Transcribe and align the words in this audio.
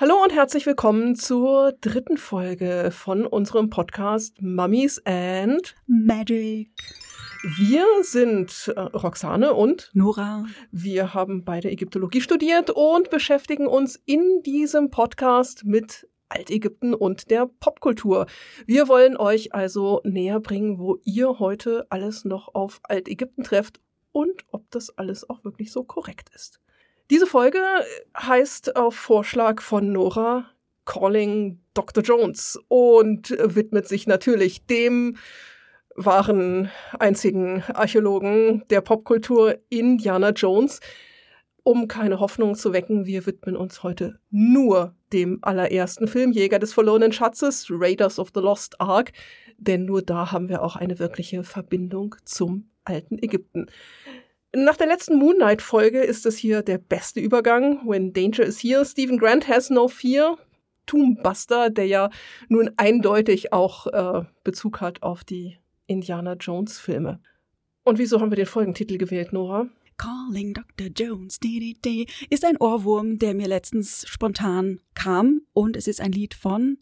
Hallo 0.00 0.14
und 0.22 0.32
herzlich 0.32 0.64
willkommen 0.64 1.16
zur 1.16 1.72
dritten 1.80 2.18
Folge 2.18 2.90
von 2.92 3.26
unserem 3.26 3.68
Podcast 3.68 4.40
Mummies 4.40 5.02
and 5.04 5.74
Magic. 5.88 6.70
Wir 7.56 7.84
sind 8.02 8.72
äh, 8.76 8.78
Roxane 8.78 9.54
und 9.54 9.90
Nora. 9.94 10.46
Wir 10.70 11.14
haben 11.14 11.44
beide 11.44 11.68
Ägyptologie 11.68 12.20
studiert 12.20 12.70
und 12.70 13.10
beschäftigen 13.10 13.66
uns 13.66 13.96
in 14.04 14.40
diesem 14.44 14.90
Podcast 14.90 15.64
mit 15.64 16.08
Altägypten 16.28 16.94
und 16.94 17.32
der 17.32 17.50
Popkultur. 17.58 18.26
Wir 18.66 18.86
wollen 18.86 19.16
euch 19.16 19.52
also 19.52 20.00
näher 20.04 20.38
bringen, 20.38 20.78
wo 20.78 21.00
ihr 21.02 21.40
heute 21.40 21.88
alles 21.90 22.24
noch 22.24 22.54
auf 22.54 22.78
Altägypten 22.84 23.42
trefft 23.42 23.80
und 24.12 24.44
ob 24.52 24.70
das 24.70 24.96
alles 24.96 25.28
auch 25.28 25.42
wirklich 25.42 25.72
so 25.72 25.82
korrekt 25.82 26.30
ist. 26.36 26.60
Diese 27.10 27.26
Folge 27.26 27.62
heißt 28.18 28.76
auf 28.76 28.94
Vorschlag 28.94 29.62
von 29.62 29.92
Nora 29.92 30.44
Calling 30.84 31.58
Dr. 31.72 32.04
Jones 32.04 32.60
und 32.68 33.30
widmet 33.30 33.88
sich 33.88 34.06
natürlich 34.06 34.66
dem 34.66 35.16
wahren 35.96 36.70
einzigen 36.98 37.62
Archäologen 37.72 38.62
der 38.68 38.82
Popkultur 38.82 39.56
Indiana 39.70 40.30
Jones. 40.30 40.80
Um 41.62 41.88
keine 41.88 42.20
Hoffnung 42.20 42.54
zu 42.56 42.74
wecken, 42.74 43.06
wir 43.06 43.24
widmen 43.24 43.56
uns 43.56 43.82
heute 43.82 44.20
nur 44.30 44.94
dem 45.10 45.38
allerersten 45.40 46.08
Film 46.08 46.32
Jäger 46.32 46.58
des 46.58 46.74
verlorenen 46.74 47.12
Schatzes, 47.12 47.68
Raiders 47.70 48.18
of 48.18 48.32
the 48.34 48.40
Lost 48.40 48.82
Ark, 48.82 49.12
denn 49.56 49.86
nur 49.86 50.02
da 50.02 50.30
haben 50.30 50.50
wir 50.50 50.62
auch 50.62 50.76
eine 50.76 50.98
wirkliche 50.98 51.42
Verbindung 51.42 52.16
zum 52.26 52.68
alten 52.84 53.18
Ägypten. 53.18 53.66
Nach 54.54 54.76
der 54.76 54.86
letzten 54.86 55.18
Moon 55.18 55.36
Knight 55.36 55.60
Folge 55.60 56.00
ist 56.00 56.24
es 56.24 56.38
hier 56.38 56.62
der 56.62 56.78
beste 56.78 57.20
Übergang. 57.20 57.86
When 57.86 58.14
Danger 58.14 58.44
is 58.44 58.58
Here, 58.58 58.84
Stephen 58.84 59.18
Grant 59.18 59.46
has 59.46 59.68
no 59.68 59.88
fear. 59.88 60.38
Tombbuster, 60.86 61.68
der 61.68 61.86
ja 61.86 62.10
nun 62.48 62.70
eindeutig 62.78 63.52
auch 63.52 63.86
äh, 63.88 64.24
Bezug 64.44 64.80
hat 64.80 65.02
auf 65.02 65.22
die 65.22 65.58
Indiana 65.86 66.32
Jones 66.34 66.78
Filme. 66.78 67.20
Und 67.84 67.98
wieso 67.98 68.20
haben 68.20 68.30
wir 68.30 68.36
den 68.36 68.46
Folgentitel 68.46 68.96
gewählt, 68.96 69.34
Nora? 69.34 69.68
Calling 69.98 70.54
Dr. 70.54 70.86
Jones 70.94 71.38
ist 72.30 72.44
ein 72.44 72.56
Ohrwurm, 72.56 73.18
der 73.18 73.34
mir 73.34 73.48
letztens 73.48 74.06
spontan 74.08 74.80
kam 74.94 75.42
und 75.52 75.76
es 75.76 75.88
ist 75.88 76.00
ein 76.00 76.12
Lied 76.12 76.34
von 76.34 76.78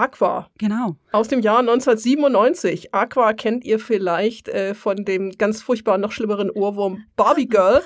Aqua. 0.00 0.48
Genau. 0.58 0.96
Aus 1.12 1.28
dem 1.28 1.40
Jahr 1.40 1.58
1997. 1.58 2.94
Aqua 2.94 3.34
kennt 3.34 3.64
ihr 3.64 3.78
vielleicht 3.78 4.48
äh, 4.48 4.74
von 4.74 5.04
dem 5.04 5.32
ganz 5.32 5.60
furchtbaren, 5.60 6.00
noch 6.00 6.12
schlimmeren 6.12 6.50
Ohrwurm 6.50 7.04
Barbie 7.16 7.46
Girl. 7.46 7.82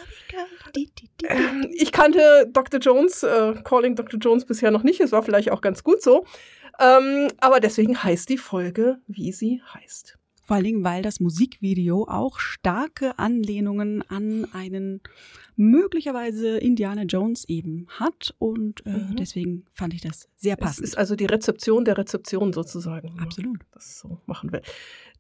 Ähm, 1.25 1.71
ich 1.75 1.91
kannte 1.91 2.49
Dr. 2.53 2.79
Jones, 2.79 3.25
äh, 3.25 3.55
Calling 3.65 3.97
Dr. 3.97 4.21
Jones 4.21 4.45
bisher 4.45 4.71
noch 4.71 4.85
nicht. 4.85 5.01
Es 5.01 5.13
war 5.13 5.23
vielleicht 5.23 5.51
auch 5.51 5.61
ganz 5.61 5.83
gut 5.83 6.03
so. 6.03 6.25
Ähm, 6.79 7.29
aber 7.39 7.61
deswegen 7.61 8.03
heißt 8.03 8.29
die 8.29 8.39
Folge, 8.39 8.99
wie 9.07 9.33
sie 9.33 9.61
heißt. 9.75 10.17
Vor 10.45 10.57
allen 10.57 10.65
Dingen, 10.65 10.85
weil 10.85 11.03
das 11.03 11.21
Musikvideo 11.21 12.07
auch 12.09 12.39
starke 12.39 13.19
Anlehnungen 13.19 14.03
an 14.09 14.47
einen 14.53 15.01
möglicherweise 15.57 16.59
Indiana 16.59 17.05
Jones 17.05 17.49
eben 17.49 17.87
hat. 17.89 18.35
Und 18.39 18.85
äh, 18.87 18.91
mhm. 18.91 19.17
deswegen 19.17 19.65
fand 19.73 19.95
ich 19.95 20.03
das 20.03 20.29
sehr 20.37 20.57
passend. 20.57 20.85
Es 20.85 20.91
ist 20.91 20.99
also 20.99 21.17
die 21.17 21.27
Rezeption 21.27 21.87
der 21.87 21.97
Rezeption 21.97 22.53
sozusagen. 22.53 23.19
Absolut. 23.19 23.61
Das 23.73 23.99
so 23.99 24.21
machen 24.27 24.53
will. 24.53 24.61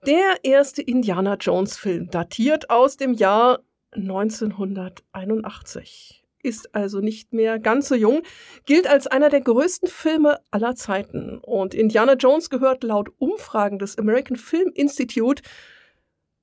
Der 0.06 0.34
erste 0.42 0.82
Indiana 0.82 1.36
Jones 1.36 1.78
Film 1.78 2.10
datiert 2.10 2.68
aus 2.68 2.98
dem 2.98 3.14
Jahr 3.14 3.60
1981 3.92 6.23
ist 6.44 6.74
also 6.74 7.00
nicht 7.00 7.32
mehr 7.32 7.58
ganz 7.58 7.88
so 7.88 7.94
jung, 7.94 8.22
gilt 8.66 8.86
als 8.86 9.06
einer 9.06 9.30
der 9.30 9.40
größten 9.40 9.88
Filme 9.88 10.40
aller 10.50 10.76
Zeiten. 10.76 11.38
Und 11.38 11.74
Indiana 11.74 12.14
Jones 12.14 12.50
gehört 12.50 12.84
laut 12.84 13.10
Umfragen 13.18 13.78
des 13.78 13.98
American 13.98 14.36
Film 14.36 14.70
Institute 14.74 15.42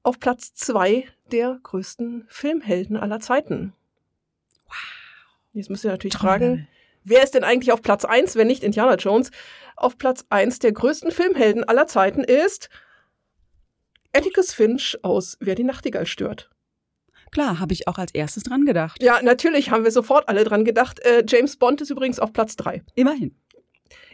auf 0.04 0.20
Platz 0.20 0.54
zwei 0.54 1.06
der 1.32 1.60
größten 1.64 2.26
Filmhelden 2.28 2.98
aller 2.98 3.20
Zeiten. 3.20 3.74
Wow. 4.66 4.76
Jetzt 5.54 5.70
müsst 5.70 5.86
ihr 5.86 5.92
natürlich 5.92 6.16
Toll. 6.16 6.28
fragen, 6.28 6.68
wer 7.04 7.24
ist 7.24 7.36
denn 7.36 7.44
eigentlich 7.44 7.72
auf 7.72 7.82
Platz 7.82 8.06
eins, 8.06 8.36
wenn 8.36 8.48
nicht 8.48 8.64
Indiana 8.64 8.96
Jones? 8.96 9.32
Auf 9.76 9.98
Platz 9.98 10.26
eins 10.30 10.60
der 10.60 10.72
größten 10.72 11.12
Filmhelden 11.12 11.64
aller 11.64 11.88
Zeiten 11.88 12.24
ist 12.24 12.70
Atticus 14.14 14.54
Finch 14.54 14.98
aus 15.04 15.38
Wer 15.40 15.56
die 15.56 15.64
Nachtigall 15.64 16.06
stört. 16.06 16.51
Klar, 17.32 17.60
habe 17.60 17.74
ich 17.74 17.88
auch 17.88 17.98
als 17.98 18.14
erstes 18.14 18.44
dran 18.44 18.66
gedacht. 18.66 19.02
Ja, 19.02 19.22
natürlich 19.22 19.72
haben 19.72 19.86
wir 19.86 19.92
sofort 19.92 20.28
alle 20.28 20.44
dran 20.44 20.66
gedacht. 20.66 21.00
Äh, 21.00 21.24
James 21.28 21.58
Bond 21.58 21.80
ist 21.82 21.90
übrigens 21.90 22.20
auf 22.20 22.34
Platz 22.34 22.58
drei. 22.58 22.84
Immerhin. 22.96 23.36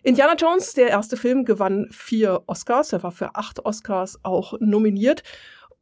Indiana 0.03 0.35
Jones, 0.35 0.73
der 0.73 0.89
erste 0.89 1.17
Film, 1.17 1.43
gewann 1.43 1.87
vier 1.91 2.43
Oscars. 2.45 2.93
Er 2.93 3.01
war 3.03 3.11
für 3.11 3.35
acht 3.35 3.65
Oscars 3.65 4.19
auch 4.23 4.53
nominiert. 4.59 5.23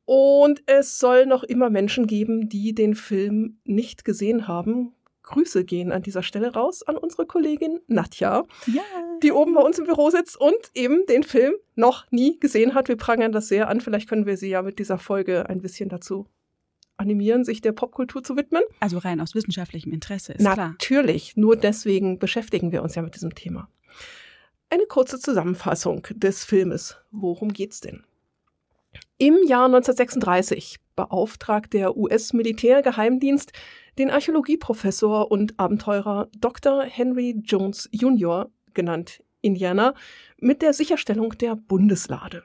Und 0.06 0.64
es 0.66 1.00
soll 1.00 1.26
noch 1.26 1.44
immer 1.44 1.70
Menschen 1.70 2.08
geben, 2.08 2.48
die 2.48 2.74
den 2.74 2.96
Film 2.96 3.60
nicht 3.66 4.06
gesehen 4.06 4.48
haben. 4.48 4.94
Grüße 5.24 5.66
gehen 5.66 5.92
an 5.92 6.04
dieser 6.04 6.24
Stelle 6.24 6.54
raus 6.54 6.84
an 6.84 6.98
unsere 6.98 7.26
Kollegin 7.26 7.80
Nadja, 7.88 8.44
ja. 8.68 8.84
die 9.24 9.32
oben 9.32 9.56
bei 9.56 9.62
uns 9.62 9.80
im 9.80 9.86
Büro 9.86 10.12
sitzt 10.12 10.40
und 10.40 10.56
eben 10.76 11.08
den 11.08 11.24
Film 11.24 11.56
noch 11.74 12.06
nie 12.12 12.40
gesehen 12.40 12.76
hat. 12.76 12.88
Wir 12.88 12.96
prangern 12.96 13.32
das 13.32 13.48
sehr 13.48 13.68
an. 13.68 13.82
Vielleicht 13.82 14.08
können 14.08 14.28
wir 14.28 14.38
sie 14.38 14.50
ja 14.50 14.62
mit 14.62 14.78
dieser 14.78 15.00
Folge 15.00 15.50
ein 15.50 15.62
bisschen 15.62 15.90
dazu 15.90 16.28
animieren, 16.98 17.44
sich 17.44 17.62
der 17.62 17.72
Popkultur 17.72 18.24
zu 18.24 18.36
widmen. 18.38 18.64
Also 18.80 18.98
rein 18.98 19.22
aus 19.22 19.36
wissenschaftlichem 19.36 19.92
Interesse, 19.92 20.34
ist 20.34 20.42
Na, 20.42 20.54
klar. 20.54 20.70
Natürlich, 20.70 21.36
nur 21.36 21.56
deswegen 21.56 22.20
beschäftigen 22.20 22.72
wir 22.72 22.84
uns 22.84 22.96
ja 22.96 23.02
mit 23.02 23.16
diesem 23.16 23.36
Thema. 23.36 23.70
Eine 24.70 24.86
kurze 24.88 25.20
Zusammenfassung 25.20 26.08
des 26.12 26.44
Filmes. 26.44 26.98
Worum 27.12 27.54
geht's 27.54 27.82
denn? 27.82 28.04
Im 29.18 29.36
Jahr 29.46 29.66
1936 29.66 30.78
beauftragt 30.96 31.74
der 31.74 31.96
US-Militärgeheimdienst 31.96 33.52
den 33.98 34.10
Archäologieprofessor 34.10 35.32
und 35.32 35.60
Abenteurer 35.60 36.30
Dr. 36.38 36.84
Henry 36.84 37.36
Jones 37.44 37.90
Jr., 37.92 38.50
genannt 38.74 39.24
Indiana, 39.42 39.94
mit 40.38 40.62
der 40.62 40.74
Sicherstellung 40.74 41.38
der 41.38 41.56
Bundeslade. 41.56 42.44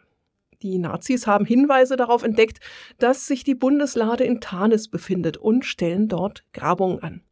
Die 0.62 0.78
Nazis 0.78 1.26
haben 1.26 1.46
Hinweise 1.46 1.96
darauf 1.96 2.22
entdeckt, 2.22 2.60
dass 2.98 3.26
sich 3.26 3.44
die 3.44 3.54
Bundeslade 3.54 4.24
in 4.24 4.40
Tarnis 4.40 4.88
befindet 4.88 5.36
und 5.36 5.64
stellen 5.64 6.08
dort 6.08 6.44
Grabungen 6.52 7.02
an. 7.02 7.22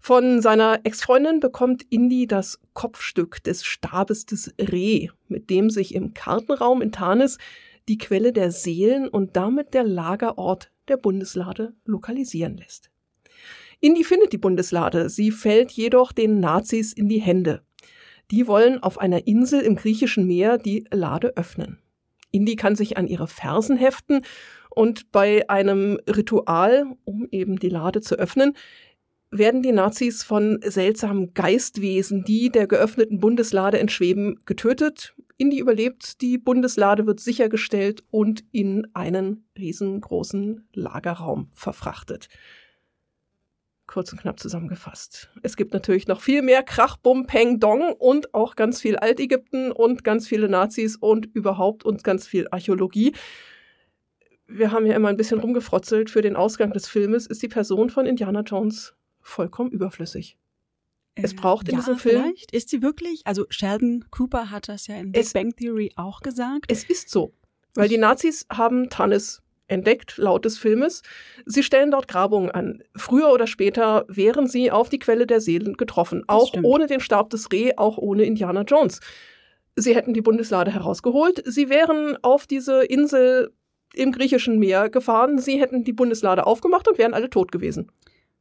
Von 0.00 0.42
seiner 0.42 0.80
Ex-Freundin 0.82 1.40
bekommt 1.40 1.84
Indy 1.88 2.26
das 2.26 2.60
Kopfstück 2.72 3.42
des 3.44 3.64
Stabes 3.64 4.26
des 4.26 4.52
Reh, 4.58 5.08
mit 5.28 5.48
dem 5.48 5.70
sich 5.70 5.94
im 5.94 6.12
Kartenraum 6.12 6.82
in 6.82 6.90
Tarnis 6.90 7.38
die 7.88 7.98
Quelle 7.98 8.32
der 8.32 8.50
Seelen 8.50 9.08
und 9.08 9.36
damit 9.36 9.74
der 9.74 9.84
Lagerort 9.84 10.72
der 10.88 10.96
Bundeslade 10.96 11.74
lokalisieren 11.84 12.56
lässt. 12.56 12.90
Indy 13.80 14.04
findet 14.04 14.32
die 14.32 14.38
Bundeslade, 14.38 15.08
sie 15.08 15.30
fällt 15.30 15.72
jedoch 15.72 16.12
den 16.12 16.40
Nazis 16.40 16.92
in 16.92 17.08
die 17.08 17.20
Hände. 17.20 17.62
Die 18.30 18.46
wollen 18.46 18.82
auf 18.82 18.98
einer 18.98 19.26
Insel 19.26 19.60
im 19.60 19.76
griechischen 19.76 20.26
Meer 20.26 20.58
die 20.58 20.84
Lade 20.90 21.36
öffnen. 21.36 21.81
Indy 22.32 22.56
kann 22.56 22.74
sich 22.74 22.96
an 22.96 23.06
ihre 23.06 23.28
Fersen 23.28 23.76
heften 23.76 24.22
und 24.70 25.12
bei 25.12 25.48
einem 25.48 25.98
Ritual, 26.08 26.86
um 27.04 27.28
eben 27.30 27.58
die 27.58 27.68
Lade 27.68 28.00
zu 28.00 28.16
öffnen, 28.16 28.54
werden 29.30 29.62
die 29.62 29.72
Nazis 29.72 30.22
von 30.22 30.60
seltsamen 30.62 31.32
Geistwesen, 31.32 32.24
die 32.24 32.50
der 32.50 32.66
geöffneten 32.66 33.18
Bundeslade 33.18 33.78
entschweben, 33.78 34.40
getötet. 34.44 35.14
Indy 35.38 35.58
überlebt, 35.58 36.20
die 36.20 36.36
Bundeslade 36.36 37.06
wird 37.06 37.20
sichergestellt 37.20 38.04
und 38.10 38.44
in 38.52 38.86
einen 38.92 39.46
riesengroßen 39.56 40.68
Lagerraum 40.74 41.48
verfrachtet 41.54 42.28
kurz 43.92 44.10
und 44.10 44.20
knapp 44.20 44.40
zusammengefasst. 44.40 45.30
Es 45.42 45.56
gibt 45.56 45.74
natürlich 45.74 46.08
noch 46.08 46.22
viel 46.22 46.40
mehr 46.40 46.62
Krach, 46.62 46.96
Bum, 46.96 47.26
Peng, 47.26 47.60
Dong 47.60 47.92
und 47.92 48.32
auch 48.32 48.56
ganz 48.56 48.80
viel 48.80 48.96
Altägypten 48.96 49.70
und 49.70 50.02
ganz 50.02 50.26
viele 50.26 50.48
Nazis 50.48 50.96
und 50.96 51.26
überhaupt 51.26 51.84
und 51.84 52.02
ganz 52.02 52.26
viel 52.26 52.48
Archäologie. 52.50 53.12
Wir 54.46 54.72
haben 54.72 54.86
ja 54.86 54.96
immer 54.96 55.08
ein 55.08 55.18
bisschen 55.18 55.40
rumgefrotzelt. 55.40 56.08
Für 56.08 56.22
den 56.22 56.36
Ausgang 56.36 56.72
des 56.72 56.88
Filmes 56.88 57.26
ist 57.26 57.42
die 57.42 57.48
Person 57.48 57.90
von 57.90 58.06
Indiana 58.06 58.40
Jones 58.40 58.94
vollkommen 59.20 59.70
überflüssig. 59.70 60.38
Es 61.14 61.32
äh, 61.32 61.36
braucht 61.36 61.68
in 61.68 61.74
ja, 61.74 61.80
diesem 61.80 61.98
Film. 61.98 62.22
Vielleicht 62.22 62.52
ist 62.52 62.70
sie 62.70 62.80
wirklich, 62.80 63.20
also 63.26 63.44
Sheldon 63.50 64.06
Cooper 64.10 64.50
hat 64.50 64.68
das 64.68 64.86
ja 64.86 64.96
in 64.96 65.12
Big 65.12 65.30
Bang 65.34 65.54
Theory 65.54 65.92
auch 65.96 66.20
gesagt. 66.20 66.64
Es 66.68 66.82
ist 66.84 67.10
so. 67.10 67.34
Weil 67.74 67.88
die 67.88 67.98
Nazis 67.98 68.46
haben 68.50 68.88
Tannis 68.88 69.41
entdeckt, 69.68 70.18
laut 70.18 70.44
des 70.44 70.58
Filmes. 70.58 71.02
Sie 71.46 71.62
stellen 71.62 71.90
dort 71.90 72.08
Grabungen 72.08 72.50
an. 72.50 72.82
Früher 72.94 73.32
oder 73.32 73.46
später 73.46 74.04
wären 74.08 74.46
sie 74.46 74.70
auf 74.70 74.88
die 74.88 74.98
Quelle 74.98 75.26
der 75.26 75.40
Seelen 75.40 75.74
getroffen. 75.74 76.24
auch 76.26 76.52
ohne 76.62 76.86
den 76.86 77.00
Stab 77.00 77.30
des 77.30 77.50
Reh, 77.52 77.72
auch 77.76 77.98
ohne 77.98 78.24
Indiana 78.24 78.62
Jones. 78.62 79.00
Sie 79.74 79.94
hätten 79.94 80.12
die 80.12 80.20
Bundeslade 80.20 80.72
herausgeholt. 80.72 81.42
Sie 81.46 81.70
wären 81.70 82.18
auf 82.22 82.46
diese 82.46 82.84
Insel 82.84 83.52
im 83.94 84.12
griechischen 84.12 84.58
Meer 84.58 84.90
gefahren. 84.90 85.38
Sie 85.38 85.60
hätten 85.60 85.84
die 85.84 85.92
Bundeslade 85.92 86.46
aufgemacht 86.46 86.88
und 86.88 86.98
wären 86.98 87.14
alle 87.14 87.30
tot 87.30 87.52
gewesen. 87.52 87.90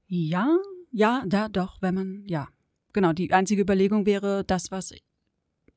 Ja, 0.08 0.58
ja, 0.92 1.24
da 1.26 1.48
doch, 1.48 1.82
wenn 1.82 1.96
man, 1.96 2.24
ja. 2.26 2.50
genau, 2.92 3.14
die 3.14 3.32
einzige 3.32 3.62
Überlegung 3.62 4.06
wäre, 4.06 4.44
das, 4.44 4.72
was 4.72 4.94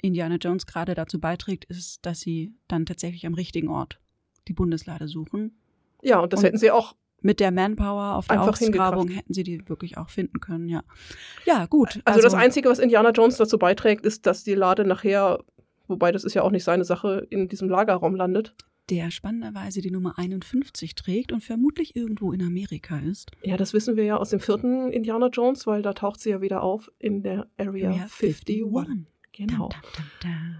Indiana 0.02 0.36
Jones 0.36 0.66
gerade 0.66 0.94
dazu 0.94 1.20
beiträgt, 1.20 1.64
ist, 1.66 2.04
dass 2.04 2.20
sie 2.20 2.54
dann 2.66 2.84
tatsächlich 2.84 3.26
am 3.26 3.34
richtigen 3.34 3.68
Ort 3.68 4.00
die 4.48 4.52
Bundeslade 4.52 5.08
suchen. 5.08 5.56
Ja, 6.02 6.20
und 6.20 6.32
das 6.32 6.40
und 6.40 6.46
hätten 6.46 6.58
sie 6.58 6.70
auch 6.70 6.94
mit 7.24 7.40
der 7.40 7.50
Manpower 7.50 8.16
auf 8.16 8.28
der 8.28 8.42
Ausgrabung 8.42 9.08
hätten 9.08 9.32
sie 9.32 9.42
die 9.42 9.66
wirklich 9.68 9.96
auch 9.96 10.10
finden 10.10 10.40
können, 10.40 10.68
ja. 10.68 10.82
Ja, 11.46 11.64
gut. 11.64 12.00
Also, 12.04 12.18
also 12.18 12.20
das 12.20 12.34
Einzige, 12.34 12.68
was 12.68 12.78
Indiana 12.78 13.10
Jones 13.10 13.38
dazu 13.38 13.58
beiträgt, 13.58 14.04
ist, 14.04 14.26
dass 14.26 14.44
die 14.44 14.54
Lade 14.54 14.84
nachher, 14.84 15.42
wobei 15.88 16.12
das 16.12 16.24
ist 16.24 16.34
ja 16.34 16.42
auch 16.42 16.50
nicht 16.50 16.64
seine 16.64 16.84
Sache, 16.84 17.26
in 17.30 17.48
diesem 17.48 17.70
Lagerraum 17.70 18.14
landet. 18.14 18.54
Der 18.90 19.10
spannenderweise 19.10 19.80
die 19.80 19.90
Nummer 19.90 20.18
51 20.18 20.94
trägt 20.94 21.32
und 21.32 21.42
vermutlich 21.42 21.96
irgendwo 21.96 22.32
in 22.32 22.42
Amerika 22.42 22.98
ist. 22.98 23.30
Ja, 23.42 23.56
das 23.56 23.72
wissen 23.72 23.96
wir 23.96 24.04
ja 24.04 24.18
aus 24.18 24.28
dem 24.28 24.40
vierten 24.40 24.92
Indiana 24.92 25.28
Jones, 25.28 25.66
weil 25.66 25.80
da 25.80 25.94
taucht 25.94 26.20
sie 26.20 26.28
ja 26.28 26.42
wieder 26.42 26.62
auf 26.62 26.92
in 26.98 27.22
der 27.22 27.46
Area, 27.56 27.88
Area 27.88 28.02
51. 28.02 28.64
51. 28.66 29.06
Genau. 29.32 29.70
Dum, 29.70 29.80
dum, 29.96 30.04
dum, 30.20 30.56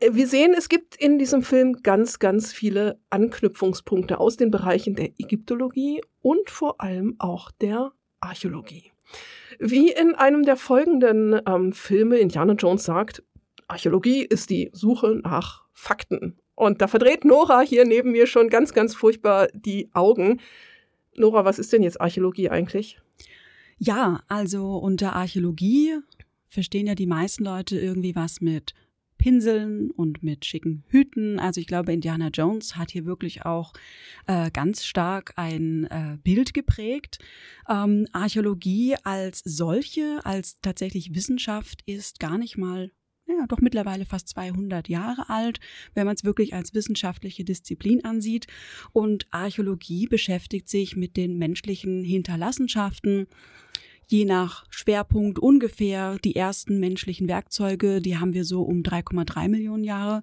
wir 0.00 0.26
sehen, 0.26 0.54
es 0.56 0.68
gibt 0.68 0.96
in 0.96 1.18
diesem 1.18 1.42
Film 1.42 1.82
ganz, 1.82 2.18
ganz 2.18 2.52
viele 2.52 3.00
Anknüpfungspunkte 3.10 4.20
aus 4.20 4.36
den 4.36 4.50
Bereichen 4.50 4.94
der 4.94 5.10
Ägyptologie 5.18 6.02
und 6.20 6.50
vor 6.50 6.80
allem 6.80 7.16
auch 7.18 7.50
der 7.50 7.92
Archäologie. 8.20 8.92
Wie 9.58 9.90
in 9.90 10.14
einem 10.14 10.44
der 10.44 10.56
folgenden 10.56 11.40
ähm, 11.46 11.72
Filme 11.72 12.18
Indiana 12.18 12.52
Jones 12.52 12.84
sagt, 12.84 13.22
Archäologie 13.66 14.22
ist 14.22 14.50
die 14.50 14.70
Suche 14.72 15.20
nach 15.22 15.64
Fakten. 15.72 16.38
Und 16.54 16.80
da 16.80 16.88
verdreht 16.88 17.24
Nora 17.24 17.60
hier 17.60 17.84
neben 17.84 18.12
mir 18.12 18.26
schon 18.26 18.48
ganz, 18.48 18.72
ganz 18.72 18.94
furchtbar 18.94 19.48
die 19.52 19.90
Augen. 19.92 20.40
Nora, 21.16 21.44
was 21.44 21.58
ist 21.58 21.72
denn 21.72 21.82
jetzt 21.82 22.00
Archäologie 22.00 22.50
eigentlich? 22.50 23.00
Ja, 23.78 24.22
also 24.28 24.76
unter 24.76 25.14
Archäologie 25.14 25.98
verstehen 26.48 26.86
ja 26.86 26.94
die 26.94 27.06
meisten 27.06 27.44
Leute 27.44 27.78
irgendwie 27.78 28.16
was 28.16 28.40
mit 28.40 28.74
Pinseln 29.18 29.90
und 29.90 30.22
mit 30.22 30.44
schicken 30.44 30.84
Hüten. 30.88 31.38
Also 31.38 31.60
ich 31.60 31.66
glaube, 31.66 31.92
Indiana 31.92 32.28
Jones 32.28 32.76
hat 32.76 32.90
hier 32.92 33.04
wirklich 33.04 33.44
auch 33.44 33.72
äh, 34.26 34.50
ganz 34.50 34.84
stark 34.84 35.34
ein 35.36 35.84
äh, 35.84 36.16
Bild 36.22 36.54
geprägt. 36.54 37.18
Ähm, 37.68 38.06
Archäologie 38.12 38.94
als 39.04 39.42
solche, 39.44 40.20
als 40.24 40.60
tatsächlich 40.60 41.14
Wissenschaft 41.14 41.82
ist 41.86 42.20
gar 42.20 42.38
nicht 42.38 42.56
mal 42.56 42.90
ja, 43.28 43.46
doch 43.46 43.60
mittlerweile 43.60 44.06
fast 44.06 44.28
200 44.28 44.88
Jahre 44.88 45.28
alt, 45.28 45.60
wenn 45.94 46.06
man 46.06 46.14
es 46.14 46.24
wirklich 46.24 46.54
als 46.54 46.72
wissenschaftliche 46.72 47.44
Disziplin 47.44 48.04
ansieht. 48.04 48.46
Und 48.92 49.26
Archäologie 49.30 50.06
beschäftigt 50.06 50.68
sich 50.68 50.96
mit 50.96 51.16
den 51.16 51.36
menschlichen 51.36 52.02
Hinterlassenschaften, 52.04 53.26
je 54.08 54.24
nach 54.24 54.64
Schwerpunkt 54.70 55.38
ungefähr 55.38 56.16
die 56.24 56.34
ersten 56.34 56.80
menschlichen 56.80 57.28
Werkzeuge, 57.28 58.00
die 58.00 58.18
haben 58.18 58.32
wir 58.32 58.44
so 58.44 58.62
um 58.62 58.82
3,3 58.82 59.48
Millionen 59.48 59.84
Jahre, 59.84 60.22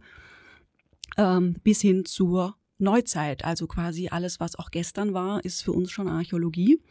ähm, 1.18 1.56
bis 1.64 1.82
hin 1.82 2.04
zur 2.06 2.56
Neuzeit. 2.78 3.46
Also 3.46 3.68
quasi 3.68 4.10
alles, 4.10 4.40
was 4.40 4.58
auch 4.58 4.72
gestern 4.72 5.14
war, 5.14 5.44
ist 5.46 5.64
für 5.64 5.72
uns 5.72 5.92
schon 5.92 6.08
Archäologie. 6.08 6.82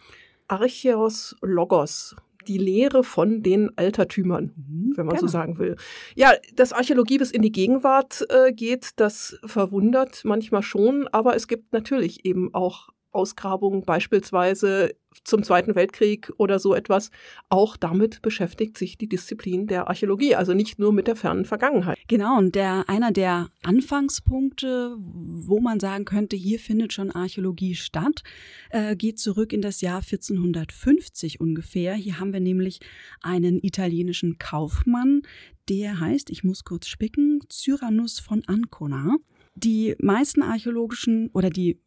Archeos 0.46 1.36
Logos, 1.42 2.14
die 2.46 2.58
Lehre 2.58 3.02
von 3.02 3.42
den 3.42 3.76
Altertümern, 3.76 4.52
mhm, 4.56 4.92
wenn 4.96 5.06
man 5.06 5.16
genau. 5.16 5.26
so 5.26 5.32
sagen 5.32 5.58
will. 5.58 5.76
Ja, 6.14 6.32
dass 6.54 6.72
Archäologie 6.72 7.18
bis 7.18 7.30
in 7.30 7.42
die 7.42 7.52
Gegenwart 7.52 8.24
äh, 8.28 8.52
geht, 8.52 8.90
das 8.96 9.38
verwundert 9.44 10.24
manchmal 10.24 10.62
schon, 10.62 11.08
aber 11.08 11.34
es 11.34 11.48
gibt 11.48 11.72
natürlich 11.72 12.24
eben 12.24 12.54
auch 12.54 12.90
Ausgrabungen 13.14 13.84
beispielsweise 13.84 14.94
zum 15.22 15.42
Zweiten 15.44 15.74
Weltkrieg 15.74 16.32
oder 16.38 16.58
so 16.58 16.74
etwas. 16.74 17.10
Auch 17.48 17.76
damit 17.76 18.20
beschäftigt 18.22 18.76
sich 18.76 18.98
die 18.98 19.08
Disziplin 19.08 19.66
der 19.66 19.88
Archäologie, 19.88 20.34
also 20.34 20.54
nicht 20.54 20.78
nur 20.78 20.92
mit 20.92 21.06
der 21.06 21.16
fernen 21.16 21.44
Vergangenheit. 21.44 21.96
Genau, 22.08 22.38
und 22.38 22.54
der, 22.54 22.88
einer 22.88 23.12
der 23.12 23.48
Anfangspunkte, 23.62 24.96
wo 24.98 25.60
man 25.60 25.78
sagen 25.78 26.04
könnte, 26.04 26.36
hier 26.36 26.58
findet 26.58 26.92
schon 26.92 27.10
Archäologie 27.10 27.74
statt, 27.74 28.22
äh, 28.70 28.96
geht 28.96 29.18
zurück 29.18 29.52
in 29.52 29.62
das 29.62 29.80
Jahr 29.80 30.02
1450 30.02 31.40
ungefähr. 31.40 31.94
Hier 31.94 32.18
haben 32.18 32.32
wir 32.32 32.40
nämlich 32.40 32.80
einen 33.22 33.62
italienischen 33.62 34.38
Kaufmann, 34.38 35.22
der 35.68 36.00
heißt, 36.00 36.30
ich 36.30 36.44
muss 36.44 36.64
kurz 36.64 36.88
spicken, 36.88 37.40
Cyrannus 37.50 38.18
von 38.18 38.42
Ancona. 38.46 39.16
Die 39.54 39.94
meisten 40.00 40.42
archäologischen 40.42 41.30
oder 41.32 41.48
die 41.48 41.80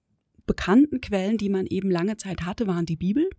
bekannten 0.47 1.01
Quellen, 1.01 1.37
die 1.37 1.49
man 1.49 1.67
eben 1.67 1.91
lange 1.91 2.17
Zeit 2.17 2.43
hatte, 2.43 2.65
waren 2.65 2.87
die 2.87 2.95
Bibel 2.95 3.29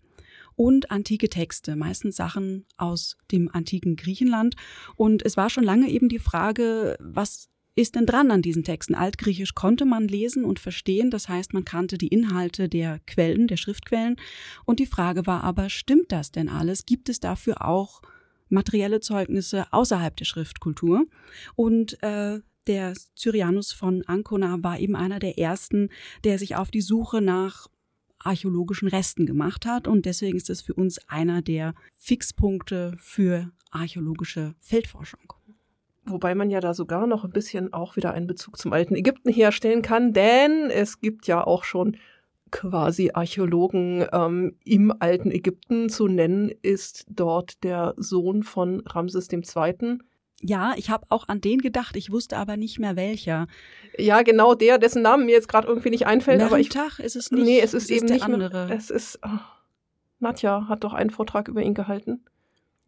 und 0.54 0.90
antike 0.90 1.28
Texte, 1.28 1.76
meistens 1.76 2.16
Sachen 2.16 2.66
aus 2.76 3.16
dem 3.30 3.48
antiken 3.52 3.96
Griechenland. 3.96 4.56
Und 4.96 5.24
es 5.24 5.36
war 5.36 5.50
schon 5.50 5.64
lange 5.64 5.88
eben 5.88 6.08
die 6.08 6.18
Frage, 6.18 6.96
was 7.00 7.48
ist 7.76 7.94
denn 7.94 8.06
dran 8.06 8.32
an 8.32 8.42
diesen 8.42 8.64
Texten? 8.64 8.96
Altgriechisch 8.96 9.54
konnte 9.54 9.84
man 9.84 10.08
lesen 10.08 10.44
und 10.44 10.58
verstehen, 10.58 11.12
das 11.12 11.28
heißt, 11.28 11.54
man 11.54 11.64
kannte 11.64 11.96
die 11.96 12.08
Inhalte 12.08 12.68
der 12.68 12.98
Quellen, 13.06 13.46
der 13.46 13.56
Schriftquellen. 13.56 14.16
Und 14.64 14.80
die 14.80 14.86
Frage 14.86 15.26
war 15.26 15.44
aber, 15.44 15.70
stimmt 15.70 16.10
das 16.10 16.32
denn 16.32 16.48
alles? 16.48 16.86
Gibt 16.86 17.08
es 17.08 17.20
dafür 17.20 17.64
auch 17.64 18.02
materielle 18.48 18.98
Zeugnisse 18.98 19.72
außerhalb 19.72 20.16
der 20.16 20.24
Schriftkultur? 20.24 21.06
Und 21.54 22.02
äh, 22.02 22.40
der 22.68 22.94
Cyrianus 23.16 23.72
von 23.72 24.04
Ancona 24.06 24.58
war 24.62 24.78
eben 24.78 24.94
einer 24.94 25.18
der 25.18 25.38
ersten, 25.38 25.88
der 26.24 26.38
sich 26.38 26.56
auf 26.56 26.70
die 26.70 26.80
Suche 26.80 27.20
nach 27.20 27.66
archäologischen 28.18 28.88
Resten 28.88 29.26
gemacht 29.26 29.66
hat 29.66 29.88
und 29.88 30.06
deswegen 30.06 30.36
ist 30.36 30.50
es 30.50 30.60
für 30.60 30.74
uns 30.74 30.98
einer 31.08 31.42
der 31.42 31.74
Fixpunkte 31.94 32.94
für 32.98 33.50
archäologische 33.70 34.54
Feldforschung. 34.60 35.32
Wobei 36.04 36.34
man 36.34 36.50
ja 36.50 36.60
da 36.60 36.74
sogar 36.74 37.06
noch 37.06 37.24
ein 37.24 37.30
bisschen 37.30 37.72
auch 37.72 37.96
wieder 37.96 38.12
einen 38.12 38.26
Bezug 38.26 38.56
zum 38.56 38.72
alten 38.72 38.94
Ägypten 38.94 39.30
herstellen 39.30 39.82
kann, 39.82 40.12
denn 40.12 40.70
es 40.70 41.00
gibt 41.00 41.26
ja 41.26 41.46
auch 41.46 41.64
schon 41.64 41.96
quasi 42.50 43.10
Archäologen 43.12 44.06
ähm, 44.12 44.56
im 44.64 44.92
alten 45.00 45.30
Ägypten. 45.30 45.90
Zu 45.90 46.08
nennen 46.08 46.50
ist 46.62 47.06
dort 47.10 47.62
der 47.62 47.94
Sohn 47.98 48.42
von 48.42 48.80
Ramses 48.86 49.30
II., 49.30 49.98
ja, 50.40 50.74
ich 50.76 50.90
habe 50.90 51.06
auch 51.08 51.28
an 51.28 51.40
den 51.40 51.58
gedacht, 51.58 51.96
ich 51.96 52.12
wusste 52.12 52.36
aber 52.36 52.56
nicht 52.56 52.78
mehr 52.78 52.96
welcher. 52.96 53.48
Ja, 53.96 54.22
genau 54.22 54.54
der, 54.54 54.78
dessen 54.78 55.02
Namen 55.02 55.26
mir 55.26 55.32
jetzt 55.32 55.48
gerade 55.48 55.66
irgendwie 55.66 55.90
nicht 55.90 56.06
einfällt. 56.06 56.40
aber 56.42 56.60
ich, 56.60 56.68
Tag 56.68 57.00
ist 57.00 57.16
es 57.16 57.30
nicht. 57.30 57.44
Nee, 57.44 57.60
es 57.60 57.74
ist 57.74 57.84
es 57.84 57.90
eben 57.90 58.06
ist 58.06 58.12
nicht 58.12 58.24
andere. 58.24 58.66
Mehr, 58.66 58.76
es 58.76 58.90
ist. 58.90 59.18
Oh, 59.24 59.38
Nadja 60.20 60.66
hat 60.68 60.84
doch 60.84 60.94
einen 60.94 61.10
Vortrag 61.10 61.48
über 61.48 61.62
ihn 61.62 61.74
gehalten. 61.74 62.24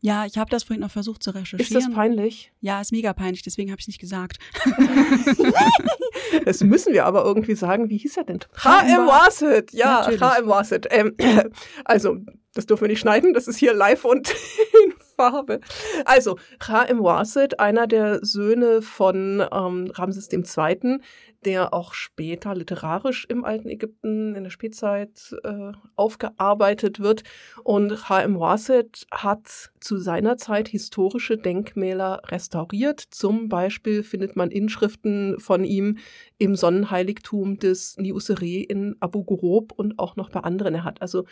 Ja, 0.01 0.25
ich 0.25 0.39
habe 0.39 0.51
das 0.51 0.65
vorhin 0.65 0.81
noch 0.81 0.91
versucht 0.91 1.23
zu 1.23 1.31
recherchieren. 1.31 1.61
Ist 1.61 1.75
das 1.75 1.93
peinlich? 1.93 2.53
Ja, 2.61 2.81
ist 2.81 2.91
mega 2.91 3.13
peinlich, 3.13 3.43
deswegen 3.43 3.71
habe 3.71 3.81
ich 3.81 3.85
es 3.85 3.89
nicht 3.89 4.01
gesagt. 4.01 4.39
das 6.45 6.63
müssen 6.63 6.95
wir 6.95 7.05
aber 7.05 7.25
irgendwie 7.25 7.55
sagen. 7.55 7.91
Wie 7.91 7.99
hieß 7.99 8.17
er 8.17 8.25
denn? 8.25 8.41
H.M. 8.57 9.07
Wasset. 9.07 9.73
Ja, 9.73 10.07
H.M. 10.07 10.49
Wasset. 10.49 10.87
Ähm, 10.91 11.15
also, 11.85 12.17
das 12.55 12.67
dürfen 12.67 12.83
wir 12.83 12.89
nicht 12.89 13.01
schneiden, 13.01 13.33
das 13.33 13.47
ist 13.47 13.59
hier 13.59 13.75
live 13.75 14.05
und 14.05 14.31
in 14.85 14.95
Farbe. 15.17 15.61
Also, 16.05 16.39
Ra-Im 16.61 17.03
Wasit, 17.03 17.61
einer 17.61 17.87
der 17.87 18.25
Söhne 18.25 18.83
von 18.83 19.45
ähm, 19.53 19.93
Ramses 19.95 20.33
II., 20.33 20.99
der 21.45 21.73
auch 21.73 21.95
später 21.95 22.55
literarisch 22.55 23.25
im 23.29 23.45
alten 23.45 23.69
Ägypten 23.69 24.35
in 24.35 24.45
der 24.45 24.51
Spätzeit 24.51 25.35
äh, 25.43 25.73
aufgearbeitet 25.97 27.01
wird. 27.01 27.23
Und 27.65 28.09
H.M. 28.09 28.39
Wasit 28.39 29.07
hat 29.11 29.73
zu 29.81 29.97
seiner 29.97 30.37
Zeit 30.37 30.69
historische 30.69 31.37
Denkmäler 31.37 32.23
restauriert. 32.27 33.01
Zum 33.01 33.49
Beispiel 33.49 34.03
findet 34.03 34.37
man 34.37 34.51
Inschriften 34.51 35.41
von 35.41 35.65
ihm 35.65 35.99
im 36.39 36.57
Sonnenheiligtum 36.57 37.59
des 37.59 37.97
Niuseré 37.97 38.63
in 38.69 38.97
Abu 39.01 39.25
Ghorob 39.25 39.73
und 39.73 39.99
auch 39.99 40.17
noch 40.17 40.31
bei 40.31 40.41
anderen. 40.41 40.75
Er 40.75 40.85
hat 40.85 41.01
also 41.01 41.25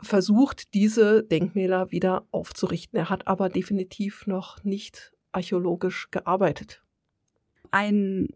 versucht, 0.00 0.74
diese 0.74 1.24
Denkmäler 1.24 1.90
wieder 1.90 2.24
aufzurichten. 2.30 2.98
Er 2.98 3.10
hat 3.10 3.26
aber 3.26 3.48
definitiv 3.48 4.26
noch 4.26 4.62
nicht 4.62 5.12
archäologisch 5.32 6.08
gearbeitet. 6.10 6.82
Ein 7.70 8.28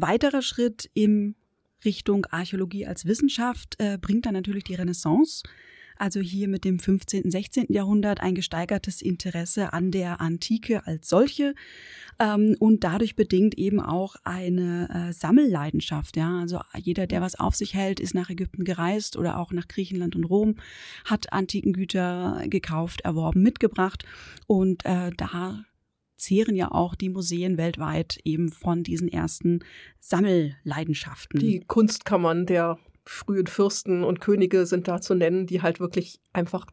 weiterer 0.00 0.42
Schritt 0.42 0.90
in 0.94 1.34
Richtung 1.84 2.26
Archäologie 2.26 2.86
als 2.86 3.04
Wissenschaft 3.04 3.76
äh, 3.78 3.98
bringt 3.98 4.26
dann 4.26 4.34
natürlich 4.34 4.64
die 4.64 4.74
Renaissance 4.74 5.42
also 5.98 6.20
hier 6.20 6.48
mit 6.48 6.64
dem 6.64 6.78
15., 6.78 7.30
16. 7.30 7.66
Jahrhundert 7.68 8.20
ein 8.20 8.34
gesteigertes 8.34 9.02
Interesse 9.02 9.72
an 9.72 9.90
der 9.90 10.20
Antike 10.20 10.86
als 10.86 11.08
solche 11.08 11.54
ähm, 12.18 12.56
und 12.58 12.84
dadurch 12.84 13.16
bedingt 13.16 13.58
eben 13.58 13.80
auch 13.80 14.16
eine 14.24 15.08
äh, 15.08 15.12
Sammelleidenschaft. 15.12 16.16
Ja, 16.16 16.40
also 16.40 16.60
jeder, 16.76 17.06
der 17.06 17.20
was 17.20 17.38
auf 17.38 17.54
sich 17.54 17.74
hält, 17.74 18.00
ist 18.00 18.14
nach 18.14 18.30
Ägypten 18.30 18.64
gereist 18.64 19.16
oder 19.16 19.38
auch 19.38 19.52
nach 19.52 19.68
Griechenland 19.68 20.16
und 20.16 20.24
Rom, 20.24 20.56
hat 21.04 21.32
antiken 21.32 21.72
Güter 21.72 22.42
gekauft, 22.46 23.02
erworben, 23.02 23.42
mitgebracht 23.42 24.04
und 24.46 24.84
äh, 24.84 25.10
da 25.16 25.64
zehren 26.18 26.56
ja 26.56 26.70
auch 26.70 26.94
die 26.94 27.08
Museen 27.08 27.56
weltweit 27.56 28.18
eben 28.24 28.50
von 28.50 28.82
diesen 28.82 29.08
ersten 29.08 29.60
Sammelleidenschaften. 30.00 31.40
Die 31.40 31.60
Kunstkammern 31.60 32.44
der 32.44 32.78
frühen 33.04 33.46
Fürsten 33.46 34.04
und 34.04 34.20
Könige 34.20 34.66
sind 34.66 34.86
da 34.86 35.00
zu 35.00 35.14
nennen, 35.14 35.46
die 35.46 35.62
halt 35.62 35.80
wirklich 35.80 36.20
einfach 36.32 36.66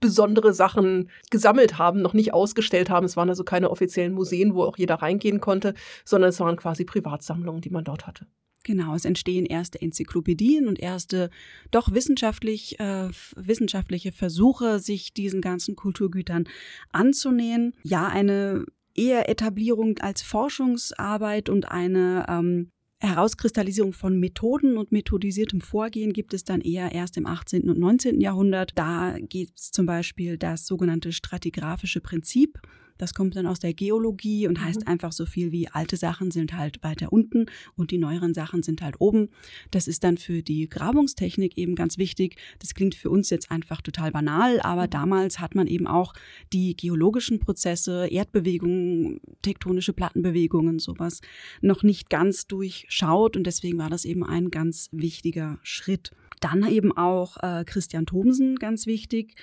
besondere 0.00 0.52
Sachen 0.54 1.10
gesammelt 1.30 1.78
haben, 1.78 2.00
noch 2.00 2.14
nicht 2.14 2.32
ausgestellt 2.32 2.90
haben. 2.90 3.06
Es 3.06 3.16
waren 3.16 3.28
also 3.28 3.42
keine 3.42 3.70
offiziellen 3.70 4.12
Museen, 4.12 4.54
wo 4.54 4.62
auch 4.62 4.78
jeder 4.78 4.96
reingehen 4.96 5.40
konnte, 5.40 5.74
sondern 6.04 6.30
es 6.30 6.38
waren 6.38 6.56
quasi 6.56 6.84
Privatsammlungen, 6.84 7.60
die 7.60 7.70
man 7.70 7.82
dort 7.82 8.06
hatte. 8.06 8.26
Genau, 8.64 8.94
es 8.94 9.04
entstehen 9.04 9.46
erste 9.46 9.80
Enzyklopädien 9.80 10.68
und 10.68 10.78
erste 10.78 11.30
doch 11.70 11.92
wissenschaftlich, 11.92 12.78
äh, 12.80 13.08
wissenschaftliche 13.36 14.12
Versuche, 14.12 14.78
sich 14.78 15.14
diesen 15.14 15.40
ganzen 15.40 15.76
Kulturgütern 15.76 16.44
anzunähern. 16.92 17.72
Ja, 17.82 18.08
eine 18.08 18.66
eher 18.94 19.28
Etablierung 19.28 19.98
als 19.98 20.22
Forschungsarbeit 20.22 21.48
und 21.48 21.70
eine 21.70 22.26
ähm, 22.28 22.70
Herauskristallisierung 23.00 23.92
von 23.92 24.18
Methoden 24.18 24.76
und 24.76 24.90
methodisiertem 24.90 25.60
Vorgehen 25.60 26.12
gibt 26.12 26.34
es 26.34 26.42
dann 26.42 26.60
eher 26.60 26.90
erst 26.90 27.16
im 27.16 27.26
18. 27.26 27.70
und 27.70 27.78
19. 27.78 28.20
Jahrhundert. 28.20 28.72
Da 28.74 29.16
gibt 29.20 29.58
es 29.58 29.70
zum 29.70 29.86
Beispiel 29.86 30.36
das 30.36 30.66
sogenannte 30.66 31.12
stratigraphische 31.12 32.00
Prinzip. 32.00 32.58
Das 32.98 33.14
kommt 33.14 33.36
dann 33.36 33.46
aus 33.46 33.58
der 33.60 33.72
Geologie 33.72 34.46
und 34.46 34.62
heißt 34.62 34.82
mhm. 34.82 34.88
einfach 34.88 35.12
so 35.12 35.24
viel 35.24 35.52
wie 35.52 35.68
alte 35.68 35.96
Sachen 35.96 36.30
sind 36.30 36.56
halt 36.56 36.82
weiter 36.82 37.12
unten 37.12 37.46
und 37.76 37.90
die 37.90 37.98
neueren 37.98 38.34
Sachen 38.34 38.62
sind 38.62 38.82
halt 38.82 39.00
oben. 39.00 39.30
Das 39.70 39.88
ist 39.88 40.04
dann 40.04 40.18
für 40.18 40.42
die 40.42 40.68
Grabungstechnik 40.68 41.56
eben 41.56 41.74
ganz 41.74 41.98
wichtig. 41.98 42.36
Das 42.58 42.74
klingt 42.74 42.94
für 42.94 43.10
uns 43.10 43.30
jetzt 43.30 43.50
einfach 43.50 43.80
total 43.80 44.10
banal, 44.10 44.60
aber 44.60 44.84
mhm. 44.84 44.90
damals 44.90 45.38
hat 45.40 45.54
man 45.54 45.66
eben 45.66 45.86
auch 45.86 46.12
die 46.52 46.76
geologischen 46.76 47.38
Prozesse, 47.38 48.08
Erdbewegungen, 48.08 49.20
tektonische 49.42 49.92
Plattenbewegungen, 49.92 50.78
sowas 50.78 51.20
noch 51.60 51.82
nicht 51.82 52.10
ganz 52.10 52.46
durchschaut 52.46 53.36
und 53.36 53.44
deswegen 53.44 53.78
war 53.78 53.90
das 53.90 54.04
eben 54.04 54.24
ein 54.24 54.50
ganz 54.50 54.88
wichtiger 54.92 55.58
Schritt. 55.62 56.12
Dann 56.40 56.66
eben 56.68 56.96
auch 56.96 57.36
äh, 57.42 57.64
Christian 57.64 58.06
Thomsen, 58.06 58.56
ganz 58.56 58.86
wichtig, 58.86 59.34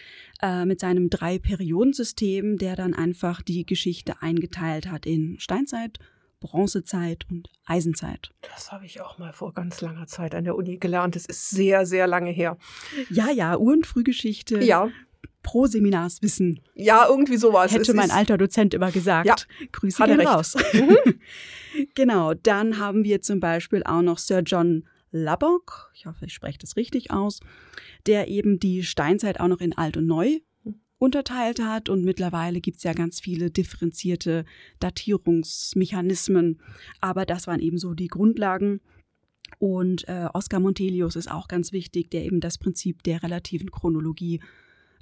äh, 0.42 0.66
mit 0.66 0.80
seinem 0.80 1.10
Drei-Perioden-System, 1.10 2.58
der 2.58 2.76
dann 2.76 2.94
einfach 2.94 3.42
die 3.42 3.66
Geschichte 3.66 4.22
eingeteilt 4.22 4.92
hat 4.92 5.06
in 5.06 5.40
Steinzeit, 5.40 6.00
Bronzezeit 6.40 7.26
und 7.30 7.50
Eisenzeit. 7.66 8.32
Das 8.54 8.72
habe 8.72 8.86
ich 8.86 9.02
auch 9.02 9.18
mal 9.18 9.34
vor 9.34 9.54
ganz 9.54 9.82
langer 9.82 10.08
Zeit 10.08 10.36
an 10.36 10.44
der 10.44 10.56
Uni 10.56 10.78
gelernt. 10.78 11.16
Das 11.16 11.26
ist 11.26 11.50
sehr, 11.50 11.86
sehr 11.86 12.08
lange 12.08 12.32
her. 12.32 12.58
Ja, 13.10 13.32
ja, 13.32 13.58
Ur- 13.58 13.74
und 13.74 13.88
Frühgeschichte. 13.88 14.64
Ja. 14.64 14.90
Pro 15.42 15.68
Seminarswissen. 15.68 16.62
Ja, 16.74 17.06
irgendwie 17.08 17.38
sowas. 17.38 17.72
Hätte 17.72 17.92
es 17.92 17.94
mein 17.94 18.10
alter 18.10 18.38
Dozent 18.38 18.74
immer 18.74 18.92
gesagt. 18.92 19.28
Ja, 19.28 19.36
Grüße 19.72 20.04
gehen 20.04 20.22
raus. 20.22 20.56
Mhm. 20.74 20.98
genau, 21.96 22.34
dann 22.34 22.80
haben 22.80 23.04
wir 23.04 23.22
zum 23.22 23.40
Beispiel 23.40 23.84
auch 23.84 24.02
noch 24.02 24.18
Sir 24.18 24.40
John 24.40 24.86
Lubbock, 25.16 25.92
ich 25.96 26.06
hoffe, 26.06 26.26
ich 26.26 26.34
spreche 26.34 26.60
das 26.60 26.76
richtig 26.76 27.12
aus, 27.12 27.40
der 28.06 28.28
eben 28.28 28.60
die 28.60 28.84
Steinzeit 28.84 29.40
auch 29.40 29.48
noch 29.48 29.62
in 29.62 29.78
alt 29.78 29.96
und 29.96 30.06
neu 30.06 30.40
unterteilt 30.98 31.62
hat. 31.62 31.88
Und 31.88 32.04
mittlerweile 32.04 32.60
gibt 32.60 32.78
es 32.78 32.84
ja 32.84 32.94
ganz 32.94 33.22
viele 33.22 33.50
differenzierte 33.50 34.44
Datierungsmechanismen, 34.80 36.62
aber 37.00 37.26
das 37.26 37.48
waren 37.48 37.62
eben 37.62 37.78
so 37.78 37.94
die 37.94 38.08
Grundlagen. 38.08 38.82
Und 39.58 40.08
äh, 40.10 40.28
Oskar 40.34 40.60
Montelius 40.60 41.16
ist 41.16 41.32
auch 41.32 41.48
ganz 41.48 41.72
wichtig, 41.72 42.12
der 42.12 42.26
eben 42.26 42.42
das 42.42 42.58
Prinzip 42.58 43.04
der 43.04 43.24
relativen 43.24 43.72
Chronologie 43.72 44.42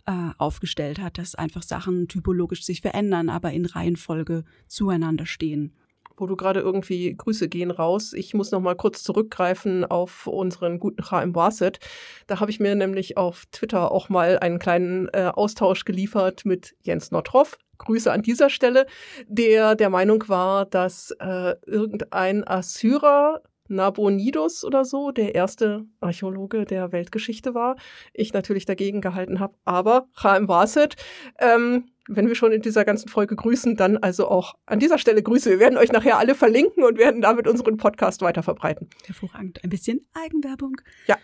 äh, 0.06 0.30
aufgestellt 0.38 1.00
hat, 1.00 1.18
dass 1.18 1.34
einfach 1.34 1.64
Sachen 1.64 2.08
typologisch 2.08 2.64
sich 2.64 2.82
verändern, 2.82 3.30
aber 3.30 3.52
in 3.52 3.66
Reihenfolge 3.66 4.44
zueinander 4.68 5.26
stehen 5.26 5.74
wo 6.18 6.28
du 6.28 6.36
gerade 6.36 6.60
irgendwie 6.60 7.16
Grüße 7.16 7.50
gehen 7.50 7.72
raus. 7.72 8.14
Ich 8.14 8.34
muss 8.34 8.52
noch 8.52 8.60
mal 8.60 8.76
kurz 8.76 9.04
zurückgreifen 9.04 9.86
auf 9.86 10.28
unseren 10.28 10.80
guten 10.80 11.04
HM 11.10 11.36
Wasset. 11.36 11.80
Da 12.28 12.40
habe 12.40 12.52
ich 12.52 12.60
mir 12.60 12.76
nämlich 12.76 13.18
auf 13.18 13.46
Twitter 13.52 13.92
auch 13.92 14.10
mal 14.10 14.40
einen 14.40 14.60
kleinen 14.60 15.10
äh, 15.14 15.32
Austausch 15.34 15.86
geliefert 15.86 16.46
mit 16.46 16.76
Jens 16.82 17.12
Nottroff. 17.12 17.58
Grüße 17.80 18.12
an 18.12 18.22
dieser 18.22 18.50
Stelle, 18.50 18.86
der 19.28 19.76
der 19.76 19.90
Meinung 19.90 20.24
war, 20.28 20.66
dass 20.66 21.12
äh, 21.20 21.56
irgendein 21.66 22.48
Assyrer 22.48 23.42
Nabonidus 23.74 24.64
oder 24.64 24.86
so, 24.86 25.12
der 25.12 25.36
erste 25.36 25.86
Archäologe 26.00 26.66
der 26.66 26.92
Weltgeschichte 26.92 27.54
war. 27.54 27.76
Ich 28.14 28.34
natürlich 28.34 28.66
dagegen 28.66 29.02
gehalten 29.02 29.40
habe, 29.40 29.56
aber 29.66 30.08
HM 30.16 30.48
Wasset, 30.48 30.96
ähm, 31.40 31.90
wenn 32.08 32.28
wir 32.28 32.36
schon 32.36 32.52
in 32.52 32.62
dieser 32.62 32.84
ganzen 32.84 33.08
Folge 33.08 33.36
grüßen, 33.36 33.76
dann 33.76 33.98
also 33.98 34.28
auch 34.28 34.56
an 34.66 34.80
dieser 34.80 34.98
Stelle 34.98 35.24
Grüße. 35.24 35.50
Wir 35.50 35.60
werden 35.60 35.78
euch 35.78 35.92
nachher 35.92 36.18
alle 36.18 36.36
verlinken 36.36 36.84
und 36.84 36.98
werden 36.98 37.22
damit 37.22 37.48
unseren 37.48 37.78
Podcast 37.78 38.22
weiter 38.22 38.44
verbreiten. 38.44 38.90
Hervorragend. 39.06 39.64
Ein 39.64 39.70
bisschen 39.70 40.02
Eigenwerbung. 40.14 40.76
Ja. 41.08 41.18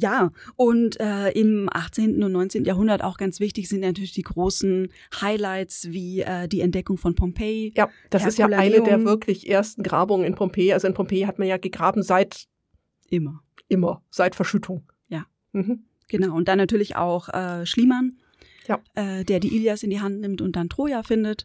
Ja, 0.00 0.30
und 0.54 1.00
äh, 1.00 1.30
im 1.30 1.68
18. 1.72 2.22
und 2.22 2.30
19. 2.30 2.64
Jahrhundert 2.64 3.02
auch 3.02 3.16
ganz 3.16 3.40
wichtig 3.40 3.68
sind 3.68 3.80
natürlich 3.80 4.12
die 4.12 4.22
großen 4.22 4.92
Highlights 5.20 5.88
wie 5.90 6.20
äh, 6.20 6.46
die 6.46 6.60
Entdeckung 6.60 6.98
von 6.98 7.16
Pompeji. 7.16 7.72
Ja, 7.76 7.90
das 8.10 8.24
ist 8.24 8.38
ja 8.38 8.46
eine 8.46 8.82
der 8.82 9.04
wirklich 9.04 9.50
ersten 9.50 9.82
Grabungen 9.82 10.24
in 10.24 10.36
Pompeji. 10.36 10.72
Also 10.72 10.86
in 10.86 10.94
Pompeji 10.94 11.22
hat 11.22 11.40
man 11.40 11.48
ja 11.48 11.56
gegraben 11.56 12.02
seit 12.02 12.46
immer. 13.10 13.42
Immer, 13.66 14.02
seit 14.10 14.36
Verschüttung. 14.36 14.90
Ja. 15.08 15.26
Mhm. 15.52 15.84
Genau, 16.08 16.36
und 16.36 16.46
dann 16.46 16.58
natürlich 16.58 16.94
auch 16.96 17.28
äh, 17.28 17.66
Schliemann 17.66 18.18
ja. 18.68 18.80
äh, 18.94 19.24
der 19.24 19.40
die 19.40 19.54
Ilias 19.54 19.82
in 19.82 19.90
die 19.90 20.00
Hand 20.00 20.20
nimmt 20.20 20.40
und 20.40 20.54
dann 20.54 20.68
Troja 20.68 21.02
findet. 21.02 21.44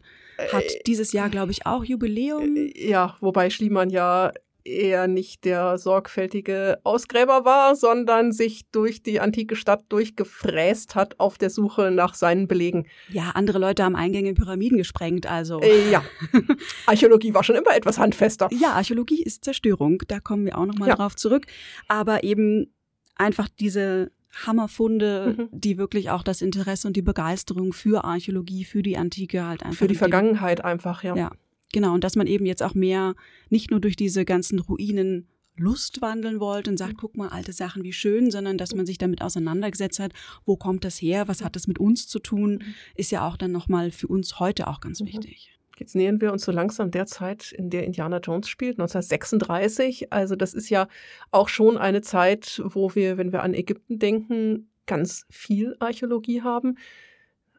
Hat 0.52 0.64
äh, 0.64 0.82
dieses 0.86 1.12
Jahr, 1.12 1.28
glaube 1.28 1.52
ich, 1.52 1.66
auch 1.66 1.84
Jubiläum. 1.84 2.56
Äh, 2.56 2.88
ja, 2.88 3.16
wobei 3.20 3.50
Schliemann 3.50 3.90
ja 3.90 4.32
eher 4.64 5.06
nicht 5.06 5.44
der 5.44 5.78
sorgfältige 5.78 6.78
Ausgräber 6.84 7.44
war, 7.44 7.76
sondern 7.76 8.32
sich 8.32 8.62
durch 8.70 9.02
die 9.02 9.20
antike 9.20 9.56
Stadt 9.56 9.84
durchgefräst 9.90 10.94
hat 10.94 11.20
auf 11.20 11.38
der 11.38 11.50
Suche 11.50 11.90
nach 11.90 12.14
seinen 12.14 12.48
Belegen. 12.48 12.86
Ja, 13.10 13.30
andere 13.34 13.58
Leute 13.58 13.84
haben 13.84 13.96
Eingänge 13.96 14.30
in 14.30 14.34
Pyramiden 14.34 14.78
gesprengt, 14.78 15.26
also. 15.26 15.60
Äh, 15.60 15.90
ja. 15.90 16.02
Archäologie 16.86 17.34
war 17.34 17.44
schon 17.44 17.56
immer 17.56 17.76
etwas 17.76 17.98
handfester. 17.98 18.48
Ja, 18.52 18.72
Archäologie 18.72 19.22
ist 19.22 19.44
Zerstörung, 19.44 20.02
da 20.08 20.20
kommen 20.20 20.46
wir 20.46 20.58
auch 20.58 20.66
nochmal 20.66 20.88
ja. 20.88 20.96
drauf 20.96 21.14
zurück. 21.16 21.46
Aber 21.88 22.24
eben 22.24 22.72
einfach 23.16 23.48
diese 23.48 24.10
Hammerfunde, 24.46 25.36
mhm. 25.36 25.48
die 25.52 25.78
wirklich 25.78 26.10
auch 26.10 26.22
das 26.22 26.42
Interesse 26.42 26.88
und 26.88 26.96
die 26.96 27.02
Begeisterung 27.02 27.72
für 27.72 28.04
Archäologie, 28.04 28.64
für 28.64 28.82
die 28.82 28.96
Antike 28.96 29.46
halt 29.46 29.62
einfach. 29.62 29.78
Für 29.78 29.86
die 29.86 29.94
Vergangenheit 29.94 30.64
einfach, 30.64 31.04
ja. 31.04 31.14
Ja, 31.14 31.30
genau. 31.74 31.92
Und 31.92 32.04
dass 32.04 32.16
man 32.16 32.26
eben 32.26 32.46
jetzt 32.46 32.62
auch 32.62 32.74
mehr 32.74 33.14
nicht 33.50 33.70
nur 33.70 33.80
durch 33.80 33.96
diese 33.96 34.24
ganzen 34.24 34.58
Ruinen 34.58 35.28
Lust 35.56 36.00
wandeln 36.00 36.40
wollte 36.40 36.70
und 36.70 36.78
sagt, 36.78 36.94
mhm. 36.94 36.98
guck 36.98 37.16
mal, 37.16 37.28
alte 37.28 37.52
Sachen, 37.52 37.84
wie 37.84 37.92
schön, 37.92 38.30
sondern 38.30 38.58
dass 38.58 38.74
man 38.74 38.86
sich 38.86 38.98
damit 38.98 39.22
auseinandergesetzt 39.22 40.00
hat, 40.00 40.12
wo 40.44 40.56
kommt 40.56 40.84
das 40.84 41.00
her, 41.00 41.28
was 41.28 41.44
hat 41.44 41.54
das 41.54 41.68
mit 41.68 41.78
uns 41.78 42.08
zu 42.08 42.18
tun, 42.18 42.54
mhm. 42.54 42.74
ist 42.96 43.12
ja 43.12 43.28
auch 43.28 43.36
dann 43.36 43.52
nochmal 43.52 43.90
für 43.90 44.08
uns 44.08 44.40
heute 44.40 44.66
auch 44.66 44.80
ganz 44.80 45.00
mhm. 45.00 45.06
wichtig. 45.06 45.50
Jetzt 45.78 45.96
nähern 45.96 46.20
wir 46.20 46.32
uns 46.32 46.44
so 46.44 46.52
langsam 46.52 46.92
der 46.92 47.06
Zeit, 47.06 47.50
in 47.50 47.68
der 47.68 47.84
Indiana 47.84 48.18
Jones 48.18 48.48
spielt, 48.48 48.78
1936. 48.78 50.12
Also 50.12 50.36
das 50.36 50.54
ist 50.54 50.70
ja 50.70 50.88
auch 51.32 51.48
schon 51.48 51.76
eine 51.76 52.00
Zeit, 52.00 52.62
wo 52.64 52.94
wir, 52.94 53.18
wenn 53.18 53.32
wir 53.32 53.42
an 53.42 53.54
Ägypten 53.54 53.98
denken, 53.98 54.70
ganz 54.86 55.26
viel 55.30 55.76
Archäologie 55.80 56.42
haben. 56.42 56.76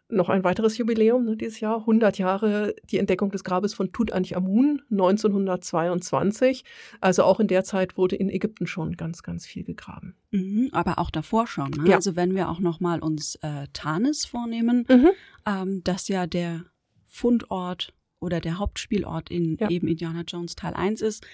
Noch 0.08 0.30
ein 0.30 0.44
weiteres 0.44 0.78
Jubiläum 0.78 1.26
ne, 1.26 1.36
dieses 1.36 1.60
Jahr, 1.60 1.80
100 1.80 2.18
Jahre 2.20 2.76
die 2.92 3.00
Entdeckung 3.00 3.32
des 3.32 3.44
Grabes 3.44 3.74
von 3.74 3.92
Tutanchamun 3.92 4.84
1922. 4.92 6.64
Also 7.02 7.24
auch 7.24 7.40
in 7.40 7.48
der 7.48 7.64
Zeit 7.64 7.98
wurde 7.98 8.16
in 8.16 8.30
Ägypten 8.30 8.68
schon 8.68 8.98
ganz, 8.98 9.24
ganz 9.24 9.48
viel 9.48 9.64
gegraben. 9.64 10.16
Mhm, 10.32 10.70
aber 10.74 11.00
auch 11.00 11.10
davor 11.10 11.48
schon. 11.48 11.72
Ne? 11.72 11.90
Ja. 11.90 11.96
Also 11.96 12.16
wenn 12.16 12.36
wir 12.36 12.50
auch 12.50 12.60
noch 12.60 12.80
mal 12.80 13.00
uns 13.00 13.36
äh, 13.42 13.68
Tanis 13.74 14.26
vornehmen, 14.26 14.86
mhm. 14.88 15.10
ähm, 15.48 15.82
das 15.84 16.08
ja 16.08 16.28
der 16.28 16.66
Fundort 17.08 17.94
oder 18.20 18.42
der 18.42 18.60
Hauptspielort 18.60 19.30
in 19.30 19.58
ja. 19.58 19.70
eben 19.70 19.88
Indiana 19.88 20.24
Jones 20.28 20.56
Teil 20.56 20.74
1 20.74 21.02
ist. 21.02 21.26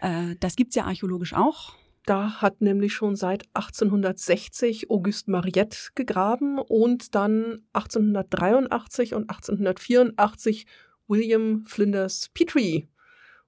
Äh, 0.00 0.36
das 0.40 0.56
gibt 0.56 0.70
es 0.70 0.76
ja 0.76 0.84
archäologisch 0.84 1.34
auch. 1.34 1.74
Da 2.10 2.42
hat 2.42 2.60
nämlich 2.60 2.92
schon 2.92 3.14
seit 3.14 3.44
1860 3.54 4.90
Auguste 4.90 5.30
Mariette 5.30 5.90
gegraben 5.94 6.58
und 6.58 7.14
dann 7.14 7.62
1883 7.72 9.14
und 9.14 9.30
1884 9.30 10.66
William 11.06 11.62
Flinders 11.66 12.28
Petrie. 12.34 12.88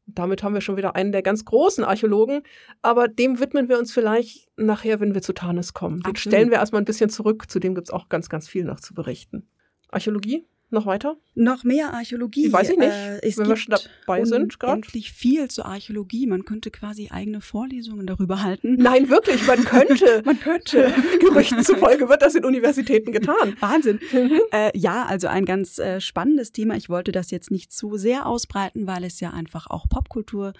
Und 0.07 0.16
damit 0.16 0.45
haben 0.45 0.54
wir 0.54 0.61
schon 0.61 0.76
wieder 0.76 0.95
einen 0.95 1.11
der 1.11 1.23
ganz 1.23 1.45
großen 1.45 1.83
Archäologen, 1.83 2.45
aber 2.83 3.09
dem 3.09 3.40
widmen 3.40 3.69
wir 3.69 3.81
uns 3.81 3.92
vielleicht 3.92 4.49
nachher, 4.57 5.00
wenn 5.00 5.12
wir 5.12 5.23
zu 5.23 5.33
Tarnis 5.33 5.75
kommen. 5.75 5.99
Den 5.99 6.14
stellen 6.14 6.50
wir 6.50 6.59
erstmal 6.59 6.83
ein 6.83 6.85
bisschen 6.85 7.11
zurück, 7.11 7.50
zu 7.50 7.59
dem 7.59 7.75
gibt 7.75 7.88
es 7.88 7.92
auch 7.92 8.09
ganz, 8.09 8.28
ganz 8.28 8.47
viel 8.47 8.62
noch 8.62 8.78
zu 8.78 8.95
berichten. 8.95 9.49
Archäologie? 9.88 10.47
Noch 10.73 10.87
weiter? 10.87 11.19
Noch 11.35 11.64
mehr 11.64 11.93
Archäologie. 11.93 12.50
Weiß 12.50 12.71
ich 12.71 12.79
nicht, 12.79 12.88
äh, 12.88 13.21
es 13.21 13.37
wenn 13.37 13.47
wir 13.47 13.57
schon 13.57 13.76
dabei 14.07 14.25
sind 14.25 14.59
gerade. 14.59 14.76
Endlich 14.76 15.12
viel 15.12 15.49
zur 15.49 15.67
Archäologie. 15.67 16.26
Man 16.26 16.47
könnte 16.47 16.71
quasi 16.71 17.11
eigene 17.11 17.43
Vorlesungen 17.43 18.07
darüber 18.07 18.43
halten. 18.43 18.76
Nein, 18.76 19.11
wirklich, 19.11 19.47
man 19.47 19.62
könnte. 19.64 20.23
man 20.25 20.41
könnte. 20.41 20.95
Gerüchten 21.21 21.62
zufolge 21.62 22.09
wird 22.09 22.23
das 22.23 22.35
in 22.35 22.47
Universitäten 22.47 23.12
getan. 23.12 23.55
Wahnsinn. 23.61 24.00
Mhm. 24.12 24.41
Äh, 24.50 24.76
ja, 24.76 25.05
also 25.05 25.29
ein 25.29 25.45
ganz 25.45 25.79
äh, 25.79 26.00
spannendes 26.00 26.52
Thema. 26.52 26.75
Ich 26.75 26.88
wollte 26.88 27.12
das 27.12 27.31
jetzt 27.31 27.50
nicht 27.50 27.71
zu 27.71 27.99
sehr 27.99 28.25
ausbreiten, 28.25 28.87
weil 28.87 29.05
es 29.05 29.21
ja 29.21 29.31
einfach 29.31 29.67
auch 29.67 29.87
Popkultur 29.91 30.55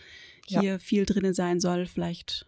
hier 0.45 0.63
ja. 0.63 0.79
viel 0.79 1.07
drin 1.07 1.33
sein 1.33 1.59
soll. 1.59 1.87
Vielleicht 1.87 2.47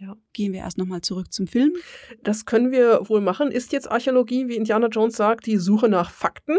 Ja. 0.00 0.16
Gehen 0.32 0.54
wir 0.54 0.60
erst 0.60 0.78
nochmal 0.78 1.02
zurück 1.02 1.34
zum 1.34 1.46
Film. 1.48 1.74
Das 2.22 2.46
können 2.46 2.72
wir 2.72 3.10
wohl 3.10 3.20
machen. 3.20 3.52
Ist 3.52 3.72
jetzt 3.72 3.90
Archäologie, 3.90 4.48
wie 4.48 4.56
Indiana 4.56 4.88
Jones 4.88 5.16
sagt, 5.16 5.44
die 5.44 5.58
Suche 5.58 5.90
nach 5.90 6.10
Fakten? 6.10 6.56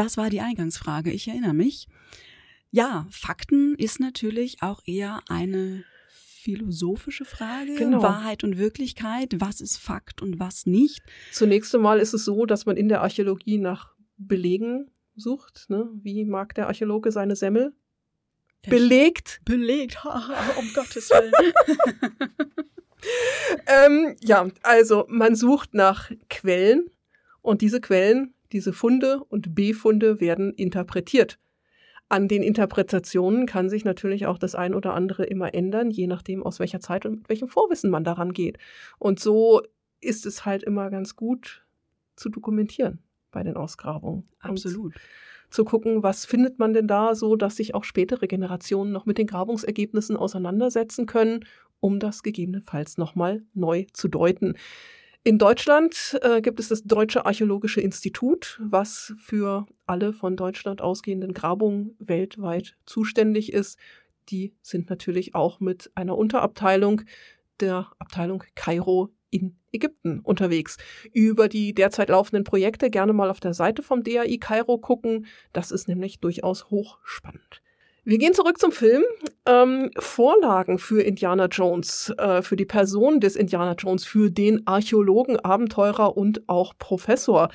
Das 0.00 0.16
war 0.16 0.30
die 0.30 0.40
Eingangsfrage, 0.40 1.10
ich 1.10 1.28
erinnere 1.28 1.52
mich. 1.52 1.86
Ja, 2.70 3.06
Fakten 3.10 3.74
ist 3.74 4.00
natürlich 4.00 4.62
auch 4.62 4.80
eher 4.86 5.20
eine 5.28 5.84
philosophische 6.08 7.26
Frage. 7.26 7.74
Genau. 7.74 8.02
Wahrheit 8.02 8.42
und 8.42 8.56
Wirklichkeit. 8.56 9.34
Was 9.40 9.60
ist 9.60 9.76
Fakt 9.76 10.22
und 10.22 10.40
was 10.40 10.64
nicht? 10.64 11.02
Zunächst 11.32 11.74
einmal 11.74 11.98
ist 12.00 12.14
es 12.14 12.24
so, 12.24 12.46
dass 12.46 12.64
man 12.64 12.78
in 12.78 12.88
der 12.88 13.02
Archäologie 13.02 13.58
nach 13.58 13.94
Belegen 14.16 14.90
sucht. 15.16 15.66
Ne? 15.68 15.90
Wie 16.02 16.24
mag 16.24 16.54
der 16.54 16.68
Archäologe 16.68 17.12
seine 17.12 17.36
Semmel? 17.36 17.74
Belegt. 18.66 19.42
Belegt, 19.44 20.02
um 20.58 20.72
Gottes 20.74 21.10
Willen. 21.10 21.52
ähm, 23.66 24.16
ja, 24.22 24.48
also 24.62 25.04
man 25.10 25.36
sucht 25.36 25.74
nach 25.74 26.10
Quellen 26.30 26.88
und 27.42 27.60
diese 27.60 27.82
Quellen, 27.82 28.32
diese 28.52 28.72
Funde 28.72 29.22
und 29.28 29.54
Befunde 29.54 30.20
werden 30.20 30.52
interpretiert. 30.52 31.38
An 32.08 32.26
den 32.26 32.42
Interpretationen 32.42 33.46
kann 33.46 33.68
sich 33.68 33.84
natürlich 33.84 34.26
auch 34.26 34.38
das 34.38 34.56
ein 34.56 34.74
oder 34.74 34.94
andere 34.94 35.24
immer 35.24 35.54
ändern, 35.54 35.90
je 35.90 36.08
nachdem, 36.08 36.42
aus 36.42 36.58
welcher 36.58 36.80
Zeit 36.80 37.06
und 37.06 37.12
mit 37.12 37.28
welchem 37.28 37.48
Vorwissen 37.48 37.90
man 37.90 38.02
daran 38.02 38.32
geht. 38.32 38.58
Und 38.98 39.20
so 39.20 39.62
ist 40.00 40.26
es 40.26 40.44
halt 40.44 40.62
immer 40.64 40.90
ganz 40.90 41.14
gut 41.14 41.64
zu 42.16 42.28
dokumentieren 42.28 42.98
bei 43.30 43.44
den 43.44 43.56
Ausgrabungen. 43.56 44.28
Absolut. 44.40 44.94
Und 44.94 45.00
zu 45.50 45.64
gucken, 45.64 46.02
was 46.02 46.24
findet 46.24 46.58
man 46.58 46.72
denn 46.72 46.86
da 46.86 47.14
so, 47.14 47.36
dass 47.36 47.56
sich 47.56 47.74
auch 47.74 47.84
spätere 47.84 48.26
Generationen 48.26 48.92
noch 48.92 49.06
mit 49.06 49.18
den 49.18 49.26
Grabungsergebnissen 49.26 50.16
auseinandersetzen 50.16 51.06
können, 51.06 51.44
um 51.80 51.98
das 51.98 52.22
gegebenenfalls 52.22 52.98
nochmal 52.98 53.42
neu 53.52 53.86
zu 53.92 54.08
deuten. 54.08 54.54
In 55.22 55.36
Deutschland 55.36 56.18
äh, 56.22 56.40
gibt 56.40 56.58
es 56.60 56.68
das 56.68 56.82
Deutsche 56.82 57.26
Archäologische 57.26 57.82
Institut, 57.82 58.58
was 58.62 59.12
für 59.18 59.66
alle 59.84 60.14
von 60.14 60.34
Deutschland 60.34 60.80
ausgehenden 60.80 61.34
Grabungen 61.34 61.94
weltweit 61.98 62.78
zuständig 62.86 63.52
ist. 63.52 63.78
Die 64.30 64.54
sind 64.62 64.88
natürlich 64.88 65.34
auch 65.34 65.60
mit 65.60 65.90
einer 65.94 66.16
Unterabteilung 66.16 67.02
der 67.60 67.92
Abteilung 67.98 68.44
Kairo 68.54 69.10
in 69.28 69.56
Ägypten 69.72 70.20
unterwegs. 70.20 70.78
Über 71.12 71.48
die 71.48 71.74
derzeit 71.74 72.08
laufenden 72.08 72.44
Projekte 72.44 72.88
gerne 72.88 73.12
mal 73.12 73.28
auf 73.28 73.40
der 73.40 73.52
Seite 73.52 73.82
vom 73.82 74.02
DAI 74.02 74.38
Kairo 74.40 74.78
gucken. 74.78 75.26
Das 75.52 75.70
ist 75.70 75.86
nämlich 75.86 76.20
durchaus 76.20 76.70
hochspannend. 76.70 77.60
Wir 78.02 78.16
gehen 78.16 78.32
zurück 78.32 78.58
zum 78.58 78.72
Film. 78.72 79.02
Ähm, 79.46 79.90
Vorlagen 79.98 80.78
für 80.78 81.02
Indiana 81.02 81.46
Jones, 81.46 82.12
äh, 82.16 82.40
für 82.40 82.56
die 82.56 82.64
Person 82.64 83.20
des 83.20 83.36
Indiana 83.36 83.74
Jones, 83.74 84.04
für 84.04 84.30
den 84.30 84.66
Archäologen, 84.66 85.38
Abenteurer 85.38 86.16
und 86.16 86.48
auch 86.48 86.72
Professor. 86.78 87.50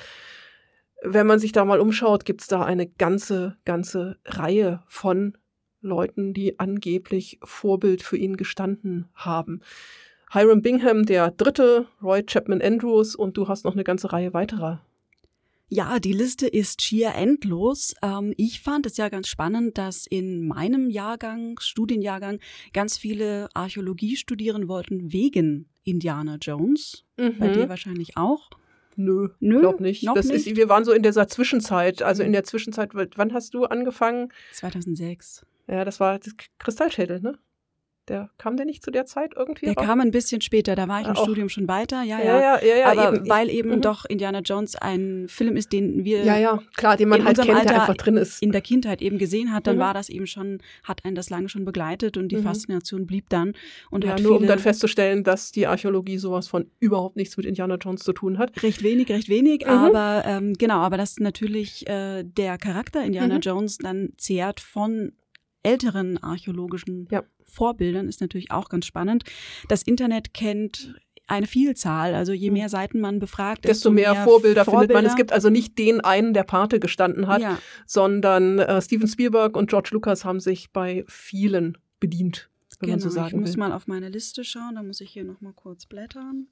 Wenn 1.02 1.26
man 1.26 1.40
sich 1.40 1.52
da 1.52 1.64
mal 1.64 1.80
umschaut, 1.80 2.24
gibt 2.24 2.42
es 2.42 2.46
da 2.46 2.62
eine 2.62 2.86
ganze, 2.86 3.56
ganze 3.64 4.18
Reihe 4.24 4.82
von 4.86 5.36
Leuten, 5.80 6.32
die 6.32 6.58
angeblich 6.60 7.38
Vorbild 7.42 8.02
für 8.02 8.16
ihn 8.16 8.36
gestanden 8.36 9.08
haben. 9.14 9.60
Hiram 10.32 10.62
Bingham, 10.62 11.06
der 11.06 11.32
dritte, 11.32 11.86
Roy 12.02 12.22
Chapman 12.24 12.62
Andrews 12.62 13.14
und 13.14 13.36
du 13.36 13.48
hast 13.48 13.64
noch 13.64 13.74
eine 13.74 13.84
ganze 13.84 14.12
Reihe 14.12 14.32
weiterer 14.32 14.85
ja, 15.68 15.98
die 15.98 16.12
Liste 16.12 16.46
ist 16.46 16.82
schier 16.82 17.14
endlos. 17.14 17.94
Ähm, 18.02 18.32
ich 18.36 18.60
fand 18.60 18.86
es 18.86 18.96
ja 18.96 19.08
ganz 19.08 19.28
spannend, 19.28 19.78
dass 19.78 20.06
in 20.06 20.46
meinem 20.46 20.90
Jahrgang, 20.90 21.58
Studienjahrgang, 21.60 22.38
ganz 22.72 22.98
viele 22.98 23.48
Archäologie 23.54 24.16
studieren 24.16 24.68
wollten 24.68 25.12
wegen 25.12 25.68
Indiana 25.82 26.36
Jones. 26.40 27.04
Mhm. 27.16 27.38
Bei 27.38 27.48
dir 27.48 27.68
wahrscheinlich 27.68 28.16
auch. 28.16 28.50
Nö, 28.96 29.28
Nö 29.40 29.60
glaub 29.60 29.80
nicht. 29.80 30.04
Noch 30.04 30.14
das 30.14 30.26
nicht. 30.26 30.46
Ist, 30.46 30.56
wir 30.56 30.68
waren 30.68 30.84
so 30.84 30.92
in 30.92 31.02
dieser 31.02 31.28
Zwischenzeit. 31.28 32.00
Also 32.02 32.22
in 32.22 32.32
der 32.32 32.44
Zwischenzeit, 32.44 32.90
wann 32.94 33.34
hast 33.34 33.52
du 33.52 33.64
angefangen? 33.64 34.32
2006. 34.52 35.44
Ja, 35.68 35.84
das 35.84 36.00
war 36.00 36.18
das 36.18 36.34
Kristallschädel, 36.58 37.20
ne? 37.20 37.38
Der 38.08 38.30
kam 38.38 38.56
der 38.56 38.66
nicht 38.66 38.84
zu 38.84 38.90
der 38.90 39.04
Zeit 39.06 39.32
irgendwie? 39.36 39.66
Der 39.66 39.74
raus? 39.74 39.84
kam 39.84 40.00
ein 40.00 40.10
bisschen 40.10 40.40
später, 40.40 40.76
da 40.76 40.86
war 40.86 41.00
ich 41.00 41.08
im 41.08 41.16
Auch. 41.16 41.24
Studium 41.24 41.48
schon 41.48 41.66
weiter, 41.66 42.02
ja, 42.02 42.18
ja. 42.18 42.40
ja, 42.40 42.64
ja, 42.64 42.76
ja 42.76 42.86
Aber 42.92 43.16
eben. 43.16 43.28
weil 43.28 43.50
eben 43.50 43.70
mhm. 43.70 43.80
doch 43.80 44.04
Indiana 44.04 44.40
Jones 44.40 44.76
ein 44.76 45.26
Film 45.28 45.56
ist, 45.56 45.72
den 45.72 46.04
wir 46.04 46.22
ja, 46.24 46.38
ja, 46.38 46.62
klar, 46.76 46.96
den 46.96 47.08
man 47.08 47.24
halt 47.24 47.38
kennt, 47.38 47.50
Alter 47.50 47.68
der 47.68 47.80
einfach 47.80 47.96
drin 47.96 48.16
ist. 48.16 48.42
In 48.42 48.52
der 48.52 48.60
Kindheit 48.60 49.02
eben 49.02 49.18
gesehen 49.18 49.52
hat, 49.52 49.66
dann 49.66 49.76
mhm. 49.76 49.80
war 49.80 49.94
das 49.94 50.08
eben 50.08 50.26
schon, 50.26 50.58
hat 50.84 51.04
einen 51.04 51.16
das 51.16 51.30
lange 51.30 51.48
schon 51.48 51.64
begleitet 51.64 52.16
und 52.16 52.28
die 52.28 52.36
mhm. 52.36 52.44
Faszination 52.44 53.06
blieb 53.06 53.28
dann. 53.28 53.54
Und 53.90 54.04
ja, 54.04 54.10
hat 54.10 54.22
nur 54.22 54.36
um 54.36 54.46
dann 54.46 54.58
festzustellen, 54.58 55.24
dass 55.24 55.50
die 55.50 55.66
Archäologie 55.66 56.18
sowas 56.18 56.48
von 56.48 56.70
überhaupt 56.78 57.16
nichts 57.16 57.36
mit 57.36 57.46
Indiana 57.46 57.76
Jones 57.76 58.02
zu 58.02 58.12
tun 58.12 58.38
hat. 58.38 58.62
Recht 58.62 58.82
wenig, 58.82 59.08
recht 59.08 59.28
wenig, 59.28 59.64
mhm. 59.64 59.70
aber 59.70 60.22
ähm, 60.26 60.54
genau, 60.54 60.78
aber 60.78 60.96
dass 60.96 61.18
natürlich 61.18 61.88
äh, 61.88 62.22
der 62.22 62.58
Charakter 62.58 63.04
Indiana 63.04 63.36
mhm. 63.36 63.40
Jones 63.40 63.78
dann 63.78 64.12
zehrt 64.16 64.60
von 64.60 65.12
älteren 65.66 66.22
archäologischen 66.22 67.08
ja. 67.10 67.24
Vorbildern 67.44 68.08
ist 68.08 68.20
natürlich 68.20 68.50
auch 68.50 68.68
ganz 68.68 68.86
spannend. 68.86 69.24
Das 69.68 69.82
Internet 69.82 70.32
kennt 70.32 70.94
eine 71.26 71.46
Vielzahl. 71.46 72.14
Also 72.14 72.32
je 72.32 72.48
hm. 72.48 72.54
mehr 72.54 72.68
Seiten 72.68 73.00
man 73.00 73.18
befragt, 73.18 73.64
desto, 73.64 73.90
desto 73.90 73.90
mehr, 73.90 74.12
mehr 74.12 74.24
Vorbilder, 74.24 74.64
Vorbilder, 74.64 74.80
findet 74.80 74.94
man. 74.94 75.06
Es 75.06 75.16
gibt 75.16 75.32
also 75.32 75.50
nicht 75.50 75.76
den 75.78 76.00
einen, 76.00 76.34
der 76.34 76.44
Pate 76.44 76.78
gestanden 76.80 77.26
hat, 77.26 77.42
ja. 77.42 77.58
sondern 77.86 78.58
äh, 78.58 78.80
Steven 78.80 79.08
Spielberg 79.08 79.56
und 79.56 79.68
George 79.68 79.90
Lucas 79.92 80.24
haben 80.24 80.40
sich 80.40 80.70
bei 80.72 81.04
vielen 81.08 81.76
bedient. 82.00 82.48
Wenn 82.78 82.88
genau, 82.88 82.92
man 82.92 83.00
so 83.00 83.08
genau, 83.08 83.22
sagen 83.22 83.36
ich 83.36 83.40
muss 83.40 83.56
mal 83.56 83.72
auf 83.72 83.86
meine 83.86 84.08
Liste 84.10 84.44
schauen, 84.44 84.74
da 84.74 84.82
muss 84.82 85.00
ich 85.00 85.10
hier 85.10 85.24
nochmal 85.24 85.54
kurz 85.54 85.86
blättern. 85.86 86.48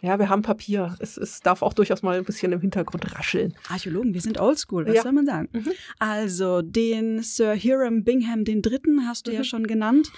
Ja, 0.00 0.20
wir 0.20 0.28
haben 0.28 0.42
Papier. 0.42 0.94
Es, 1.00 1.16
es 1.16 1.40
darf 1.40 1.62
auch 1.62 1.72
durchaus 1.72 2.02
mal 2.02 2.18
ein 2.18 2.24
bisschen 2.24 2.52
im 2.52 2.60
Hintergrund 2.60 3.16
rascheln. 3.16 3.54
Archäologen, 3.68 4.14
wir 4.14 4.20
sind 4.20 4.40
oldschool, 4.40 4.86
was 4.86 4.94
ja. 4.94 5.02
soll 5.02 5.12
man 5.12 5.26
sagen? 5.26 5.48
Mhm. 5.52 5.72
Also, 5.98 6.62
den 6.62 7.22
Sir 7.22 7.54
Hiram 7.54 8.04
Bingham 8.04 8.44
den 8.44 8.62
Dritten 8.62 9.08
hast 9.08 9.26
du 9.26 9.32
mhm. 9.32 9.36
ja 9.38 9.44
schon 9.44 9.66
genannt. 9.66 10.12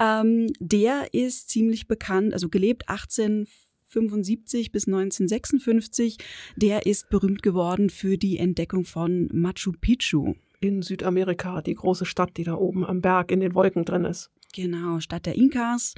Ähm, 0.00 0.48
der 0.58 1.14
ist 1.14 1.48
ziemlich 1.48 1.86
bekannt, 1.86 2.32
also 2.32 2.48
gelebt 2.48 2.88
1875 2.88 4.72
bis 4.72 4.88
1956. 4.88 6.18
Der 6.56 6.86
ist 6.86 7.08
berühmt 7.08 7.44
geworden 7.44 7.88
für 7.88 8.18
die 8.18 8.36
Entdeckung 8.36 8.84
von 8.84 9.28
Machu 9.32 9.72
Picchu. 9.80 10.34
In 10.58 10.82
Südamerika, 10.82 11.62
die 11.62 11.74
große 11.74 12.04
Stadt, 12.04 12.36
die 12.36 12.44
da 12.44 12.54
oben 12.54 12.84
am 12.84 13.00
Berg 13.00 13.30
in 13.30 13.38
den 13.38 13.54
Wolken 13.54 13.84
drin 13.84 14.04
ist. 14.04 14.30
Genau, 14.52 14.98
Stadt 14.98 15.26
der 15.26 15.36
Inkas. 15.36 15.94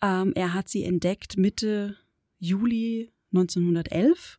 Ähm, 0.00 0.32
er 0.36 0.54
hat 0.54 0.68
sie 0.68 0.84
entdeckt 0.84 1.36
Mitte 1.36 1.96
Juli 2.38 3.12
1911. 3.32 4.38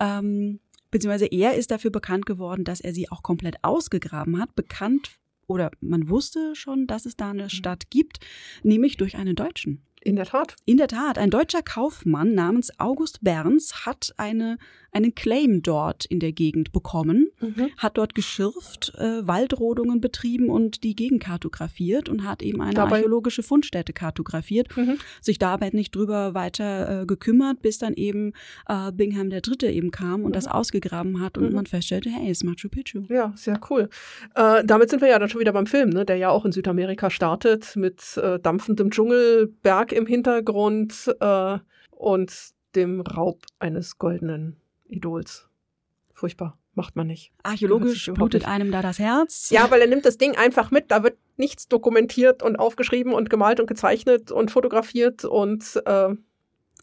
Ähm, 0.00 0.60
beziehungsweise 0.90 1.26
er 1.26 1.54
ist 1.54 1.70
dafür 1.70 1.90
bekannt 1.90 2.26
geworden, 2.26 2.64
dass 2.64 2.80
er 2.80 2.92
sie 2.92 3.10
auch 3.10 3.22
komplett 3.22 3.56
ausgegraben 3.62 4.38
hat. 4.38 4.54
Bekannt 4.54 5.18
oder 5.46 5.70
man 5.80 6.08
wusste 6.08 6.54
schon, 6.54 6.86
dass 6.86 7.06
es 7.06 7.16
da 7.16 7.30
eine 7.30 7.44
mhm. 7.44 7.50
Stadt 7.50 7.90
gibt, 7.90 8.20
nämlich 8.62 8.96
durch 8.96 9.16
einen 9.16 9.36
Deutschen. 9.36 9.82
In 10.04 10.16
der 10.16 10.26
Tat. 10.26 10.56
In 10.64 10.78
der 10.78 10.88
Tat. 10.88 11.18
Ein 11.18 11.30
deutscher 11.30 11.62
Kaufmann 11.62 12.34
namens 12.34 12.70
August 12.78 13.22
Berns 13.22 13.86
hat 13.86 14.12
eine, 14.16 14.58
einen 14.90 15.14
Claim 15.14 15.62
dort 15.62 16.04
in 16.06 16.18
der 16.18 16.32
Gegend 16.32 16.72
bekommen, 16.72 17.28
mhm. 17.40 17.70
hat 17.78 17.98
dort 17.98 18.14
geschürft, 18.14 18.94
äh, 18.98 19.26
Waldrodungen 19.26 20.00
betrieben 20.00 20.48
und 20.48 20.82
die 20.82 20.96
Gegend 20.96 21.22
kartografiert 21.22 22.08
und 22.08 22.26
hat 22.26 22.42
eben 22.42 22.60
eine 22.60 22.74
dabei, 22.74 22.96
archäologische 22.96 23.42
Fundstätte 23.42 23.92
kartografiert, 23.92 24.76
mhm. 24.76 24.98
sich 25.20 25.38
dabei 25.38 25.70
nicht 25.72 25.94
drüber 25.94 26.34
weiter 26.34 27.02
äh, 27.02 27.06
gekümmert, 27.06 27.62
bis 27.62 27.78
dann 27.78 27.94
eben 27.94 28.32
äh, 28.68 28.90
Bingham 28.92 29.30
der 29.30 29.40
Dritte 29.40 29.68
eben 29.68 29.92
kam 29.92 30.22
und 30.22 30.30
mhm. 30.30 30.34
das 30.34 30.48
ausgegraben 30.48 31.20
hat 31.20 31.38
und 31.38 31.50
mhm. 31.50 31.54
man 31.54 31.66
feststellte, 31.66 32.10
hey, 32.10 32.30
ist 32.30 32.42
Machu 32.44 32.68
Picchu. 32.68 33.04
Ja, 33.08 33.32
sehr 33.36 33.60
cool. 33.70 33.88
Äh, 34.34 34.64
damit 34.64 34.90
sind 34.90 35.00
wir 35.00 35.08
ja 35.08 35.18
dann 35.18 35.28
schon 35.28 35.40
wieder 35.40 35.52
beim 35.52 35.66
Film, 35.66 35.90
ne, 35.90 36.04
der 36.04 36.16
ja 36.16 36.30
auch 36.30 36.44
in 36.44 36.52
Südamerika 36.52 37.08
startet 37.08 37.76
mit 37.76 38.16
äh, 38.16 38.40
dampfendem 38.40 38.90
Im 39.92 40.06
Hintergrund 40.06 41.14
äh, 41.20 41.58
und 41.90 42.32
dem 42.74 43.00
Raub 43.00 43.44
eines 43.58 43.98
goldenen 43.98 44.56
Idols. 44.88 45.48
Furchtbar. 46.12 46.58
Macht 46.74 46.96
man 46.96 47.06
nicht. 47.06 47.32
Archäologisch 47.42 48.10
blutet 48.14 48.48
einem 48.48 48.72
da 48.72 48.80
das 48.80 48.98
Herz. 48.98 49.50
Ja, 49.50 49.70
weil 49.70 49.82
er 49.82 49.86
nimmt 49.86 50.06
das 50.06 50.16
Ding 50.16 50.36
einfach 50.36 50.70
mit. 50.70 50.90
Da 50.90 51.02
wird 51.02 51.18
nichts 51.36 51.68
dokumentiert 51.68 52.42
und 52.42 52.56
aufgeschrieben 52.56 53.12
und 53.12 53.28
gemalt 53.28 53.60
und 53.60 53.66
gezeichnet 53.66 54.30
und 54.32 54.50
fotografiert 54.50 55.26
und 55.26 55.82
äh, 55.84 56.14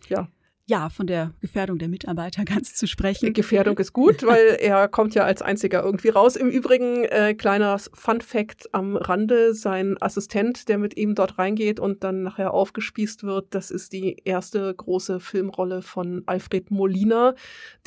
ja. 0.07 0.27
Ja, 0.69 0.89
von 0.89 1.07
der 1.07 1.33
Gefährdung 1.41 1.79
der 1.79 1.89
Mitarbeiter 1.89 2.45
ganz 2.45 2.75
zu 2.75 2.87
sprechen. 2.87 3.33
Gefährdung 3.33 3.77
ist 3.79 3.91
gut, 3.91 4.25
weil 4.25 4.57
er 4.59 4.87
kommt 4.87 5.15
ja 5.15 5.23
als 5.23 5.41
einziger 5.41 5.83
irgendwie 5.83 6.09
raus. 6.09 6.35
Im 6.35 6.49
Übrigen, 6.49 7.03
äh, 7.05 7.33
kleiner 7.33 7.77
Fun 7.79 8.21
Fact 8.21 8.73
am 8.73 8.95
Rande, 8.95 9.53
sein 9.55 9.97
Assistent, 9.99 10.69
der 10.69 10.77
mit 10.77 10.95
ihm 10.95 11.15
dort 11.15 11.39
reingeht 11.39 11.79
und 11.79 12.03
dann 12.03 12.21
nachher 12.21 12.53
aufgespießt 12.53 13.23
wird, 13.23 13.55
das 13.55 13.71
ist 13.71 13.93
die 13.93 14.17
erste 14.23 14.73
große 14.73 15.19
Filmrolle 15.19 15.81
von 15.81 16.21
Alfred 16.27 16.69
Molina, 16.69 17.33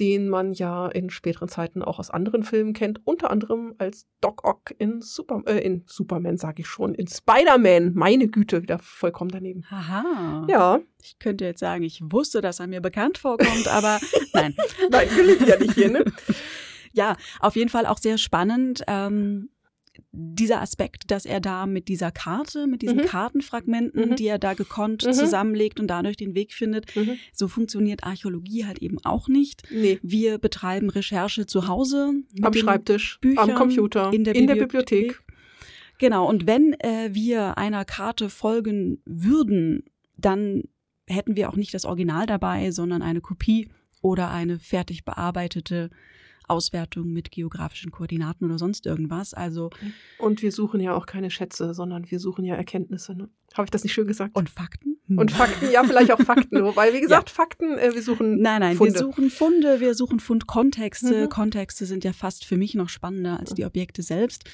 den 0.00 0.28
man 0.28 0.52
ja 0.52 0.88
in 0.88 1.10
späteren 1.10 1.48
Zeiten 1.48 1.82
auch 1.82 2.00
aus 2.00 2.10
anderen 2.10 2.42
Filmen 2.42 2.72
kennt, 2.72 3.00
unter 3.04 3.30
anderem 3.30 3.74
als 3.78 4.06
Doc 4.20 4.44
Ock 4.44 4.74
in, 4.78 5.00
Super, 5.02 5.42
äh, 5.46 5.58
in 5.58 5.84
Superman, 5.86 6.36
sage 6.36 6.62
ich 6.62 6.66
schon, 6.66 6.94
in 6.94 7.06
Spider-Man. 7.06 7.92
Meine 7.94 8.26
Güte, 8.26 8.62
wieder 8.62 8.78
vollkommen 8.78 9.30
daneben. 9.30 9.64
Haha. 9.70 10.46
Ja. 10.48 10.80
Ich 11.02 11.18
könnte 11.18 11.44
jetzt 11.44 11.60
sagen, 11.60 11.82
ich 11.82 12.00
wusste, 12.02 12.40
dass 12.40 12.60
er 12.60 12.66
mir 12.66 12.80
bekannt 12.80 13.18
vorkommt, 13.18 13.68
aber 13.68 13.98
nein. 14.32 14.54
nein, 14.90 15.08
gelingt 15.14 15.46
ja 15.46 15.58
nicht 15.58 15.74
hier, 15.74 15.90
ne? 15.90 16.04
ja, 16.92 17.16
auf 17.40 17.56
jeden 17.56 17.70
Fall 17.70 17.86
auch 17.86 17.98
sehr 17.98 18.18
spannend. 18.18 18.82
Ähm, 18.86 19.48
dieser 20.10 20.60
Aspekt, 20.60 21.10
dass 21.10 21.26
er 21.26 21.40
da 21.40 21.66
mit 21.66 21.88
dieser 21.88 22.10
Karte, 22.10 22.66
mit 22.66 22.82
diesen 22.82 22.98
mhm. 22.98 23.04
Kartenfragmenten, 23.04 24.10
mhm. 24.10 24.16
die 24.16 24.26
er 24.26 24.38
da 24.38 24.54
gekonnt 24.54 25.04
mhm. 25.04 25.12
zusammenlegt 25.12 25.80
und 25.80 25.88
dadurch 25.88 26.16
den 26.16 26.34
Weg 26.34 26.52
findet, 26.52 26.94
mhm. 26.96 27.18
so 27.32 27.48
funktioniert 27.48 28.04
Archäologie 28.04 28.64
halt 28.64 28.78
eben 28.78 28.98
auch 29.04 29.28
nicht. 29.28 29.62
Nee. 29.70 29.98
Wir 30.02 30.38
betreiben 30.38 30.88
Recherche 30.88 31.46
zu 31.46 31.66
Hause. 31.68 32.12
Am 32.40 32.54
Schreibtisch, 32.54 33.18
Büchern, 33.20 33.50
am 33.50 33.56
Computer, 33.56 34.12
in 34.12 34.24
der, 34.24 34.34
in 34.34 34.46
Bibliothek. 34.46 34.70
der 34.70 34.82
Bibliothek. 34.82 35.22
Genau, 35.98 36.28
und 36.28 36.46
wenn 36.46 36.74
äh, 36.80 37.10
wir 37.12 37.58
einer 37.58 37.84
Karte 37.84 38.28
folgen 38.28 39.00
würden, 39.04 39.84
dann 40.16 40.64
hätten 41.12 41.36
wir 41.36 41.48
auch 41.48 41.56
nicht 41.56 41.74
das 41.74 41.84
Original 41.84 42.26
dabei, 42.26 42.70
sondern 42.70 43.02
eine 43.02 43.20
Kopie 43.20 43.68
oder 44.00 44.30
eine 44.30 44.58
fertig 44.58 45.04
bearbeitete 45.04 45.90
Auswertung 46.48 47.12
mit 47.12 47.30
geografischen 47.30 47.90
Koordinaten 47.90 48.44
oder 48.44 48.58
sonst 48.58 48.86
irgendwas. 48.86 49.32
Also 49.34 49.70
und 50.18 50.42
wir 50.42 50.52
suchen 50.52 50.80
ja 50.80 50.94
auch 50.94 51.06
keine 51.06 51.30
Schätze, 51.30 51.72
sondern 51.74 52.10
wir 52.10 52.18
suchen 52.18 52.44
ja 52.44 52.54
Erkenntnisse. 52.54 53.14
Ne? 53.14 53.28
Habe 53.54 53.66
ich 53.66 53.70
das 53.70 53.84
nicht 53.84 53.92
schön 53.92 54.06
gesagt? 54.06 54.36
Und 54.36 54.50
Fakten? 54.50 54.98
Und 55.08 55.30
Fakten, 55.30 55.70
ja, 55.70 55.84
vielleicht 55.84 56.12
auch 56.12 56.20
Fakten. 56.20 56.64
Wobei, 56.64 56.92
wie 56.92 57.00
gesagt, 57.00 57.30
ja. 57.30 57.34
Fakten, 57.34 57.78
äh, 57.78 57.94
wir 57.94 58.02
suchen 58.02 58.40
Nein, 58.40 58.60
nein, 58.60 58.76
Funde. 58.76 58.94
wir 58.94 59.00
suchen 59.00 59.30
Funde, 59.30 59.80
wir 59.80 59.94
suchen 59.94 60.20
Fundkontexte. 60.20 61.24
Mhm. 61.24 61.28
Kontexte 61.28 61.86
sind 61.86 62.04
ja 62.04 62.12
fast 62.12 62.44
für 62.44 62.56
mich 62.56 62.74
noch 62.74 62.88
spannender 62.88 63.38
als 63.38 63.54
die 63.54 63.64
Objekte 63.64 64.02
selbst. 64.02 64.44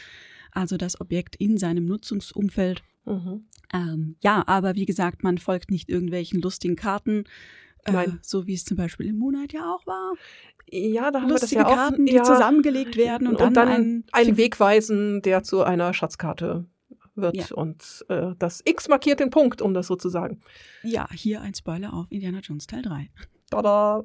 Also 0.53 0.77
das 0.77 1.01
Objekt 1.01 1.37
in 1.37 1.59
seinem 1.59 1.87
Nutzungsumfeld. 1.87 2.83
Mhm. 3.09 3.45
Ähm, 3.73 4.17
ja, 4.21 4.45
aber 4.47 4.75
wie 4.75 4.87
gesagt, 4.87 5.23
man 5.23 5.39
folgt 5.39 5.71
nicht 5.71 5.89
irgendwelchen 5.89 6.41
lustigen 6.41 6.77
Karten, 6.77 7.25
äh, 7.85 8.09
so 8.23 8.47
wie 8.47 8.55
es 8.55 8.65
zum 8.65 8.77
Beispiel 8.77 9.07
im 9.07 9.19
Moonlight 9.19 9.53
ja 9.53 9.73
auch 9.73 9.87
war. 9.87 10.15
Ja, 10.71 11.11
da 11.11 11.23
haben 11.23 11.31
Lustige 11.31 11.61
wir 11.61 11.65
das 11.65 11.71
ja 11.71 11.77
Karten, 11.77 12.03
auch, 12.03 12.07
die 12.07 12.15
ja, 12.15 12.23
zusammengelegt 12.23 12.97
werden 12.97 13.27
und, 13.27 13.35
und 13.35 13.41
dann, 13.41 13.55
dann 13.55 14.05
einen, 14.13 14.37
Weg 14.37 14.61
weisen, 14.61 15.23
der 15.23 15.43
zu 15.43 15.63
einer 15.63 15.95
Schatzkarte 15.95 16.67
wird. 17.15 17.37
Ja. 17.37 17.47
Und 17.55 18.05
äh, 18.09 18.35
das 18.39 18.63
X 18.65 18.89
markiert 18.89 19.21
den 19.21 19.31
Punkt, 19.31 19.63
um 19.63 19.75
das 19.75 19.87
so 19.87 19.97
zu 19.97 20.09
sagen. 20.09 20.41
Ja, 20.83 21.09
hier 21.13 21.41
ein 21.41 21.55
Spoiler 21.55 21.95
auf 21.95 22.07
Indiana 22.11 22.41
Jones 22.41 22.67
Teil 22.67 22.83
3. 22.83 23.11
Tada! 23.51 24.05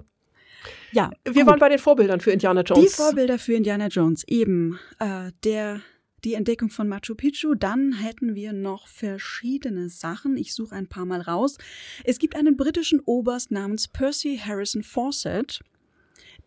Ja, 0.94 1.12
wir 1.26 1.34
gut. 1.34 1.48
waren 1.48 1.60
bei 1.60 1.68
den 1.68 1.80
Vorbildern 1.80 2.22
für 2.22 2.32
Indiana 2.32 2.62
Jones. 2.62 2.84
Die 2.84 2.96
Vorbilder 2.96 3.38
für 3.38 3.54
Indiana 3.54 3.88
Jones, 3.88 4.24
eben 4.28 4.80
äh, 5.00 5.32
der 5.44 5.82
die 6.24 6.34
Entdeckung 6.36 6.70
von 6.70 6.88
Machu 6.88 7.16
Picchu. 7.16 7.56
Dann 7.56 7.94
hätten 7.94 8.36
wir 8.36 8.54
noch 8.54 8.88
verschiedene 8.88 9.90
Sachen. 9.90 10.38
Ich 10.38 10.54
suche 10.54 10.76
ein 10.76 10.88
paar 10.88 11.06
Mal 11.06 11.22
raus. 11.22 11.58
Es 12.04 12.20
gibt 12.20 12.36
einen 12.36 12.58
britischen 12.58 13.00
Oberst 13.02 13.52
namens 13.52 13.88
Percy 13.88 14.40
Harrison 14.44 14.84
Fawcett, 14.84 15.62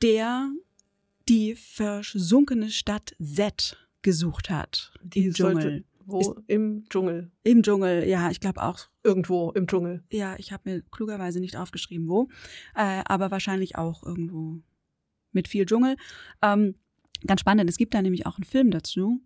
der 0.02 0.50
die 1.28 1.54
versunkene 1.54 2.70
Stadt 2.70 3.14
Z 3.20 3.76
gesucht 4.02 4.50
hat. 4.50 4.92
Die 5.02 5.26
im 5.26 5.32
Dschungel. 5.32 5.84
Wo? 6.06 6.20
Ist, 6.20 6.32
Im 6.46 6.84
Dschungel. 6.88 7.32
Im 7.42 7.62
Dschungel, 7.64 8.08
ja, 8.08 8.30
ich 8.30 8.38
glaube 8.38 8.62
auch. 8.62 8.78
Irgendwo 9.02 9.50
im 9.50 9.66
Dschungel. 9.66 10.04
Ja, 10.12 10.36
ich 10.38 10.52
habe 10.52 10.70
mir 10.70 10.82
klugerweise 10.92 11.40
nicht 11.40 11.56
aufgeschrieben, 11.56 12.08
wo. 12.08 12.28
Äh, 12.76 13.02
aber 13.06 13.32
wahrscheinlich 13.32 13.76
auch 13.76 14.04
irgendwo 14.04 14.60
mit 15.32 15.48
viel 15.48 15.66
Dschungel. 15.66 15.96
Ähm, 16.42 16.76
ganz 17.26 17.40
spannend, 17.40 17.68
es 17.68 17.76
gibt 17.76 17.92
da 17.92 18.02
nämlich 18.02 18.24
auch 18.24 18.36
einen 18.36 18.44
Film 18.44 18.70
dazu. 18.70 19.20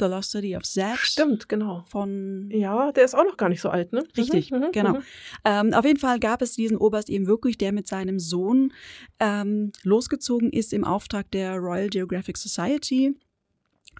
The 0.00 0.06
Lost 0.06 0.30
City 0.30 0.56
of 0.56 0.64
Z. 0.64 0.96
Stimmt, 0.96 1.48
genau. 1.48 1.84
Von. 1.86 2.48
Ja, 2.50 2.90
der 2.90 3.04
ist 3.04 3.14
auch 3.14 3.24
noch 3.24 3.36
gar 3.36 3.50
nicht 3.50 3.60
so 3.60 3.68
alt, 3.68 3.92
ne? 3.92 4.02
Richtig, 4.16 4.50
mhm, 4.50 4.58
mhm 4.58 4.72
genau. 4.72 4.94
Mhm. 4.94 5.02
Ähm, 5.44 5.74
auf 5.74 5.84
jeden 5.84 5.98
Fall 5.98 6.18
gab 6.18 6.42
es 6.42 6.54
diesen 6.54 6.78
Oberst 6.78 7.10
eben 7.10 7.26
wirklich, 7.26 7.58
der 7.58 7.72
mit 7.72 7.86
seinem 7.86 8.18
Sohn 8.18 8.72
ähm, 9.18 9.72
losgezogen 9.82 10.50
ist 10.50 10.72
im 10.72 10.84
Auftrag 10.84 11.30
der 11.30 11.56
Royal 11.58 11.88
Geographic 11.88 12.38
Society. 12.38 13.14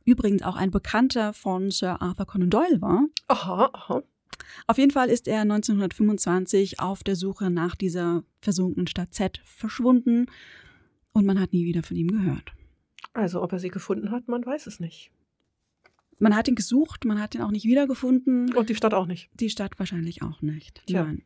Übrigens 0.04 0.42
auch 0.42 0.56
ein 0.56 0.70
Bekannter 0.70 1.34
von 1.34 1.70
Sir 1.70 2.00
Arthur 2.00 2.26
Conan 2.26 2.50
Doyle 2.50 2.80
war. 2.80 3.04
Aha, 3.28 3.70
aha. 3.72 4.02
Auf 4.66 4.78
jeden 4.78 4.90
Fall 4.90 5.10
ist 5.10 5.28
er 5.28 5.42
1925 5.42 6.80
auf 6.80 7.04
der 7.04 7.14
Suche 7.14 7.50
nach 7.50 7.76
dieser 7.76 8.24
versunkenen 8.40 8.86
Stadt 8.86 9.12
Z 9.12 9.40
verschwunden 9.44 10.26
und 11.12 11.26
man 11.26 11.38
hat 11.38 11.52
nie 11.52 11.66
wieder 11.66 11.82
von 11.82 11.96
ihm 11.96 12.08
gehört. 12.08 12.52
Also, 13.12 13.42
ob 13.42 13.52
er 13.52 13.58
sie 13.58 13.68
gefunden 13.70 14.10
hat, 14.10 14.28
man 14.28 14.44
weiß 14.44 14.66
es 14.66 14.80
nicht. 14.80 15.10
Man 16.20 16.36
hat 16.36 16.48
ihn 16.48 16.54
gesucht, 16.54 17.04
man 17.04 17.20
hat 17.20 17.34
ihn 17.34 17.40
auch 17.40 17.50
nicht 17.50 17.64
wiedergefunden. 17.64 18.54
Und 18.54 18.68
die 18.68 18.74
Stadt 18.74 18.94
auch 18.94 19.06
nicht. 19.06 19.30
Die 19.34 19.50
Stadt 19.50 19.78
wahrscheinlich 19.78 20.22
auch 20.22 20.42
nicht. 20.42 20.82
Tja. 20.86 21.04
Nein. 21.04 21.22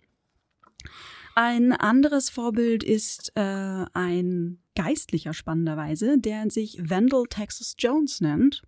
Ein 1.36 1.72
anderes 1.72 2.30
Vorbild 2.30 2.84
ist 2.84 3.32
äh, 3.34 3.40
ein 3.92 4.60
Geistlicher 4.76 5.34
spannenderweise, 5.34 6.16
der 6.18 6.48
sich 6.48 6.78
Wendell 6.80 7.24
Texas 7.28 7.74
Jones 7.76 8.20
nennt. 8.20 8.62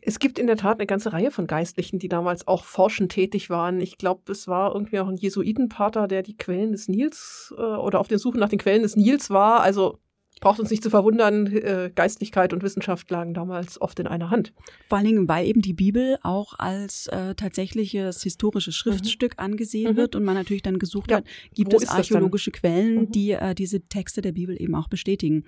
Es 0.00 0.20
gibt 0.20 0.38
in 0.38 0.46
der 0.46 0.56
Tat 0.56 0.78
eine 0.78 0.86
ganze 0.86 1.12
Reihe 1.12 1.32
von 1.32 1.48
Geistlichen, 1.48 1.98
die 1.98 2.08
damals 2.08 2.46
auch 2.46 2.64
forschend 2.64 3.10
tätig 3.10 3.50
waren. 3.50 3.80
Ich 3.80 3.98
glaube, 3.98 4.30
es 4.30 4.46
war 4.46 4.74
irgendwie 4.74 5.00
auch 5.00 5.08
ein 5.08 5.16
Jesuitenpater, 5.16 6.06
der 6.06 6.22
die 6.22 6.36
Quellen 6.36 6.70
des 6.70 6.86
Nils 6.86 7.52
äh, 7.56 7.60
oder 7.60 7.98
auf 7.98 8.08
der 8.08 8.20
Suche 8.20 8.38
nach 8.38 8.48
den 8.48 8.58
Quellen 8.60 8.82
des 8.82 8.94
Nils 8.94 9.30
war. 9.30 9.62
Also 9.62 9.98
braucht 10.40 10.60
uns 10.60 10.70
nicht 10.70 10.82
zu 10.82 10.90
verwundern, 10.90 11.46
äh, 11.46 11.90
Geistlichkeit 11.94 12.52
und 12.52 12.62
Wissenschaft 12.62 13.10
lagen 13.10 13.34
damals 13.34 13.80
oft 13.80 13.98
in 13.98 14.06
einer 14.06 14.30
Hand. 14.30 14.52
Vor 14.88 14.98
allen 14.98 15.06
Dingen, 15.06 15.28
weil 15.28 15.46
eben 15.46 15.62
die 15.62 15.72
Bibel 15.72 16.18
auch 16.22 16.58
als 16.58 17.06
äh, 17.06 17.34
tatsächliches 17.34 18.22
historisches 18.22 18.74
Schriftstück 18.74 19.38
mhm. 19.38 19.44
angesehen 19.44 19.92
mhm. 19.92 19.96
wird 19.96 20.14
und 20.14 20.24
man 20.24 20.34
natürlich 20.34 20.62
dann 20.62 20.78
gesucht 20.78 21.10
ja. 21.10 21.18
hat, 21.18 21.24
gibt 21.54 21.72
Wo 21.72 21.76
es 21.76 21.88
archäologische 21.88 22.50
Quellen, 22.50 23.02
mhm. 23.02 23.12
die 23.12 23.30
äh, 23.32 23.54
diese 23.54 23.80
Texte 23.88 24.20
der 24.20 24.32
Bibel 24.32 24.60
eben 24.60 24.74
auch 24.74 24.88
bestätigen. 24.88 25.44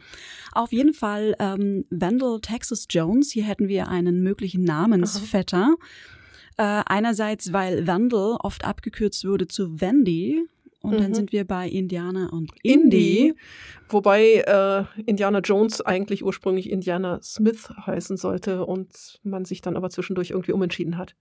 Auf 0.53 0.73
jeden 0.73 0.95
Fall 0.95 1.35
ähm, 1.39 1.85
Wendell 1.91 2.39
Texas 2.41 2.87
Jones, 2.89 3.31
hier 3.33 3.45
hätten 3.45 3.69
wir 3.69 3.89
einen 3.89 4.23
möglichen 4.23 4.65
Namensvetter. 4.65 5.75
Äh, 6.59 6.83
einerseits, 6.87 7.53
weil 7.53 7.87
Wendell 7.87 8.39
oft 8.41 8.65
abgekürzt 8.65 9.27
wurde 9.27 9.47
zu 9.47 9.79
Wendy, 9.81 10.47
und 10.87 10.95
mhm. 10.95 11.03
dann 11.03 11.15
sind 11.15 11.33
wir 11.33 11.45
bei 11.45 11.69
Indiana 11.69 12.29
und 12.31 12.51
Indy. 12.63 13.35
Wobei 13.89 14.45
äh, 14.47 14.85
Indiana 15.03 15.41
Jones 15.41 15.81
eigentlich 15.81 16.25
ursprünglich 16.25 16.71
Indiana 16.71 17.21
Smith 17.23 17.69
heißen 17.87 18.17
sollte 18.17 18.65
und 18.65 19.21
man 19.23 19.45
sich 19.45 19.61
dann 19.61 19.77
aber 19.77 19.91
zwischendurch 19.91 20.31
irgendwie 20.31 20.53
umentschieden 20.53 20.97
hat. 20.97 21.15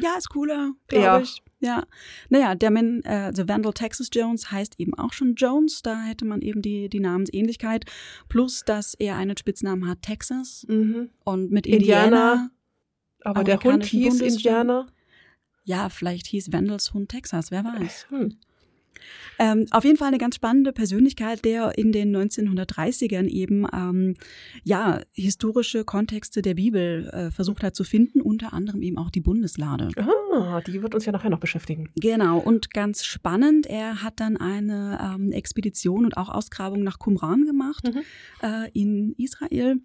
Ja, 0.00 0.14
ist 0.18 0.28
cooler, 0.28 0.72
glaube 0.88 1.04
ja. 1.04 1.20
ich. 1.20 1.42
Ja. 1.60 1.84
Naja, 2.28 2.54
der 2.54 2.70
Mann, 2.70 3.02
äh, 3.02 3.32
The 3.34 3.48
Vandal 3.48 3.72
Texas 3.72 4.08
Jones 4.12 4.50
heißt 4.50 4.78
eben 4.78 4.94
auch 4.94 5.12
schon 5.12 5.34
Jones. 5.34 5.82
Da 5.82 6.02
hätte 6.02 6.24
man 6.24 6.42
eben 6.42 6.62
die, 6.62 6.88
die 6.88 7.00
Namensähnlichkeit. 7.00 7.84
Plus, 8.28 8.64
dass 8.64 8.94
er 8.94 9.16
einen 9.16 9.36
Spitznamen 9.36 9.88
hat, 9.88 10.02
Texas. 10.02 10.66
Mhm. 10.68 11.10
Und 11.24 11.50
mit 11.50 11.66
Indiana. 11.66 12.04
Indiana 12.04 12.50
aber 13.24 13.44
der 13.44 13.62
Hund 13.62 13.84
hieß 13.84 14.20
Indiana. 14.20 14.86
Ja, 15.64 15.88
vielleicht 15.88 16.26
hieß 16.26 16.52
Vandals 16.52 16.92
Hund 16.92 17.08
Texas, 17.08 17.50
wer 17.50 17.64
weiß. 17.64 18.06
Hm. 18.10 18.36
Ähm, 19.38 19.66
auf 19.70 19.84
jeden 19.84 19.96
Fall 19.96 20.08
eine 20.08 20.18
ganz 20.18 20.36
spannende 20.36 20.72
Persönlichkeit, 20.72 21.44
der 21.44 21.76
in 21.76 21.92
den 21.92 22.14
1930ern 22.14 23.26
eben 23.26 23.66
ähm, 23.72 24.14
ja 24.62 25.00
historische 25.12 25.84
Kontexte 25.84 26.42
der 26.42 26.54
Bibel 26.54 27.08
äh, 27.12 27.30
versucht 27.30 27.62
hat 27.62 27.74
zu 27.74 27.84
finden, 27.84 28.20
unter 28.20 28.52
anderem 28.52 28.82
eben 28.82 28.98
auch 28.98 29.10
die 29.10 29.20
Bundeslade. 29.20 29.88
Ah, 30.32 30.60
die 30.60 30.82
wird 30.82 30.94
uns 30.94 31.06
ja 31.06 31.12
nachher 31.12 31.30
noch 31.30 31.40
beschäftigen. 31.40 31.88
Genau 31.96 32.38
und 32.38 32.72
ganz 32.72 33.04
spannend, 33.04 33.66
er 33.66 34.02
hat 34.02 34.20
dann 34.20 34.36
eine 34.36 34.98
ähm, 35.02 35.32
Expedition 35.32 36.04
und 36.04 36.16
auch 36.16 36.28
Ausgrabung 36.28 36.82
nach 36.82 36.98
Qumran 36.98 37.44
gemacht 37.44 37.84
mhm. 37.84 38.02
äh, 38.42 38.70
in 38.72 39.14
Israel 39.16 39.80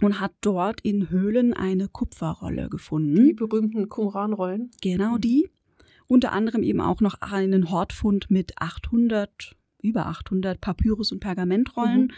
und 0.00 0.20
hat 0.20 0.32
dort 0.40 0.80
in 0.82 1.10
Höhlen 1.10 1.54
eine 1.54 1.88
Kupferrolle 1.88 2.68
gefunden. 2.68 3.26
Die 3.26 3.32
berühmten 3.32 3.88
Qumran-Rollen. 3.88 4.70
Genau 4.82 5.14
mhm. 5.14 5.20
die. 5.20 5.50
Unter 6.08 6.32
anderem 6.32 6.62
eben 6.62 6.80
auch 6.80 7.00
noch 7.00 7.14
einen 7.20 7.70
Hortfund 7.70 8.30
mit 8.30 8.58
800 8.58 9.56
über 9.82 10.06
800 10.06 10.60
Papyrus- 10.60 11.12
und 11.12 11.20
Pergamentrollen. 11.20 12.02
Mhm. 12.02 12.10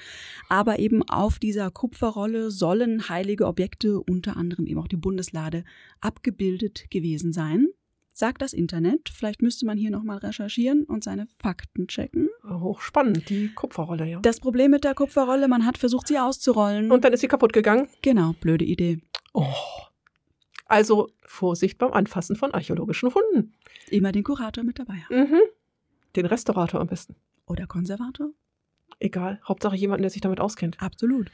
Aber 0.49 0.79
eben 0.79 1.03
auf 1.09 1.39
dieser 1.39 1.71
Kupferrolle 1.71 2.51
sollen 2.51 3.09
heilige 3.09 3.47
Objekte, 3.47 4.01
unter 4.01 4.37
anderem 4.37 4.67
eben 4.67 4.81
auch 4.81 4.89
die 4.89 4.97
Bundeslade, 4.97 5.65
abgebildet 6.01 6.91
gewesen 6.91 7.33
sein. 7.33 7.69
sagt 8.15 8.43
das 8.43 8.53
Internet. 8.53 9.11
Vielleicht 9.11 9.43
müsste 9.43 9.65
man 9.65 9.79
hier 9.79 9.93
nochmal 9.93 10.19
recherchieren 10.19 10.83
und 10.83 11.05
seine 11.05 11.29
Fakten 11.41 11.87
checken. 11.87 12.29
Hochspannend, 12.43 13.29
die 13.31 13.49
Kupferrolle, 13.55 14.07
ja. 14.07 14.19
Das 14.21 14.41
Problem 14.41 14.73
mit 14.73 14.83
der 14.83 14.95
Kupferrolle, 14.97 15.47
man 15.47 15.65
hat 15.65 15.79
versucht, 15.79 16.09
sie 16.09 16.19
auszurollen. 16.19 16.91
Und 16.91 17.05
dann 17.05 17.13
ist 17.13 17.21
sie 17.21 17.29
kaputt 17.29 17.53
gegangen? 17.53 17.87
Genau, 18.03 18.33
blöde 18.41 18.65
Idee. 18.65 19.01
Oh. 19.35 19.47
Also 20.67 21.11
Vorsicht 21.25 21.79
beim 21.79 21.93
Anfassen 21.93 22.35
von 22.35 22.53
archäologischen 22.53 23.11
Funden. 23.11 23.55
Immer 23.91 24.13
den 24.13 24.25
Kurator 24.25 24.65
mit 24.65 24.79
dabei 24.79 24.95
haben. 24.95 25.31
Mhm. 25.31 25.41
Den 26.17 26.27
Restaurator 26.27 26.81
am 26.81 26.87
besten. 26.87 27.17
Oder 27.47 27.67
Konservator? 27.67 28.31
Egal. 28.99 29.41
Hauptsache 29.47 29.77
jemanden, 29.77 30.03
der 30.03 30.11
sich 30.11 30.21
damit 30.21 30.41
auskennt. 30.41 30.81
Absolut. 30.81 31.31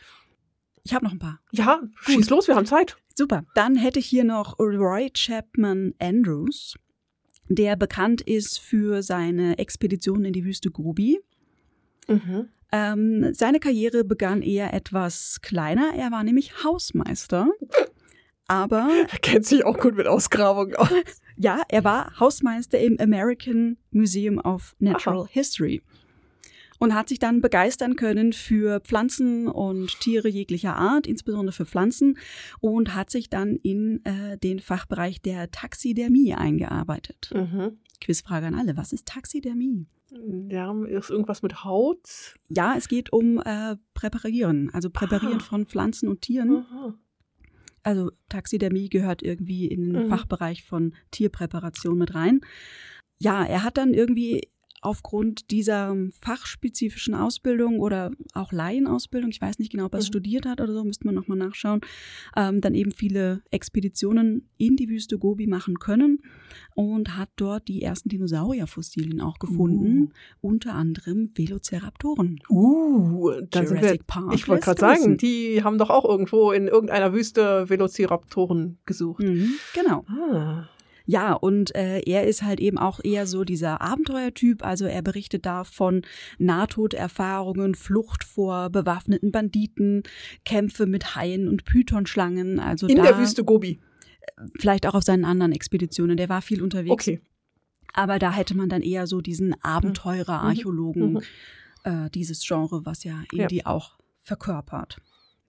Ich 0.82 0.92
habe 0.94 1.04
noch 1.04 1.12
ein 1.12 1.18
paar. 1.18 1.40
Ja, 1.52 1.82
schieß 2.02 2.28
los, 2.30 2.46
wir 2.46 2.56
haben 2.56 2.66
Zeit. 2.66 2.96
Super. 3.14 3.44
Dann 3.54 3.76
hätte 3.76 3.98
ich 3.98 4.06
hier 4.06 4.24
noch 4.24 4.58
Roy 4.58 5.10
Chapman 5.10 5.94
Andrews, 5.98 6.76
der 7.48 7.76
bekannt 7.76 8.20
ist 8.20 8.58
für 8.58 9.02
seine 9.02 9.58
Expedition 9.58 10.24
in 10.24 10.32
die 10.32 10.44
Wüste 10.44 10.70
Gobi. 10.70 11.20
Mhm. 12.06 12.48
Ähm, 12.70 13.32
seine 13.32 13.60
Karriere 13.60 14.04
begann 14.04 14.42
eher 14.42 14.74
etwas 14.74 15.40
kleiner. 15.40 15.94
Er 15.96 16.10
war 16.10 16.22
nämlich 16.22 16.64
Hausmeister. 16.64 17.48
Aber 18.46 18.90
Er 19.10 19.18
kennt 19.20 19.46
sich 19.46 19.64
auch 19.64 19.78
gut 19.78 19.94
mit 19.94 20.06
Ausgrabungen 20.06 20.76
aus. 20.76 20.90
Ja, 21.36 21.62
er 21.68 21.84
war 21.84 22.18
Hausmeister 22.20 22.78
im 22.78 22.98
American 23.00 23.76
Museum 23.90 24.38
of 24.38 24.74
Natural 24.78 25.26
History 25.28 25.82
und 26.78 26.94
hat 26.94 27.08
sich 27.08 27.18
dann 27.18 27.40
begeistern 27.40 27.96
können 27.96 28.32
für 28.32 28.80
Pflanzen 28.80 29.46
und 29.48 29.98
Tiere 30.00 30.28
jeglicher 30.28 30.76
Art, 30.76 31.06
insbesondere 31.06 31.52
für 31.54 31.66
Pflanzen, 31.66 32.18
und 32.60 32.94
hat 32.94 33.10
sich 33.10 33.30
dann 33.30 33.56
in 33.56 34.04
äh, 34.04 34.36
den 34.38 34.58
Fachbereich 34.58 35.22
der 35.22 35.50
Taxidermie 35.50 36.34
eingearbeitet. 36.34 37.30
Mhm. 37.34 37.78
Quizfrage 38.00 38.46
an 38.46 38.54
alle, 38.54 38.76
was 38.76 38.92
ist 38.92 39.06
Taxidermie? 39.06 39.86
Ja, 40.48 40.72
ist 40.84 41.10
irgendwas 41.10 41.42
mit 41.42 41.64
Haut? 41.64 42.34
Ja, 42.48 42.74
es 42.76 42.88
geht 42.88 43.12
um 43.12 43.40
äh, 43.44 43.76
Präparieren, 43.94 44.70
also 44.72 44.90
Präparieren 44.90 45.38
Ah. 45.38 45.44
von 45.44 45.66
Pflanzen 45.66 46.08
und 46.08 46.20
Tieren. 46.22 46.64
Aha. 46.70 46.94
Also 47.84 48.10
Taxidermie 48.28 48.88
gehört 48.88 49.22
irgendwie 49.22 49.66
in 49.66 49.92
den 49.92 50.04
Mhm. 50.06 50.08
Fachbereich 50.10 50.64
von 50.64 50.94
Tierpräparation 51.12 51.96
mit 51.98 52.14
rein. 52.14 52.40
Ja, 53.20 53.44
er 53.44 53.62
hat 53.62 53.76
dann 53.76 53.94
irgendwie 53.94 54.48
aufgrund 54.84 55.50
dieser 55.50 55.96
fachspezifischen 56.20 57.14
Ausbildung 57.14 57.80
oder 57.80 58.10
auch 58.34 58.52
Laienausbildung, 58.52 59.30
ich 59.30 59.40
weiß 59.40 59.58
nicht 59.58 59.72
genau, 59.72 59.86
ob 59.86 59.94
er 59.94 60.00
es 60.00 60.06
Mhm. 60.06 60.12
studiert 60.12 60.46
hat 60.46 60.60
oder 60.60 60.72
so, 60.74 60.84
müsste 60.84 61.06
man 61.06 61.14
nochmal 61.14 61.38
nachschauen, 61.38 61.80
ähm, 62.36 62.60
dann 62.60 62.74
eben 62.74 62.92
viele 62.92 63.42
Expeditionen 63.50 64.48
in 64.58 64.76
die 64.76 64.88
Wüste 64.88 65.18
Gobi 65.18 65.46
machen 65.46 65.78
können 65.78 66.20
und 66.74 67.16
hat 67.16 67.30
dort 67.36 67.66
die 67.68 67.82
ersten 67.82 68.10
Dinosaurierfossilien 68.10 69.20
auch 69.20 69.38
gefunden, 69.38 70.12
unter 70.42 70.74
anderem 70.74 71.30
Velociraptoren. 71.34 72.40
Uh, 72.50 73.30
dann 73.50 73.66
sind 73.66 73.76
wir. 73.76 73.82
Jurassic 73.82 74.06
Park 74.06 74.34
Ich 74.34 74.48
wollte 74.48 74.64
gerade 74.64 74.80
sagen, 74.80 75.16
die 75.16 75.62
haben 75.64 75.78
doch 75.78 75.90
auch 75.90 76.04
irgendwo 76.04 76.52
in 76.52 76.68
irgendeiner 76.68 77.12
Wüste 77.14 77.68
Velociraptoren 77.70 78.78
gesucht. 78.84 79.22
Mhm, 79.22 79.52
genau. 79.72 80.04
Ah. 80.08 80.68
Ja, 81.06 81.34
und 81.34 81.74
äh, 81.74 82.00
er 82.00 82.26
ist 82.26 82.42
halt 82.42 82.60
eben 82.60 82.78
auch 82.78 82.98
eher 83.04 83.26
so 83.26 83.44
dieser 83.44 83.82
Abenteuertyp. 83.82 84.64
Also 84.64 84.86
er 84.86 85.02
berichtet 85.02 85.44
da 85.44 85.64
von 85.64 86.00
Nahtoderfahrungen, 86.38 87.74
Flucht 87.74 88.24
vor 88.24 88.70
bewaffneten 88.70 89.30
Banditen, 89.30 90.02
Kämpfe 90.44 90.86
mit 90.86 91.14
Haien 91.14 91.48
und 91.48 91.64
Pythonschlangen. 91.64 92.58
Also 92.58 92.86
In 92.86 92.96
da 92.96 93.02
der 93.02 93.18
Wüste 93.18 93.44
Gobi. 93.44 93.80
vielleicht 94.58 94.86
auch 94.86 94.94
auf 94.94 95.02
seinen 95.04 95.24
anderen 95.24 95.52
Expeditionen. 95.52 96.16
Der 96.16 96.28
war 96.28 96.42
viel 96.42 96.62
unterwegs. 96.62 96.92
Okay. 96.92 97.20
Aber 97.92 98.18
da 98.18 98.32
hätte 98.32 98.56
man 98.56 98.68
dann 98.68 98.82
eher 98.82 99.06
so 99.06 99.20
diesen 99.20 99.54
Abenteurer, 99.62 100.40
Archäologen, 100.40 101.12
Mhm. 101.12 101.20
äh, 101.84 102.10
dieses 102.10 102.44
Genre, 102.46 102.84
was 102.84 103.04
ja 103.04 103.22
Indy 103.32 103.62
auch 103.64 103.98
verkörpert. 104.20 104.98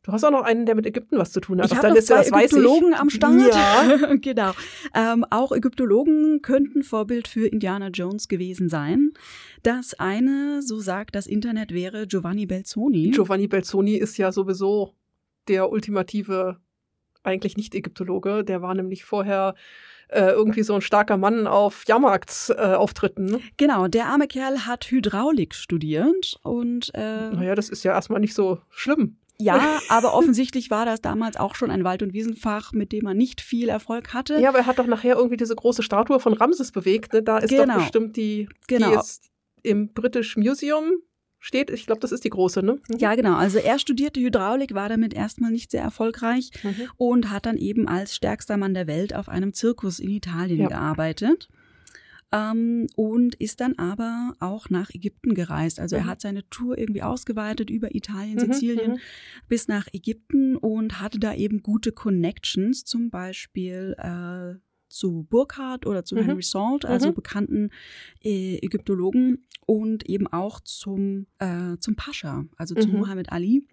Du 0.06 0.12
hast 0.12 0.24
auch 0.24 0.30
noch 0.30 0.44
einen, 0.44 0.68
der 0.68 0.76
mit 0.76 0.86
Ägypten 0.86 1.18
was 1.18 1.32
zu 1.32 1.40
tun 1.40 1.60
hat. 1.60 1.72
Ich 1.72 1.76
habe 1.76 2.00
zwei 2.00 2.22
das 2.22 2.54
Ägyptologen 2.54 2.94
am 2.94 3.10
Start. 3.10 3.56
Ja. 3.56 4.16
genau. 4.22 4.52
Ähm, 4.94 5.26
auch 5.32 5.52
Ägyptologen 5.52 6.44
könnten 6.44 6.84
Vorbild 6.84 7.28
für 7.28 7.48
Indiana 7.48 7.88
Jones 7.88 8.28
gewesen 8.28 8.70
sein. 8.70 9.14
Das 9.64 9.96
eine, 9.96 10.62
so 10.62 10.80
sagt 10.80 11.16
das 11.16 11.26
Internet, 11.26 11.74
wäre 11.74 12.06
Giovanni 12.06 12.46
Belzoni. 12.46 13.10
Giovanni 13.10 13.48
Belzoni 13.48 13.96
ist 13.96 14.18
ja 14.18 14.32
sowieso 14.32 14.94
der 15.48 15.72
ultimative, 15.72 16.58
eigentlich 17.24 17.58
nicht 17.58 17.74
Ägyptologe. 17.74 18.44
Der 18.44 18.62
war 18.62 18.76
nämlich 18.76 19.06
vorher 19.06 19.56
äh, 20.10 20.30
irgendwie 20.30 20.62
so 20.62 20.76
ein 20.76 20.82
starker 20.82 21.18
Mann 21.18 21.48
auf 21.48 21.84
Jahrmarktsauftritten. 21.88 23.26
ne? 23.26 23.40
genau, 23.58 23.88
der 23.88 24.06
arme 24.06 24.28
Kerl 24.28 24.68
hat 24.68 24.86
Hydraulik 24.92 25.56
studiert 25.56 26.40
und 26.44 26.92
äh, 26.94 27.32
Naja, 27.32 27.56
das 27.56 27.70
ist 27.70 27.84
ja 27.84 27.94
erstmal 27.94 28.20
nicht 28.20 28.36
so 28.36 28.60
schlimm. 28.70 29.18
Ja, 29.40 29.80
aber 29.90 30.14
offensichtlich 30.14 30.70
war 30.72 30.86
das 30.86 31.02
damals 31.02 31.38
auch 31.38 31.56
schon 31.56 31.72
ein 31.72 31.84
Wald- 31.84 32.04
und 32.04 32.14
Wiesenfach, 32.14 32.72
mit 32.74 32.92
dem 32.92 33.04
man 33.04 33.18
nicht 33.18 33.42
viel 33.42 33.70
Erfolg 33.70 34.14
hatte. 34.14 34.40
Ja, 34.40 34.50
aber 34.50 34.60
er 34.60 34.66
hat 34.66 34.80
doch 34.80 34.88
nachher 34.88 35.16
irgendwie 35.16 35.38
diese 35.38 35.56
große 35.56 35.84
Statue 35.84 36.20
von 36.20 36.34
Ramses 36.34 36.72
bewegt. 36.72 37.14
Ne? 37.14 37.24
Da 37.24 37.40
ist 37.40 37.50
Genau. 37.50 37.74
doch 37.76 37.82
bestimmt 37.82 38.16
die, 38.18 38.48
Genau. 38.68 38.90
die 38.90 38.96
jetzt 38.96 39.30
im 39.64 39.94
British 39.94 40.38
Museum 40.38 40.92
steht. 41.40 41.70
Ich 41.70 41.86
glaube, 41.86 42.02
das 42.02 42.12
ist 42.12 42.24
die 42.24 42.30
große, 42.30 42.64
ne? 42.64 42.80
Mhm. 42.90 42.98
Ja, 42.98 43.14
genau. 43.16 43.36
Also 43.36 43.60
er 43.60 43.78
studierte 43.78 44.20
Hydraulik, 44.20 44.74
war 44.74 44.90
damit 44.90 45.14
erstmal 45.14 45.52
nicht 45.52 45.70
sehr 45.72 45.82
erfolgreich 45.84 46.50
Mhm. 46.64 46.90
und 46.98 47.30
hat 47.30 47.46
dann 47.46 47.58
eben 47.58 47.88
als 47.88 48.16
stärkster 48.16 48.58
Mann 48.58 48.74
der 48.74 48.88
Welt 48.88 49.14
auf 49.16 49.30
einem 49.30 49.54
Zirkus 49.54 50.00
in 50.00 50.10
Italien 50.10 50.62
Ja. 50.62 50.68
gearbeitet. 50.70 51.48
Ähm, 52.32 52.88
und 52.96 53.36
ist 53.36 53.62
dann 53.62 53.74
aber 53.78 54.34
auch 54.40 54.70
nach 54.70 54.90
Ägypten 54.94 55.36
gereist. 55.36 55.80
Also 55.80 55.96
er 55.96 56.04
Mhm. 56.04 56.08
hat 56.08 56.22
seine 56.22 56.50
Tour 56.50 56.78
irgendwie 56.78 57.04
ausgeweitet 57.04 57.70
über 57.70 57.94
Italien, 57.96 58.38
Mhm, 58.38 58.52
Sizilien 58.52 58.92
mhm. 58.94 58.98
bis 59.48 59.68
nach 59.68 59.88
Ägypten 59.94 60.58
und 60.58 61.00
hatte 61.02 61.20
da 61.20 61.34
eben 61.34 61.62
gute 61.62 61.92
Connections, 61.92 62.84
zum 62.84 63.10
Beispiel 63.10 63.96
äh, 64.00 64.60
zu 64.90 65.24
Burkhardt 65.30 65.86
oder 65.86 66.04
zu 66.04 66.16
Mhm. 66.16 66.22
Henry 66.22 66.44
Salt, 66.44 66.84
also 66.86 67.10
Mhm. 67.10 67.14
bekannten 67.14 67.70
äh, 68.24 68.58
Ägyptologen 68.58 69.46
und 69.66 70.08
eben 70.10 70.28
auch 70.28 70.60
zum, 70.62 71.28
äh, 71.40 71.78
zum 71.80 71.96
Pascha, 71.96 72.46
also 72.58 72.76
zu 72.76 72.90
Mhm. 72.90 72.98
Muhammad 72.98 73.32
Ali. 73.32 73.68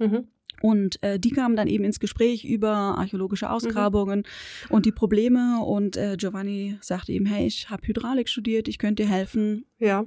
Mhm. 0.62 0.68
Und 0.70 1.02
äh, 1.02 1.18
die 1.18 1.30
kamen 1.30 1.56
dann 1.56 1.68
eben 1.68 1.84
ins 1.84 2.00
Gespräch 2.00 2.44
über 2.44 2.70
archäologische 2.72 3.50
Ausgrabungen 3.50 4.22
und 4.68 4.86
die 4.86 4.92
Probleme. 4.92 5.62
Und 5.64 5.96
äh, 5.96 6.16
Giovanni 6.18 6.78
sagte 6.80 7.12
ihm, 7.12 7.26
hey, 7.26 7.46
ich 7.46 7.70
habe 7.70 7.86
Hydraulik 7.86 8.28
studiert, 8.28 8.68
ich 8.68 8.78
könnte 8.78 9.02
dir 9.02 9.08
helfen, 9.08 9.64
Ja, 9.78 10.04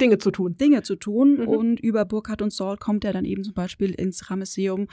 Dinge 0.00 0.18
zu 0.18 0.30
tun. 0.30 0.56
Dinge 0.56 0.82
zu 0.84 0.94
tun. 0.94 1.38
Mhm. 1.40 1.48
Und 1.48 1.80
über 1.80 2.04
Burkhardt 2.04 2.40
und 2.40 2.52
Saul 2.52 2.76
kommt 2.76 3.04
er 3.04 3.12
dann 3.12 3.24
eben 3.24 3.42
zum 3.42 3.54
Beispiel 3.54 3.90
ins 3.90 4.30
Ramesseum 4.30 4.86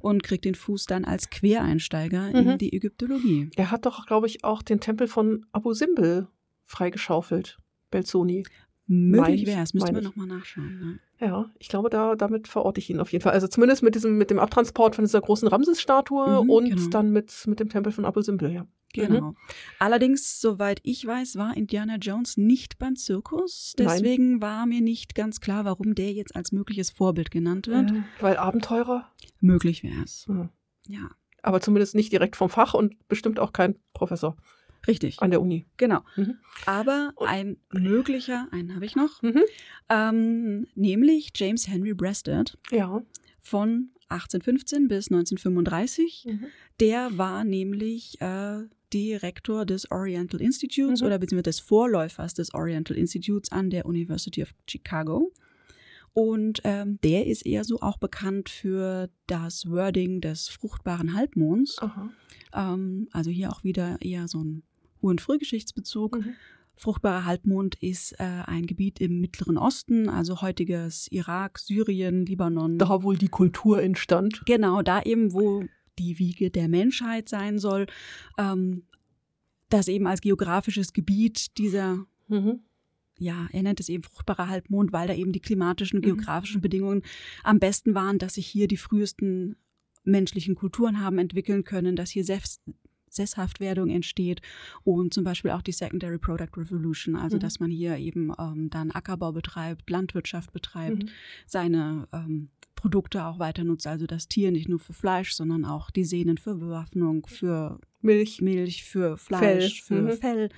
und 0.00 0.22
kriegt 0.22 0.44
den 0.44 0.54
Fuß 0.54 0.86
dann 0.86 1.04
als 1.04 1.30
Quereinsteiger 1.30 2.28
Mhm. 2.30 2.50
in 2.50 2.58
die 2.58 2.72
Ägyptologie. 2.72 3.50
Er 3.56 3.72
hat 3.72 3.86
doch, 3.86 4.06
glaube 4.06 4.28
ich, 4.28 4.44
auch 4.44 4.62
den 4.62 4.78
Tempel 4.78 5.08
von 5.08 5.44
Abu 5.50 5.72
Simbel 5.74 6.28
freigeschaufelt, 6.64 7.58
Belzoni. 7.90 8.44
Möglich 8.86 9.42
ich- 9.42 9.46
wäre 9.48 9.62
es, 9.62 9.74
müsste 9.74 9.92
man 9.92 10.02
nochmal 10.04 10.26
nachschauen. 10.26 10.78
Ne? 10.80 10.98
Ja, 11.26 11.50
ich 11.58 11.68
glaube, 11.68 11.88
da, 11.88 12.16
damit 12.16 12.48
verorte 12.48 12.80
ich 12.80 12.90
ihn 12.90 12.98
auf 13.00 13.12
jeden 13.12 13.22
Fall. 13.22 13.32
Also 13.32 13.46
zumindest 13.46 13.82
mit 13.82 13.94
diesem, 13.94 14.18
mit 14.18 14.30
dem 14.30 14.38
Abtransport 14.40 14.96
von 14.96 15.04
dieser 15.04 15.20
großen 15.20 15.46
Ramses-Statue 15.48 16.42
Mhm, 16.42 16.50
und 16.50 16.64
genau. 16.70 16.88
dann 16.90 17.10
mit, 17.10 17.32
mit 17.46 17.60
dem 17.60 17.68
Tempel 17.68 17.92
von 17.92 18.04
Abu 18.04 18.20
Simbel, 18.22 18.50
ja. 18.52 18.66
Genau. 18.94 19.34
Allerdings, 19.78 20.38
soweit 20.40 20.80
ich 20.82 21.06
weiß, 21.06 21.36
war 21.36 21.56
Indiana 21.56 21.96
Jones 21.96 22.36
nicht 22.36 22.78
beim 22.78 22.96
Zirkus. 22.96 23.72
Nein. 23.78 23.86
Deswegen 23.88 24.42
war 24.42 24.66
mir 24.66 24.82
nicht 24.82 25.14
ganz 25.14 25.40
klar, 25.40 25.64
warum 25.64 25.94
der 25.94 26.12
jetzt 26.12 26.36
als 26.36 26.52
mögliches 26.52 26.90
Vorbild 26.90 27.30
genannt 27.30 27.68
wird. 27.68 27.90
Äh, 27.90 28.02
weil 28.20 28.36
Abenteurer, 28.36 29.08
Möglich 29.40 29.82
wäre 29.82 30.02
es. 30.04 30.26
hm. 30.26 30.50
Ja, 30.88 31.08
aber 31.42 31.60
zumindest 31.62 31.94
nicht 31.94 32.12
direkt 32.12 32.36
vom 32.36 32.50
Fach 32.50 32.74
und 32.74 32.96
bestimmt 33.08 33.38
auch 33.40 33.52
kein 33.54 33.76
Professor 33.94 34.36
richtig. 34.86 35.20
an 35.20 35.30
der 35.30 35.40
Uni. 35.40 35.64
Genau. 35.76 36.00
Mhm. 36.16 36.38
Aber 36.66 37.12
ein 37.18 37.56
möglicher, 37.72 38.48
einen 38.50 38.74
habe 38.74 38.84
ich 38.86 38.96
noch, 38.96 39.22
Mhm. 39.22 39.42
ähm, 39.88 40.66
nämlich 40.74 41.30
James 41.34 41.68
Henry 41.68 41.94
Breasted 41.94 42.58
Ja. 42.70 43.02
von 43.40 43.90
1815 44.08 44.88
bis 44.88 45.10
1935. 45.10 46.24
Mhm. 46.26 46.46
Der 46.80 47.16
war 47.16 47.44
nämlich 47.44 48.20
äh, 48.20 48.64
Direktor 48.92 49.64
des 49.64 49.90
Oriental 49.90 50.40
Institutes 50.40 51.00
Mhm. 51.00 51.06
oder 51.06 51.18
beziehungsweise 51.18 51.44
des 51.44 51.60
Vorläufers 51.60 52.34
des 52.34 52.52
Oriental 52.52 52.96
Institutes 52.96 53.50
an 53.50 53.70
der 53.70 53.86
University 53.86 54.42
of 54.42 54.52
Chicago. 54.68 55.32
Und 56.14 56.60
ähm, 56.64 56.98
der 57.02 57.26
ist 57.26 57.46
eher 57.46 57.64
so 57.64 57.80
auch 57.80 57.96
bekannt 57.96 58.50
für 58.50 59.08
das 59.26 59.70
Wording 59.70 60.20
des 60.20 60.48
fruchtbaren 60.50 61.14
Halbmonds. 61.14 61.78
Ähm, 62.54 63.08
also 63.12 63.30
hier 63.30 63.50
auch 63.50 63.64
wieder 63.64 63.96
eher 64.02 64.28
so 64.28 64.42
ein 64.44 64.62
Ur- 65.02 65.10
und 65.10 65.20
Frühgeschichtsbezug. 65.20 66.16
Mhm. 66.18 66.34
Fruchtbarer 66.74 67.26
Halbmond 67.26 67.74
ist 67.76 68.12
äh, 68.18 68.24
ein 68.46 68.66
Gebiet 68.66 69.00
im 69.00 69.20
Mittleren 69.20 69.58
Osten, 69.58 70.08
also 70.08 70.40
heutiges 70.40 71.06
Irak, 71.10 71.58
Syrien, 71.58 72.24
Libanon. 72.24 72.78
Da 72.78 73.02
wohl 73.02 73.18
die 73.18 73.28
Kultur 73.28 73.82
entstand. 73.82 74.42
Genau, 74.46 74.82
da 74.82 75.02
eben, 75.02 75.32
wo 75.32 75.64
die 75.98 76.18
Wiege 76.18 76.50
der 76.50 76.68
Menschheit 76.68 77.28
sein 77.28 77.58
soll. 77.58 77.86
Ähm, 78.38 78.84
das 79.68 79.88
eben 79.88 80.06
als 80.06 80.20
geografisches 80.22 80.92
Gebiet 80.92 81.56
dieser 81.58 82.04
Mhm. 82.28 82.60
ja, 83.18 83.48
er 83.52 83.62
nennt 83.62 83.78
es 83.80 83.88
eben 83.88 84.02
fruchtbarer 84.02 84.48
Halbmond, 84.48 84.92
weil 84.92 85.06
da 85.08 85.14
eben 85.14 85.32
die 85.32 85.40
klimatischen 85.40 85.98
und 85.98 86.04
Mhm. 86.06 86.16
geografischen 86.16 86.60
Bedingungen 86.62 87.02
am 87.44 87.58
besten 87.58 87.94
waren, 87.94 88.18
dass 88.18 88.34
sich 88.34 88.46
hier 88.46 88.66
die 88.68 88.76
frühesten 88.78 89.56
menschlichen 90.04 90.54
Kulturen 90.56 91.00
haben 91.00 91.18
entwickeln 91.18 91.62
können, 91.64 91.94
dass 91.96 92.10
hier 92.10 92.24
Sess 92.24 92.60
Sesshaftwerdung 93.14 93.90
entsteht 93.90 94.40
und 94.84 95.12
zum 95.14 95.24
Beispiel 95.24 95.50
auch 95.52 95.62
die 95.62 95.72
Secondary 95.72 96.18
Product 96.18 96.48
Revolution, 96.56 97.14
also 97.16 97.36
Mhm. 97.36 97.40
dass 97.40 97.60
man 97.60 97.70
hier 97.70 97.96
eben 97.98 98.32
ähm, 98.38 98.70
dann 98.70 98.90
Ackerbau 98.90 99.32
betreibt, 99.32 99.88
Landwirtschaft 99.90 100.52
betreibt, 100.52 101.04
Mhm. 101.04 101.08
seine 101.46 102.08
ähm, 102.12 102.48
Produkte 102.74 103.24
auch 103.26 103.38
weiter 103.38 103.62
nutzt, 103.64 103.86
also 103.86 104.06
das 104.06 104.26
Tier 104.28 104.50
nicht 104.50 104.68
nur 104.68 104.78
für 104.80 104.92
Fleisch, 104.94 105.34
sondern 105.34 105.64
auch 105.64 105.90
die 105.90 106.04
Sehnen 106.04 106.36
für 106.38 106.54
Bewaffnung, 106.56 107.26
für 107.26 107.78
Milch. 108.00 108.40
Milch, 108.40 108.82
für 108.84 109.16
Fleisch, 109.16 109.82
Fell. 109.82 109.98
für 109.98 110.02
Mhm. 110.02 110.16
Fell. 110.18 110.48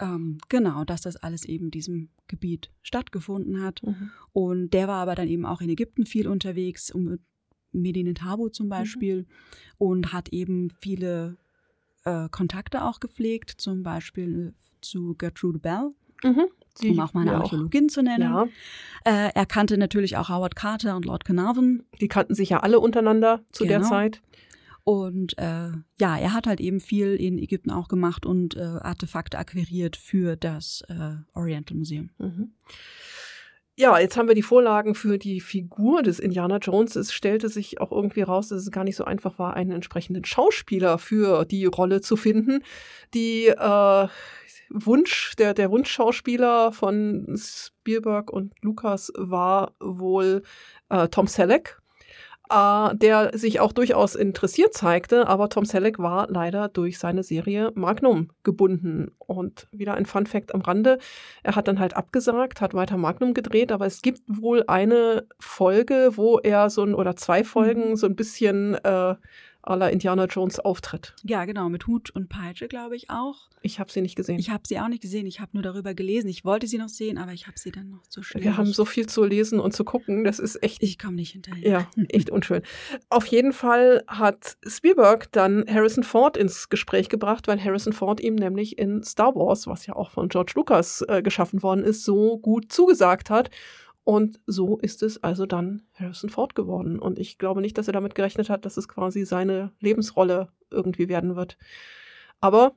Ähm, 0.00 0.38
genau, 0.48 0.84
dass 0.84 1.02
das 1.02 1.16
alles 1.16 1.44
eben 1.44 1.66
in 1.66 1.70
diesem 1.70 2.08
Gebiet 2.26 2.70
stattgefunden 2.82 3.62
hat. 3.62 3.82
Mhm. 3.84 4.10
Und 4.32 4.70
der 4.74 4.88
war 4.88 4.96
aber 5.02 5.14
dann 5.14 5.28
eben 5.28 5.46
auch 5.46 5.60
in 5.60 5.70
Ägypten 5.70 6.06
viel 6.06 6.26
unterwegs, 6.26 6.90
um 6.90 7.18
Medine 7.72 8.12
Tabo 8.14 8.46
Mhm. 8.46 8.52
zum 8.52 8.68
Beispiel, 8.68 9.26
und 9.78 10.12
hat 10.12 10.30
eben 10.30 10.70
viele 10.80 11.36
äh, 12.04 12.28
Kontakte 12.30 12.84
auch 12.84 13.00
gepflegt, 13.00 13.50
zum 13.58 13.82
Beispiel 13.82 14.54
zu 14.80 15.14
Gertrude 15.16 15.58
Bell, 15.58 15.90
Mhm. 16.24 16.46
Um 16.84 17.00
auch 17.00 17.12
mal 17.14 17.22
eine 17.22 17.34
Archäologin 17.34 17.88
zu 17.88 18.00
nennen. 18.02 18.22
Ja, 18.22 18.46
Äh, 19.04 19.32
er 19.34 19.44
kannte 19.44 19.76
natürlich 19.76 20.16
auch 20.16 20.28
Howard 20.28 20.54
Carter 20.56 20.94
und 20.96 21.04
Lord 21.04 21.24
Carnarvon. 21.24 21.82
die 22.00 22.06
kannten 22.08 22.34
sich 22.36 22.50
ja 22.50 22.60
alle 22.60 22.78
untereinander 22.80 23.40
zu 23.52 23.64
der 23.64 23.78
Genau. 23.78 23.88
Zeit. 23.90 24.22
Und 24.84 25.36
äh, 25.38 25.70
ja, 26.00 26.16
er 26.18 26.32
hat 26.32 26.46
halt 26.46 26.60
eben 26.60 26.80
viel 26.80 27.14
in 27.16 27.38
Ägypten 27.38 27.70
auch 27.70 27.88
gemacht 27.88 28.24
und 28.24 28.56
äh, 28.56 28.60
Artefakte 28.60 29.38
akquiriert 29.38 29.96
für 29.96 30.36
das 30.36 30.82
äh, 30.88 31.16
Oriental 31.34 31.76
Museum. 31.76 32.10
Mhm. 32.18 32.52
Ja, 33.74 33.98
jetzt 33.98 34.18
haben 34.18 34.28
wir 34.28 34.34
die 34.34 34.42
Vorlagen 34.42 34.94
für 34.94 35.16
die 35.16 35.40
Figur 35.40 36.02
des 36.02 36.18
Indiana 36.18 36.58
Jones. 36.58 36.94
Es 36.94 37.10
stellte 37.12 37.48
sich 37.48 37.80
auch 37.80 37.90
irgendwie 37.90 38.20
raus, 38.20 38.48
dass 38.48 38.60
es 38.60 38.70
gar 38.70 38.84
nicht 38.84 38.96
so 38.96 39.04
einfach 39.04 39.38
war, 39.38 39.54
einen 39.54 39.70
entsprechenden 39.70 40.26
Schauspieler 40.26 40.98
für 40.98 41.46
die 41.46 41.64
Rolle 41.64 42.02
zu 42.02 42.16
finden. 42.16 42.62
Die 43.14 43.46
äh, 43.46 44.08
Wunsch, 44.68 45.34
der, 45.38 45.54
der 45.54 45.70
Wunschschauspieler 45.70 46.72
von 46.72 47.34
Spielberg 47.36 48.30
und 48.30 48.52
Lucas 48.60 49.10
war 49.16 49.74
wohl 49.80 50.42
äh, 50.90 51.08
Tom 51.08 51.26
Selleck, 51.26 51.78
äh, 52.52 52.94
der 52.96 53.36
sich 53.36 53.60
auch 53.60 53.72
durchaus 53.72 54.14
interessiert 54.14 54.74
zeigte, 54.74 55.26
aber 55.26 55.48
Tom 55.48 55.64
Selleck 55.64 55.98
war 55.98 56.28
leider 56.28 56.68
durch 56.68 56.98
seine 56.98 57.22
Serie 57.22 57.72
Magnum 57.74 58.28
gebunden. 58.42 59.12
Und 59.18 59.68
wieder 59.72 59.94
ein 59.94 60.04
Fun 60.06 60.26
Fact 60.26 60.54
am 60.54 60.60
Rande, 60.60 60.98
er 61.42 61.56
hat 61.56 61.68
dann 61.68 61.78
halt 61.78 61.96
abgesagt, 61.96 62.60
hat 62.60 62.74
weiter 62.74 62.98
Magnum 62.98 63.32
gedreht, 63.32 63.72
aber 63.72 63.86
es 63.86 64.02
gibt 64.02 64.20
wohl 64.26 64.64
eine 64.66 65.26
Folge, 65.38 66.12
wo 66.16 66.38
er 66.38 66.68
so 66.68 66.82
ein, 66.82 66.94
oder 66.94 67.16
zwei 67.16 67.42
Folgen 67.42 67.96
so 67.96 68.06
ein 68.06 68.16
bisschen 68.16 68.74
äh, 68.74 69.14
la 69.66 69.88
Indiana 69.88 70.26
Jones 70.26 70.58
auftritt. 70.58 71.14
Ja, 71.22 71.44
genau, 71.44 71.68
mit 71.68 71.86
Hut 71.86 72.10
und 72.10 72.28
Peitsche, 72.28 72.68
glaube 72.68 72.96
ich 72.96 73.10
auch. 73.10 73.48
Ich 73.62 73.78
habe 73.78 73.92
sie 73.92 74.00
nicht 74.00 74.16
gesehen. 74.16 74.38
Ich 74.38 74.50
habe 74.50 74.64
sie 74.66 74.80
auch 74.80 74.88
nicht 74.88 75.02
gesehen, 75.02 75.26
ich 75.26 75.40
habe 75.40 75.50
nur 75.54 75.62
darüber 75.62 75.94
gelesen. 75.94 76.28
Ich 76.28 76.44
wollte 76.44 76.66
sie 76.66 76.78
noch 76.78 76.88
sehen, 76.88 77.16
aber 77.16 77.32
ich 77.32 77.46
habe 77.46 77.58
sie 77.58 77.70
dann 77.70 77.90
noch 77.90 78.02
zu 78.08 78.22
schnell. 78.22 78.42
wir 78.42 78.56
haben 78.56 78.72
so 78.72 78.84
viel 78.84 79.06
zu 79.06 79.24
lesen 79.24 79.60
und 79.60 79.72
zu 79.72 79.84
gucken, 79.84 80.24
das 80.24 80.38
ist 80.38 80.62
echt 80.62 80.82
Ich 80.82 80.98
komme 80.98 81.14
nicht 81.16 81.32
hinterher. 81.32 81.70
Ja, 81.70 82.04
echt 82.08 82.30
unschön. 82.30 82.62
Auf 83.08 83.26
jeden 83.26 83.52
Fall 83.52 84.02
hat 84.08 84.56
Spielberg 84.66 85.30
dann 85.32 85.64
Harrison 85.68 86.02
Ford 86.02 86.36
ins 86.36 86.68
Gespräch 86.68 87.08
gebracht, 87.08 87.46
weil 87.46 87.62
Harrison 87.62 87.92
Ford 87.92 88.20
ihm 88.20 88.34
nämlich 88.34 88.78
in 88.78 89.02
Star 89.04 89.34
Wars, 89.34 89.66
was 89.66 89.86
ja 89.86 89.94
auch 89.94 90.10
von 90.10 90.28
George 90.28 90.52
Lucas 90.56 91.04
äh, 91.08 91.22
geschaffen 91.22 91.62
worden 91.62 91.84
ist, 91.84 92.04
so 92.04 92.38
gut 92.38 92.72
zugesagt 92.72 93.30
hat. 93.30 93.50
Und 94.04 94.40
so 94.46 94.78
ist 94.78 95.02
es 95.02 95.22
also 95.22 95.46
dann 95.46 95.82
Harrison 95.94 96.28
Ford 96.30 96.54
geworden. 96.54 96.98
Und 96.98 97.18
ich 97.18 97.38
glaube 97.38 97.60
nicht, 97.60 97.78
dass 97.78 97.86
er 97.86 97.92
damit 97.92 98.14
gerechnet 98.14 98.50
hat, 98.50 98.64
dass 98.64 98.76
es 98.76 98.88
quasi 98.88 99.24
seine 99.24 99.72
Lebensrolle 99.80 100.48
irgendwie 100.70 101.08
werden 101.08 101.36
wird. 101.36 101.56
Aber 102.40 102.74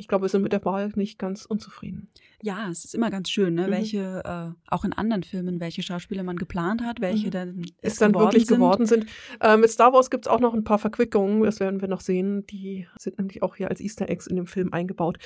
ich 0.00 0.06
glaube, 0.06 0.26
wir 0.26 0.28
sind 0.28 0.42
mit 0.42 0.52
der 0.52 0.64
Wahl 0.64 0.92
nicht 0.94 1.18
ganz 1.18 1.44
unzufrieden. 1.44 2.08
Ja, 2.40 2.68
es 2.70 2.84
ist 2.84 2.94
immer 2.94 3.10
ganz 3.10 3.30
schön, 3.30 3.54
ne? 3.54 3.66
Mhm. 3.66 3.70
welche, 3.72 4.22
äh, 4.24 4.70
auch 4.72 4.84
in 4.84 4.92
anderen 4.92 5.24
Filmen, 5.24 5.58
welche 5.58 5.82
Schauspieler 5.82 6.22
man 6.22 6.36
geplant 6.36 6.82
hat, 6.84 7.00
welche 7.00 7.26
Mhm. 7.28 7.30
dann 7.32 7.66
es 7.80 7.96
dann 7.96 8.14
wirklich 8.14 8.46
sind. 8.46 8.58
geworden 8.58 8.86
sind. 8.86 9.06
Äh, 9.40 9.56
mit 9.56 9.70
Star 9.70 9.92
Wars 9.92 10.08
gibt 10.10 10.26
es 10.26 10.30
auch 10.30 10.38
noch 10.38 10.54
ein 10.54 10.62
paar 10.62 10.78
Verquickungen, 10.78 11.42
das 11.42 11.58
werden 11.58 11.80
wir 11.80 11.88
noch 11.88 12.00
sehen. 12.00 12.46
Die 12.46 12.86
sind 12.96 13.18
nämlich 13.18 13.42
auch 13.42 13.56
hier 13.56 13.70
als 13.70 13.80
Easter 13.80 14.08
Eggs 14.08 14.28
in 14.28 14.36
dem 14.36 14.46
Film 14.46 14.72
eingebaut. 14.72 15.18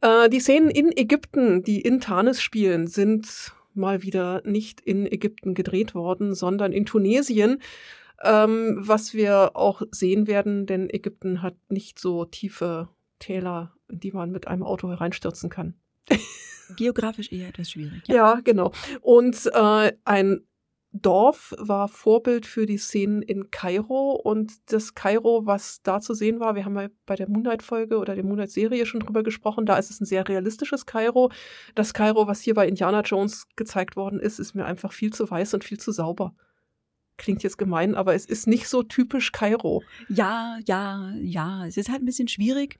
Äh, 0.00 0.30
die 0.30 0.40
Szenen 0.40 0.70
in 0.70 0.96
Ägypten, 0.96 1.62
die 1.62 1.80
in 1.82 2.00
Tanis 2.00 2.40
spielen, 2.40 2.86
sind 2.86 3.52
mal 3.76 4.02
wieder 4.02 4.42
nicht 4.44 4.80
in 4.80 5.06
Ägypten 5.06 5.54
gedreht 5.54 5.94
worden, 5.94 6.34
sondern 6.34 6.72
in 6.72 6.86
Tunesien. 6.86 7.60
Ähm, 8.22 8.78
was 8.80 9.12
wir 9.12 9.52
auch 9.54 9.82
sehen 9.90 10.26
werden, 10.26 10.64
denn 10.66 10.88
Ägypten 10.88 11.42
hat 11.42 11.54
nicht 11.68 11.98
so 11.98 12.24
tiefe 12.24 12.88
Täler, 13.18 13.74
in 13.88 14.00
die 14.00 14.12
man 14.12 14.30
mit 14.30 14.48
einem 14.48 14.62
Auto 14.62 14.88
hereinstürzen 14.88 15.50
kann. 15.50 15.74
Geografisch 16.76 17.30
eher 17.30 17.48
etwas 17.48 17.70
schwierig. 17.70 18.02
Ja. 18.06 18.14
Ja, 18.14 18.40
genau. 18.42 18.72
Und 19.02 19.50
äh, 19.52 19.92
ein 20.04 20.40
Dorf 21.02 21.54
war 21.58 21.88
Vorbild 21.88 22.46
für 22.46 22.66
die 22.66 22.78
Szenen 22.78 23.22
in 23.22 23.50
Kairo 23.50 24.12
und 24.12 24.52
das 24.72 24.94
Kairo, 24.94 25.42
was 25.46 25.82
da 25.82 26.00
zu 26.00 26.14
sehen 26.14 26.40
war, 26.40 26.54
wir 26.54 26.64
haben 26.64 26.78
ja 26.78 26.88
bei 27.06 27.16
der 27.16 27.28
Moonlight-Folge 27.28 27.98
oder 27.98 28.14
der 28.14 28.24
Moonlight-Serie 28.24 28.86
schon 28.86 29.00
drüber 29.00 29.22
gesprochen, 29.22 29.66
da 29.66 29.76
ist 29.76 29.90
es 29.90 30.00
ein 30.00 30.06
sehr 30.06 30.28
realistisches 30.28 30.86
Kairo. 30.86 31.30
Das 31.74 31.94
Kairo, 31.94 32.26
was 32.26 32.40
hier 32.40 32.54
bei 32.54 32.66
Indiana 32.68 33.00
Jones 33.02 33.46
gezeigt 33.56 33.96
worden 33.96 34.20
ist, 34.20 34.38
ist 34.38 34.54
mir 34.54 34.64
einfach 34.64 34.92
viel 34.92 35.12
zu 35.12 35.28
weiß 35.30 35.54
und 35.54 35.64
viel 35.64 35.78
zu 35.78 35.92
sauber. 35.92 36.34
Klingt 37.18 37.42
jetzt 37.42 37.56
gemein, 37.58 37.94
aber 37.94 38.14
es 38.14 38.26
ist 38.26 38.46
nicht 38.46 38.68
so 38.68 38.82
typisch 38.82 39.32
Kairo. 39.32 39.82
ja, 40.08 40.58
ja, 40.66 41.12
ja. 41.22 41.66
Es 41.66 41.76
ist 41.76 41.88
halt 41.88 42.02
ein 42.02 42.06
bisschen 42.06 42.28
schwierig, 42.28 42.78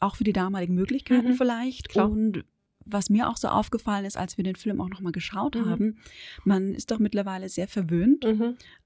auch 0.00 0.16
für 0.16 0.24
die 0.24 0.32
damaligen 0.32 0.74
Möglichkeiten 0.74 1.28
Mhm, 1.28 1.34
vielleicht. 1.34 1.88
klar. 1.88 2.10
Und 2.10 2.44
was 2.84 3.10
mir 3.10 3.28
auch 3.28 3.36
so 3.36 3.48
aufgefallen 3.48 4.04
ist, 4.04 4.16
als 4.16 4.36
wir 4.36 4.44
den 4.44 4.56
Film 4.56 4.80
auch 4.80 4.88
nochmal 4.88 5.12
geschaut 5.12 5.54
Mhm. 5.54 5.66
haben, 5.70 5.98
man 6.44 6.74
ist 6.74 6.90
doch 6.90 6.98
mittlerweile 6.98 7.48
sehr 7.48 7.68
verwöhnt. 7.68 8.24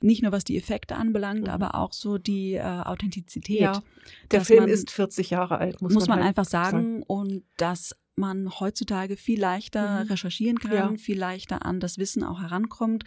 Nicht 0.00 0.22
nur 0.22 0.32
was 0.32 0.44
die 0.44 0.56
Effekte 0.56 0.96
anbelangt, 0.96 1.42
Mhm. 1.42 1.48
aber 1.50 1.74
auch 1.74 1.92
so 1.92 2.18
die 2.18 2.54
äh, 2.54 2.60
Authentizität. 2.62 3.60
Ja, 3.60 3.82
der 4.30 4.44
Film 4.44 4.60
man- 4.64 4.68
ist 4.70 4.90
40 4.90 5.30
Jahre 5.30 5.58
alt, 5.58 5.80
muss, 5.82 5.94
muss, 5.94 6.08
man, 6.08 6.18
halt 6.18 6.28
einfach 6.28 6.44
sagen. 6.44 7.02
Und 7.02 7.44
dass 7.56 7.94
man 8.16 8.48
heutzutage 8.60 9.16
viel 9.16 9.38
leichter 9.40 10.04
Mhm. 10.04 10.10
recherchieren 10.10 10.58
kann, 10.58 10.72
Ja. 10.72 10.94
viel 10.96 11.18
leichter 11.18 11.66
an 11.66 11.80
das 11.80 11.98
Wissen 11.98 12.24
auch 12.24 12.40
herankommt, 12.40 13.04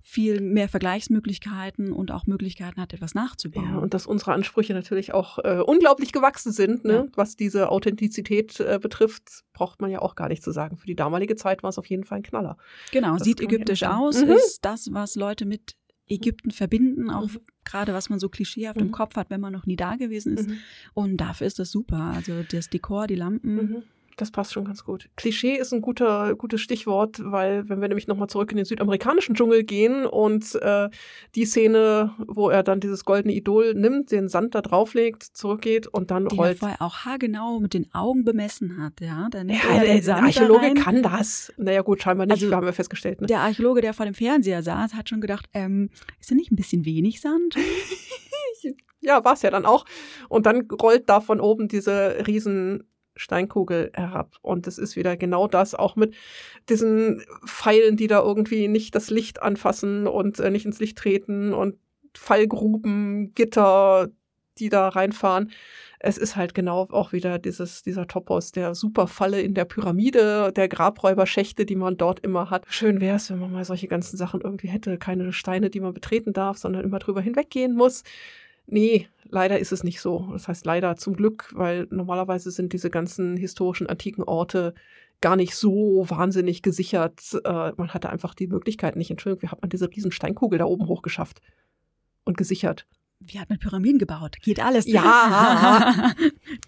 viel 0.00 0.40
mehr 0.40 0.68
Vergleichsmöglichkeiten 0.68 1.92
und 1.92 2.10
auch 2.12 2.26
Möglichkeiten 2.26 2.80
hat, 2.80 2.92
etwas 2.92 3.14
nachzubauen. 3.14 3.64
Ja, 3.72 3.78
und 3.78 3.94
dass 3.94 4.06
unsere 4.06 4.32
Ansprüche 4.32 4.72
natürlich 4.72 5.12
auch 5.12 5.38
äh, 5.38 5.60
unglaublich 5.64 6.12
gewachsen 6.12 6.52
sind, 6.52 6.84
ne? 6.84 6.92
Ja. 6.92 7.06
was 7.14 7.36
diese 7.36 7.70
Authentizität 7.70 8.58
äh, 8.60 8.78
betrifft, 8.80 9.44
braucht 9.52 9.80
man 9.80 9.90
ja 9.90 10.00
auch 10.00 10.14
gar 10.14 10.28
nicht 10.28 10.42
zu 10.42 10.50
sagen. 10.52 10.76
Für 10.76 10.86
die 10.86 10.96
damalige 10.96 11.36
Zeit 11.36 11.62
war 11.62 11.70
es 11.70 11.78
auf 11.78 11.86
jeden 11.86 12.04
Fall 12.04 12.18
ein 12.18 12.22
Knaller. 12.22 12.56
Genau, 12.92 13.14
Das 13.14 13.24
sieht 13.24 13.40
ägyptisch 13.40 13.82
aus, 13.82 14.22
Mhm. 14.24 14.30
ist 14.30 14.64
das, 14.64 14.92
was 14.92 15.14
Leute 15.16 15.44
mit 15.46 15.76
Ägypten 16.10 16.52
verbinden, 16.52 17.10
auch 17.10 17.26
Mhm. 17.28 17.40
gerade 17.64 17.92
was 17.92 18.08
man 18.08 18.18
so 18.18 18.30
klischeehaft 18.30 18.80
Mhm. 18.80 18.86
im 18.86 18.92
Kopf 18.92 19.16
hat, 19.16 19.28
wenn 19.28 19.42
man 19.42 19.52
noch 19.52 19.66
nie 19.66 19.76
da 19.76 19.96
gewesen 19.96 20.38
ist. 20.38 20.48
Und 20.94 21.18
dafür 21.18 21.46
ist 21.46 21.58
das 21.58 21.70
super. 21.70 22.12
Also 22.16 22.42
das 22.44 22.70
Dekor, 22.70 23.06
die 23.06 23.14
Lampen. 23.16 23.82
Das 24.18 24.30
passt 24.32 24.52
schon 24.52 24.64
ganz 24.64 24.84
gut. 24.84 25.08
Klischee 25.16 25.54
ist 25.56 25.72
ein 25.72 25.80
guter, 25.80 26.34
gutes 26.34 26.60
Stichwort, 26.60 27.20
weil 27.24 27.68
wenn 27.68 27.80
wir 27.80 27.88
nämlich 27.88 28.08
nochmal 28.08 28.28
zurück 28.28 28.50
in 28.50 28.56
den 28.56 28.66
südamerikanischen 28.66 29.34
Dschungel 29.36 29.62
gehen 29.64 30.04
und 30.06 30.54
äh, 30.56 30.88
die 31.36 31.44
Szene, 31.46 32.12
wo 32.26 32.50
er 32.50 32.62
dann 32.64 32.80
dieses 32.80 33.04
goldene 33.04 33.32
Idol 33.32 33.74
nimmt, 33.74 34.10
den 34.10 34.28
Sand 34.28 34.54
da 34.56 34.60
drauflegt, 34.60 35.22
zurückgeht 35.22 35.86
und 35.86 36.10
dann 36.10 36.26
er 36.26 36.36
rollt. 36.36 36.58
vorher 36.58 36.82
auch 36.82 36.96
haargenau 37.04 37.60
mit 37.60 37.74
den 37.74 37.86
Augen 37.94 38.24
bemessen 38.24 38.82
hat, 38.82 39.00
ja. 39.00 39.28
Dann 39.30 39.48
Ja, 39.48 39.56
er 39.68 39.72
der, 39.72 39.80
den 39.84 39.86
der 39.94 40.02
Sand 40.02 40.20
da 40.20 40.24
Archäologe 40.26 40.66
rein. 40.66 40.74
kann 40.74 41.02
das. 41.02 41.52
Naja 41.56 41.82
gut, 41.82 42.02
scheinbar 42.02 42.26
nicht, 42.26 42.42
Also, 42.42 42.54
haben 42.54 42.66
wir 42.66 42.72
festgestellt. 42.72 43.20
Ne? 43.20 43.28
Der 43.28 43.40
Archäologe, 43.40 43.80
der 43.80 43.94
vor 43.94 44.04
dem 44.04 44.14
Fernseher 44.14 44.62
saß, 44.62 44.94
hat 44.94 45.08
schon 45.08 45.20
gedacht, 45.20 45.46
ähm, 45.54 45.90
ist 46.20 46.30
da 46.30 46.34
nicht 46.34 46.50
ein 46.50 46.56
bisschen 46.56 46.84
wenig 46.84 47.20
Sand? 47.20 47.54
Ja, 49.00 49.24
war 49.24 49.34
es 49.34 49.42
ja 49.42 49.50
dann 49.50 49.64
auch. 49.64 49.84
Und 50.28 50.44
dann 50.46 50.66
rollt 50.82 51.08
da 51.08 51.20
von 51.20 51.40
oben 51.40 51.68
diese 51.68 52.26
riesen 52.26 52.82
Steinkugel 53.18 53.90
herab. 53.94 54.32
Und 54.40 54.66
es 54.66 54.78
ist 54.78 54.96
wieder 54.96 55.16
genau 55.16 55.46
das, 55.46 55.74
auch 55.74 55.96
mit 55.96 56.14
diesen 56.68 57.22
Pfeilen, 57.46 57.96
die 57.96 58.06
da 58.06 58.20
irgendwie 58.20 58.68
nicht 58.68 58.94
das 58.94 59.10
Licht 59.10 59.42
anfassen 59.42 60.06
und 60.06 60.38
äh, 60.40 60.50
nicht 60.50 60.66
ins 60.66 60.80
Licht 60.80 60.98
treten 60.98 61.52
und 61.52 61.76
Fallgruben, 62.16 63.34
Gitter, 63.34 64.08
die 64.58 64.68
da 64.68 64.88
reinfahren. 64.88 65.50
Es 66.00 66.16
ist 66.16 66.36
halt 66.36 66.54
genau 66.54 66.88
auch 66.90 67.12
wieder 67.12 67.38
dieses, 67.38 67.82
dieser 67.82 68.06
Topos 68.06 68.52
der 68.52 68.74
Superfalle 68.74 69.40
in 69.40 69.54
der 69.54 69.64
Pyramide, 69.64 70.52
der 70.52 70.68
Grabräuberschächte, 70.68 71.66
die 71.66 71.76
man 71.76 71.96
dort 71.96 72.20
immer 72.20 72.50
hat. 72.50 72.64
Schön 72.68 73.00
wäre 73.00 73.16
es, 73.16 73.30
wenn 73.30 73.40
man 73.40 73.52
mal 73.52 73.64
solche 73.64 73.88
ganzen 73.88 74.16
Sachen 74.16 74.40
irgendwie 74.40 74.68
hätte. 74.68 74.98
Keine 74.98 75.32
Steine, 75.32 75.70
die 75.70 75.80
man 75.80 75.94
betreten 75.94 76.32
darf, 76.32 76.58
sondern 76.58 76.84
immer 76.84 77.00
drüber 77.00 77.20
hinweggehen 77.20 77.74
muss. 77.74 78.04
Nee, 78.70 79.08
leider 79.24 79.58
ist 79.58 79.72
es 79.72 79.82
nicht 79.82 80.00
so. 80.00 80.28
Das 80.32 80.46
heißt 80.46 80.66
leider 80.66 80.96
zum 80.96 81.14
Glück, 81.14 81.50
weil 81.54 81.86
normalerweise 81.90 82.50
sind 82.50 82.72
diese 82.74 82.90
ganzen 82.90 83.36
historischen 83.36 83.86
antiken 83.86 84.22
Orte 84.22 84.74
gar 85.20 85.36
nicht 85.36 85.54
so 85.54 86.04
wahnsinnig 86.08 86.62
gesichert. 86.62 87.20
Äh, 87.44 87.72
man 87.76 87.94
hatte 87.94 88.10
einfach 88.10 88.34
die 88.34 88.46
Möglichkeit 88.46 88.94
nicht. 88.96 89.10
Entschuldigung, 89.10 89.42
wie 89.42 89.50
hat 89.50 89.62
man 89.62 89.70
diese 89.70 89.90
riesen 89.90 90.12
Steinkugel 90.12 90.58
da 90.58 90.66
oben 90.66 90.86
hochgeschafft 90.86 91.40
und 92.24 92.36
gesichert? 92.36 92.86
Wie 93.20 93.40
hat 93.40 93.48
man 93.48 93.58
Pyramiden 93.58 93.98
gebaut? 93.98 94.36
Geht 94.42 94.60
alles. 94.60 94.86
Ja. 94.86 96.12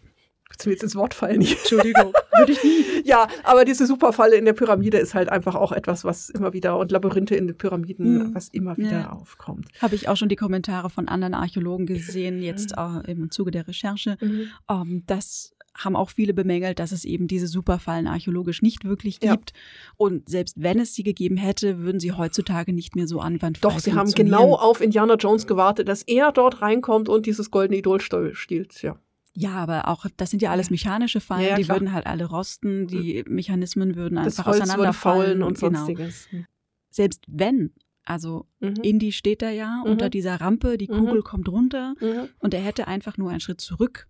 Du 0.64 0.68
mir 0.68 0.74
jetzt 0.74 0.82
ins 0.82 0.96
Wort 0.96 1.14
fallen? 1.14 1.40
Entschuldigung, 1.40 2.12
würde 2.38 2.52
ich 2.52 2.62
nie. 2.64 2.84
Ja, 3.04 3.26
aber 3.44 3.64
diese 3.64 3.86
Superfalle 3.86 4.36
in 4.36 4.44
der 4.44 4.52
Pyramide 4.52 4.98
ist 4.98 5.14
halt 5.14 5.30
einfach 5.30 5.54
auch 5.54 5.72
etwas, 5.72 6.04
was 6.04 6.28
immer 6.28 6.52
wieder 6.52 6.78
und 6.78 6.92
Labyrinthe 6.92 7.34
in 7.34 7.46
den 7.46 7.56
Pyramiden, 7.56 8.20
hm. 8.20 8.34
was 8.34 8.48
immer 8.48 8.76
wieder 8.76 8.90
ja. 8.90 9.12
aufkommt. 9.12 9.68
Habe 9.80 9.94
ich 9.94 10.08
auch 10.08 10.16
schon 10.16 10.28
die 10.28 10.36
Kommentare 10.36 10.90
von 10.90 11.08
anderen 11.08 11.34
Archäologen 11.34 11.86
gesehen, 11.86 12.42
jetzt 12.42 12.74
äh, 12.76 13.11
im 13.11 13.30
Zuge 13.30 13.50
der 13.50 13.66
Recherche, 13.66 14.16
mhm. 14.20 14.48
ähm, 14.68 15.02
dass 15.06 15.54
haben 15.74 15.96
auch 15.96 16.11
viele 16.11 16.34
bemängelt, 16.34 16.78
dass 16.78 16.92
es 16.92 17.04
eben 17.04 17.28
diese 17.28 17.46
Superfallen 17.46 18.06
archäologisch 18.06 18.62
nicht 18.62 18.84
wirklich 18.84 19.20
gibt. 19.20 19.50
Ja. 19.50 19.56
Und 19.96 20.28
selbst 20.28 20.56
wenn 20.61 20.78
es 20.78 20.94
sie 20.94 21.02
gegeben 21.02 21.36
hätte, 21.36 21.78
würden 21.78 22.00
sie 22.00 22.12
heutzutage 22.12 22.72
nicht 22.72 22.96
mehr 22.96 23.06
so 23.06 23.20
anwandfrei 23.20 23.68
Doch, 23.68 23.78
sie 23.78 23.94
haben 23.94 24.11
genau 24.11 24.56
auf 24.56 24.80
Indiana 24.80 25.14
Jones 25.14 25.46
gewartet, 25.46 25.88
dass 25.88 26.02
er 26.02 26.32
dort 26.32 26.61
reinkommt 26.61 27.08
und 27.08 27.26
dieses 27.26 27.50
goldene 27.50 27.78
Idol 27.78 28.00
stiehlt, 28.00 28.82
ja. 28.82 28.96
Ja, 29.34 29.52
aber 29.52 29.88
auch, 29.88 30.06
das 30.16 30.30
sind 30.30 30.42
ja 30.42 30.50
alles 30.50 30.70
mechanische 30.70 31.20
Fallen, 31.20 31.42
ja, 31.42 31.48
ja, 31.50 31.56
die 31.56 31.68
würden 31.68 31.92
halt 31.92 32.06
alle 32.06 32.24
rosten, 32.24 32.88
die 32.88 33.24
Mechanismen 33.28 33.94
würden 33.94 34.18
einfach 34.18 34.44
das 34.44 34.60
auseinanderfallen. 34.60 35.42
und 35.42 35.58
genau. 35.58 35.78
sonstiges. 35.78 36.28
Selbst 36.90 37.22
wenn 37.28 37.72
also 38.04 38.46
mhm. 38.58 38.74
Indy 38.82 39.12
steht 39.12 39.40
da 39.40 39.50
ja 39.50 39.82
mhm. 39.84 39.92
unter 39.92 40.10
dieser 40.10 40.40
Rampe, 40.40 40.78
die 40.78 40.88
Kugel 40.88 41.18
mhm. 41.18 41.24
kommt 41.24 41.48
runter 41.48 41.94
mhm. 42.00 42.28
und 42.40 42.54
er 42.54 42.60
hätte 42.60 42.88
einfach 42.88 43.16
nur 43.18 43.30
einen 43.30 43.40
Schritt 43.40 43.60
zurück 43.60 44.08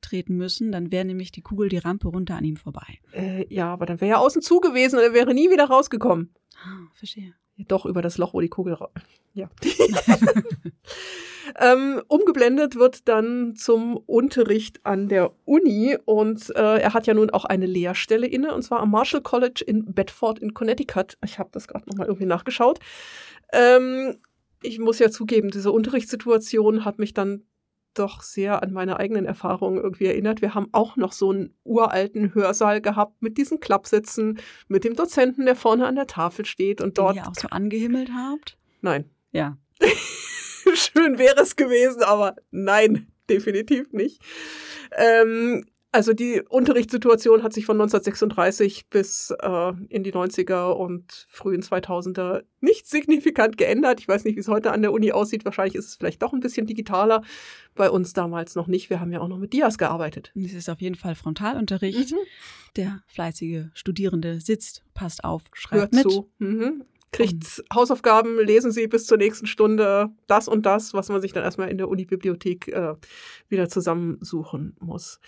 treten 0.00 0.36
müssen, 0.36 0.72
dann 0.72 0.92
wäre 0.92 1.04
nämlich 1.04 1.32
die 1.32 1.42
Kugel 1.42 1.68
die 1.68 1.78
Rampe 1.78 2.08
runter 2.08 2.36
an 2.36 2.44
ihm 2.44 2.56
vorbei. 2.56 3.00
Äh, 3.12 3.52
ja, 3.52 3.72
aber 3.72 3.86
dann 3.86 4.00
wäre 4.00 4.12
er 4.12 4.20
außen 4.20 4.40
zu 4.40 4.60
gewesen 4.60 4.98
und 4.98 5.02
er 5.02 5.12
wäre 5.12 5.34
nie 5.34 5.50
wieder 5.50 5.64
rausgekommen. 5.64 6.32
Ah, 6.56 6.88
verstehe. 6.94 7.34
Doch, 7.68 7.86
über 7.86 8.02
das 8.02 8.18
Loch, 8.18 8.34
wo 8.34 8.40
die 8.40 8.48
Kugel. 8.48 8.76
Ja. 9.32 9.48
ähm, 11.60 12.02
umgeblendet 12.08 12.74
wird 12.74 13.06
dann 13.06 13.54
zum 13.54 13.96
Unterricht 13.96 14.84
an 14.84 15.06
der 15.06 15.30
Uni 15.44 15.96
und 16.04 16.50
äh, 16.56 16.78
er 16.80 16.94
hat 16.94 17.06
ja 17.06 17.14
nun 17.14 17.30
auch 17.30 17.44
eine 17.44 17.66
Lehrstelle 17.66 18.26
inne 18.26 18.52
und 18.52 18.62
zwar 18.62 18.80
am 18.80 18.90
Marshall 18.90 19.20
College 19.20 19.62
in 19.64 19.94
Bedford 19.94 20.40
in 20.40 20.52
Connecticut. 20.52 21.16
Ich 21.24 21.38
habe 21.38 21.50
das 21.52 21.68
gerade 21.68 21.88
nochmal 21.88 22.08
irgendwie 22.08 22.26
nachgeschaut. 22.26 22.80
Ähm, 23.52 24.16
ich 24.62 24.80
muss 24.80 24.98
ja 24.98 25.10
zugeben, 25.10 25.50
diese 25.50 25.70
Unterrichtssituation 25.70 26.84
hat 26.84 26.98
mich 26.98 27.14
dann 27.14 27.44
doch 27.94 28.22
sehr 28.22 28.62
an 28.62 28.72
meine 28.72 28.98
eigenen 28.98 29.26
Erfahrungen 29.26 29.78
irgendwie 29.78 30.06
erinnert. 30.06 30.42
Wir 30.42 30.54
haben 30.54 30.68
auch 30.72 30.96
noch 30.96 31.12
so 31.12 31.30
einen 31.30 31.54
uralten 31.64 32.34
Hörsaal 32.34 32.80
gehabt 32.80 33.20
mit 33.20 33.36
diesen 33.38 33.60
Klappsitzen, 33.60 34.40
mit 34.68 34.84
dem 34.84 34.94
Dozenten, 34.94 35.44
der 35.44 35.56
vorne 35.56 35.86
an 35.86 35.96
der 35.96 36.06
Tafel 36.06 36.44
steht 36.44 36.80
und 36.80 36.98
dort. 36.98 37.16
Den 37.16 37.24
ihr 37.24 37.28
auch 37.28 37.34
so 37.34 37.48
angehimmelt 37.48 38.10
habt? 38.14 38.58
Nein. 38.80 39.10
Ja. 39.32 39.56
Schön 40.74 41.18
wäre 41.18 41.40
es 41.40 41.56
gewesen, 41.56 42.02
aber 42.02 42.36
nein, 42.50 43.08
definitiv 43.28 43.92
nicht. 43.92 44.22
Ähm, 44.96 45.64
also 45.92 46.12
die 46.12 46.42
Unterrichtssituation 46.48 47.42
hat 47.42 47.52
sich 47.52 47.66
von 47.66 47.76
1936 47.76 48.88
bis 48.88 49.34
äh, 49.40 49.72
in 49.88 50.04
die 50.04 50.12
90er 50.12 50.70
und 50.70 51.26
frühen 51.28 51.62
2000er 51.62 52.42
nicht 52.60 52.86
signifikant 52.86 53.56
geändert. 53.56 53.98
Ich 53.98 54.06
weiß 54.06 54.24
nicht, 54.24 54.36
wie 54.36 54.40
es 54.40 54.48
heute 54.48 54.70
an 54.70 54.82
der 54.82 54.92
Uni 54.92 55.10
aussieht. 55.10 55.44
Wahrscheinlich 55.44 55.74
ist 55.74 55.88
es 55.88 55.94
vielleicht 55.96 56.22
doch 56.22 56.32
ein 56.32 56.40
bisschen 56.40 56.66
digitaler. 56.66 57.22
Bei 57.74 57.90
uns 57.90 58.12
damals 58.12 58.54
noch 58.54 58.68
nicht. 58.68 58.88
Wir 58.88 59.00
haben 59.00 59.10
ja 59.12 59.20
auch 59.20 59.28
noch 59.28 59.38
mit 59.38 59.52
Dias 59.52 59.78
gearbeitet. 59.78 60.32
Es 60.36 60.52
ist 60.52 60.70
auf 60.70 60.80
jeden 60.80 60.94
Fall 60.94 61.16
Frontalunterricht. 61.16 62.12
Mhm. 62.12 62.18
Der 62.76 63.02
fleißige 63.08 63.66
Studierende 63.74 64.40
sitzt, 64.40 64.84
passt 64.94 65.24
auf, 65.24 65.42
schreibt 65.54 65.80
Hört 65.80 65.92
mit. 65.92 66.12
Zu. 66.12 66.30
Mhm. 66.38 66.84
Kriegt 67.12 67.58
und. 67.58 67.64
Hausaufgaben, 67.74 68.38
lesen 68.38 68.70
Sie 68.70 68.86
bis 68.86 69.06
zur 69.06 69.18
nächsten 69.18 69.48
Stunde 69.48 70.10
das 70.28 70.46
und 70.46 70.64
das, 70.66 70.94
was 70.94 71.08
man 71.08 71.20
sich 71.20 71.32
dann 71.32 71.42
erstmal 71.42 71.68
in 71.68 71.78
der 71.78 71.88
Uni-Bibliothek 71.88 72.68
äh, 72.68 72.94
wieder 73.48 73.68
zusammensuchen 73.68 74.76
muss. 74.78 75.18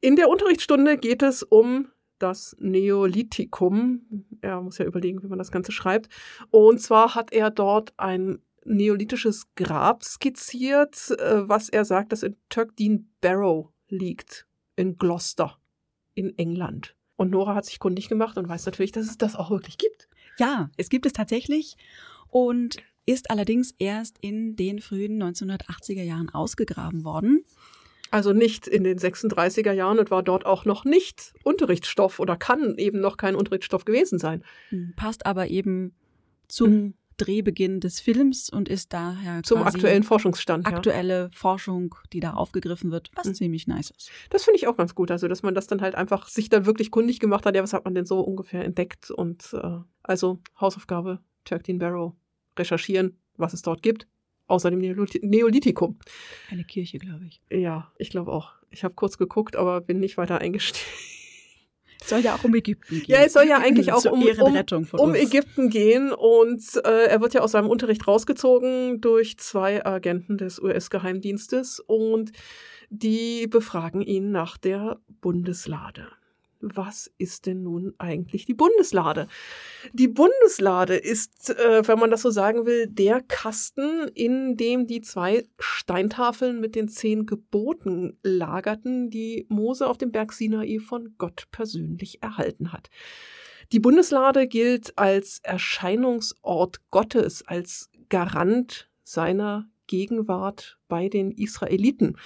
In 0.00 0.16
der 0.16 0.28
Unterrichtsstunde 0.28 0.96
geht 0.96 1.22
es 1.22 1.42
um 1.42 1.88
das 2.18 2.56
Neolithikum. 2.58 4.26
Er 4.40 4.60
muss 4.60 4.78
ja 4.78 4.84
überlegen, 4.84 5.22
wie 5.22 5.28
man 5.28 5.38
das 5.38 5.50
Ganze 5.50 5.72
schreibt. 5.72 6.08
Und 6.50 6.80
zwar 6.80 7.14
hat 7.14 7.32
er 7.32 7.50
dort 7.50 7.92
ein 7.96 8.40
neolithisches 8.64 9.46
Grab 9.54 10.04
skizziert, 10.04 11.10
äh, 11.18 11.48
was 11.48 11.68
er 11.68 11.84
sagt, 11.84 12.12
das 12.12 12.22
in 12.22 12.36
Turkdean 12.48 13.08
Barrow 13.20 13.68
liegt, 13.88 14.46
in 14.76 14.96
Gloucester, 14.96 15.58
in 16.14 16.36
England. 16.38 16.94
Und 17.16 17.30
Nora 17.30 17.54
hat 17.54 17.64
sich 17.64 17.78
kundig 17.78 18.08
gemacht 18.08 18.36
und 18.36 18.48
weiß 18.48 18.66
natürlich, 18.66 18.92
dass 18.92 19.06
es 19.06 19.18
das 19.18 19.34
auch 19.34 19.50
wirklich 19.50 19.78
gibt. 19.78 20.08
Ja, 20.38 20.70
es 20.76 20.88
gibt 20.88 21.06
es 21.06 21.12
tatsächlich 21.12 21.76
und 22.28 22.76
ist 23.06 23.30
allerdings 23.30 23.74
erst 23.78 24.18
in 24.20 24.54
den 24.54 24.80
frühen 24.80 25.20
1980er 25.20 26.02
Jahren 26.02 26.28
ausgegraben 26.28 27.04
worden. 27.04 27.44
Also 28.10 28.32
nicht 28.32 28.66
in 28.66 28.84
den 28.84 28.98
36er 28.98 29.72
Jahren 29.72 29.98
und 29.98 30.10
war 30.10 30.22
dort 30.22 30.46
auch 30.46 30.64
noch 30.64 30.84
nicht 30.84 31.34
Unterrichtsstoff 31.42 32.20
oder 32.20 32.36
kann 32.36 32.76
eben 32.78 33.00
noch 33.00 33.16
kein 33.16 33.34
Unterrichtsstoff 33.34 33.84
gewesen 33.84 34.18
sein. 34.18 34.42
Hm, 34.70 34.94
passt 34.96 35.26
aber 35.26 35.48
eben 35.48 35.94
zum 36.48 36.70
mhm. 36.70 36.94
Drehbeginn 37.18 37.80
des 37.80 38.00
Films 38.00 38.48
und 38.48 38.68
ist 38.68 38.92
daher 38.92 39.42
zum 39.42 39.62
aktuellen 39.62 40.04
Forschungsstand. 40.04 40.66
Aktuelle 40.66 41.22
ja. 41.24 41.28
Forschung, 41.32 41.94
die 42.12 42.20
da 42.20 42.34
aufgegriffen 42.34 42.90
wird, 42.90 43.10
was 43.14 43.26
mhm. 43.26 43.34
ziemlich 43.34 43.66
nice 43.66 43.90
ist. 43.90 44.10
Das 44.30 44.44
finde 44.44 44.56
ich 44.56 44.68
auch 44.68 44.76
ganz 44.76 44.94
gut. 44.94 45.10
Also, 45.10 45.28
dass 45.28 45.42
man 45.42 45.54
das 45.54 45.66
dann 45.66 45.80
halt 45.80 45.96
einfach 45.96 46.28
sich 46.28 46.48
dann 46.48 46.64
wirklich 46.64 46.90
kundig 46.90 47.18
gemacht 47.18 47.44
hat. 47.44 47.56
Ja, 47.56 47.62
was 47.62 47.72
hat 47.72 47.84
man 47.84 47.94
denn 47.94 48.06
so 48.06 48.20
ungefähr 48.20 48.64
entdeckt? 48.64 49.10
Und 49.10 49.52
äh, 49.52 49.78
also 50.02 50.38
Hausaufgabe, 50.60 51.18
Turkdene 51.44 51.80
Barrow, 51.80 52.14
recherchieren, 52.56 53.18
was 53.36 53.52
es 53.52 53.62
dort 53.62 53.82
gibt, 53.82 54.06
außer 54.48 54.70
dem 54.70 54.80
Neolithikum. 54.80 55.98
Eine 56.50 56.64
Kirche, 56.64 56.98
glaube 56.98 57.26
ich. 57.26 57.40
Ja, 57.50 57.92
ich 57.98 58.10
glaube 58.10 58.32
auch. 58.32 58.52
Ich 58.70 58.84
habe 58.84 58.94
kurz 58.94 59.16
geguckt, 59.16 59.56
aber 59.56 59.80
bin 59.80 60.00
nicht 60.00 60.18
weiter 60.18 60.40
eingestiegen. 60.40 60.84
Es 62.00 62.10
soll 62.10 62.20
ja 62.20 62.34
auch 62.34 62.44
um 62.44 62.54
Ägypten 62.54 62.96
gehen. 63.00 63.04
Ja, 63.06 63.18
es 63.18 63.32
soll 63.32 63.46
ja 63.46 63.58
eigentlich 63.62 63.92
auch 63.92 64.04
um, 64.06 64.22
um, 64.22 64.86
um 64.92 65.14
Ägypten 65.14 65.68
gehen. 65.68 66.12
Und 66.12 66.62
äh, 66.84 67.06
er 67.06 67.20
wird 67.20 67.34
ja 67.34 67.42
aus 67.42 67.52
seinem 67.52 67.68
Unterricht 67.68 68.06
rausgezogen 68.06 69.00
durch 69.00 69.38
zwei 69.38 69.84
Agenten 69.84 70.38
des 70.38 70.60
US-Geheimdienstes 70.60 71.80
und 71.80 72.32
die 72.90 73.46
befragen 73.46 74.00
ihn 74.00 74.30
nach 74.30 74.56
der 74.56 74.98
Bundeslade 75.20 76.08
was 76.60 77.10
ist 77.18 77.46
denn 77.46 77.62
nun 77.62 77.94
eigentlich 77.98 78.44
die 78.44 78.54
Bundeslade? 78.54 79.28
Die 79.92 80.08
Bundeslade 80.08 80.96
ist, 80.96 81.50
äh, 81.50 81.86
wenn 81.86 81.98
man 81.98 82.10
das 82.10 82.22
so 82.22 82.30
sagen 82.30 82.66
will, 82.66 82.86
der 82.88 83.20
Kasten, 83.22 84.08
in 84.14 84.56
dem 84.56 84.86
die 84.86 85.00
zwei 85.00 85.46
Steintafeln 85.58 86.60
mit 86.60 86.74
den 86.74 86.88
zehn 86.88 87.26
Geboten 87.26 88.18
lagerten, 88.22 89.10
die 89.10 89.46
Mose 89.48 89.86
auf 89.86 89.98
dem 89.98 90.10
Berg 90.10 90.32
Sinai 90.32 90.78
von 90.80 91.14
Gott 91.18 91.46
persönlich 91.50 92.22
erhalten 92.22 92.72
hat. 92.72 92.90
Die 93.72 93.80
Bundeslade 93.80 94.48
gilt 94.48 94.96
als 94.96 95.40
Erscheinungsort 95.42 96.90
Gottes, 96.90 97.46
als 97.46 97.90
Garant 98.08 98.88
seiner 99.04 99.68
Gegenwart 99.86 100.78
bei 100.88 101.08
den 101.08 101.30
Israeliten. 101.32 102.16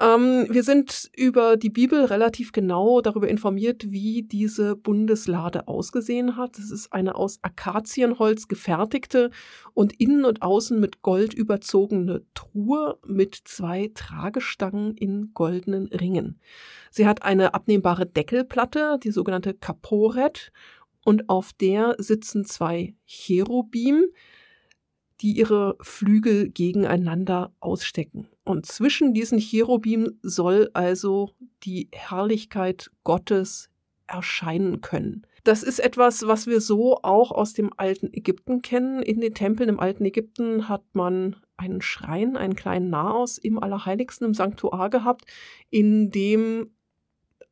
Ähm, 0.00 0.46
wir 0.48 0.62
sind 0.62 1.10
über 1.14 1.58
die 1.58 1.68
Bibel 1.68 2.06
relativ 2.06 2.52
genau 2.52 3.02
darüber 3.02 3.28
informiert, 3.28 3.92
wie 3.92 4.22
diese 4.22 4.74
Bundeslade 4.74 5.68
ausgesehen 5.68 6.38
hat. 6.38 6.58
Es 6.58 6.70
ist 6.70 6.90
eine 6.92 7.16
aus 7.16 7.38
Akazienholz 7.42 8.48
gefertigte 8.48 9.30
und 9.74 10.00
innen 10.00 10.24
und 10.24 10.40
außen 10.40 10.80
mit 10.80 11.02
Gold 11.02 11.34
überzogene 11.34 12.24
Truhe 12.32 12.98
mit 13.06 13.34
zwei 13.44 13.90
Tragestangen 13.94 14.96
in 14.96 15.32
goldenen 15.34 15.88
Ringen. 15.88 16.40
Sie 16.90 17.06
hat 17.06 17.22
eine 17.22 17.52
abnehmbare 17.52 18.06
Deckelplatte, 18.06 18.98
die 19.02 19.10
sogenannte 19.10 19.52
Kaporet, 19.52 20.50
und 21.02 21.30
auf 21.30 21.52
der 21.54 21.96
sitzen 21.98 22.44
zwei 22.44 22.94
Cherubim, 23.06 24.04
die 25.20 25.32
ihre 25.32 25.76
Flügel 25.80 26.50
gegeneinander 26.50 27.52
ausstecken. 27.60 28.28
Und 28.50 28.66
zwischen 28.66 29.14
diesen 29.14 29.38
Cherubim 29.38 30.18
soll 30.22 30.70
also 30.72 31.30
die 31.62 31.88
Herrlichkeit 31.92 32.90
Gottes 33.04 33.70
erscheinen 34.08 34.80
können. 34.80 35.24
Das 35.44 35.62
ist 35.62 35.78
etwas, 35.78 36.26
was 36.26 36.48
wir 36.48 36.60
so 36.60 36.98
auch 37.04 37.30
aus 37.30 37.52
dem 37.52 37.70
alten 37.76 38.12
Ägypten 38.12 38.60
kennen. 38.60 39.02
In 39.02 39.20
den 39.20 39.34
Tempeln 39.34 39.68
im 39.68 39.78
alten 39.78 40.04
Ägypten 40.04 40.68
hat 40.68 40.82
man 40.94 41.36
einen 41.56 41.80
Schrein, 41.80 42.36
einen 42.36 42.56
kleinen 42.56 42.90
Nahaus 42.90 43.38
im 43.38 43.62
Allerheiligsten, 43.62 44.26
im 44.26 44.34
Sanktuar 44.34 44.90
gehabt, 44.90 45.26
in 45.70 46.10
dem 46.10 46.72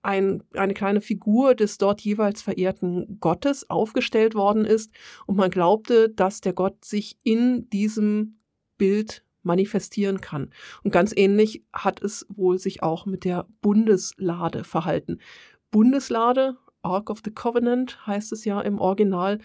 ein, 0.02 0.42
eine 0.54 0.74
kleine 0.74 1.00
Figur 1.00 1.54
des 1.54 1.78
dort 1.78 2.00
jeweils 2.00 2.42
verehrten 2.42 3.18
Gottes 3.20 3.70
aufgestellt 3.70 4.34
worden 4.34 4.64
ist 4.64 4.90
und 5.26 5.36
man 5.36 5.50
glaubte, 5.52 6.08
dass 6.08 6.40
der 6.40 6.54
Gott 6.54 6.84
sich 6.84 7.18
in 7.22 7.70
diesem 7.70 8.34
Bild 8.78 9.22
manifestieren 9.42 10.20
kann. 10.20 10.50
Und 10.82 10.90
ganz 10.90 11.12
ähnlich 11.16 11.64
hat 11.72 12.02
es 12.02 12.26
wohl 12.28 12.58
sich 12.58 12.82
auch 12.82 13.06
mit 13.06 13.24
der 13.24 13.46
Bundeslade 13.60 14.64
verhalten. 14.64 15.18
Bundeslade, 15.70 16.56
Ark 16.82 17.10
of 17.10 17.20
the 17.24 17.30
Covenant 17.30 18.06
heißt 18.06 18.32
es 18.32 18.44
ja 18.44 18.60
im 18.60 18.78
Original, 18.78 19.38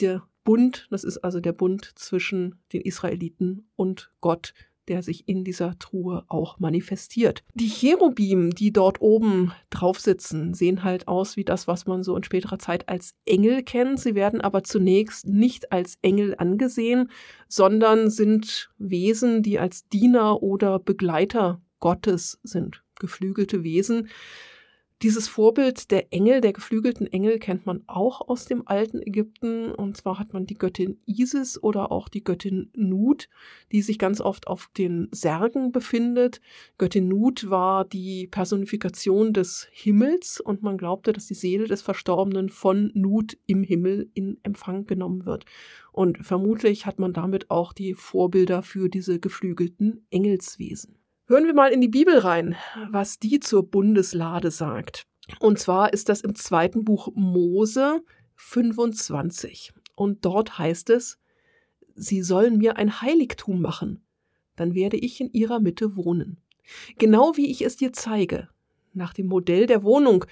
der 0.00 0.26
Bund, 0.44 0.86
das 0.90 1.02
ist 1.04 1.18
also 1.18 1.40
der 1.40 1.52
Bund 1.52 1.92
zwischen 1.96 2.60
den 2.72 2.82
Israeliten 2.82 3.68
und 3.74 4.12
Gott, 4.20 4.54
der 4.88 5.02
sich 5.02 5.28
in 5.28 5.44
dieser 5.44 5.78
Truhe 5.78 6.24
auch 6.28 6.58
manifestiert. 6.58 7.42
Die 7.54 7.68
Cherubim, 7.68 8.50
die 8.50 8.72
dort 8.72 9.00
oben 9.00 9.52
drauf 9.70 10.00
sitzen, 10.00 10.54
sehen 10.54 10.84
halt 10.84 11.08
aus 11.08 11.36
wie 11.36 11.44
das, 11.44 11.66
was 11.66 11.86
man 11.86 12.02
so 12.02 12.16
in 12.16 12.24
späterer 12.24 12.58
Zeit 12.58 12.88
als 12.88 13.14
Engel 13.24 13.62
kennt. 13.62 14.00
Sie 14.00 14.14
werden 14.14 14.40
aber 14.40 14.62
zunächst 14.64 15.26
nicht 15.26 15.72
als 15.72 15.98
Engel 16.02 16.34
angesehen, 16.38 17.10
sondern 17.48 18.10
sind 18.10 18.70
Wesen, 18.78 19.42
die 19.42 19.58
als 19.58 19.88
Diener 19.88 20.42
oder 20.42 20.78
Begleiter 20.78 21.60
Gottes 21.80 22.38
sind, 22.42 22.82
geflügelte 22.98 23.62
Wesen, 23.62 24.08
dieses 25.02 25.28
Vorbild 25.28 25.90
der 25.90 26.12
Engel, 26.12 26.40
der 26.40 26.54
geflügelten 26.54 27.06
Engel, 27.06 27.38
kennt 27.38 27.66
man 27.66 27.82
auch 27.86 28.28
aus 28.28 28.46
dem 28.46 28.66
alten 28.66 29.02
Ägypten. 29.02 29.70
Und 29.72 29.96
zwar 29.96 30.18
hat 30.18 30.32
man 30.32 30.46
die 30.46 30.54
Göttin 30.54 30.98
Isis 31.04 31.62
oder 31.62 31.92
auch 31.92 32.08
die 32.08 32.24
Göttin 32.24 32.70
Nut, 32.74 33.28
die 33.72 33.82
sich 33.82 33.98
ganz 33.98 34.22
oft 34.22 34.46
auf 34.46 34.70
den 34.76 35.08
Särgen 35.12 35.70
befindet. 35.70 36.40
Göttin 36.78 37.08
Nut 37.08 37.50
war 37.50 37.84
die 37.84 38.26
Personifikation 38.28 39.34
des 39.34 39.68
Himmels 39.70 40.40
und 40.40 40.62
man 40.62 40.78
glaubte, 40.78 41.12
dass 41.12 41.26
die 41.26 41.34
Seele 41.34 41.66
des 41.66 41.82
Verstorbenen 41.82 42.48
von 42.48 42.90
Nut 42.94 43.36
im 43.46 43.62
Himmel 43.64 44.10
in 44.14 44.38
Empfang 44.44 44.86
genommen 44.86 45.26
wird. 45.26 45.44
Und 45.92 46.18
vermutlich 46.18 46.86
hat 46.86 46.98
man 46.98 47.12
damit 47.12 47.50
auch 47.50 47.74
die 47.74 47.92
Vorbilder 47.94 48.62
für 48.62 48.88
diese 48.88 49.20
geflügelten 49.20 50.06
Engelswesen. 50.10 50.96
Hören 51.28 51.44
wir 51.44 51.54
mal 51.54 51.72
in 51.72 51.80
die 51.80 51.88
Bibel 51.88 52.18
rein, 52.18 52.54
was 52.88 53.18
die 53.18 53.40
zur 53.40 53.68
Bundeslade 53.68 54.52
sagt. 54.52 55.08
Und 55.40 55.58
zwar 55.58 55.92
ist 55.92 56.08
das 56.08 56.20
im 56.20 56.36
zweiten 56.36 56.84
Buch 56.84 57.08
Mose 57.16 58.00
25. 58.36 59.72
Und 59.96 60.24
dort 60.24 60.56
heißt 60.60 60.88
es, 60.90 61.18
Sie 61.96 62.22
sollen 62.22 62.58
mir 62.58 62.76
ein 62.76 63.00
Heiligtum 63.00 63.60
machen, 63.60 64.06
dann 64.54 64.76
werde 64.76 64.98
ich 64.98 65.20
in 65.20 65.32
ihrer 65.32 65.58
Mitte 65.58 65.96
wohnen. 65.96 66.40
Genau 66.96 67.36
wie 67.36 67.50
ich 67.50 67.62
es 67.62 67.76
dir 67.76 67.92
zeige. 67.92 68.48
Nach 68.92 69.12
dem 69.12 69.26
Modell 69.26 69.66
der 69.66 69.82
Wohnung 69.82 70.26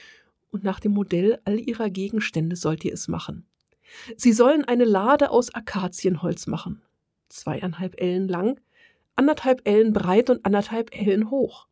und 0.53 0.63
nach 0.63 0.79
dem 0.79 0.93
Modell 0.93 1.41
all 1.45 1.59
ihrer 1.59 1.91
Gegenstände 1.91 2.55
sollt 2.55 2.85
ihr 2.85 2.93
es 2.93 3.09
machen. 3.09 3.49
Sie 4.17 4.33
sollen 4.33 4.65
eine 4.65 4.85
Lade 4.85 5.31
aus 5.31 5.53
Akazienholz 5.55 6.47
machen, 6.47 6.83
zweieinhalb 7.31 8.01
Ellen 8.01 8.29
lang, 8.29 8.61
anderthalb 9.17 9.63
Ellen 9.65 9.93
breit 9.93 10.31
und 10.31 10.45
anderthalb 10.45 10.95
Ellen 10.95 11.31
hoch. 11.31 11.67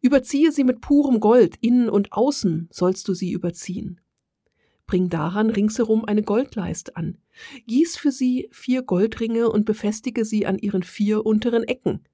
Überziehe 0.00 0.52
sie 0.52 0.64
mit 0.64 0.80
purem 0.80 1.20
Gold, 1.20 1.56
innen 1.60 1.88
und 1.88 2.12
außen 2.12 2.68
sollst 2.70 3.08
du 3.08 3.14
sie 3.14 3.32
überziehen. 3.32 4.00
Bring 4.86 5.08
daran 5.08 5.50
ringsherum 5.50 6.04
eine 6.04 6.22
Goldleiste 6.22 6.94
an. 6.96 7.18
Gieß 7.66 7.96
für 7.96 8.12
sie 8.12 8.48
vier 8.52 8.82
Goldringe 8.82 9.50
und 9.50 9.64
befestige 9.64 10.24
sie 10.24 10.46
an 10.46 10.58
ihren 10.58 10.82
vier 10.82 11.26
unteren 11.26 11.64
Ecken. 11.64 12.04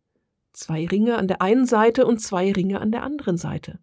Zwei 0.52 0.86
Ringe 0.86 1.18
an 1.18 1.28
der 1.28 1.42
einen 1.42 1.66
Seite 1.66 2.06
und 2.06 2.18
zwei 2.18 2.52
Ringe 2.52 2.80
an 2.80 2.90
der 2.90 3.02
anderen 3.02 3.36
Seite. 3.36 3.78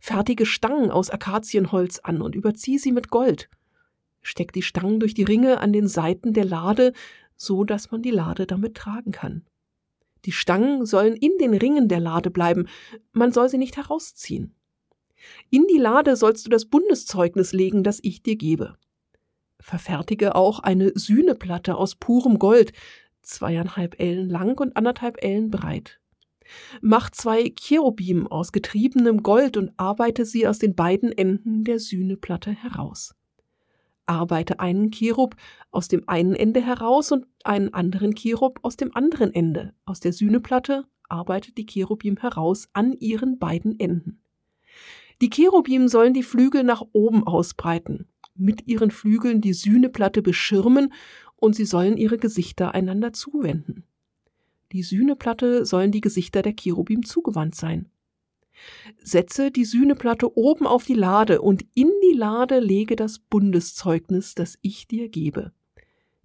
Fertige 0.00 0.46
Stangen 0.46 0.90
aus 0.90 1.10
Akazienholz 1.10 1.98
an 2.00 2.22
und 2.22 2.34
überzieh 2.34 2.78
sie 2.78 2.92
mit 2.92 3.10
Gold. 3.10 3.48
Steck 4.22 4.52
die 4.52 4.62
Stangen 4.62 5.00
durch 5.00 5.14
die 5.14 5.22
Ringe 5.22 5.58
an 5.58 5.72
den 5.72 5.88
Seiten 5.88 6.32
der 6.32 6.44
Lade, 6.44 6.92
so 7.36 7.64
dass 7.64 7.90
man 7.90 8.02
die 8.02 8.10
Lade 8.10 8.46
damit 8.46 8.76
tragen 8.76 9.12
kann. 9.12 9.42
Die 10.24 10.32
Stangen 10.32 10.86
sollen 10.86 11.16
in 11.16 11.32
den 11.38 11.54
Ringen 11.54 11.88
der 11.88 12.00
Lade 12.00 12.30
bleiben, 12.30 12.68
man 13.12 13.32
soll 13.32 13.48
sie 13.48 13.58
nicht 13.58 13.76
herausziehen. 13.76 14.54
In 15.50 15.66
die 15.66 15.78
Lade 15.78 16.16
sollst 16.16 16.46
du 16.46 16.50
das 16.50 16.66
Bundeszeugnis 16.66 17.52
legen, 17.52 17.82
das 17.82 18.00
ich 18.02 18.22
dir 18.22 18.36
gebe. 18.36 18.76
Verfertige 19.58 20.34
auch 20.34 20.60
eine 20.60 20.92
Sühneplatte 20.94 21.76
aus 21.76 21.94
purem 21.94 22.38
Gold, 22.38 22.72
zweieinhalb 23.22 24.00
Ellen 24.00 24.28
lang 24.30 24.58
und 24.58 24.76
anderthalb 24.76 25.22
Ellen 25.22 25.50
breit. 25.50 26.00
Mach 26.80 27.10
zwei 27.10 27.52
Cherubim 27.54 28.26
aus 28.26 28.52
getriebenem 28.52 29.22
Gold 29.22 29.56
und 29.56 29.72
arbeite 29.76 30.24
sie 30.24 30.48
aus 30.48 30.58
den 30.58 30.74
beiden 30.74 31.12
Enden 31.12 31.64
der 31.64 31.78
Sühneplatte 31.78 32.50
heraus 32.50 33.14
arbeite 34.10 34.58
einen 34.58 34.90
Cherub 34.90 35.36
aus 35.70 35.86
dem 35.86 36.06
einen 36.08 36.34
Ende 36.34 36.60
heraus 36.60 37.12
und 37.12 37.26
einen 37.44 37.72
anderen 37.72 38.14
Cherub 38.14 38.58
aus 38.62 38.76
dem 38.76 38.94
anderen 38.94 39.32
Ende. 39.32 39.72
Aus 39.84 40.00
der 40.00 40.12
Sühneplatte 40.12 40.84
arbeitet 41.08 41.56
die 41.56 41.66
Cherubim 41.66 42.16
heraus 42.16 42.68
an 42.72 42.92
ihren 42.92 43.38
beiden 43.38 43.78
Enden. 43.78 44.20
Die 45.22 45.30
Cherubim 45.30 45.86
sollen 45.86 46.12
die 46.12 46.24
Flügel 46.24 46.64
nach 46.64 46.82
oben 46.92 47.24
ausbreiten, 47.24 48.08
mit 48.34 48.66
ihren 48.66 48.90
Flügeln 48.90 49.40
die 49.40 49.52
Sühneplatte 49.52 50.22
beschirmen 50.22 50.92
und 51.36 51.54
sie 51.54 51.64
sollen 51.64 51.96
ihre 51.96 52.18
Gesichter 52.18 52.74
einander 52.74 53.12
zuwenden. 53.12 53.84
Die 54.72 54.82
Sühneplatte 54.82 55.64
sollen 55.64 55.92
die 55.92 56.00
Gesichter 56.00 56.42
der 56.42 56.54
Cherubim 56.54 57.04
zugewandt 57.04 57.54
sein. 57.54 57.90
Setze 59.02 59.50
die 59.50 59.64
Sühneplatte 59.64 60.36
oben 60.36 60.66
auf 60.66 60.84
die 60.84 60.94
Lade 60.94 61.40
und 61.40 61.64
in 61.74 61.90
die 62.02 62.16
Lade 62.16 62.60
lege 62.60 62.96
das 62.96 63.18
Bundeszeugnis, 63.18 64.34
das 64.34 64.58
ich 64.62 64.86
dir 64.86 65.08
gebe. 65.08 65.52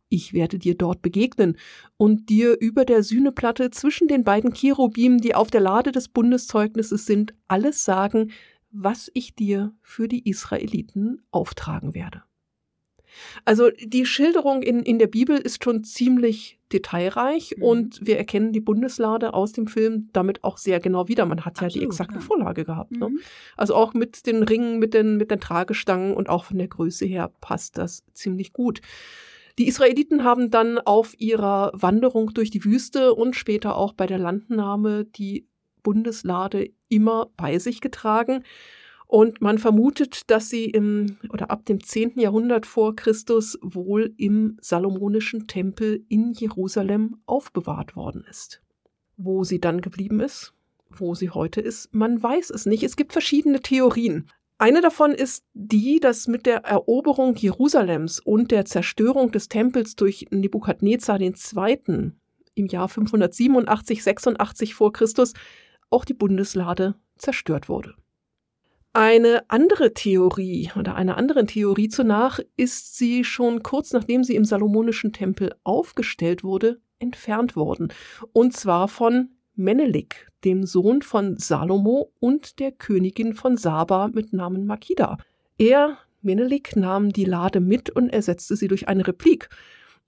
Ich 0.10 0.34
werde 0.34 0.60
dir 0.60 0.76
dort 0.76 1.02
begegnen 1.02 1.58
und 1.98 2.30
dir 2.30 2.58
über 2.60 2.86
der 2.86 3.04
Sühneplatte 3.04 3.72
zwischen 3.72 4.08
den 4.08 4.24
beiden 4.24 4.54
Cherubim, 4.54 5.20
die 5.20 5.36
auf 5.36 5.50
der 5.50 5.62
Lade 5.62 5.92
des 5.92 6.10
Bundeszeugnisses 6.10 7.06
sind, 7.06 7.34
alles 7.48 7.84
sagen, 7.84 8.32
was 8.72 9.10
ich 9.14 9.36
dir 9.36 9.74
für 9.82 10.08
die 10.08 10.28
Israeliten 10.30 11.24
auftragen 11.32 11.94
werde. 11.94 12.24
Also 13.46 13.70
die 13.72 14.06
Schilderung 14.06 14.62
in, 14.62 14.82
in 14.82 15.00
der 15.00 15.08
Bibel 15.08 15.38
ist 15.38 15.64
schon 15.64 15.84
ziemlich 15.84 16.60
detailreich 16.76 17.56
mhm. 17.58 17.64
und 17.64 18.00
wir 18.06 18.18
erkennen 18.18 18.52
die 18.52 18.60
Bundeslade 18.60 19.34
aus 19.34 19.54
dem 19.54 19.68
Film 19.68 20.10
damit 20.14 20.44
auch 20.44 20.58
sehr 20.58 20.80
genau 20.80 21.08
wieder. 21.08 21.26
Man 21.26 21.46
hat 21.46 21.54
Absolut, 21.54 21.74
ja 21.74 21.80
die 21.80 21.86
exakte 21.86 22.16
ja. 22.16 22.22
Vorlage 22.22 22.66
gehabt. 22.66 22.92
Ne? 22.92 23.10
Mhm. 23.10 23.16
Ne? 23.16 23.22
Also 23.58 23.76
auch 23.76 23.94
mit 23.94 24.28
den 24.28 24.44
Ringen, 24.44 24.78
mit 24.78 24.94
den, 24.94 25.18
mit 25.18 25.32
den 25.32 25.40
Tragestangen 25.40 26.14
und 26.14 26.30
auch 26.30 26.44
von 26.44 26.58
der 26.58 26.68
Größe 26.68 27.06
her 27.06 27.32
passt 27.42 27.78
das 27.78 28.04
ziemlich 28.14 28.54
gut. 28.54 28.82
Die 29.58 29.68
Israeliten 29.68 30.24
haben 30.26 30.52
dann 30.52 30.78
auf 30.80 31.16
ihrer 31.18 31.72
Wanderung 31.74 32.34
durch 32.34 32.52
die 32.52 32.66
Wüste 32.66 33.14
und 33.14 33.36
später 33.36 33.78
auch 33.78 33.94
bei 33.94 34.06
der 34.06 34.18
Landnahme 34.18 35.06
die 35.06 35.48
Bundeslade 35.82 36.72
immer 36.90 37.30
bei 37.38 37.58
sich 37.60 37.80
getragen. 37.80 38.44
Und 39.16 39.40
man 39.40 39.60
vermutet, 39.60 40.30
dass 40.30 40.50
sie 40.50 40.66
im 40.66 41.16
oder 41.30 41.50
ab 41.50 41.66
dem 41.66 41.82
10. 41.82 42.20
Jahrhundert 42.20 42.66
vor 42.66 42.98
Christus 42.98 43.58
wohl 43.62 44.14
im 44.18 44.58
Salomonischen 44.60 45.48
Tempel 45.48 46.04
in 46.10 46.34
Jerusalem 46.34 47.16
aufbewahrt 47.26 47.96
worden 47.96 48.26
ist. 48.30 48.62
Wo 49.16 49.46
sie 49.46 49.62
dann 49.62 49.80
geblieben 49.80 50.20
ist, 50.20 50.54
wo 50.90 51.16
sie 51.16 51.30
heute 51.30 51.62
ist, 51.62 51.94
man 51.94 52.22
weiß 52.22 52.50
es 52.50 52.66
nicht. 52.66 52.84
Es 52.84 52.98
gibt 52.98 53.14
verschiedene 53.14 53.62
Theorien. 53.62 54.30
Eine 54.58 54.82
davon 54.82 55.14
ist 55.14 55.46
die, 55.54 56.02
dass 56.02 56.28
mit 56.28 56.46
der 56.46 56.66
Eroberung 56.66 57.36
Jerusalems 57.36 58.20
und 58.20 58.52
der 58.52 58.66
Zerstörung 58.66 59.32
des 59.32 59.48
Tempels 59.48 59.96
durch 59.96 60.26
Nebukadnezar 60.32 61.22
II. 61.22 62.12
im 62.54 62.68
Jahr 62.68 62.90
587, 62.90 64.04
86 64.04 64.76
vor 64.76 64.92
Christus 64.92 65.32
auch 65.90 66.04
die 66.04 66.14
Bundeslade 66.14 66.96
zerstört 67.16 67.70
wurde. 67.70 67.96
Eine 68.96 69.44
andere 69.50 69.94
Theorie 69.94 70.72
oder 70.80 70.96
einer 70.96 71.18
anderen 71.18 71.48
Theorie 71.48 71.90
zunach 71.90 72.40
ist 72.56 72.96
sie 72.96 73.26
schon 73.26 73.62
kurz 73.62 73.92
nachdem 73.92 74.24
sie 74.24 74.38
im 74.38 74.46
Salomonischen 74.46 75.12
Tempel 75.12 75.54
aufgestellt 75.66 76.46
wurde, 76.46 76.80
entfernt 77.00 77.58
worden. 77.58 77.92
Und 78.32 78.54
zwar 78.54 78.88
von 78.88 79.32
Menelik, 79.54 80.32
dem 80.46 80.66
Sohn 80.66 81.02
von 81.02 81.36
Salomo 81.36 82.14
und 82.22 82.60
der 82.60 82.72
Königin 82.72 83.34
von 83.34 83.58
Saba 83.58 84.08
mit 84.14 84.32
Namen 84.32 84.66
Makida. 84.66 85.18
Er, 85.58 85.98
Menelik, 86.22 86.78
nahm 86.78 87.12
die 87.12 87.26
Lade 87.26 87.60
mit 87.60 87.90
und 87.90 88.08
ersetzte 88.14 88.56
sie 88.56 88.70
durch 88.70 88.88
eine 88.88 89.06
Replik. 89.06 89.50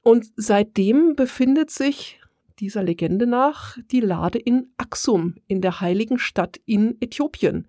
Und 0.01 0.31
seitdem 0.37 1.17
befindet 1.17 1.71
sich 1.71 2.21
dieser 2.59 2.83
Legende 2.83 3.27
nach 3.27 3.77
die 3.91 3.99
Lade 3.99 4.39
in 4.39 4.69
Aksum, 4.77 5.35
in 5.47 5.59
der 5.59 5.81
heiligen 5.81 6.19
Stadt 6.19 6.61
in 6.65 6.95
Äthiopien. 7.01 7.67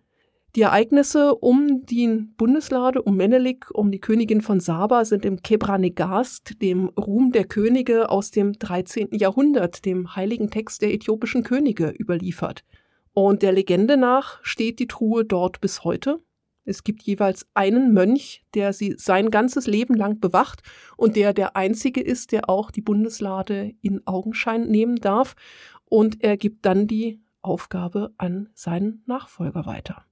Die 0.58 0.64
Ereignisse 0.64 1.36
um 1.36 1.86
die 1.86 2.08
Bundeslade, 2.36 3.00
um 3.02 3.16
Menelik, 3.16 3.70
um 3.72 3.92
die 3.92 4.00
Königin 4.00 4.40
von 4.40 4.58
Saba 4.58 5.04
sind 5.04 5.24
im 5.24 5.40
Kebranegast, 5.40 6.60
dem 6.60 6.88
Ruhm 6.88 7.30
der 7.30 7.44
Könige 7.44 8.10
aus 8.10 8.32
dem 8.32 8.54
13. 8.54 9.10
Jahrhundert, 9.12 9.84
dem 9.84 10.16
heiligen 10.16 10.50
Text 10.50 10.82
der 10.82 10.92
äthiopischen 10.92 11.44
Könige, 11.44 11.94
überliefert. 11.96 12.64
Und 13.12 13.42
der 13.42 13.52
Legende 13.52 13.96
nach 13.96 14.40
steht 14.42 14.80
die 14.80 14.88
Truhe 14.88 15.24
dort 15.24 15.60
bis 15.60 15.84
heute. 15.84 16.18
Es 16.64 16.82
gibt 16.82 17.04
jeweils 17.04 17.46
einen 17.54 17.92
Mönch, 17.92 18.44
der 18.54 18.72
sie 18.72 18.96
sein 18.98 19.30
ganzes 19.30 19.68
Leben 19.68 19.94
lang 19.94 20.18
bewacht 20.18 20.62
und 20.96 21.14
der 21.14 21.34
der 21.34 21.54
einzige 21.54 22.00
ist, 22.00 22.32
der 22.32 22.50
auch 22.50 22.72
die 22.72 22.82
Bundeslade 22.82 23.74
in 23.80 24.04
Augenschein 24.08 24.66
nehmen 24.66 24.96
darf. 24.96 25.36
Und 25.84 26.24
er 26.24 26.36
gibt 26.36 26.66
dann 26.66 26.88
die 26.88 27.20
Aufgabe 27.42 28.12
an 28.18 28.48
seinen 28.54 29.04
Nachfolger 29.06 29.64
weiter. 29.64 30.07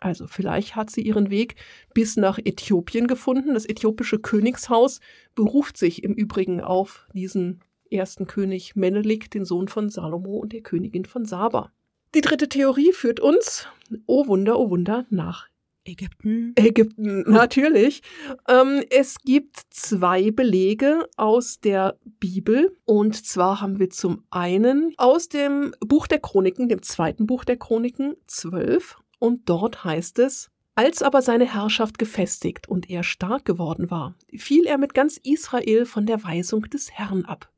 Also 0.00 0.26
vielleicht 0.26 0.76
hat 0.76 0.90
sie 0.90 1.02
ihren 1.02 1.30
Weg 1.30 1.56
bis 1.94 2.16
nach 2.16 2.38
Äthiopien 2.38 3.06
gefunden. 3.06 3.54
Das 3.54 3.68
äthiopische 3.68 4.18
Königshaus 4.18 5.00
beruft 5.34 5.76
sich 5.76 6.02
im 6.02 6.14
Übrigen 6.14 6.60
auf 6.60 7.06
diesen 7.12 7.60
ersten 7.90 8.26
König 8.26 8.76
Menelik, 8.76 9.30
den 9.30 9.44
Sohn 9.44 9.68
von 9.68 9.90
Salomo 9.90 10.38
und 10.38 10.52
der 10.52 10.62
Königin 10.62 11.04
von 11.04 11.24
Saba. 11.24 11.70
Die 12.14 12.22
dritte 12.22 12.48
Theorie 12.48 12.92
führt 12.92 13.20
uns, 13.20 13.68
oh 14.06 14.26
Wunder, 14.26 14.58
oh 14.58 14.70
Wunder, 14.70 15.06
nach 15.10 15.48
Ägypten. 15.84 16.52
Ägypten, 16.56 17.22
natürlich. 17.30 18.02
Ähm, 18.48 18.82
es 18.90 19.18
gibt 19.20 19.56
zwei 19.70 20.30
Belege 20.30 21.08
aus 21.16 21.60
der 21.60 21.98
Bibel. 22.18 22.76
Und 22.84 23.24
zwar 23.26 23.60
haben 23.60 23.78
wir 23.78 23.90
zum 23.90 24.24
einen 24.30 24.92
aus 24.98 25.28
dem 25.28 25.72
Buch 25.80 26.06
der 26.06 26.20
Chroniken, 26.20 26.68
dem 26.68 26.82
zweiten 26.82 27.26
Buch 27.26 27.44
der 27.44 27.56
Chroniken 27.56 28.14
12. 28.26 28.98
Und 29.20 29.48
dort 29.48 29.84
heißt 29.84 30.18
es, 30.18 30.50
als 30.74 31.02
aber 31.02 31.20
seine 31.20 31.44
Herrschaft 31.44 31.98
gefestigt 31.98 32.68
und 32.68 32.88
er 32.88 33.02
stark 33.02 33.44
geworden 33.44 33.90
war, 33.90 34.16
fiel 34.34 34.64
er 34.64 34.78
mit 34.78 34.94
ganz 34.94 35.18
Israel 35.18 35.84
von 35.84 36.06
der 36.06 36.24
Weisung 36.24 36.62
des 36.62 36.90
Herrn 36.90 37.26
ab. 37.26 37.52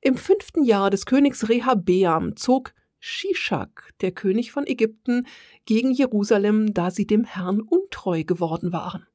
Im 0.00 0.16
fünften 0.16 0.64
Jahr 0.64 0.88
des 0.88 1.04
Königs 1.04 1.50
Rehabeam 1.50 2.34
zog 2.34 2.72
Shishak, 2.98 3.92
der 4.00 4.12
König 4.12 4.52
von 4.52 4.66
Ägypten, 4.66 5.26
gegen 5.66 5.92
Jerusalem, 5.92 6.72
da 6.72 6.90
sie 6.90 7.06
dem 7.06 7.24
Herrn 7.24 7.60
untreu 7.60 8.24
geworden 8.24 8.72
waren. 8.72 9.06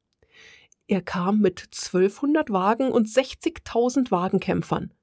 Er 0.86 1.02
kam 1.02 1.40
mit 1.40 1.62
1200 1.74 2.52
Wagen 2.52 2.92
und 2.92 3.08
60.000 3.08 4.12
Wagenkämpfern. 4.12 4.94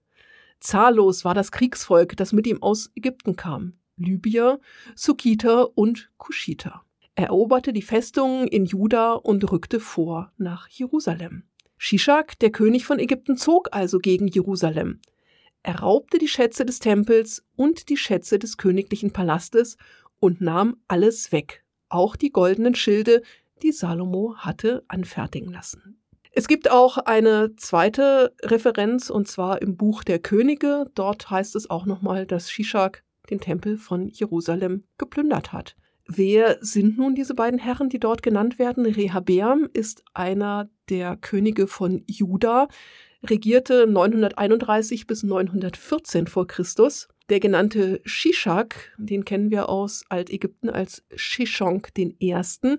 Zahllos 0.60 1.24
war 1.24 1.34
das 1.34 1.50
Kriegsvolk, 1.50 2.16
das 2.16 2.32
mit 2.32 2.46
ihm 2.46 2.62
aus 2.62 2.92
Ägypten 2.94 3.34
kam. 3.34 3.72
Libyer, 3.96 4.60
Sukkiter 4.94 5.76
und 5.76 6.10
Kuschiter. 6.16 6.82
Er 7.14 7.26
eroberte 7.26 7.72
die 7.72 7.82
Festungen 7.82 8.48
in 8.48 8.64
Juda 8.64 9.12
und 9.12 9.50
rückte 9.50 9.80
vor 9.80 10.32
nach 10.38 10.68
Jerusalem. 10.68 11.44
Shishak, 11.76 12.38
der 12.38 12.50
König 12.50 12.86
von 12.86 12.98
Ägypten, 12.98 13.36
zog 13.36 13.68
also 13.72 13.98
gegen 13.98 14.28
Jerusalem. 14.28 15.00
Er 15.62 15.80
raubte 15.80 16.18
die 16.18 16.28
Schätze 16.28 16.64
des 16.64 16.78
Tempels 16.78 17.44
und 17.56 17.88
die 17.88 17.96
Schätze 17.96 18.38
des 18.38 18.56
königlichen 18.56 19.12
Palastes 19.12 19.76
und 20.20 20.40
nahm 20.40 20.76
alles 20.88 21.32
weg, 21.32 21.64
auch 21.88 22.16
die 22.16 22.30
goldenen 22.30 22.74
Schilde, 22.74 23.22
die 23.62 23.72
Salomo 23.72 24.36
hatte 24.36 24.84
anfertigen 24.88 25.52
lassen. 25.52 25.98
Es 26.30 26.48
gibt 26.48 26.70
auch 26.70 26.96
eine 26.96 27.56
zweite 27.56 28.34
Referenz, 28.42 29.10
und 29.10 29.28
zwar 29.28 29.60
im 29.60 29.76
Buch 29.76 30.02
der 30.02 30.18
Könige. 30.18 30.90
Dort 30.94 31.30
heißt 31.30 31.54
es 31.56 31.68
auch 31.68 31.84
nochmal, 31.84 32.26
dass 32.26 32.50
Shishak 32.50 33.04
den 33.32 33.40
Tempel 33.40 33.78
von 33.78 34.08
Jerusalem 34.08 34.84
geplündert 34.98 35.52
hat. 35.52 35.74
Wer 36.06 36.58
sind 36.60 36.98
nun 36.98 37.14
diese 37.14 37.34
beiden 37.34 37.58
Herren, 37.58 37.88
die 37.88 37.98
dort 37.98 38.22
genannt 38.22 38.58
werden? 38.58 38.84
Rehabeam 38.84 39.68
ist 39.72 40.04
einer 40.14 40.68
der 40.90 41.16
Könige 41.16 41.66
von 41.66 42.04
Juda, 42.06 42.68
regierte 43.24 43.86
931 43.86 45.06
bis 45.06 45.22
914 45.22 46.26
vor 46.26 46.46
Christus. 46.46 47.08
Der 47.30 47.40
genannte 47.40 48.00
Shishak, 48.04 48.92
den 48.98 49.24
kennen 49.24 49.50
wir 49.50 49.68
aus 49.68 50.04
Altägypten 50.08 50.68
als 50.68 51.04
Shishonk 51.14 51.90
Ersten. 52.20 52.78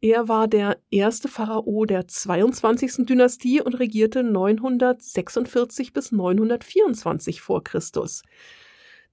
Er 0.00 0.26
war 0.26 0.48
der 0.48 0.78
erste 0.90 1.28
Pharao 1.28 1.84
der 1.84 2.08
22. 2.08 3.06
Dynastie 3.06 3.60
und 3.60 3.74
regierte 3.74 4.24
946 4.24 5.92
bis 5.92 6.10
924 6.10 7.40
vor 7.40 7.62
Christus. 7.62 8.22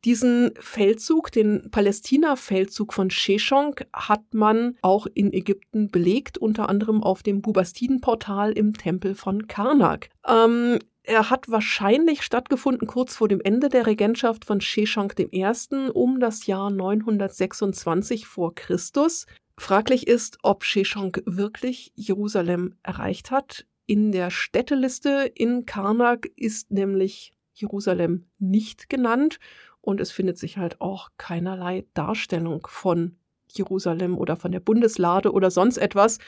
Diesen 0.03 0.51
Feldzug, 0.59 1.31
den 1.31 1.69
Palästina-Feldzug 1.69 2.91
von 2.91 3.11
Sheshonk, 3.11 3.85
hat 3.93 4.33
man 4.33 4.75
auch 4.81 5.05
in 5.13 5.31
Ägypten 5.31 5.91
belegt, 5.91 6.39
unter 6.39 6.69
anderem 6.69 7.03
auf 7.03 7.21
dem 7.21 7.41
Bubastiden-Portal 7.41 8.51
im 8.53 8.73
Tempel 8.73 9.13
von 9.13 9.47
Karnak. 9.47 10.09
Ähm, 10.27 10.79
er 11.03 11.29
hat 11.29 11.49
wahrscheinlich 11.49 12.23
stattgefunden 12.23 12.87
kurz 12.87 13.15
vor 13.15 13.27
dem 13.27 13.41
Ende 13.41 13.69
der 13.69 13.85
Regentschaft 13.85 14.45
von 14.45 14.59
Sheshonk 14.59 15.15
I. 15.19 15.45
um 15.93 16.19
das 16.19 16.47
Jahr 16.47 16.71
926 16.71 18.25
vor 18.25 18.55
Christus. 18.55 19.27
Fraglich 19.57 20.07
ist, 20.07 20.39
ob 20.41 20.63
Sheshonk 20.63 21.21
wirklich 21.25 21.91
Jerusalem 21.95 22.75
erreicht 22.81 23.29
hat. 23.29 23.67
In 23.85 24.11
der 24.11 24.31
Städteliste 24.31 25.31
in 25.35 25.65
Karnak 25.65 26.27
ist 26.35 26.71
nämlich 26.71 27.33
Jerusalem 27.53 28.25
nicht 28.39 28.89
genannt 28.89 29.39
und 29.81 29.99
es 29.99 30.11
findet 30.11 30.37
sich 30.37 30.57
halt 30.57 30.79
auch 30.79 31.09
keinerlei 31.17 31.85
Darstellung 31.93 32.65
von 32.69 33.17
Jerusalem 33.49 34.17
oder 34.17 34.37
von 34.37 34.51
der 34.51 34.59
Bundeslade 34.59 35.31
oder 35.31 35.51
sonst 35.51 35.77
etwas, 35.77 36.19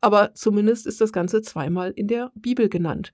aber 0.00 0.34
zumindest 0.34 0.86
ist 0.86 1.00
das 1.00 1.12
Ganze 1.12 1.42
zweimal 1.42 1.92
in 1.92 2.08
der 2.08 2.32
Bibel 2.34 2.68
genannt. 2.68 3.12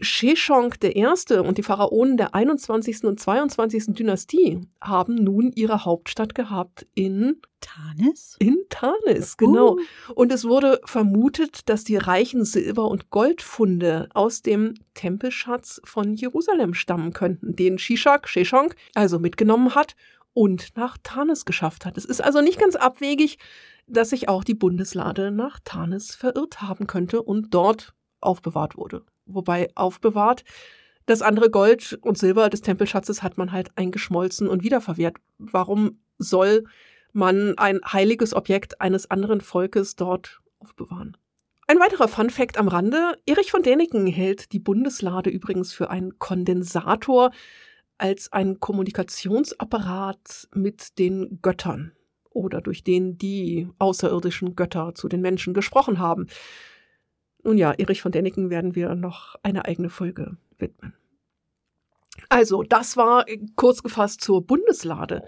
Sheshonk 0.00 0.82
I. 0.82 1.06
und 1.38 1.58
die 1.58 1.62
Pharaonen 1.62 2.16
der 2.16 2.34
21. 2.34 3.04
und 3.04 3.20
22. 3.20 3.94
Dynastie 3.94 4.60
haben 4.80 5.14
nun 5.14 5.52
ihre 5.54 5.84
Hauptstadt 5.84 6.34
gehabt 6.34 6.86
in 6.94 7.40
Tanis? 7.60 8.36
In 8.40 8.58
Tanis, 8.68 9.36
genau. 9.36 9.78
Oh. 10.08 10.12
Und 10.14 10.32
es 10.32 10.44
wurde 10.44 10.80
vermutet, 10.84 11.68
dass 11.68 11.84
die 11.84 11.96
reichen 11.96 12.44
Silber- 12.44 12.88
und 12.88 13.10
Goldfunde 13.10 14.08
aus 14.14 14.42
dem 14.42 14.74
Tempelschatz 14.94 15.80
von 15.84 16.14
Jerusalem 16.14 16.74
stammen 16.74 17.12
könnten, 17.12 17.54
den 17.54 17.78
Shishak, 17.78 18.28
Sheshonk, 18.28 18.74
also 18.94 19.18
mitgenommen 19.18 19.74
hat 19.74 19.94
und 20.34 20.76
nach 20.76 20.98
Tanis 21.02 21.44
geschafft 21.44 21.86
hat. 21.86 21.96
Es 21.96 22.04
ist 22.04 22.22
also 22.22 22.40
nicht 22.40 22.58
ganz 22.58 22.74
abwegig, 22.74 23.38
dass 23.86 24.10
sich 24.10 24.28
auch 24.28 24.44
die 24.44 24.54
Bundeslade 24.54 25.30
nach 25.30 25.60
Tanis 25.64 26.14
verirrt 26.14 26.62
haben 26.62 26.86
könnte 26.86 27.22
und 27.22 27.54
dort 27.54 27.94
aufbewahrt 28.22 28.76
wurde 28.76 29.04
wobei 29.26 29.68
aufbewahrt. 29.74 30.44
Das 31.06 31.22
andere 31.22 31.50
Gold 31.50 31.98
und 32.02 32.16
Silber 32.16 32.48
des 32.48 32.60
Tempelschatzes 32.60 33.22
hat 33.22 33.36
man 33.36 33.52
halt 33.52 33.76
eingeschmolzen 33.76 34.48
und 34.48 34.62
wiederverwehrt. 34.62 35.16
Warum 35.38 35.98
soll 36.18 36.64
man 37.12 37.58
ein 37.58 37.80
heiliges 37.84 38.34
Objekt 38.34 38.80
eines 38.80 39.10
anderen 39.10 39.40
Volkes 39.40 39.96
dort 39.96 40.40
aufbewahren? 40.60 41.16
Ein 41.66 41.80
weiterer 41.80 42.08
Fun 42.08 42.30
Fact 42.30 42.58
am 42.58 42.68
Rande. 42.68 43.16
Erich 43.26 43.50
von 43.50 43.62
Däniken 43.62 44.06
hält 44.06 44.52
die 44.52 44.58
Bundeslade 44.58 45.30
übrigens 45.30 45.72
für 45.72 45.90
einen 45.90 46.18
Kondensator 46.18 47.30
als 47.98 48.32
ein 48.32 48.60
Kommunikationsapparat 48.60 50.48
mit 50.54 50.98
den 50.98 51.38
Göttern 51.40 51.92
oder 52.30 52.60
durch 52.60 52.84
den 52.84 53.18
die 53.18 53.68
außerirdischen 53.78 54.56
Götter 54.56 54.94
zu 54.94 55.08
den 55.08 55.20
Menschen 55.20 55.54
gesprochen 55.54 55.98
haben. 55.98 56.26
Nun 57.42 57.58
ja, 57.58 57.72
Erich 57.72 58.02
von 58.02 58.12
Däniken 58.12 58.50
werden 58.50 58.74
wir 58.74 58.94
noch 58.94 59.36
eine 59.42 59.64
eigene 59.64 59.90
Folge 59.90 60.36
widmen. 60.58 60.94
Also, 62.28 62.62
das 62.62 62.96
war 62.96 63.24
kurz 63.56 63.82
gefasst 63.82 64.20
zur 64.20 64.46
Bundeslade. 64.46 65.24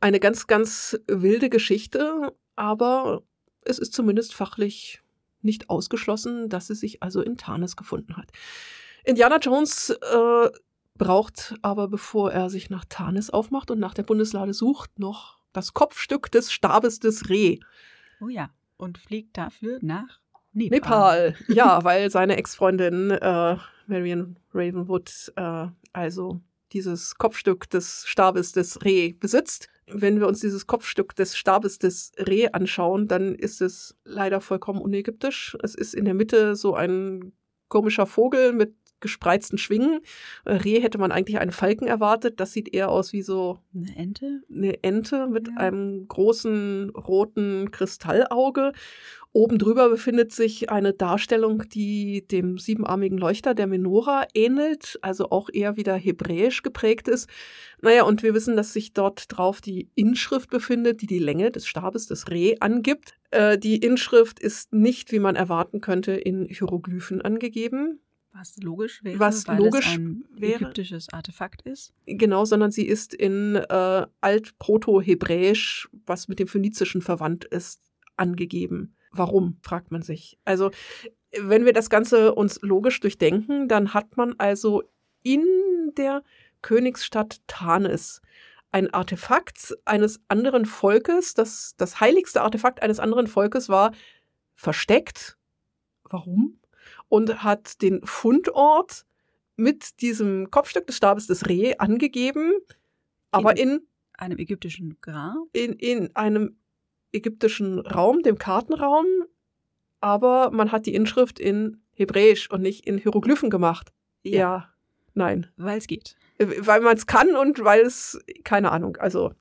Eine 0.00 0.20
ganz, 0.20 0.46
ganz 0.46 0.98
wilde 1.06 1.48
Geschichte, 1.48 2.32
aber 2.56 3.22
es 3.64 3.78
ist 3.78 3.94
zumindest 3.94 4.34
fachlich 4.34 5.02
nicht 5.40 5.70
ausgeschlossen, 5.70 6.48
dass 6.48 6.66
sie 6.66 6.74
sich 6.74 7.02
also 7.02 7.22
in 7.22 7.36
Tarnes 7.36 7.76
gefunden 7.76 8.16
hat. 8.16 8.30
Indiana 9.04 9.38
Jones 9.38 9.90
äh, 9.90 10.50
braucht 10.96 11.54
aber, 11.62 11.88
bevor 11.88 12.32
er 12.32 12.50
sich 12.50 12.70
nach 12.70 12.84
Tarnes 12.84 13.30
aufmacht 13.30 13.70
und 13.70 13.78
nach 13.78 13.94
der 13.94 14.02
Bundeslade 14.02 14.52
sucht, 14.52 14.98
noch 14.98 15.38
das 15.52 15.72
Kopfstück 15.74 16.30
des 16.30 16.52
Stabes 16.52 16.98
des 16.98 17.28
Reh. 17.28 17.58
Oh 18.20 18.28
ja, 18.28 18.50
und 18.76 18.98
fliegt 18.98 19.36
dafür 19.36 19.78
nach 19.80 20.20
Nepal. 20.66 21.30
Nepal. 21.30 21.34
Ja, 21.48 21.84
weil 21.84 22.10
seine 22.10 22.36
Ex-Freundin 22.36 23.10
äh, 23.10 23.56
Marion 23.86 24.36
Ravenwood 24.52 25.32
äh, 25.36 25.66
also 25.92 26.40
dieses 26.72 27.14
Kopfstück 27.16 27.70
des 27.70 28.04
Stabes 28.06 28.52
des 28.52 28.84
Reh 28.84 29.12
besitzt. 29.12 29.68
Wenn 29.86 30.20
wir 30.20 30.28
uns 30.28 30.40
dieses 30.40 30.66
Kopfstück 30.66 31.16
des 31.16 31.36
Stabes 31.36 31.78
des 31.78 32.12
Reh 32.18 32.48
anschauen, 32.52 33.08
dann 33.08 33.34
ist 33.34 33.62
es 33.62 33.96
leider 34.04 34.40
vollkommen 34.40 34.80
unägyptisch. 34.80 35.56
Es 35.62 35.74
ist 35.74 35.94
in 35.94 36.04
der 36.04 36.14
Mitte 36.14 36.56
so 36.56 36.74
ein 36.74 37.32
komischer 37.68 38.06
Vogel 38.06 38.52
mit 38.52 38.74
gespreizten 39.00 39.58
Schwingen. 39.58 40.00
Äh, 40.44 40.54
Reh 40.54 40.80
hätte 40.80 40.98
man 40.98 41.12
eigentlich 41.12 41.38
einen 41.38 41.52
Falken 41.52 41.86
erwartet. 41.86 42.40
Das 42.40 42.52
sieht 42.52 42.74
eher 42.74 42.90
aus 42.90 43.12
wie 43.12 43.22
so 43.22 43.58
eine 43.74 43.96
Ente. 43.96 44.42
Eine 44.50 44.82
Ente 44.82 45.26
mit 45.26 45.48
ja. 45.48 45.54
einem 45.56 46.06
großen 46.08 46.90
roten 46.90 47.70
Kristallauge. 47.70 48.72
Oben 49.32 49.58
drüber 49.58 49.90
befindet 49.90 50.32
sich 50.32 50.70
eine 50.70 50.94
Darstellung, 50.94 51.68
die 51.68 52.26
dem 52.26 52.56
siebenarmigen 52.56 53.18
Leuchter 53.18 53.54
der 53.54 53.66
Menora 53.66 54.26
ähnelt, 54.34 54.98
also 55.02 55.30
auch 55.30 55.50
eher 55.52 55.76
wieder 55.76 55.94
hebräisch 55.94 56.62
geprägt 56.62 57.08
ist. 57.08 57.28
Naja, 57.82 58.04
und 58.04 58.22
wir 58.22 58.32
wissen, 58.32 58.56
dass 58.56 58.72
sich 58.72 58.94
dort 58.94 59.26
drauf 59.28 59.60
die 59.60 59.90
Inschrift 59.94 60.48
befindet, 60.50 61.02
die 61.02 61.06
die 61.06 61.18
Länge 61.18 61.50
des 61.50 61.66
Stabes 61.66 62.06
des 62.06 62.30
Reh 62.30 62.56
angibt. 62.60 63.18
Äh, 63.30 63.58
die 63.58 63.76
Inschrift 63.76 64.40
ist 64.40 64.72
nicht, 64.72 65.12
wie 65.12 65.18
man 65.18 65.36
erwarten 65.36 65.80
könnte, 65.80 66.12
in 66.12 66.46
Hieroglyphen 66.46 67.20
angegeben. 67.20 68.00
Was 68.38 68.56
logisch 68.58 69.02
wäre, 69.02 69.18
was 69.18 69.48
weil 69.48 69.58
logisch 69.58 69.86
es 69.88 69.94
ein 69.94 70.24
wäre. 70.30 70.60
ägyptisches 70.60 71.12
Artefakt 71.12 71.62
ist. 71.62 71.92
Genau, 72.06 72.44
sondern 72.44 72.70
sie 72.70 72.86
ist 72.86 73.12
in 73.12 73.56
äh, 73.56 74.06
Alt-Proto-Hebräisch, 74.20 75.88
was 76.06 76.28
mit 76.28 76.38
dem 76.38 76.46
Phönizischen 76.46 77.02
verwandt 77.02 77.44
ist, 77.44 77.80
angegeben. 78.16 78.94
Warum, 79.10 79.58
fragt 79.62 79.90
man 79.90 80.02
sich. 80.02 80.38
Also, 80.44 80.70
wenn 81.36 81.64
wir 81.64 81.72
das 81.72 81.90
Ganze 81.90 82.34
uns 82.34 82.60
logisch 82.62 83.00
durchdenken, 83.00 83.66
dann 83.66 83.92
hat 83.92 84.16
man 84.16 84.34
also 84.38 84.84
in 85.24 85.44
der 85.96 86.22
Königsstadt 86.62 87.40
Tanis 87.48 88.22
ein 88.70 88.92
Artefakt 88.92 89.76
eines 89.84 90.20
anderen 90.28 90.66
Volkes, 90.66 91.34
das 91.34 91.74
das 91.76 92.00
heiligste 92.00 92.42
Artefakt 92.42 92.82
eines 92.82 93.00
anderen 93.00 93.26
Volkes 93.26 93.68
war, 93.68 93.92
versteckt. 94.54 95.38
Warum? 96.04 96.57
Und 97.08 97.42
hat 97.42 97.80
den 97.82 98.04
Fundort 98.04 99.06
mit 99.56 100.00
diesem 100.02 100.50
Kopfstück 100.50 100.86
des 100.86 100.96
Stabes 100.96 101.26
des 101.26 101.48
Reh 101.48 101.76
angegeben, 101.78 102.52
aber 103.30 103.56
in, 103.56 103.70
in 103.70 103.80
einem 104.16 104.38
ägyptischen 104.38 104.98
Grab? 105.00 105.36
In, 105.52 105.72
in 105.74 106.14
einem 106.14 106.56
ägyptischen 107.12 107.80
Raum, 107.80 108.22
dem 108.22 108.38
Kartenraum, 108.38 109.06
aber 110.00 110.50
man 110.50 110.72
hat 110.72 110.86
die 110.86 110.94
Inschrift 110.94 111.38
in 111.38 111.82
Hebräisch 111.92 112.50
und 112.50 112.62
nicht 112.62 112.86
in 112.86 112.98
Hieroglyphen 112.98 113.50
gemacht. 113.50 113.92
Ja, 114.22 114.38
ja 114.38 114.68
nein. 115.14 115.48
Weil 115.56 115.78
es 115.78 115.86
geht. 115.86 116.16
Äh, 116.38 116.46
weil 116.60 116.80
man 116.80 116.96
es 116.96 117.06
kann 117.06 117.34
und 117.36 117.64
weil 117.64 117.80
es, 117.80 118.18
keine 118.44 118.70
Ahnung, 118.70 118.96
also 118.96 119.32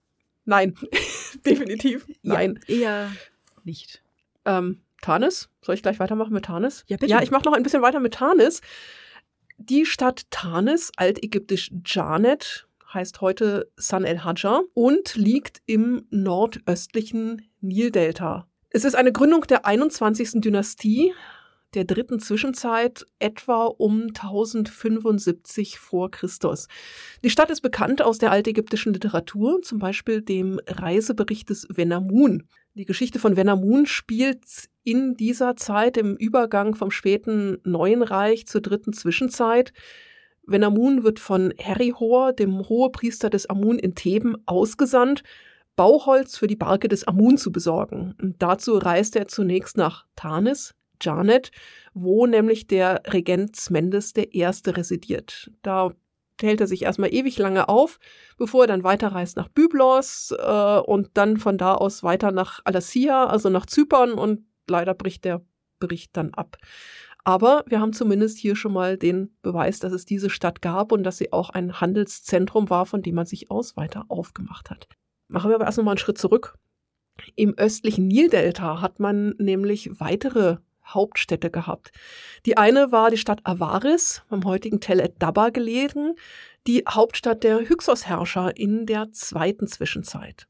nein, 0.46 0.76
definitiv 1.46 2.08
nein. 2.24 2.60
Ja, 2.68 2.76
eher 2.76 3.12
nicht. 3.64 4.04
Ähm, 4.46 4.82
Tanis, 5.08 5.48
soll 5.62 5.76
ich 5.76 5.82
gleich 5.82 6.00
weitermachen 6.00 6.34
mit 6.34 6.44
Tanis? 6.44 6.84
Ja, 6.88 6.98
bitte. 6.98 7.10
Ja, 7.10 7.22
ich 7.22 7.32
mache 7.32 7.46
noch 7.46 7.54
ein 7.54 7.64
bisschen 7.64 7.82
weiter 7.82 8.02
mit 8.02 8.16
Tanis. 8.16 8.60
Die 9.58 9.86
Stadt 9.86 10.30
Tanis, 10.32 10.92
altägyptisch 10.98 11.72
Janet, 11.86 12.68
heißt 12.94 13.22
heute 13.22 13.72
San 13.78 14.04
el 14.04 14.26
Hajja 14.26 14.64
und 14.74 15.16
liegt 15.16 15.62
im 15.66 16.06
nordöstlichen 16.10 17.50
Nildelta. 17.62 18.48
Es 18.70 18.84
ist 18.84 18.96
eine 18.96 19.14
Gründung 19.14 19.48
der 19.48 19.66
21. 19.66 20.42
Dynastie 20.42 21.14
der 21.74 21.86
dritten 21.86 22.20
Zwischenzeit 22.20 23.06
etwa 23.20 23.66
um 23.66 24.08
1075 24.08 25.80
vor 25.80 26.12
Christus. 26.12 26.68
Die 27.24 27.30
Stadt 27.30 27.50
ist 27.50 27.62
bekannt 27.62 28.02
aus 28.02 28.18
der 28.18 28.32
altägyptischen 28.32 28.94
Literatur, 28.94 29.62
zum 29.62 29.80
Beispiel 29.80 30.22
dem 30.22 30.60
Reisebericht 30.68 31.50
des 31.50 31.68
Venamun. 31.70 32.48
Die 32.78 32.86
Geschichte 32.86 33.18
von 33.18 33.36
Venamun 33.36 33.88
spielt 33.88 34.70
in 34.84 35.16
dieser 35.16 35.56
Zeit 35.56 35.98
im 35.98 36.16
Übergang 36.16 36.76
vom 36.76 36.92
späten 36.92 37.58
Neuen 37.64 38.04
Reich 38.04 38.46
zur 38.46 38.62
dritten 38.62 38.94
Zwischenzeit. 38.94 39.74
Venamun 40.46 41.04
wird 41.04 41.20
von 41.20 41.52
Herihor, 41.58 42.34
dem 42.34 42.70
Hohepriester 42.70 43.32
des 43.32 43.48
Amun 43.48 43.80
in 43.80 43.96
Theben, 43.96 44.36
ausgesandt, 44.46 45.24
Bauholz 45.76 46.38
für 46.38 46.46
die 46.46 46.56
Barke 46.56 46.88
des 46.88 47.08
Amun 47.08 47.40
zu 47.40 47.52
besorgen. 47.52 48.14
Und 48.22 48.36
dazu 48.44 48.78
reist 48.78 49.16
er 49.16 49.28
zunächst 49.28 49.76
nach 49.76 50.06
Tanis, 50.16 50.76
Janet, 51.02 51.50
wo 51.96 52.28
nämlich 52.28 52.68
der 52.68 53.02
Regent 53.08 53.56
Smendes 53.56 54.14
I. 54.16 54.44
residiert. 54.68 55.50
Da 55.64 55.96
hält 56.42 56.62
er 56.62 56.68
sich 56.68 56.84
erstmal 56.84 57.14
ewig 57.14 57.38
lange 57.38 57.70
auf, 57.70 58.00
bevor 58.38 58.64
er 58.64 58.68
dann 58.68 58.84
weiterreist 58.84 59.38
nach 59.38 59.50
Byblos 59.50 60.34
äh, 60.38 60.80
und 60.80 61.10
dann 61.14 61.38
von 61.38 61.58
da 61.58 61.76
aus 61.76 62.04
weiter 62.04 62.32
nach 62.32 62.62
Alassia, 62.66 63.26
also 63.26 63.50
nach 63.50 63.66
Zypern 63.66 64.14
und 64.14 64.46
leider 64.68 64.94
bricht 64.94 65.26
der 65.26 65.42
Bericht 65.80 66.16
dann 66.18 66.34
ab. 66.34 66.58
Aber 67.24 67.66
wir 67.68 67.82
haben 67.82 67.92
zumindest 67.92 68.38
hier 68.38 68.56
schon 68.56 68.72
mal 68.72 68.98
den 68.98 69.36
Beweis, 69.42 69.80
dass 69.80 69.92
es 69.92 70.06
diese 70.06 70.30
Stadt 70.30 70.62
gab 70.62 70.94
und 70.94 71.04
dass 71.04 71.18
sie 71.18 71.34
auch 71.34 71.50
ein 71.50 71.82
Handelszentrum 71.82 72.70
war, 72.70 72.86
von 72.86 73.02
dem 73.02 73.16
man 73.16 73.26
sich 73.26 73.52
aus 73.52 73.76
weiter 73.76 74.06
aufgemacht 74.08 74.70
hat. 74.70 74.88
Machen 75.28 75.50
wir 75.50 75.56
aber 75.56 75.66
erst 75.66 75.78
noch 75.78 75.84
mal 75.84 75.92
einen 75.92 75.98
Schritt 75.98 76.18
zurück. 76.18 76.58
Im 77.36 77.58
östlichen 77.58 78.08
Nildelta 78.08 78.80
hat 78.80 79.00
man 79.00 79.36
nämlich 79.40 80.00
weitere 80.00 80.58
Hauptstädte 80.88 81.50
gehabt. 81.50 81.92
Die 82.46 82.58
eine 82.58 82.92
war 82.92 83.10
die 83.10 83.18
Stadt 83.18 83.42
Avaris, 83.44 84.24
am 84.30 84.46
heutigen 84.46 84.80
Tel 84.80 85.00
et-Dabba 85.00 85.50
gelegen, 85.50 86.16
die 86.68 86.84
Hauptstadt 86.88 87.44
der 87.44 87.60
Hyksos-Herrscher 87.60 88.58
in 88.58 88.86
der 88.86 89.12
zweiten 89.12 89.68
Zwischenzeit. 89.68 90.48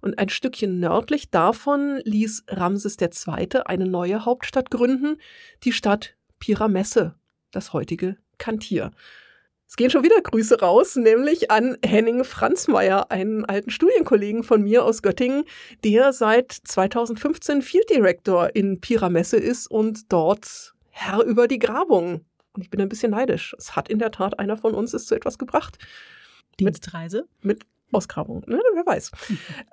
Und 0.00 0.18
ein 0.18 0.28
Stückchen 0.28 0.78
nördlich 0.78 1.30
davon 1.30 2.00
ließ 2.04 2.44
Ramses 2.48 2.96
II. 3.00 3.62
eine 3.64 3.86
neue 3.86 4.24
Hauptstadt 4.24 4.70
gründen, 4.70 5.16
die 5.64 5.72
Stadt 5.72 6.16
Pyramesse, 6.38 7.14
das 7.50 7.72
heutige 7.72 8.16
Kantir. 8.38 8.92
Es 9.68 9.74
gehen 9.74 9.90
schon 9.90 10.04
wieder 10.04 10.20
Grüße 10.20 10.60
raus, 10.60 10.94
nämlich 10.94 11.50
an 11.50 11.76
Henning 11.84 12.22
Franzmeier, 12.22 13.10
einen 13.10 13.44
alten 13.44 13.70
Studienkollegen 13.70 14.44
von 14.44 14.62
mir 14.62 14.84
aus 14.84 15.02
Göttingen, 15.02 15.44
der 15.82 16.12
seit 16.12 16.52
2015 16.52 17.62
Field 17.62 17.90
Director 17.90 18.54
in 18.54 18.80
Pyramesse 18.80 19.36
ist 19.36 19.68
und 19.68 20.12
dort 20.12 20.74
Herr 20.90 21.22
über 21.24 21.48
die 21.48 21.58
Grabung. 21.58 22.24
Und 22.52 22.62
ich 22.62 22.70
bin 22.70 22.80
ein 22.80 22.88
bisschen 22.88 23.10
neidisch. 23.10 23.56
Es 23.58 23.74
hat 23.74 23.88
in 23.88 23.98
der 23.98 24.12
Tat 24.12 24.38
einer 24.38 24.56
von 24.56 24.72
uns 24.72 24.94
es 24.94 25.06
zu 25.06 25.16
etwas 25.16 25.36
gebracht. 25.36 25.78
Dienstreise? 26.60 27.26
Mit, 27.42 27.58
mit 27.58 27.66
Ausgrabung, 27.92 28.44
ne? 28.46 28.60
wer 28.74 28.86
weiß. 28.86 29.10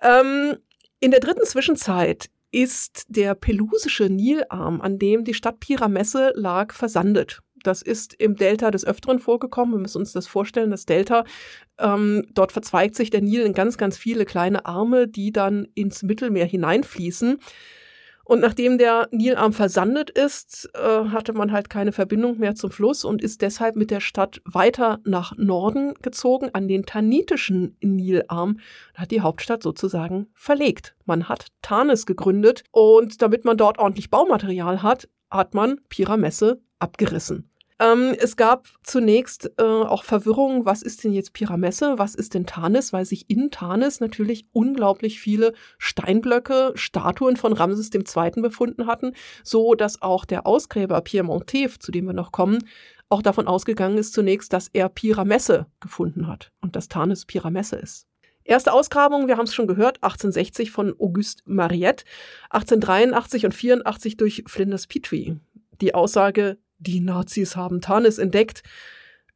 ähm, 0.01 0.57
in 0.99 1.11
der 1.11 1.19
dritten 1.19 1.45
Zwischenzeit 1.45 2.29
ist 2.51 3.05
der 3.09 3.35
pelusische 3.35 4.09
Nilarm, 4.09 4.81
an 4.81 4.99
dem 4.99 5.23
die 5.23 5.33
Stadt 5.33 5.59
Pyramesse 5.59 6.31
lag, 6.35 6.73
versandet. 6.73 7.41
Das 7.63 7.81
ist 7.81 8.13
im 8.13 8.35
Delta 8.35 8.71
des 8.71 8.85
Öfteren 8.85 9.19
vorgekommen. 9.19 9.73
Wir 9.73 9.79
müssen 9.79 9.99
uns 9.99 10.13
das 10.13 10.27
vorstellen, 10.27 10.71
das 10.71 10.85
Delta, 10.85 11.23
ähm, 11.79 12.27
dort 12.33 12.51
verzweigt 12.51 12.95
sich 12.95 13.09
der 13.09 13.21
Nil 13.21 13.41
in 13.41 13.53
ganz, 13.53 13.77
ganz 13.77 13.97
viele 13.97 14.25
kleine 14.25 14.65
Arme, 14.65 15.07
die 15.07 15.31
dann 15.31 15.67
ins 15.73 16.03
Mittelmeer 16.03 16.45
hineinfließen. 16.45 17.39
Und 18.25 18.39
nachdem 18.39 18.77
der 18.77 19.09
Nilarm 19.11 19.51
versandet 19.51 20.09
ist, 20.09 20.69
äh, 20.75 21.09
hatte 21.09 21.33
man 21.33 21.51
halt 21.51 21.69
keine 21.69 21.91
Verbindung 21.91 22.39
mehr 22.39 22.55
zum 22.55 22.71
Fluss 22.71 23.03
und 23.03 23.21
ist 23.21 23.41
deshalb 23.41 23.75
mit 23.75 23.91
der 23.91 23.99
Stadt 23.99 24.41
weiter 24.45 24.99
nach 25.03 25.35
Norden 25.37 25.93
gezogen, 26.01 26.49
an 26.53 26.69
den 26.69 26.85
tanitischen 26.85 27.75
Nilarm, 27.81 28.51
und 28.51 28.61
hat 28.99 29.11
die 29.11 29.21
Hauptstadt 29.21 29.61
sozusagen 29.61 30.27
verlegt. 30.33 30.95
Man 31.05 31.27
hat 31.27 31.47
Tanis 31.61 32.05
gegründet 32.05 32.63
und 32.71 33.21
damit 33.21 33.43
man 33.43 33.57
dort 33.57 33.77
ordentlich 33.77 34.09
Baumaterial 34.09 34.81
hat, 34.81 35.09
hat 35.29 35.53
man 35.53 35.81
Pyramesse 35.89 36.61
abgerissen. 36.79 37.49
Ähm, 37.83 38.15
es 38.17 38.37
gab 38.37 38.67
zunächst 38.83 39.51
äh, 39.57 39.63
auch 39.63 40.03
Verwirrung, 40.03 40.65
was 40.65 40.81
ist 40.83 41.03
denn 41.03 41.11
jetzt 41.11 41.33
Pyramesse, 41.33 41.95
was 41.97 42.15
ist 42.15 42.33
denn 42.33 42.45
Tanis, 42.45 42.93
weil 42.93 43.03
sich 43.03 43.29
in 43.29 43.51
Tanis 43.51 43.99
natürlich 43.99 44.45
unglaublich 44.53 45.19
viele 45.19 45.53
Steinblöcke, 45.79 46.71
Statuen 46.75 47.35
von 47.35 47.51
Ramses 47.51 47.91
II. 47.93 48.41
befunden 48.41 48.87
hatten, 48.87 49.13
so 49.43 49.73
dass 49.75 50.01
auch 50.01 50.23
der 50.23 50.47
Ausgräber 50.47 51.01
Pierre 51.01 51.25
Montev, 51.25 51.77
zu 51.77 51.91
dem 51.91 52.05
wir 52.05 52.13
noch 52.13 52.31
kommen, 52.31 52.59
auch 53.09 53.21
davon 53.21 53.47
ausgegangen 53.47 53.97
ist 53.97 54.13
zunächst, 54.13 54.53
dass 54.53 54.69
er 54.71 54.87
Pyramesse 54.87 55.65
gefunden 55.81 56.27
hat 56.27 56.51
und 56.61 56.77
dass 56.77 56.87
Tanis 56.87 57.25
Pyramesse 57.25 57.75
ist. 57.75 58.07
Erste 58.45 58.71
Ausgrabung, 58.71 59.27
wir 59.27 59.37
haben 59.37 59.45
es 59.45 59.53
schon 59.53 59.67
gehört, 59.67 59.97
1860 60.03 60.71
von 60.71 60.93
Auguste 60.99 61.43
Mariette, 61.45 62.05
1883 62.49 63.45
und 63.45 63.53
84 63.53 64.17
durch 64.17 64.43
Flinders 64.47 64.87
Petrie. 64.87 65.37
Die 65.81 65.95
Aussage, 65.95 66.57
die 66.83 66.99
Nazis 66.99 67.55
haben 67.55 67.81
Tanis 67.81 68.17
entdeckt, 68.17 68.63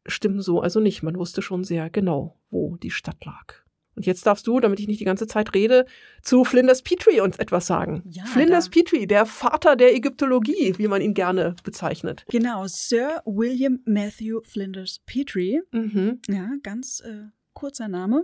stimmen 0.06 0.42
so 0.42 0.62
also 0.62 0.80
nicht. 0.80 1.04
Man 1.04 1.18
wusste 1.18 1.42
schon 1.42 1.64
sehr 1.64 1.90
genau, 1.90 2.40
wo 2.50 2.78
die 2.78 2.92
Stadt 2.92 3.24
lag. 3.26 3.56
Und 3.96 4.06
jetzt 4.06 4.28
darfst 4.28 4.46
du, 4.46 4.60
damit 4.60 4.80
ich 4.80 4.88
nicht 4.88 5.00
die 5.00 5.06
ganze 5.06 5.26
Zeit 5.26 5.56
rede, 5.56 5.86
zu 6.22 6.44
Flinders 6.44 6.84
Petrie 6.84 7.20
uns 7.20 7.40
etwas 7.40 7.66
sagen. 7.66 8.04
Ja, 8.08 8.26
Flinders 8.26 8.70
Petrie, 8.70 9.08
der 9.08 9.26
Vater 9.26 9.76
der 9.76 9.96
Ägyptologie, 9.96 10.76
wie 10.78 10.88
man 10.88 11.02
ihn 11.02 11.16
gerne 11.16 11.56
bezeichnet. 11.64 12.24
Genau, 12.30 12.68
Sir 12.68 13.24
William 13.26 13.80
Matthew 13.86 14.42
Flinders 14.44 15.02
Petrie. 15.08 15.62
Mhm. 15.72 16.22
Ja, 16.28 16.52
ganz 16.62 17.00
äh, 17.00 17.24
kurzer 17.58 17.88
Name. 17.88 18.24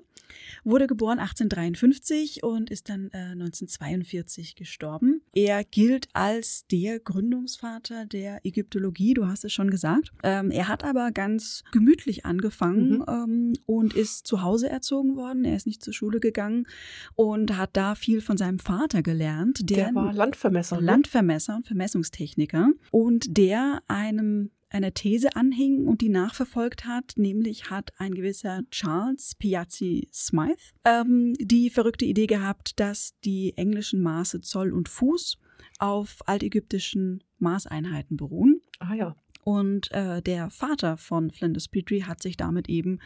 Wurde 0.63 0.85
geboren 0.85 1.17
1853 1.17 2.43
und 2.43 2.69
ist 2.69 2.89
dann 2.89 3.09
äh, 3.13 3.33
1942 3.33 4.55
gestorben. 4.55 5.21
Er 5.33 5.63
gilt 5.63 6.07
als 6.13 6.67
der 6.67 6.99
Gründungsvater 6.99 8.05
der 8.05 8.45
Ägyptologie, 8.45 9.15
du 9.15 9.27
hast 9.27 9.43
es 9.43 9.51
schon 9.51 9.71
gesagt. 9.71 10.11
Ähm, 10.21 10.51
er 10.51 10.67
hat 10.67 10.83
aber 10.83 11.11
ganz 11.11 11.63
gemütlich 11.71 12.25
angefangen 12.25 12.99
mhm. 12.99 13.05
ähm, 13.07 13.53
und 13.65 13.95
ist 13.95 14.27
zu 14.27 14.43
Hause 14.43 14.69
erzogen 14.69 15.15
worden. 15.15 15.45
Er 15.45 15.55
ist 15.55 15.65
nicht 15.65 15.83
zur 15.83 15.93
Schule 15.93 16.19
gegangen 16.19 16.67
und 17.15 17.57
hat 17.57 17.71
da 17.73 17.95
viel 17.95 18.21
von 18.21 18.37
seinem 18.37 18.59
Vater 18.59 19.01
gelernt. 19.01 19.67
Der, 19.69 19.85
der 19.85 19.95
war 19.95 20.13
Landvermesser. 20.13 20.79
Ne? 20.79 20.85
Landvermesser 20.85 21.55
und 21.55 21.65
Vermessungstechniker 21.65 22.69
und 22.91 23.35
der 23.37 23.81
einem 23.87 24.51
einer 24.73 24.93
These 24.93 25.35
anhing 25.35 25.87
und 25.87 26.01
die 26.01 26.09
nachverfolgt 26.09 26.85
hat, 26.85 27.13
nämlich 27.15 27.69
hat 27.69 27.93
ein 27.97 28.13
gewisser 28.13 28.63
Charles 28.71 29.35
Piazzi 29.35 30.07
Smythe 30.11 30.61
ähm, 30.85 31.33
die 31.39 31.69
verrückte 31.69 32.05
Idee 32.05 32.27
gehabt, 32.27 32.79
dass 32.79 33.13
die 33.23 33.57
englischen 33.57 34.01
Maße 34.01 34.41
Zoll 34.41 34.71
und 34.71 34.89
Fuß 34.89 35.37
auf 35.79 36.17
altägyptischen 36.25 37.23
Maßeinheiten 37.39 38.17
beruhen. 38.17 38.61
Ah 38.79 38.93
ja. 38.93 39.15
Und 39.43 39.91
äh, 39.91 40.21
der 40.21 40.49
Vater 40.49 40.95
von 40.95 41.29
Flinders 41.29 41.67
Petrie 41.67 42.03
hat 42.03 42.21
sich 42.21 42.37
damit 42.37 42.69
eben 42.69 42.99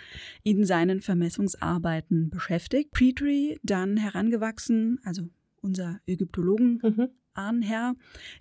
in 0.44 0.66
seinen 0.66 1.02
Vermessungsarbeiten 1.02 2.30
beschäftigt. 2.30 2.92
Petrie 2.92 3.60
dann 3.64 3.98
herangewachsen, 3.98 5.00
also 5.04 5.24
unser 5.68 6.00
Ägyptologen, 6.08 6.80
mhm. 6.82 7.10
Ahnherr, 7.34 7.96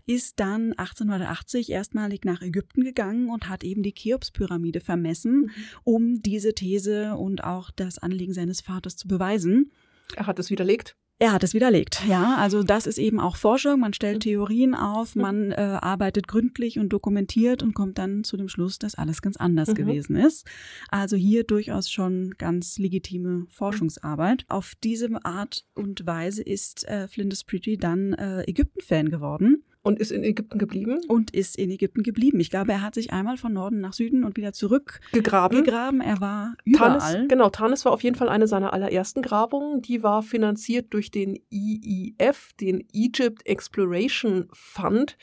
ist 0.06 0.40
dann 0.40 0.72
1880 0.72 1.70
erstmalig 1.70 2.24
nach 2.24 2.40
Ägypten 2.40 2.82
gegangen 2.82 3.28
und 3.28 3.48
hat 3.48 3.62
eben 3.64 3.82
die 3.82 3.92
Cheops-Pyramide 3.92 4.80
vermessen, 4.80 5.40
mhm. 5.40 5.50
um 5.84 6.22
diese 6.22 6.54
These 6.54 7.16
und 7.16 7.44
auch 7.44 7.70
das 7.70 7.98
Anliegen 7.98 8.32
seines 8.32 8.62
Vaters 8.62 8.96
zu 8.96 9.08
beweisen. 9.08 9.70
Er 10.14 10.26
hat 10.26 10.38
es 10.38 10.50
widerlegt. 10.50 10.96
Er 11.18 11.32
hat 11.32 11.42
es 11.42 11.54
widerlegt, 11.54 12.02
ja. 12.06 12.36
Also 12.36 12.62
das 12.62 12.86
ist 12.86 12.98
eben 12.98 13.20
auch 13.20 13.36
Forschung. 13.36 13.80
Man 13.80 13.94
stellt. 13.94 14.20
Theorien 14.20 14.74
auf, 14.74 15.16
man 15.16 15.50
äh, 15.50 15.78
arbeitet 15.80 16.28
gründlich 16.28 16.78
und 16.78 16.90
dokumentiert 16.90 17.62
und 17.62 17.74
kommt 17.74 17.96
dann 17.96 18.22
zu 18.22 18.36
dem 18.36 18.48
Schluss, 18.48 18.78
dass 18.78 18.96
alles 18.96 19.22
ganz 19.22 19.38
anders 19.38 19.70
mhm. 19.70 19.74
gewesen 19.74 20.16
ist. 20.16 20.46
Also 20.90 21.16
hier 21.16 21.44
durchaus 21.44 21.90
schon 21.90 22.34
ganz 22.36 22.76
legitime 22.78 23.46
Forschungsarbeit. 23.48 24.44
Auf 24.48 24.74
diese 24.84 25.08
Art 25.24 25.64
und 25.74 26.06
Weise 26.06 26.42
ist 26.42 26.86
äh, 26.86 27.08
Flinders 27.08 27.44
Pretty 27.44 27.78
dann 27.78 28.12
äh, 28.12 28.42
Ägypten-Fan 28.42 29.08
geworden. 29.08 29.64
Und 29.86 30.00
ist 30.00 30.10
in 30.10 30.24
Ägypten 30.24 30.58
geblieben? 30.58 30.98
Und 31.06 31.30
ist 31.30 31.56
in 31.56 31.70
Ägypten 31.70 32.02
geblieben. 32.02 32.40
Ich 32.40 32.50
glaube, 32.50 32.72
er 32.72 32.82
hat 32.82 32.94
sich 32.94 33.12
einmal 33.12 33.36
von 33.36 33.52
Norden 33.52 33.80
nach 33.80 33.92
Süden 33.92 34.24
und 34.24 34.36
wieder 34.36 34.52
zurück 34.52 34.98
gegraben. 35.12 35.62
gegraben. 35.62 36.00
Er 36.00 36.20
war 36.20 36.56
überall. 36.64 36.98
Tanis, 36.98 37.28
genau, 37.28 37.50
Tanis 37.50 37.84
war 37.84 37.92
auf 37.92 38.02
jeden 38.02 38.16
Fall 38.16 38.28
eine 38.28 38.48
seiner 38.48 38.72
allerersten 38.72 39.22
Grabungen. 39.22 39.82
Die 39.82 40.02
war 40.02 40.24
finanziert 40.24 40.92
durch 40.92 41.12
den 41.12 41.38
EEF, 41.52 42.52
den 42.60 42.84
Egypt 42.92 43.46
Exploration 43.46 44.48
Fund. 44.52 45.16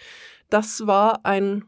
Das 0.49 0.87
war 0.87 1.25
ein 1.25 1.65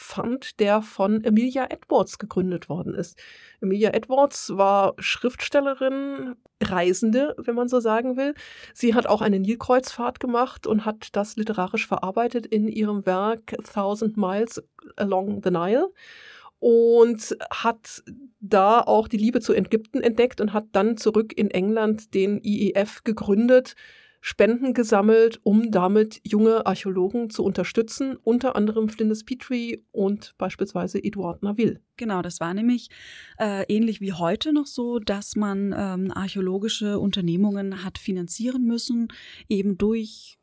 Fund, 0.00 0.60
der 0.60 0.80
von 0.80 1.24
Emilia 1.24 1.66
Edwards 1.70 2.18
gegründet 2.18 2.68
worden 2.68 2.94
ist. 2.94 3.18
Emilia 3.60 3.90
Edwards 3.92 4.56
war 4.56 4.94
Schriftstellerin, 4.98 6.36
Reisende, 6.62 7.34
wenn 7.36 7.56
man 7.56 7.66
so 7.66 7.80
sagen 7.80 8.16
will. 8.16 8.34
Sie 8.72 8.94
hat 8.94 9.08
auch 9.08 9.22
eine 9.22 9.40
Nilkreuzfahrt 9.40 10.20
gemacht 10.20 10.68
und 10.68 10.84
hat 10.84 11.08
das 11.16 11.34
literarisch 11.34 11.88
verarbeitet 11.88 12.46
in 12.46 12.68
ihrem 12.68 13.06
Werk 13.06 13.56
Thousand 13.74 14.16
Miles 14.16 14.62
Along 14.94 15.42
the 15.42 15.50
Nile 15.50 15.92
und 16.60 17.36
hat 17.50 18.04
da 18.38 18.80
auch 18.80 19.08
die 19.08 19.16
Liebe 19.16 19.40
zu 19.40 19.52
Ägypten 19.52 20.00
entdeckt 20.00 20.40
und 20.40 20.52
hat 20.52 20.66
dann 20.72 20.96
zurück 20.96 21.36
in 21.36 21.50
England 21.50 22.14
den 22.14 22.40
IEF 22.44 23.02
gegründet, 23.02 23.74
Spenden 24.28 24.74
gesammelt, 24.74 25.40
um 25.42 25.70
damit 25.70 26.20
junge 26.22 26.66
Archäologen 26.66 27.30
zu 27.30 27.42
unterstützen, 27.42 28.18
unter 28.24 28.56
anderem 28.56 28.90
Flinders 28.90 29.24
Petrie 29.24 29.86
und 29.90 30.34
beispielsweise 30.36 31.02
Eduard 31.02 31.42
Naville. 31.42 31.80
Genau, 31.96 32.20
das 32.20 32.38
war 32.38 32.52
nämlich 32.52 32.90
äh, 33.38 33.64
ähnlich 33.74 34.02
wie 34.02 34.12
heute 34.12 34.52
noch 34.52 34.66
so, 34.66 34.98
dass 34.98 35.34
man 35.34 35.74
ähm, 35.74 36.12
archäologische 36.12 36.98
Unternehmungen 36.98 37.82
hat 37.82 37.96
finanzieren 37.96 38.66
müssen, 38.66 39.08
eben 39.48 39.78
durch 39.78 40.37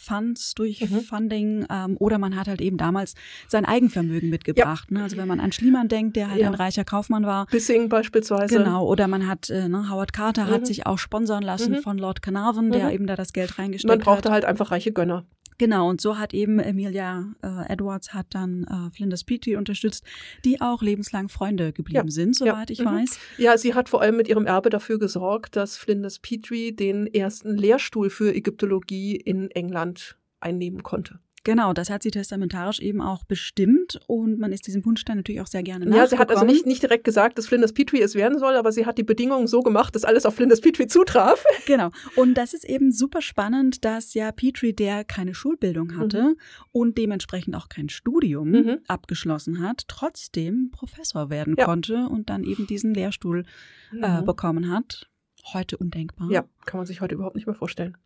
Funds, 0.00 0.54
durch 0.54 0.80
mhm. 0.80 1.02
Funding 1.02 1.66
ähm, 1.70 1.96
oder 1.98 2.18
man 2.18 2.34
hat 2.34 2.48
halt 2.48 2.62
eben 2.62 2.78
damals 2.78 3.14
sein 3.48 3.66
Eigenvermögen 3.66 4.30
mitgebracht. 4.30 4.88
Ja. 4.90 4.98
Ne? 4.98 5.02
Also 5.04 5.18
wenn 5.18 5.28
man 5.28 5.40
an 5.40 5.52
Schliemann 5.52 5.88
denkt, 5.88 6.16
der 6.16 6.30
halt 6.30 6.40
ja. 6.40 6.48
ein 6.48 6.54
reicher 6.54 6.84
Kaufmann 6.84 7.26
war. 7.26 7.46
Bissing 7.46 7.90
beispielsweise. 7.90 8.56
Genau, 8.56 8.86
oder 8.86 9.08
man 9.08 9.26
hat, 9.26 9.50
äh, 9.50 9.68
ne, 9.68 9.90
Howard 9.90 10.14
Carter 10.14 10.46
mhm. 10.46 10.50
hat 10.50 10.66
sich 10.66 10.86
auch 10.86 10.98
sponsern 10.98 11.42
lassen 11.42 11.72
mhm. 11.72 11.82
von 11.82 11.98
Lord 11.98 12.22
Carnarvon, 12.22 12.70
der 12.72 12.86
mhm. 12.86 12.90
eben 12.92 13.06
da 13.06 13.14
das 13.14 13.34
Geld 13.34 13.58
reingesteckt 13.58 13.90
hat. 13.92 13.98
Man 13.98 14.04
brauchte 14.04 14.30
hat. 14.30 14.34
halt 14.34 14.44
einfach 14.46 14.70
reiche 14.70 14.92
Gönner. 14.92 15.26
Genau, 15.60 15.90
und 15.90 16.00
so 16.00 16.16
hat 16.16 16.32
eben 16.32 16.58
Emilia 16.58 17.26
äh, 17.42 17.70
Edwards 17.70 18.14
hat 18.14 18.28
dann 18.30 18.64
äh, 18.64 18.96
Flinders 18.96 19.24
Petrie 19.24 19.56
unterstützt, 19.56 20.06
die 20.42 20.62
auch 20.62 20.80
lebenslang 20.80 21.28
Freunde 21.28 21.74
geblieben 21.74 22.08
ja, 22.08 22.10
sind, 22.10 22.34
soweit 22.34 22.70
ja, 22.70 22.72
ich 22.72 22.80
mhm. 22.80 22.86
weiß. 22.86 23.18
Ja, 23.36 23.58
sie 23.58 23.74
hat 23.74 23.90
vor 23.90 24.00
allem 24.00 24.16
mit 24.16 24.26
ihrem 24.26 24.46
Erbe 24.46 24.70
dafür 24.70 24.98
gesorgt, 24.98 25.56
dass 25.56 25.76
Flinders 25.76 26.18
Petrie 26.18 26.72
den 26.72 27.06
ersten 27.06 27.58
Lehrstuhl 27.58 28.08
für 28.08 28.34
Ägyptologie 28.34 29.16
in 29.16 29.50
England 29.50 30.16
einnehmen 30.40 30.82
konnte. 30.82 31.18
Genau, 31.42 31.72
das 31.72 31.88
hat 31.88 32.02
sie 32.02 32.10
testamentarisch 32.10 32.80
eben 32.80 33.00
auch 33.00 33.24
bestimmt 33.24 33.98
und 34.06 34.38
man 34.38 34.52
ist 34.52 34.66
diesem 34.66 34.84
Wunsch 34.84 35.04
dann 35.06 35.16
natürlich 35.16 35.40
auch 35.40 35.46
sehr 35.46 35.62
gerne 35.62 35.88
Ja, 35.96 36.06
sie 36.06 36.18
hat 36.18 36.30
also 36.30 36.44
nicht, 36.44 36.66
nicht 36.66 36.82
direkt 36.82 37.04
gesagt, 37.04 37.38
dass 37.38 37.46
Flinders 37.46 37.72
Petrie 37.72 38.02
es 38.02 38.14
werden 38.14 38.38
soll, 38.38 38.56
aber 38.56 38.72
sie 38.72 38.84
hat 38.84 38.98
die 38.98 39.04
Bedingungen 39.04 39.46
so 39.46 39.60
gemacht, 39.62 39.94
dass 39.94 40.04
alles 40.04 40.26
auf 40.26 40.34
Flinders 40.34 40.60
Petrie 40.60 40.86
zutraf. 40.86 41.44
Genau. 41.66 41.90
Und 42.16 42.34
das 42.34 42.52
ist 42.52 42.64
eben 42.64 42.90
super 42.90 43.22
spannend, 43.22 43.84
dass 43.84 44.14
ja 44.14 44.32
Petrie, 44.32 44.72
der 44.72 45.04
keine 45.04 45.34
Schulbildung 45.34 45.96
hatte 45.96 46.22
mhm. 46.22 46.36
und 46.72 46.98
dementsprechend 46.98 47.54
auch 47.54 47.68
kein 47.68 47.88
Studium 47.88 48.50
mhm. 48.50 48.78
abgeschlossen 48.88 49.60
hat, 49.60 49.84
trotzdem 49.86 50.70
Professor 50.72 51.30
werden 51.30 51.54
ja. 51.56 51.64
konnte 51.64 52.08
und 52.08 52.28
dann 52.28 52.42
eben 52.42 52.66
diesen 52.66 52.92
Lehrstuhl 52.92 53.44
äh, 53.92 53.96
mhm. 53.96 54.04
äh, 54.04 54.22
bekommen 54.22 54.70
hat. 54.70 55.08
Heute 55.52 55.76
undenkbar. 55.76 56.28
Ja, 56.30 56.44
kann 56.66 56.78
man 56.78 56.86
sich 56.86 57.00
heute 57.00 57.14
überhaupt 57.14 57.36
nicht 57.36 57.46
mehr 57.46 57.54
vorstellen. 57.54 57.96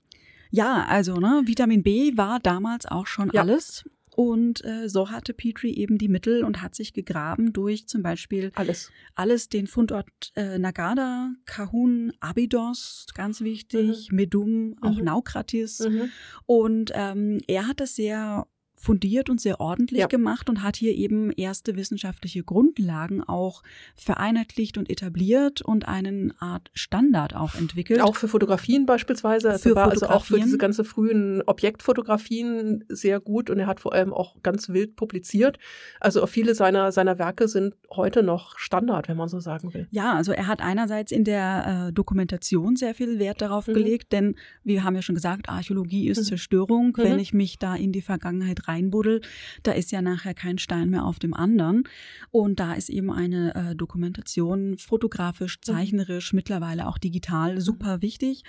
Ja, 0.55 0.87
also 0.89 1.17
ne, 1.17 1.43
Vitamin 1.47 1.83
B 1.83 2.17
war 2.17 2.39
damals 2.39 2.87
auch 2.87 3.09
schon 3.09 3.29
ja. 3.33 3.41
alles. 3.41 3.85
Und 4.15 4.65
äh, 4.65 4.89
so 4.89 5.11
hatte 5.11 5.35
Petrie 5.35 5.75
eben 5.75 5.99
die 5.99 6.07
Mittel 6.07 6.45
und 6.45 6.63
hat 6.63 6.77
sich 6.77 6.93
gegraben 6.93 7.53
durch 7.53 7.89
zum 7.89 8.05
Beispiel 8.05 8.53
alles, 8.55 8.93
alles 9.17 9.49
den 9.49 9.67
Fundort 9.67 10.07
äh, 10.37 10.57
Nagada, 10.57 11.33
Kahun, 11.47 12.13
Abydos, 12.21 13.07
ganz 13.15 13.41
wichtig, 13.41 14.13
mhm. 14.13 14.17
Medum, 14.17 14.77
auch 14.81 14.97
mhm. 14.97 15.05
Naukratis. 15.05 15.81
Mhm. 15.81 16.11
Und 16.47 16.93
ähm, 16.95 17.41
er 17.49 17.67
hat 17.67 17.81
das 17.81 17.97
sehr 17.97 18.47
fundiert 18.85 19.31
und 19.31 19.41
sehr 19.41 19.61
ordentlich 19.61 20.01
ja. 20.01 20.07
gemacht 20.07 20.51
und 20.51 20.63
hat 20.63 20.77
hier 20.77 20.95
eben 20.95 21.33
erste 21.33 21.75
wissenschaftliche 21.75 22.45
Grundlagen 22.45 23.23
auch 23.23 23.63
vereinheitlicht 23.97 24.77
und 24.77 24.91
etabliert 24.91 25.63
und 25.63 25.89
einen 25.89 26.39
Art 26.39 26.71
Standard 26.75 27.35
auch 27.35 27.55
entwickelt. 27.55 28.01
Auch 28.03 28.15
für 28.15 28.29
Fotografien 28.29 28.85
beispielsweise. 28.85 29.51
Also 29.51 29.71
für 29.71 29.75
war 29.75 29.91
also 29.91 30.07
auch 30.07 30.25
für 30.25 30.39
diese 30.39 30.59
ganze 30.59 30.85
frühen 30.85 31.43
Objektfotografien 31.47 32.85
sehr 32.89 33.21
gut 33.21 33.49
und 33.49 33.59
er 33.59 33.67
hat 33.67 33.81
vor 33.81 33.95
allem 33.95 34.13
auch 34.13 34.43
ganz 34.43 34.69
wild 34.69 34.97
publiziert. 34.97 35.59
Also 36.01 36.27
viele 36.27 36.55
seiner, 36.55 36.93
seiner 36.93 37.19
Werke 37.19 37.49
sind 37.49 37.75
heute 37.91 38.23
noch 38.23 38.59
Standard, 38.59 39.09
wenn 39.09 39.17
man 39.17 39.29
so 39.29 39.41
sagen 39.41 39.73
will. 39.73 39.89
Ja, 39.91 40.15
also 40.15 40.33
er 40.33 40.47
hat 40.47 40.61
einerseits 40.61 41.11
in 41.11 41.25
der 41.25 41.87
äh, 41.89 41.93
Dokumentation 41.93 42.77
sehr 42.77 42.95
viel 42.95 43.19
Wert 43.19 43.41
darauf 43.41 43.67
mhm. 43.67 43.75
gelegt, 43.75 44.13
denn 44.13 44.35
wir 44.63 44.85
haben 44.85 44.95
ja 44.95 45.03
schon 45.03 45.15
gesagt, 45.15 45.49
Archäologie 45.49 46.09
ist 46.09 46.19
mhm. 46.19 46.25
Zerstörung. 46.25 46.89
Mhm. 46.89 47.03
Wenn 47.03 47.19
ich 47.19 47.33
mich 47.33 47.59
da 47.59 47.75
in 47.75 47.93
die 47.93 48.03
Vergangenheit 48.03 48.69
rein 48.69 48.74
reinbuddel, 48.75 49.21
da 49.63 49.73
ist 49.73 49.93
ja 49.93 50.03
nachher 50.03 50.35
kein 50.35 50.59
Stein 50.59 50.91
mehr 50.91 51.05
auf 51.05 51.19
dem 51.19 51.35
anderen. 51.35 51.85
Und 52.31 52.61
da 52.61 52.75
ist 52.75 52.91
eben 52.91 53.11
eine 53.11 53.55
äh, 53.55 53.77
Dokumentation 53.77 54.77
fotografisch, 54.79 55.59
mhm. 55.59 55.63
zeichnerisch, 55.63 56.33
mhm. 56.33 56.37
mittlerweile 56.37 56.89
auch 56.89 56.99
digital 56.99 57.61
super 57.61 58.03
wichtig. 58.03 58.43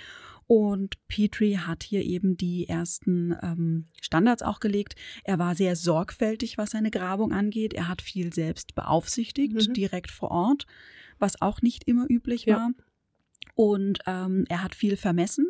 Und 0.48 0.94
Petrie 1.08 1.58
hat 1.58 1.82
hier 1.82 2.04
eben 2.04 2.36
die 2.36 2.68
ersten 2.68 3.34
ähm, 3.42 3.86
Standards 4.00 4.42
auch 4.42 4.60
gelegt. 4.60 4.94
Er 5.24 5.38
war 5.38 5.56
sehr 5.56 5.74
sorgfältig, 5.74 6.56
was 6.56 6.70
seine 6.70 6.92
Grabung 6.92 7.32
angeht. 7.32 7.74
Er 7.74 7.88
hat 7.88 8.00
viel 8.00 8.32
selbst 8.32 8.74
beaufsichtigt, 8.76 9.68
mhm. 9.68 9.74
direkt 9.74 10.10
vor 10.10 10.30
Ort, 10.30 10.66
was 11.18 11.42
auch 11.42 11.62
nicht 11.62 11.84
immer 11.88 12.06
üblich 12.08 12.44
ja. 12.44 12.56
war. 12.56 12.70
Und 13.54 14.00
ähm, 14.06 14.44
er 14.48 14.62
hat 14.62 14.74
viel 14.74 14.96
vermessen 14.96 15.46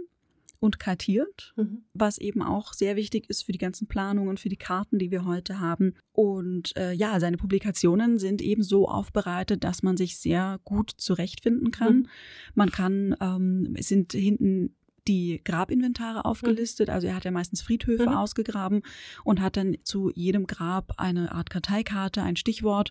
und 0.61 0.79
kartiert, 0.79 1.55
mhm. 1.57 1.85
was 1.95 2.19
eben 2.19 2.43
auch 2.43 2.73
sehr 2.73 2.97
wichtig 2.97 3.29
ist 3.29 3.43
für 3.45 3.53
die 3.53 3.59
ganzen 3.59 3.87
Planungen, 3.87 4.37
für 4.37 4.49
die 4.49 4.57
Karten, 4.57 4.99
die 4.99 5.11
wir 5.11 5.25
heute 5.25 5.61
haben. 5.61 5.95
Und 6.13 6.77
äh, 6.77 6.93
ja, 6.93 7.19
seine 7.21 7.37
Publikationen 7.37 8.19
sind 8.19 8.43
eben 8.43 8.63
so 8.63 8.89
aufbereitet, 8.89 9.65
dass 9.65 9.83
man 9.83 9.97
sich 9.97 10.19
sehr 10.19 10.59
gut 10.65 10.93
zurechtfinden 10.97 11.71
kann. 11.71 11.97
Mhm. 11.97 12.09
Man 12.55 12.71
kann, 12.71 13.17
ähm, 13.21 13.75
es 13.77 13.89
sind 13.89 14.13
hinten 14.13 14.75
die 15.09 15.41
Grabinventare 15.45 16.25
aufgelistet. 16.25 16.91
Also 16.91 17.07
er 17.07 17.17
hat 17.17 17.25
ja 17.25 17.31
meistens 17.31 17.63
Friedhöfe 17.63 18.07
mhm. 18.07 18.17
ausgegraben 18.17 18.83
und 19.25 19.41
hat 19.41 19.57
dann 19.57 19.77
zu 19.83 20.11
jedem 20.15 20.47
Grab 20.47 20.95
eine 20.99 21.33
Art 21.33 21.51
Karteikarte, 21.51 22.23
ein 22.23 22.37
Stichwort 22.37 22.91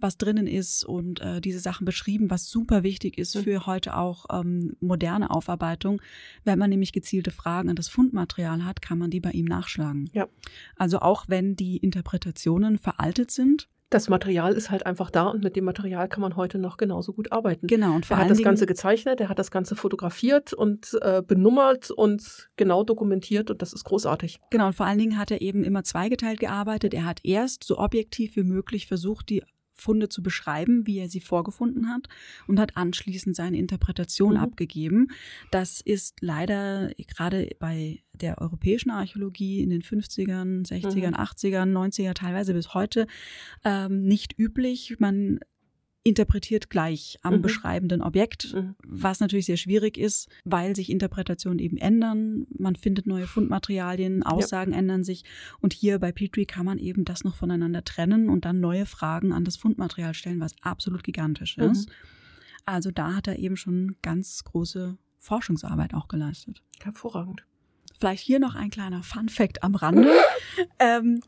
was 0.00 0.18
drinnen 0.18 0.46
ist 0.46 0.84
und 0.84 1.20
äh, 1.20 1.40
diese 1.40 1.60
Sachen 1.60 1.84
beschrieben, 1.84 2.30
was 2.30 2.48
super 2.48 2.82
wichtig 2.82 3.18
ist 3.18 3.34
mhm. 3.34 3.42
für 3.42 3.66
heute 3.66 3.96
auch 3.96 4.26
ähm, 4.30 4.76
moderne 4.80 5.30
Aufarbeitung. 5.30 6.02
Wenn 6.44 6.58
man 6.58 6.70
nämlich 6.70 6.92
gezielte 6.92 7.30
Fragen 7.30 7.70
an 7.70 7.76
das 7.76 7.88
Fundmaterial 7.88 8.64
hat, 8.64 8.82
kann 8.82 8.98
man 8.98 9.10
die 9.10 9.20
bei 9.20 9.30
ihm 9.30 9.46
nachschlagen. 9.46 10.10
Ja. 10.12 10.28
Also 10.76 10.98
auch 10.98 11.24
wenn 11.28 11.56
die 11.56 11.78
Interpretationen 11.78 12.78
veraltet 12.78 13.30
sind, 13.30 13.68
das 13.94 14.08
Material 14.08 14.54
ist 14.54 14.70
halt 14.70 14.86
einfach 14.86 15.10
da 15.10 15.28
und 15.28 15.44
mit 15.44 15.54
dem 15.54 15.64
Material 15.64 16.08
kann 16.08 16.20
man 16.20 16.34
heute 16.36 16.58
noch 16.58 16.76
genauso 16.76 17.12
gut 17.12 17.30
arbeiten. 17.30 17.68
Genau. 17.68 17.94
Und 17.94 18.06
vor 18.06 18.16
er 18.16 18.24
hat 18.24 18.30
das 18.30 18.42
Ganze 18.42 18.66
gezeichnet, 18.66 19.20
er 19.20 19.28
hat 19.28 19.38
das 19.38 19.50
Ganze 19.52 19.76
fotografiert 19.76 20.52
und 20.52 20.98
äh, 21.00 21.22
benummert 21.22 21.90
und 21.92 22.50
genau 22.56 22.82
dokumentiert 22.82 23.50
und 23.50 23.62
das 23.62 23.72
ist 23.72 23.84
großartig. 23.84 24.40
Genau. 24.50 24.66
Und 24.66 24.74
vor 24.74 24.86
allen 24.86 24.98
Dingen 24.98 25.16
hat 25.16 25.30
er 25.30 25.40
eben 25.40 25.62
immer 25.62 25.84
zweigeteilt 25.84 26.40
gearbeitet. 26.40 26.92
Er 26.92 27.04
hat 27.04 27.20
erst 27.22 27.62
so 27.62 27.78
objektiv 27.78 28.34
wie 28.34 28.42
möglich 28.42 28.88
versucht, 28.88 29.28
die 29.28 29.44
Funde 29.74 30.08
zu 30.08 30.22
beschreiben, 30.22 30.86
wie 30.86 30.98
er 30.98 31.08
sie 31.08 31.20
vorgefunden 31.20 31.88
hat 31.88 32.08
und 32.46 32.58
hat 32.58 32.76
anschließend 32.76 33.36
seine 33.36 33.58
Interpretation 33.58 34.34
mhm. 34.34 34.40
abgegeben. 34.40 35.08
Das 35.50 35.80
ist 35.80 36.16
leider 36.20 36.92
gerade 37.08 37.50
bei 37.58 38.02
der 38.12 38.40
europäischen 38.40 38.90
Archäologie 38.90 39.62
in 39.62 39.70
den 39.70 39.82
50ern, 39.82 40.66
60ern, 40.66 41.08
mhm. 41.08 41.14
80ern, 41.14 41.72
90er, 41.72 42.14
teilweise 42.14 42.54
bis 42.54 42.72
heute 42.74 43.06
ähm, 43.64 44.00
nicht 44.00 44.38
üblich. 44.38 44.96
Man 45.00 45.40
interpretiert 46.04 46.68
gleich 46.68 47.18
am 47.22 47.36
mhm. 47.36 47.42
beschreibenden 47.42 48.02
Objekt, 48.02 48.52
mhm. 48.54 48.76
was 48.86 49.20
natürlich 49.20 49.46
sehr 49.46 49.56
schwierig 49.56 49.96
ist, 49.96 50.28
weil 50.44 50.76
sich 50.76 50.90
Interpretationen 50.90 51.58
eben 51.58 51.78
ändern. 51.78 52.46
Man 52.56 52.76
findet 52.76 53.06
neue 53.06 53.26
Fundmaterialien, 53.26 54.22
Aussagen 54.22 54.72
ja. 54.72 54.78
ändern 54.78 55.02
sich. 55.02 55.24
Und 55.60 55.72
hier 55.72 55.98
bei 55.98 56.12
Petrie 56.12 56.44
kann 56.44 56.66
man 56.66 56.78
eben 56.78 57.06
das 57.06 57.24
noch 57.24 57.34
voneinander 57.34 57.84
trennen 57.84 58.28
und 58.28 58.44
dann 58.44 58.60
neue 58.60 58.84
Fragen 58.84 59.32
an 59.32 59.44
das 59.44 59.56
Fundmaterial 59.56 60.12
stellen, 60.12 60.40
was 60.40 60.54
absolut 60.60 61.02
gigantisch 61.02 61.56
mhm. 61.56 61.70
ist. 61.70 61.90
Also 62.66 62.90
da 62.90 63.14
hat 63.14 63.26
er 63.26 63.38
eben 63.38 63.56
schon 63.56 63.96
ganz 64.02 64.44
große 64.44 64.98
Forschungsarbeit 65.18 65.94
auch 65.94 66.08
geleistet. 66.08 66.62
Hervorragend. 66.82 67.44
Vielleicht 67.98 68.22
hier 68.22 68.40
noch 68.40 68.54
ein 68.54 68.70
kleiner 68.70 69.02
Fun 69.02 69.30
fact 69.30 69.62
am 69.62 69.74
Rande. 69.74 70.12
ähm, 70.78 71.22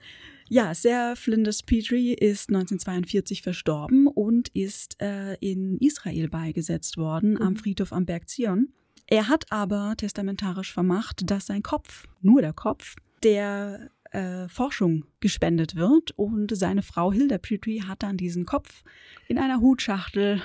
ja, 0.49 0.75
Sarah 0.75 1.17
Flinders 1.17 1.63
Petrie 1.63 2.15
ist 2.15 2.49
1942 2.51 3.43
verstorben 3.43 4.07
und 4.07 4.49
ist 4.49 5.01
äh, 5.01 5.35
in 5.41 5.79
Israel 5.79 6.29
beigesetzt 6.29 6.97
worden 6.97 7.33
mhm. 7.33 7.43
am 7.43 7.57
Friedhof 7.57 7.93
am 7.93 8.07
Berg 8.07 8.29
Zion. 8.29 8.69
Er 9.09 9.29
hat 9.29 9.51
aber 9.51 9.95
testamentarisch 9.97 10.73
vermacht, 10.73 11.31
dass 11.31 11.47
sein 11.47 11.63
Kopf, 11.63 12.07
nur 12.23 12.43
der 12.43 12.53
Kopf, 12.53 12.97
der 13.23 13.91
äh, 14.13 14.49
Forschung 14.49 15.05
gespendet 15.21 15.77
wird 15.77 16.13
und 16.17 16.57
seine 16.57 16.83
Frau 16.83 17.13
Hilda 17.13 17.39
Petrie 17.39 17.83
hat 17.83 18.03
dann 18.03 18.17
diesen 18.17 18.47
Kopf 18.47 18.83
in 19.29 19.39
einer 19.39 19.61
Hutschachtel 19.61 20.43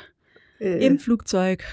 äh. 0.60 0.86
im 0.86 1.00
Flugzeug 1.00 1.64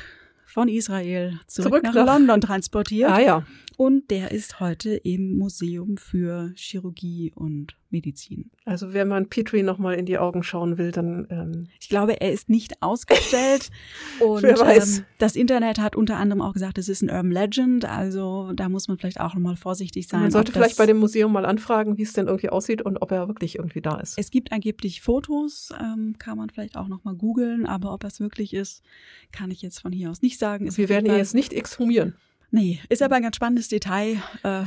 von 0.46 0.68
Israel 0.68 1.38
zurück, 1.46 1.70
zurück 1.70 1.82
nach, 1.82 1.94
nach, 1.94 2.06
London 2.06 2.40
transportiert. 2.40 3.10
Ah 3.10 3.20
ja. 3.20 3.46
Und 3.78 4.10
der 4.10 4.32
ist 4.32 4.58
heute 4.58 4.90
im 4.90 5.38
Museum 5.38 5.98
für 5.98 6.50
Chirurgie 6.56 7.30
und 7.36 7.76
Medizin. 7.90 8.50
Also 8.64 8.92
wenn 8.92 9.06
man 9.06 9.28
Petrie 9.28 9.62
nochmal 9.62 9.94
in 9.94 10.04
die 10.04 10.18
Augen 10.18 10.42
schauen 10.42 10.78
will, 10.78 10.90
dann. 10.90 11.28
Ähm 11.30 11.68
ich 11.80 11.88
glaube, 11.88 12.20
er 12.20 12.32
ist 12.32 12.48
nicht 12.48 12.82
ausgestellt. 12.82 13.70
und 14.20 14.42
Wer 14.42 14.58
weiß. 14.58 14.98
Ähm, 14.98 15.04
das 15.18 15.36
Internet 15.36 15.78
hat 15.78 15.94
unter 15.94 16.16
anderem 16.16 16.42
auch 16.42 16.54
gesagt, 16.54 16.76
es 16.78 16.88
ist 16.88 17.02
ein 17.02 17.08
Urban 17.08 17.30
Legend. 17.30 17.84
Also 17.84 18.50
da 18.52 18.68
muss 18.68 18.88
man 18.88 18.98
vielleicht 18.98 19.20
auch 19.20 19.34
nochmal 19.34 19.54
vorsichtig 19.54 20.08
sein. 20.08 20.22
Man 20.22 20.32
sollte 20.32 20.50
vielleicht 20.50 20.76
bei 20.76 20.86
dem 20.86 20.98
Museum 20.98 21.32
mal 21.32 21.46
anfragen, 21.46 21.98
wie 21.98 22.02
es 22.02 22.12
denn 22.12 22.26
irgendwie 22.26 22.48
aussieht 22.48 22.82
und 22.82 23.00
ob 23.00 23.12
er 23.12 23.28
wirklich 23.28 23.58
irgendwie 23.58 23.80
da 23.80 24.00
ist. 24.00 24.18
Es 24.18 24.32
gibt 24.32 24.50
angeblich 24.50 25.02
Fotos, 25.02 25.72
ähm, 25.80 26.16
kann 26.18 26.36
man 26.36 26.50
vielleicht 26.50 26.76
auch 26.76 26.88
nochmal 26.88 27.14
googeln, 27.14 27.64
aber 27.64 27.94
ob 27.94 28.00
das 28.00 28.18
wirklich 28.18 28.54
ist, 28.54 28.82
kann 29.30 29.52
ich 29.52 29.62
jetzt 29.62 29.78
von 29.78 29.92
hier 29.92 30.10
aus 30.10 30.20
nicht 30.20 30.40
sagen. 30.40 30.76
Wir 30.76 30.88
werden 30.88 31.06
ihn 31.06 31.16
jetzt 31.16 31.36
nicht 31.36 31.52
exhumieren. 31.52 32.16
Nee, 32.50 32.80
ist 32.88 33.02
aber 33.02 33.16
ein 33.16 33.22
ganz 33.22 33.36
spannendes 33.36 33.68
Detail, 33.68 34.22
äh, 34.42 34.64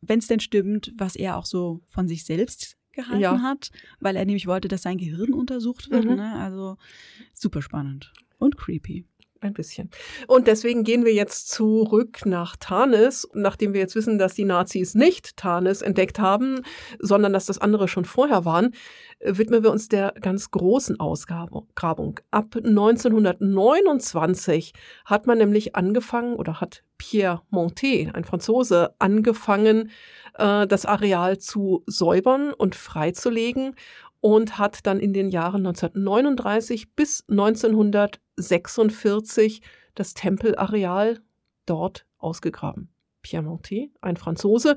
wenn 0.00 0.18
es 0.18 0.26
denn 0.26 0.40
stimmt, 0.40 0.92
was 0.96 1.16
er 1.16 1.36
auch 1.36 1.46
so 1.46 1.80
von 1.86 2.08
sich 2.08 2.24
selbst 2.24 2.76
gehalten 2.92 3.20
ja. 3.20 3.40
hat, 3.40 3.70
weil 4.00 4.16
er 4.16 4.24
nämlich 4.24 4.46
wollte, 4.46 4.68
dass 4.68 4.82
sein 4.82 4.98
Gehirn 4.98 5.32
untersucht 5.32 5.90
wird. 5.90 6.04
Mhm. 6.04 6.16
Ne? 6.16 6.34
Also 6.34 6.76
super 7.32 7.62
spannend 7.62 8.12
und 8.38 8.56
creepy. 8.56 9.06
Ein 9.40 9.52
bisschen. 9.52 9.90
Und 10.26 10.46
deswegen 10.46 10.84
gehen 10.84 11.04
wir 11.04 11.12
jetzt 11.12 11.50
zurück 11.50 12.24
nach 12.24 12.56
Tarnis, 12.56 13.28
nachdem 13.34 13.74
wir 13.74 13.80
jetzt 13.80 13.94
wissen, 13.94 14.16
dass 14.16 14.32
die 14.32 14.46
Nazis 14.46 14.94
nicht 14.94 15.36
Tarnis 15.36 15.82
entdeckt 15.82 16.18
haben, 16.18 16.62
sondern 16.98 17.34
dass 17.34 17.44
das 17.44 17.58
andere 17.58 17.86
schon 17.86 18.06
vorher 18.06 18.46
waren, 18.46 18.70
widmen 19.20 19.62
wir 19.62 19.70
uns 19.70 19.88
der 19.88 20.14
ganz 20.18 20.50
großen 20.50 20.98
Ausgrabung. 20.98 22.20
Ab 22.30 22.56
1929 22.56 24.72
hat 25.04 25.26
man 25.26 25.36
nämlich 25.36 25.76
angefangen 25.76 26.36
oder 26.36 26.62
hat 26.62 26.82
Pierre 27.10 27.42
Montet, 27.50 28.14
ein 28.14 28.24
Franzose, 28.24 28.94
angefangen, 28.98 29.90
äh, 30.38 30.66
das 30.66 30.86
Areal 30.86 31.36
zu 31.38 31.82
säubern 31.86 32.54
und 32.54 32.74
freizulegen 32.74 33.74
und 34.20 34.56
hat 34.58 34.86
dann 34.86 35.00
in 35.00 35.12
den 35.12 35.28
Jahren 35.28 35.66
1939 35.66 36.94
bis 36.94 37.26
1946 37.28 39.60
das 39.94 40.14
Tempelareal 40.14 41.20
dort 41.66 42.06
ausgegraben. 42.16 42.93
Pierre 43.24 43.42
Montet, 43.42 43.90
ein 44.00 44.16
Franzose, 44.16 44.76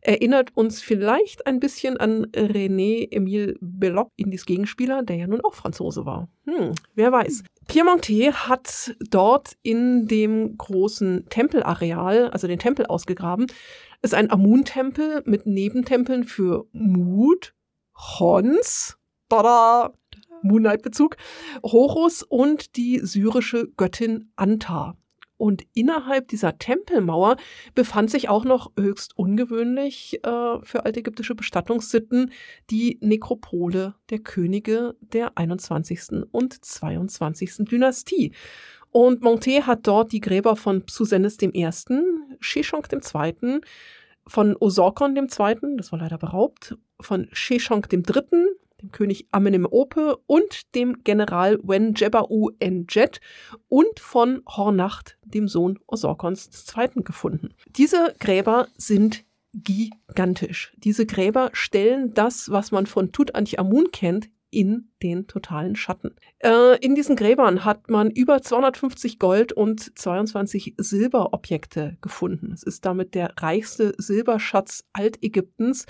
erinnert 0.00 0.56
uns 0.56 0.80
vielleicht 0.80 1.46
ein 1.46 1.60
bisschen 1.60 1.98
an 1.98 2.26
René 2.26 3.08
Emile 3.10 3.56
Belloc, 3.60 4.10
Indies 4.16 4.46
Gegenspieler, 4.46 5.02
der 5.02 5.16
ja 5.16 5.26
nun 5.26 5.42
auch 5.42 5.54
Franzose 5.54 6.06
war. 6.06 6.28
Hm, 6.46 6.72
wer 6.94 7.12
weiß. 7.12 7.42
Pierre 7.66 7.86
Montet 7.86 8.48
hat 8.48 8.96
dort 9.10 9.56
in 9.62 10.06
dem 10.06 10.56
großen 10.56 11.26
Tempelareal, 11.28 12.30
also 12.30 12.46
den 12.46 12.58
Tempel 12.58 12.86
ausgegraben, 12.86 13.46
ist 14.00 14.14
ein 14.14 14.30
Amun-Tempel 14.30 15.22
mit 15.26 15.46
Nebentempeln 15.46 16.24
für 16.24 16.66
Mut, 16.72 17.52
Hons, 17.94 18.96
tada, 19.28 19.92
Moonlight-Bezug, 20.42 21.16
Horus 21.64 22.22
und 22.22 22.76
die 22.76 23.00
syrische 23.02 23.68
Göttin 23.76 24.30
Anta. 24.36 24.96
Und 25.38 25.62
innerhalb 25.72 26.28
dieser 26.28 26.58
Tempelmauer 26.58 27.36
befand 27.74 28.10
sich 28.10 28.28
auch 28.28 28.44
noch 28.44 28.72
höchst 28.76 29.16
ungewöhnlich 29.16 30.20
äh, 30.24 30.58
für 30.62 30.84
altägyptische 30.84 31.34
Bestattungssitten 31.34 32.32
die 32.70 32.98
Nekropole 33.00 33.94
der 34.10 34.18
Könige 34.18 34.96
der 35.00 35.38
21. 35.38 36.26
und 36.32 36.64
22. 36.64 37.64
Dynastie. 37.70 38.32
Und 38.90 39.22
Montet 39.22 39.66
hat 39.66 39.86
dort 39.86 40.12
die 40.12 40.20
Gräber 40.20 40.56
von 40.56 40.82
Psusennes 40.84 41.40
I., 41.40 41.70
Sheshonq 42.40 42.88
II., 42.92 43.60
von 44.26 44.56
Osorkon 44.56 45.16
II., 45.16 45.76
das 45.76 45.92
war 45.92 46.00
leider 46.00 46.18
beraubt, 46.18 46.76
von 47.00 47.28
Sheshonq 47.32 47.88
III., 47.92 48.57
dem 48.82 48.92
König 48.92 49.26
Amenemhope 49.30 50.18
und 50.26 50.74
dem 50.74 51.02
General 51.04 51.58
Wenjebau 51.62 52.50
Enjet 52.58 53.20
und 53.68 54.00
von 54.00 54.42
Hornacht, 54.46 55.18
dem 55.24 55.48
Sohn 55.48 55.78
Osorkons 55.86 56.50
II. 56.76 57.02
gefunden. 57.02 57.54
Diese 57.76 58.14
Gräber 58.18 58.68
sind 58.76 59.24
gigantisch. 59.54 60.72
Diese 60.76 61.06
Gräber 61.06 61.50
stellen 61.52 62.14
das, 62.14 62.50
was 62.50 62.70
man 62.70 62.86
von 62.86 63.12
Tutanchamun 63.12 63.90
kennt, 63.92 64.28
in 64.50 64.88
den 65.02 65.26
totalen 65.26 65.76
Schatten. 65.76 66.14
Äh, 66.38 66.78
in 66.78 66.94
diesen 66.94 67.16
Gräbern 67.16 67.64
hat 67.64 67.90
man 67.90 68.10
über 68.10 68.40
250 68.40 69.18
Gold- 69.18 69.52
und 69.52 69.98
22 69.98 70.74
Silberobjekte 70.78 71.98
gefunden. 72.00 72.52
Es 72.52 72.62
ist 72.62 72.86
damit 72.86 73.14
der 73.14 73.34
reichste 73.38 73.94
Silberschatz 73.98 74.84
Altägyptens. 74.92 75.86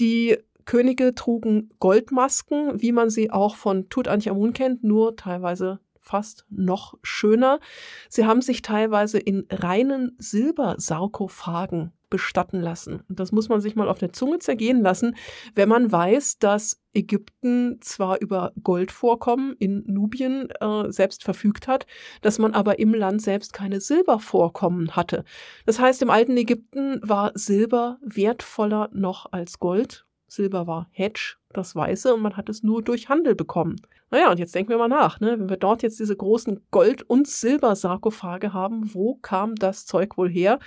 Die 0.00 0.36
Könige 0.64 1.14
trugen 1.14 1.70
Goldmasken, 1.78 2.80
wie 2.80 2.92
man 2.92 3.10
sie 3.10 3.30
auch 3.30 3.56
von 3.56 3.88
Tutanchamun 3.88 4.52
kennt, 4.52 4.84
nur 4.84 5.16
teilweise 5.16 5.80
fast 6.04 6.44
noch 6.50 6.94
schöner. 7.02 7.60
Sie 8.08 8.26
haben 8.26 8.42
sich 8.42 8.62
teilweise 8.62 9.18
in 9.18 9.46
reinen 9.50 10.14
Silbersarkophagen 10.18 11.92
bestatten 12.10 12.60
lassen. 12.60 13.02
Und 13.08 13.18
das 13.18 13.32
muss 13.32 13.48
man 13.48 13.60
sich 13.60 13.74
mal 13.74 13.88
auf 13.88 13.98
der 13.98 14.12
Zunge 14.12 14.38
zergehen 14.38 14.82
lassen, 14.82 15.16
wenn 15.54 15.68
man 15.68 15.90
weiß, 15.90 16.38
dass 16.38 16.80
Ägypten 16.92 17.78
zwar 17.80 18.20
über 18.20 18.52
Goldvorkommen 18.62 19.56
in 19.58 19.82
Nubien 19.86 20.48
äh, 20.60 20.92
selbst 20.92 21.24
verfügt 21.24 21.66
hat, 21.66 21.86
dass 22.20 22.38
man 22.38 22.54
aber 22.54 22.78
im 22.78 22.94
Land 22.94 23.20
selbst 23.20 23.52
keine 23.52 23.80
Silbervorkommen 23.80 24.94
hatte. 24.94 25.24
Das 25.66 25.80
heißt, 25.80 26.02
im 26.02 26.10
alten 26.10 26.36
Ägypten 26.36 27.00
war 27.02 27.32
Silber 27.34 27.98
wertvoller 28.00 28.90
noch 28.92 29.32
als 29.32 29.58
Gold 29.58 30.06
Silber 30.26 30.66
war 30.66 30.88
Hedge, 30.90 31.36
das 31.52 31.76
Weiße, 31.76 32.14
und 32.14 32.22
man 32.22 32.36
hat 32.36 32.48
es 32.48 32.62
nur 32.62 32.82
durch 32.82 33.08
Handel 33.08 33.34
bekommen. 33.34 33.76
Naja, 34.10 34.30
und 34.30 34.38
jetzt 34.38 34.54
denken 34.54 34.70
wir 34.70 34.78
mal 34.78 34.88
nach, 34.88 35.20
ne? 35.20 35.38
wenn 35.38 35.48
wir 35.48 35.56
dort 35.56 35.82
jetzt 35.82 36.00
diese 36.00 36.16
großen 36.16 36.60
Gold- 36.70 37.02
und 37.02 37.26
Silbersarkophage 37.26 38.52
haben, 38.52 38.94
wo 38.94 39.16
kam 39.16 39.54
das 39.54 39.86
Zeug 39.86 40.16
wohl 40.16 40.30
her? 40.30 40.58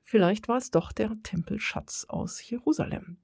Vielleicht 0.00 0.48
war 0.48 0.58
es 0.58 0.70
doch 0.70 0.92
der 0.92 1.10
Tempelschatz 1.22 2.06
aus 2.08 2.48
Jerusalem. 2.48 3.16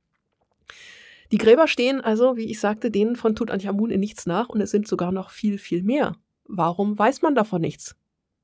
Die 1.33 1.39
Gräber 1.39 1.69
stehen 1.69 2.01
also, 2.01 2.37
wie 2.37 2.51
ich 2.51 2.59
sagte, 2.59 2.91
denen 2.91 3.17
von 3.17 3.37
Tutanchamun 3.37 3.91
in 3.91 4.01
nichts 4.01 4.27
nach 4.27 4.49
und 4.49 4.61
es 4.61 4.71
sind 4.71 4.89
sogar 4.89 5.13
noch 5.13 5.31
viel, 5.31 5.59
viel 5.59 5.83
mehr. 5.83 6.17
Warum 6.45 6.99
weiß 6.99 7.23
man 7.23 7.35
davon 7.35 7.61
nichts? 7.61 7.97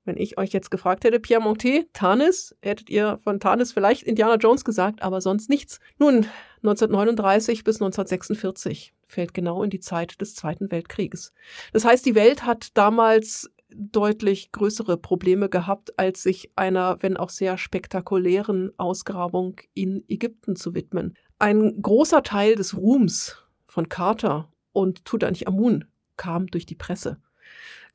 Wenn 0.04 0.16
ich 0.16 0.38
euch 0.38 0.50
jetzt 0.52 0.70
gefragt 0.70 1.04
hätte, 1.04 1.18
Pierre 1.18 1.42
Montet, 1.42 1.92
Tanis, 1.92 2.56
hättet 2.62 2.88
ihr 2.88 3.18
von 3.24 3.40
Tanis 3.40 3.72
vielleicht 3.72 4.04
Indiana 4.04 4.36
Jones 4.36 4.64
gesagt, 4.64 5.02
aber 5.02 5.20
sonst 5.20 5.50
nichts. 5.50 5.80
Nun, 5.98 6.26
1939 6.66 7.64
bis 7.64 7.76
1946 7.76 8.92
fällt 9.04 9.34
genau 9.34 9.62
in 9.62 9.70
die 9.70 9.80
Zeit 9.80 10.20
des 10.20 10.34
Zweiten 10.34 10.70
Weltkrieges. 10.70 11.32
Das 11.72 11.84
heißt, 11.84 12.04
die 12.04 12.14
Welt 12.14 12.44
hat 12.44 12.76
damals 12.76 13.50
deutlich 13.74 14.52
größere 14.52 14.96
Probleme 14.96 15.48
gehabt, 15.48 15.98
als 15.98 16.22
sich 16.22 16.50
einer, 16.56 17.02
wenn 17.02 17.16
auch 17.16 17.30
sehr 17.30 17.58
spektakulären 17.58 18.72
Ausgrabung 18.78 19.60
in 19.74 20.04
Ägypten 20.08 20.56
zu 20.56 20.74
widmen. 20.74 21.14
Ein 21.38 21.80
großer 21.82 22.22
Teil 22.22 22.54
des 22.54 22.76
Ruhms 22.76 23.36
von 23.66 23.88
Carter 23.88 24.50
und 24.72 25.04
Tutanchamun 25.04 25.84
kam 26.16 26.46
durch 26.46 26.66
die 26.66 26.74
Presse. 26.74 27.18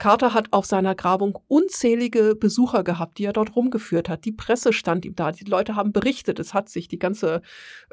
Carter 0.01 0.33
hat 0.33 0.47
auf 0.49 0.65
seiner 0.65 0.95
Grabung 0.95 1.37
unzählige 1.47 2.35
Besucher 2.35 2.83
gehabt, 2.83 3.19
die 3.19 3.25
er 3.25 3.33
dort 3.33 3.55
rumgeführt 3.55 4.09
hat. 4.09 4.25
Die 4.25 4.31
Presse 4.31 4.73
stand 4.73 5.05
ihm 5.05 5.13
da, 5.13 5.31
die 5.31 5.43
Leute 5.43 5.75
haben 5.75 5.91
berichtet. 5.93 6.39
Es 6.39 6.55
hat 6.55 6.69
sich 6.69 6.87
die 6.87 6.97
ganze 6.97 7.43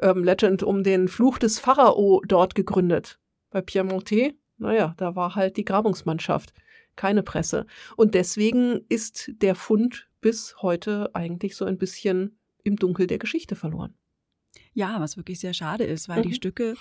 ähm, 0.01 0.23
Legend 0.23 0.63
um 0.63 0.81
den 0.81 1.07
Fluch 1.07 1.37
des 1.37 1.59
Pharao 1.59 2.23
dort 2.27 2.55
gegründet. 2.55 3.19
Bei 3.51 3.61
Pierre 3.61 3.85
Montet, 3.85 4.35
naja, 4.57 4.95
da 4.97 5.15
war 5.15 5.35
halt 5.35 5.55
die 5.57 5.65
Grabungsmannschaft, 5.65 6.51
keine 6.95 7.21
Presse. 7.21 7.67
Und 7.95 8.15
deswegen 8.15 8.81
ist 8.89 9.29
der 9.43 9.53
Fund 9.53 10.09
bis 10.19 10.55
heute 10.63 11.11
eigentlich 11.13 11.55
so 11.55 11.65
ein 11.65 11.77
bisschen 11.77 12.39
im 12.63 12.77
Dunkel 12.77 13.05
der 13.05 13.19
Geschichte 13.19 13.55
verloren. 13.55 13.93
Ja, 14.73 14.99
was 14.99 15.17
wirklich 15.17 15.39
sehr 15.39 15.53
schade 15.53 15.83
ist, 15.83 16.09
weil 16.09 16.19
mhm. 16.19 16.29
die 16.29 16.33
Stücke 16.33 16.75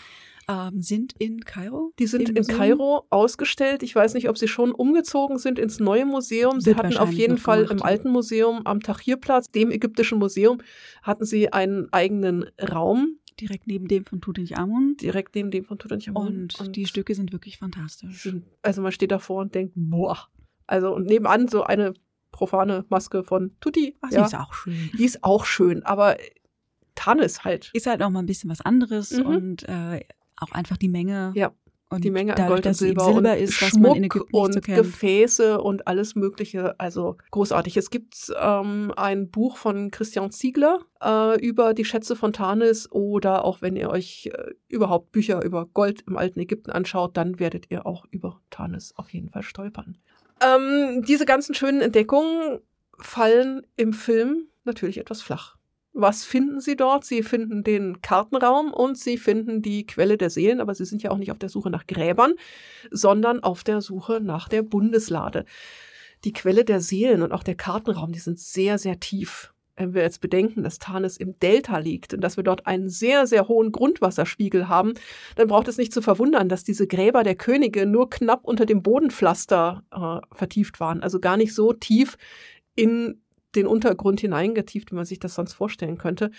ähm, 0.49 0.81
sind 0.81 1.15
in 1.19 1.45
Kairo. 1.45 1.93
Die 1.99 2.07
sind 2.07 2.29
in 2.31 2.47
Kairo 2.47 3.07
ausgestellt. 3.11 3.83
Ich 3.83 3.95
weiß 3.95 4.15
nicht, 4.15 4.29
ob 4.29 4.39
sie 4.39 4.49
schon 4.49 4.73
umgezogen 4.73 5.39
sind 5.39 5.59
ins 5.59 5.79
neue 5.79 6.07
Museum. 6.07 6.61
Sie 6.61 6.75
hatten 6.75 6.97
auf 6.97 7.13
jeden 7.13 7.39
Fall 7.39 7.65
gemacht. 7.65 7.81
im 7.81 7.83
alten 7.83 8.11
Museum 8.11 8.67
am 8.67 8.81
Tahrirplatz, 8.81 9.51
dem 9.51 9.71
ägyptischen 9.71 10.19
Museum, 10.19 10.61
hatten 11.03 11.25
sie 11.25 11.53
einen 11.53 11.93
eigenen 11.93 12.47
Raum. 12.61 13.19
Direkt 13.41 13.67
neben 13.67 13.87
dem 13.87 14.05
von 14.05 14.21
Tutanchamun. 14.21 14.97
Direkt 14.97 15.35
neben 15.35 15.51
dem 15.51 15.65
von 15.65 15.79
Tutanchamun. 15.79 16.27
Und, 16.27 16.61
und 16.61 16.77
die 16.77 16.87
Stücke 16.87 17.15
sind 17.15 17.33
wirklich 17.33 17.59
fantastisch. 17.59 18.23
Sind, 18.23 18.45
also 18.63 18.83
man 18.83 18.91
steht 18.91 19.13
davor 19.13 19.43
und 19.43 19.55
denkt, 19.55 19.75
boah. 19.77 20.29
Also 20.67 20.95
und 20.95 21.07
nebenan 21.07 21.47
so 21.49 21.63
eine 21.63 21.95
profane 22.33 22.85
Maske 22.89 23.23
von 23.23 23.53
Tutti. 23.61 23.97
Ach, 24.01 24.11
ja. 24.11 24.21
die 24.21 24.27
ist 24.27 24.35
auch 24.35 24.55
schön. 24.55 24.91
Die 24.99 25.05
ist 25.05 25.25
auch 25.25 25.45
schön, 25.45 25.83
aber 25.85 26.17
Tannis 26.99 27.45
halt. 27.45 27.71
Ist 27.75 27.87
halt 27.87 28.03
auch 28.03 28.11
mal 28.11 28.19
ein 28.19 28.27
bisschen 28.27 28.51
was 28.51 28.61
anderes 28.61 29.13
mhm. 29.13 29.27
und 29.27 29.69
äh, 29.69 30.01
auch 30.37 30.51
einfach 30.53 30.77
die 30.77 30.89
Menge. 30.89 31.33
Ja. 31.35 31.53
Und 31.91 32.05
die 32.05 32.11
Menge 32.11 32.37
an 32.37 32.49
Gold 32.49 32.67
und 32.67 32.75
Silber, 32.75 33.05
Silber 33.05 33.33
und 33.33 33.39
ist, 33.39 33.55
Schmuck 33.55 33.97
und 34.33 34.53
so 34.53 34.61
Gefäße 34.61 35.59
und 35.59 35.87
alles 35.87 36.17
Mögliche. 36.17 36.79
Also 36.79 37.17
großartig. 37.31 37.79
Es 37.79 37.89
gibt 37.89 38.31
ähm, 38.39 38.93
ein 38.95 39.31
Buch 39.31 39.57
von 39.57 39.91
Christian 39.91 40.31
Ziegler 40.31 40.81
äh, 41.03 41.41
über 41.41 41.73
die 41.73 41.87
Schätze 41.87 42.15
von 42.15 42.35
Tanis 42.35 42.93
oder 42.93 43.47
auch 43.47 43.63
wenn 43.63 43.75
ihr 43.75 43.89
euch 43.89 44.29
äh, 44.35 44.51
überhaupt 44.69 45.13
Bücher 45.13 45.43
über 45.43 45.65
Gold 45.65 46.03
im 46.07 46.19
alten 46.19 46.41
Ägypten 46.41 46.73
anschaut, 46.73 47.17
dann 47.17 47.39
werdet 47.39 47.71
ihr 47.71 47.87
auch 47.87 48.05
über 48.11 48.43
Tanis 48.51 48.93
auf 48.97 49.09
jeden 49.15 49.31
Fall 49.31 49.43
stolpern. 49.43 49.97
Ähm, 50.43 51.03
diese 51.09 51.25
ganzen 51.25 51.55
schönen 51.55 51.81
Entdeckungen 51.81 52.59
fallen 52.99 53.67
im 53.77 53.95
Film 53.95 54.49
natürlich 54.65 54.99
etwas 54.99 55.23
flach. 55.23 55.58
Was 55.93 56.25
finden 56.25 56.61
Sie 56.61 56.77
dort? 56.77 57.05
Sie 57.05 57.23
finden 57.23 57.65
den 57.65 58.01
Kartenraum 58.03 58.73
und 58.73 58.97
Sie 58.97 59.19
finden 59.19 59.63
die 59.63 59.87
Quelle 59.87 60.17
der 60.17 60.31
Seelen, 60.31 60.61
aber 60.61 60.75
Sie 60.75 60.85
sind 60.85 61.03
ja 61.03 61.11
auch 61.11 61.19
nicht 61.19 61.33
auf 61.33 61.39
der 61.39 61.49
Suche 61.49 61.71
nach 61.71 61.87
Gräbern, 61.87 62.35
sondern 62.91 63.43
auf 63.43 63.65
der 63.65 63.81
Suche 63.81 64.21
nach 64.21 64.49
der 64.49 64.63
Bundeslade. 64.63 65.45
Die 66.25 66.33
Quelle 66.33 66.65
der 66.65 66.81
Seelen 66.81 67.23
und 67.23 67.33
auch 67.33 67.43
der 67.43 67.55
Kartenraum, 67.55 68.13
die 68.13 68.19
sind 68.19 68.39
sehr, 68.39 68.79
sehr 68.79 69.01
tief. 69.01 69.53
Wenn 69.77 69.95
wir 69.95 70.03
jetzt 70.03 70.21
bedenken, 70.21 70.65
dass 70.65 70.81
Tarnis 70.81 71.17
im 71.17 71.39
Delta 71.39 71.79
liegt 71.79 72.13
und 72.13 72.21
dass 72.21 72.37
wir 72.37 72.43
dort 72.43 72.67
einen 72.67 72.89
sehr, 72.89 73.29
sehr 73.29 73.47
hohen 73.47 73.71
Grundwasserspiegel 73.71 74.69
haben, 74.69 74.95
dann 75.37 75.47
braucht 75.47 75.69
es 75.69 75.79
nicht 75.79 75.93
zu 75.93 76.03
verwundern, 76.03 76.49
dass 76.49 76.65
diese 76.65 76.89
Gräber 76.89 77.23
der 77.23 77.37
Könige 77.37 77.87
nur 77.87 78.11
knapp 78.11 78.45
unter 78.45 78.67
dem 78.67 78.83
Bodenpflaster 78.83 79.85
äh, 79.93 80.37
vertieft 80.37 80.81
waren. 80.81 81.01
Also 81.01 81.21
gar 81.21 81.37
nicht 81.37 81.55
so 81.55 81.73
tief 81.73 82.17
in 82.75 83.21
den 83.59 83.67
Untergrund 83.67 84.21
hineingetieft, 84.21 84.91
wie 84.93 84.97
man 84.97 85.05
sich 85.05 85.19
das 85.19 85.35
sonst 85.35 85.53
vorstellen 85.53 85.99
könnte. 85.99 86.31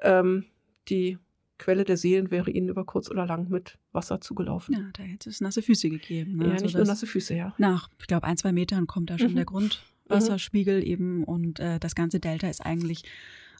Ähm, 0.00 0.44
die 0.88 1.18
Quelle 1.56 1.84
der 1.84 1.96
Seelen 1.96 2.30
wäre 2.30 2.50
ihnen 2.50 2.68
über 2.68 2.84
kurz 2.84 3.10
oder 3.10 3.26
lang 3.26 3.48
mit 3.48 3.78
Wasser 3.92 4.20
zugelaufen. 4.20 4.74
Ja, 4.74 4.90
da 4.92 5.04
hätte 5.04 5.30
es 5.30 5.40
nasse 5.40 5.62
Füße 5.62 5.88
gegeben. 5.88 6.36
Ne? 6.36 6.46
Ja, 6.46 6.52
also 6.52 6.64
nicht 6.64 6.74
nur 6.74 6.84
nasse 6.84 7.06
Füße, 7.06 7.34
ja. 7.34 7.54
Nach, 7.58 7.88
ich 8.00 8.06
glaube, 8.08 8.26
ein, 8.26 8.36
zwei 8.36 8.52
Metern 8.52 8.86
kommt 8.86 9.10
da 9.10 9.18
schon 9.18 9.30
mhm. 9.30 9.36
der 9.36 9.44
Grundwasserspiegel 9.44 10.78
mhm. 10.78 10.86
eben 10.86 11.24
und 11.24 11.60
äh, 11.60 11.78
das 11.78 11.94
ganze 11.94 12.18
Delta 12.18 12.48
ist 12.48 12.60
eigentlich 12.60 13.04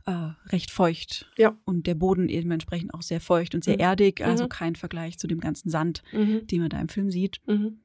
äh, 0.06 0.30
recht 0.48 0.72
feucht. 0.72 1.30
Ja. 1.38 1.56
Und 1.64 1.86
der 1.86 1.94
Boden 1.94 2.28
eben 2.28 2.50
entsprechend 2.50 2.92
auch 2.92 3.02
sehr 3.02 3.20
feucht 3.20 3.54
und 3.54 3.62
sehr 3.62 3.76
mhm. 3.76 3.82
erdig, 3.82 4.24
also 4.24 4.44
mhm. 4.44 4.48
kein 4.48 4.74
Vergleich 4.74 5.16
zu 5.18 5.28
dem 5.28 5.38
ganzen 5.38 5.70
Sand, 5.70 6.02
mhm. 6.12 6.46
den 6.48 6.62
man 6.62 6.70
da 6.70 6.80
im 6.80 6.88
Film 6.88 7.10
sieht. 7.10 7.40
Mhm 7.46 7.78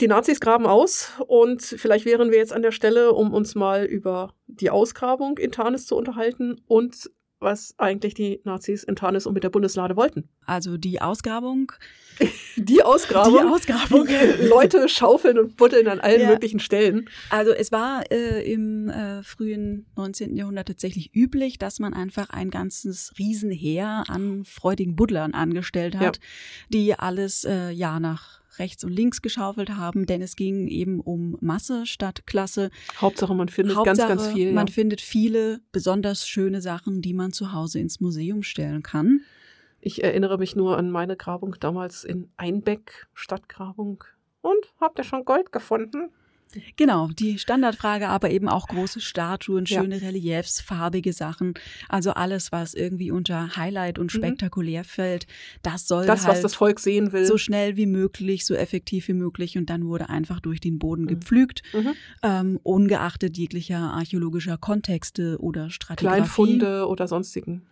die 0.00 0.08
Nazis 0.08 0.40
graben 0.40 0.66
aus 0.66 1.12
und 1.26 1.62
vielleicht 1.62 2.04
wären 2.04 2.30
wir 2.30 2.38
jetzt 2.38 2.52
an 2.52 2.62
der 2.62 2.72
Stelle, 2.72 3.12
um 3.12 3.32
uns 3.32 3.54
mal 3.54 3.84
über 3.84 4.34
die 4.46 4.70
Ausgrabung 4.70 5.38
in 5.38 5.52
Tarnis 5.52 5.86
zu 5.86 5.96
unterhalten 5.96 6.60
und 6.66 7.10
was 7.44 7.74
eigentlich 7.78 8.14
die 8.14 8.40
Nazis 8.44 8.82
in 8.82 8.96
Tarnis 8.96 9.26
und 9.26 9.34
mit 9.34 9.44
der 9.44 9.50
Bundeslade 9.50 9.96
wollten. 9.96 10.28
Also 10.46 10.76
die 10.76 11.00
Ausgrabung. 11.00 11.70
die 12.56 12.82
Ausgrabung. 12.82 13.38
Die 13.38 13.44
Ausgrabung. 13.44 14.06
Die 14.06 14.46
Leute 14.46 14.88
schaufeln 14.88 15.38
und 15.38 15.56
buddeln 15.56 15.86
an 15.88 16.00
allen 16.00 16.22
ja. 16.22 16.28
möglichen 16.28 16.58
Stellen. 16.58 17.08
Also 17.30 17.52
es 17.52 17.70
war 17.70 18.10
äh, 18.10 18.50
im 18.50 18.88
äh, 18.88 19.22
frühen 19.22 19.86
19. 19.96 20.34
Jahrhundert 20.36 20.68
tatsächlich 20.68 21.14
üblich, 21.14 21.58
dass 21.58 21.78
man 21.78 21.92
einfach 21.92 22.30
ein 22.30 22.50
ganzes 22.50 23.12
Riesenheer 23.18 24.04
an 24.08 24.44
freudigen 24.44 24.96
Buddlern 24.96 25.34
angestellt 25.34 25.96
hat, 25.96 26.16
ja. 26.16 26.22
die 26.70 26.98
alles 26.98 27.44
äh, 27.44 27.70
ja 27.70 28.00
nach 28.00 28.43
rechts 28.58 28.84
und 28.84 28.92
links 28.92 29.22
geschaufelt 29.22 29.70
haben, 29.70 30.06
denn 30.06 30.22
es 30.22 30.36
ging 30.36 30.68
eben 30.68 31.00
um 31.00 31.36
Masse 31.40 31.86
statt 31.86 32.26
Klasse. 32.26 32.70
Hauptsache, 33.00 33.34
man 33.34 33.48
findet 33.48 33.76
Hauptsache, 33.76 34.08
ganz, 34.08 34.22
ganz 34.22 34.32
viel. 34.34 34.52
Man 34.52 34.68
findet 34.68 35.00
viele 35.00 35.60
besonders 35.72 36.28
schöne 36.28 36.60
Sachen, 36.60 37.02
die 37.02 37.14
man 37.14 37.32
zu 37.32 37.52
Hause 37.52 37.78
ins 37.78 38.00
Museum 38.00 38.42
stellen 38.42 38.82
kann. 38.82 39.20
Ich 39.80 40.02
erinnere 40.02 40.38
mich 40.38 40.56
nur 40.56 40.78
an 40.78 40.90
meine 40.90 41.16
Grabung 41.16 41.56
damals 41.60 42.04
in 42.04 42.30
Einbeck, 42.36 43.06
Stadtgrabung. 43.12 44.02
Und 44.40 44.72
habt 44.80 44.98
ihr 44.98 45.04
schon 45.04 45.24
Gold 45.24 45.52
gefunden? 45.52 46.10
Genau, 46.76 47.08
die 47.08 47.38
Standardfrage, 47.38 48.08
aber 48.08 48.30
eben 48.30 48.48
auch 48.48 48.68
große 48.68 49.00
Statuen, 49.00 49.66
schöne 49.66 49.98
ja. 49.98 50.06
Reliefs, 50.06 50.60
farbige 50.60 51.12
Sachen. 51.12 51.54
Also 51.88 52.12
alles, 52.12 52.52
was 52.52 52.74
irgendwie 52.74 53.10
unter 53.10 53.56
Highlight 53.56 53.98
und 53.98 54.12
mhm. 54.12 54.18
spektakulär 54.18 54.82
mhm. 54.82 54.86
fällt, 54.86 55.26
das 55.62 55.86
soll 55.86 56.06
das, 56.06 56.26
halt 56.26 56.36
was 56.36 56.42
das 56.42 56.54
Volk 56.54 56.80
sehen 56.80 57.12
will. 57.12 57.26
So 57.26 57.38
schnell 57.38 57.76
wie 57.76 57.86
möglich, 57.86 58.44
so 58.44 58.54
effektiv 58.54 59.08
wie 59.08 59.14
möglich. 59.14 59.56
Und 59.58 59.70
dann 59.70 59.86
wurde 59.86 60.08
einfach 60.08 60.40
durch 60.40 60.60
den 60.60 60.78
Boden 60.78 61.02
mhm. 61.02 61.08
gepflügt, 61.08 61.62
mhm. 61.72 61.94
ähm, 62.22 62.60
ungeachtet 62.62 63.36
jeglicher 63.36 63.78
archäologischer 63.78 64.58
Kontexte 64.58 65.38
oder 65.40 65.70
Strategien. 65.70 66.12
Kleinfunde 66.12 66.86
oder 66.86 67.08
sonstigen. 67.08 67.62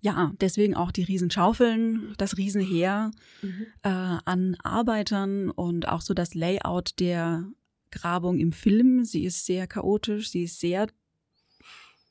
Ja, 0.00 0.32
deswegen 0.40 0.74
auch 0.74 0.90
die 0.90 1.04
Riesenschaufeln, 1.04 2.14
das 2.18 2.36
Riesenheer 2.36 3.12
mhm. 3.40 3.66
äh, 3.84 3.88
an 3.88 4.56
Arbeitern 4.64 5.48
und 5.48 5.86
auch 5.86 6.00
so 6.00 6.12
das 6.12 6.34
Layout 6.34 6.98
der 6.98 7.44
Grabung 7.92 8.38
im 8.38 8.52
Film. 8.52 9.04
Sie 9.04 9.24
ist 9.24 9.46
sehr 9.46 9.66
chaotisch, 9.66 10.30
sie 10.30 10.44
ist 10.44 10.58
sehr 10.58 10.88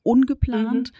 ungeplant. 0.03 0.91
Mhm. 0.91 0.97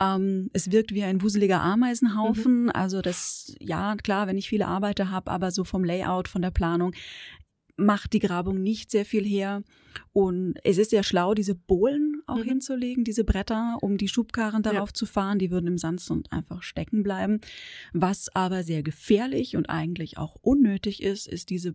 Ähm, 0.00 0.50
es 0.52 0.72
wirkt 0.72 0.92
wie 0.92 1.04
ein 1.04 1.22
wuseliger 1.22 1.60
Ameisenhaufen. 1.60 2.64
Mhm. 2.64 2.70
Also 2.70 3.00
das, 3.00 3.54
ja, 3.60 3.94
klar, 3.96 4.26
wenn 4.26 4.38
ich 4.38 4.48
viele 4.48 4.66
Arbeiter 4.66 5.10
habe, 5.10 5.30
aber 5.30 5.50
so 5.50 5.64
vom 5.64 5.84
Layout, 5.84 6.28
von 6.28 6.42
der 6.42 6.50
Planung 6.50 6.92
macht 7.76 8.12
die 8.12 8.20
Grabung 8.20 8.62
nicht 8.62 8.90
sehr 8.90 9.04
viel 9.04 9.24
her. 9.24 9.62
Und 10.12 10.54
es 10.64 10.78
ist 10.78 10.90
sehr 10.90 11.02
schlau, 11.02 11.34
diese 11.34 11.54
Bohlen 11.54 12.22
auch 12.26 12.38
mhm. 12.38 12.44
hinzulegen, 12.44 13.04
diese 13.04 13.24
Bretter, 13.24 13.78
um 13.80 13.96
die 13.96 14.08
Schubkarren 14.08 14.62
darauf 14.62 14.90
ja. 14.90 14.94
zu 14.94 15.06
fahren. 15.06 15.38
Die 15.38 15.50
würden 15.50 15.66
im 15.66 15.78
Sandsund 15.78 16.32
einfach 16.32 16.62
stecken 16.62 17.02
bleiben. 17.02 17.40
Was 17.92 18.34
aber 18.34 18.62
sehr 18.62 18.82
gefährlich 18.82 19.56
und 19.56 19.68
eigentlich 19.70 20.18
auch 20.18 20.36
unnötig 20.36 21.02
ist, 21.02 21.26
ist 21.26 21.50
diese 21.50 21.74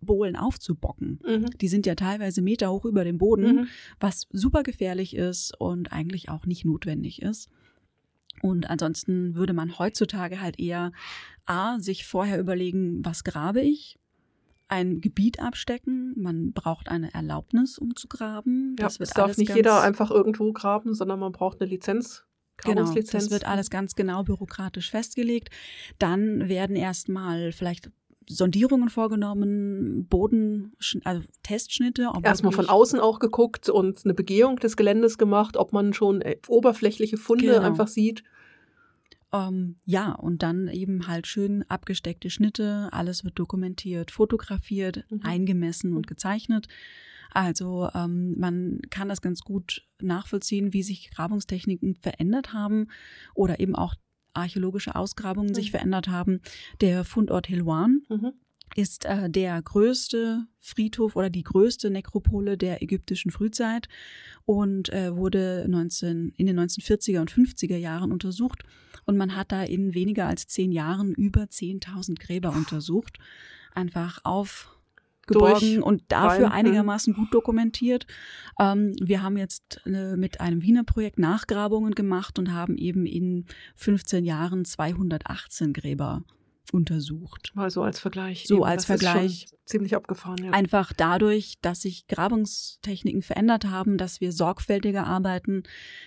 Bohlen 0.00 0.36
aufzubocken. 0.36 1.20
Mhm. 1.26 1.50
Die 1.60 1.68
sind 1.68 1.86
ja 1.86 1.94
teilweise 1.94 2.42
Meter 2.42 2.70
hoch 2.70 2.84
über 2.84 3.04
dem 3.04 3.18
Boden, 3.18 3.54
mhm. 3.54 3.66
was 3.98 4.26
super 4.30 4.62
gefährlich 4.62 5.14
ist 5.16 5.52
und 5.58 5.92
eigentlich 5.92 6.28
auch 6.28 6.46
nicht 6.46 6.64
notwendig 6.64 7.22
ist. 7.22 7.48
Und 8.42 8.70
ansonsten 8.70 9.34
würde 9.34 9.52
man 9.52 9.78
heutzutage 9.78 10.40
halt 10.40 10.58
eher 10.58 10.92
A, 11.46 11.78
sich 11.78 12.06
vorher 12.06 12.40
überlegen, 12.40 13.04
was 13.04 13.24
grabe 13.24 13.60
ich? 13.60 13.98
Ein 14.68 15.00
Gebiet 15.00 15.40
abstecken. 15.40 16.14
Man 16.16 16.52
braucht 16.52 16.88
eine 16.88 17.12
Erlaubnis, 17.12 17.76
um 17.76 17.96
zu 17.96 18.08
graben. 18.08 18.76
Das 18.76 18.98
ja, 18.98 19.02
es 19.02 19.10
darf 19.10 19.36
nicht 19.36 19.54
jeder 19.54 19.82
einfach 19.82 20.10
irgendwo 20.10 20.52
graben, 20.52 20.94
sondern 20.94 21.18
man 21.18 21.32
braucht 21.32 21.60
eine 21.60 21.68
Lizenz. 21.68 22.24
Genau, 22.62 22.92
das 22.92 23.30
wird 23.30 23.46
alles 23.46 23.70
ganz 23.70 23.94
genau 23.94 24.22
bürokratisch 24.22 24.90
festgelegt. 24.90 25.50
Dann 25.98 26.48
werden 26.48 26.76
erstmal 26.76 27.52
vielleicht 27.52 27.90
Sondierungen 28.34 28.88
vorgenommen, 28.88 30.06
Boden, 30.06 30.72
also 31.04 31.22
Testschnitte. 31.42 32.10
Erstmal 32.22 32.52
von 32.52 32.68
außen 32.68 33.00
auch 33.00 33.18
geguckt 33.18 33.68
und 33.68 34.04
eine 34.04 34.14
Begehung 34.14 34.56
des 34.56 34.76
Geländes 34.76 35.18
gemacht, 35.18 35.56
ob 35.56 35.72
man 35.72 35.92
schon 35.92 36.20
äh, 36.22 36.36
oberflächliche 36.48 37.16
Funde 37.16 37.46
genau. 37.46 37.60
einfach 37.60 37.88
sieht. 37.88 38.22
Ähm, 39.32 39.76
ja, 39.84 40.12
und 40.12 40.42
dann 40.42 40.68
eben 40.68 41.06
halt 41.06 41.26
schön 41.26 41.64
abgesteckte 41.68 42.30
Schnitte, 42.30 42.88
alles 42.92 43.24
wird 43.24 43.38
dokumentiert, 43.38 44.10
fotografiert, 44.10 45.04
mhm. 45.10 45.20
eingemessen 45.22 45.96
und 45.96 46.06
gezeichnet. 46.06 46.68
Also 47.32 47.88
ähm, 47.94 48.38
man 48.38 48.80
kann 48.90 49.08
das 49.08 49.22
ganz 49.22 49.42
gut 49.42 49.86
nachvollziehen, 50.00 50.72
wie 50.72 50.82
sich 50.82 51.10
Grabungstechniken 51.10 51.96
verändert 51.96 52.52
haben 52.52 52.88
oder 53.34 53.60
eben 53.60 53.76
auch 53.76 53.94
archäologische 54.34 54.94
Ausgrabungen 54.94 55.50
mhm. 55.50 55.54
sich 55.54 55.70
verändert 55.70 56.08
haben. 56.08 56.40
Der 56.80 57.04
Fundort 57.04 57.46
Hilwan 57.46 58.02
mhm. 58.08 58.32
ist 58.76 59.04
äh, 59.04 59.30
der 59.30 59.60
größte 59.62 60.46
Friedhof 60.60 61.16
oder 61.16 61.30
die 61.30 61.42
größte 61.42 61.90
Nekropole 61.90 62.56
der 62.56 62.82
ägyptischen 62.82 63.30
Frühzeit 63.30 63.88
und 64.44 64.92
äh, 64.92 65.16
wurde 65.16 65.66
19, 65.68 66.32
in 66.36 66.46
den 66.46 66.58
1940er 66.58 67.20
und 67.20 67.32
50er 67.32 67.76
Jahren 67.76 68.12
untersucht. 68.12 68.62
Und 69.06 69.16
man 69.16 69.34
hat 69.36 69.52
da 69.52 69.62
in 69.62 69.94
weniger 69.94 70.26
als 70.26 70.46
zehn 70.46 70.72
Jahren 70.72 71.14
über 71.14 71.42
10.000 71.44 72.20
Gräber 72.20 72.50
untersucht. 72.50 73.18
Einfach 73.74 74.20
auf 74.24 74.76
geborgen 75.32 75.82
und 75.82 76.02
dafür 76.08 76.46
rein, 76.46 76.66
einigermaßen 76.66 77.14
gut 77.14 77.32
dokumentiert. 77.32 78.06
Ähm, 78.58 78.94
wir 79.00 79.22
haben 79.22 79.36
jetzt 79.36 79.80
äh, 79.86 80.16
mit 80.16 80.40
einem 80.40 80.62
Wiener 80.62 80.84
Projekt 80.84 81.18
Nachgrabungen 81.18 81.94
gemacht 81.94 82.38
und 82.38 82.52
haben 82.52 82.76
eben 82.76 83.06
in 83.06 83.46
15 83.76 84.24
Jahren 84.24 84.64
218 84.64 85.72
Gräber 85.72 86.22
untersucht. 86.72 87.52
Mal 87.54 87.70
so 87.70 87.82
als 87.82 87.98
Vergleich. 87.98 88.44
So 88.46 88.56
eben, 88.56 88.64
als 88.64 88.84
Vergleich. 88.84 89.46
ziemlich 89.64 89.96
abgefahren, 89.96 90.44
ja. 90.44 90.50
Einfach 90.52 90.92
dadurch, 90.92 91.58
dass 91.62 91.82
sich 91.82 92.06
Grabungstechniken 92.06 93.22
verändert 93.22 93.64
haben, 93.64 93.98
dass 93.98 94.20
wir 94.20 94.32
sorgfältiger 94.32 95.06
arbeiten, 95.06 95.64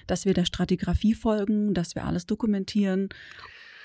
dass 0.08 0.26
wir 0.26 0.34
der 0.34 0.46
Stratigraphie 0.46 1.14
folgen, 1.14 1.74
dass 1.74 1.96
wir 1.96 2.06
alles 2.06 2.26
dokumentieren 2.26 3.10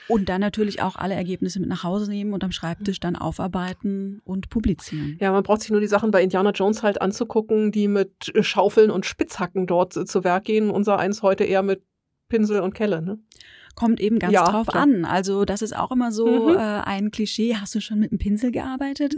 und 0.08 0.28
dann 0.28 0.40
natürlich 0.40 0.82
auch 0.82 0.96
alle 0.96 1.14
Ergebnisse 1.14 1.60
mit 1.60 1.68
nach 1.68 1.84
Hause 1.84 2.10
nehmen 2.10 2.32
und 2.32 2.42
am 2.42 2.52
Schreibtisch 2.52 3.00
dann 3.00 3.16
aufarbeiten 3.16 4.20
und 4.24 4.48
publizieren. 4.50 5.16
Ja, 5.20 5.32
man 5.32 5.42
braucht 5.42 5.60
sich 5.60 5.70
nur 5.70 5.80
die 5.80 5.86
Sachen 5.86 6.10
bei 6.10 6.22
Indiana 6.22 6.50
Jones 6.50 6.82
halt 6.82 7.00
anzugucken, 7.00 7.70
die 7.72 7.88
mit 7.88 8.32
Schaufeln 8.40 8.90
und 8.90 9.06
Spitzhacken 9.06 9.66
dort 9.66 9.92
zu 9.92 10.24
Werk 10.24 10.44
gehen. 10.44 10.70
Unser 10.70 10.98
eins 10.98 11.22
heute 11.22 11.44
eher 11.44 11.62
mit 11.62 11.82
Pinsel 12.28 12.60
und 12.60 12.74
Kelle, 12.74 13.02
ne? 13.02 13.18
Kommt 13.74 14.00
eben 14.00 14.18
ganz 14.18 14.32
ja, 14.32 14.44
drauf 14.44 14.66
klar. 14.66 14.82
an. 14.82 15.04
Also 15.04 15.44
das 15.44 15.62
ist 15.62 15.76
auch 15.76 15.92
immer 15.92 16.10
so 16.10 16.48
mhm. 16.48 16.56
äh, 16.56 16.58
ein 16.58 17.12
Klischee. 17.12 17.54
Hast 17.54 17.76
du 17.76 17.80
schon 17.80 18.00
mit 18.00 18.10
einem 18.10 18.18
Pinsel 18.18 18.50
gearbeitet? 18.50 19.14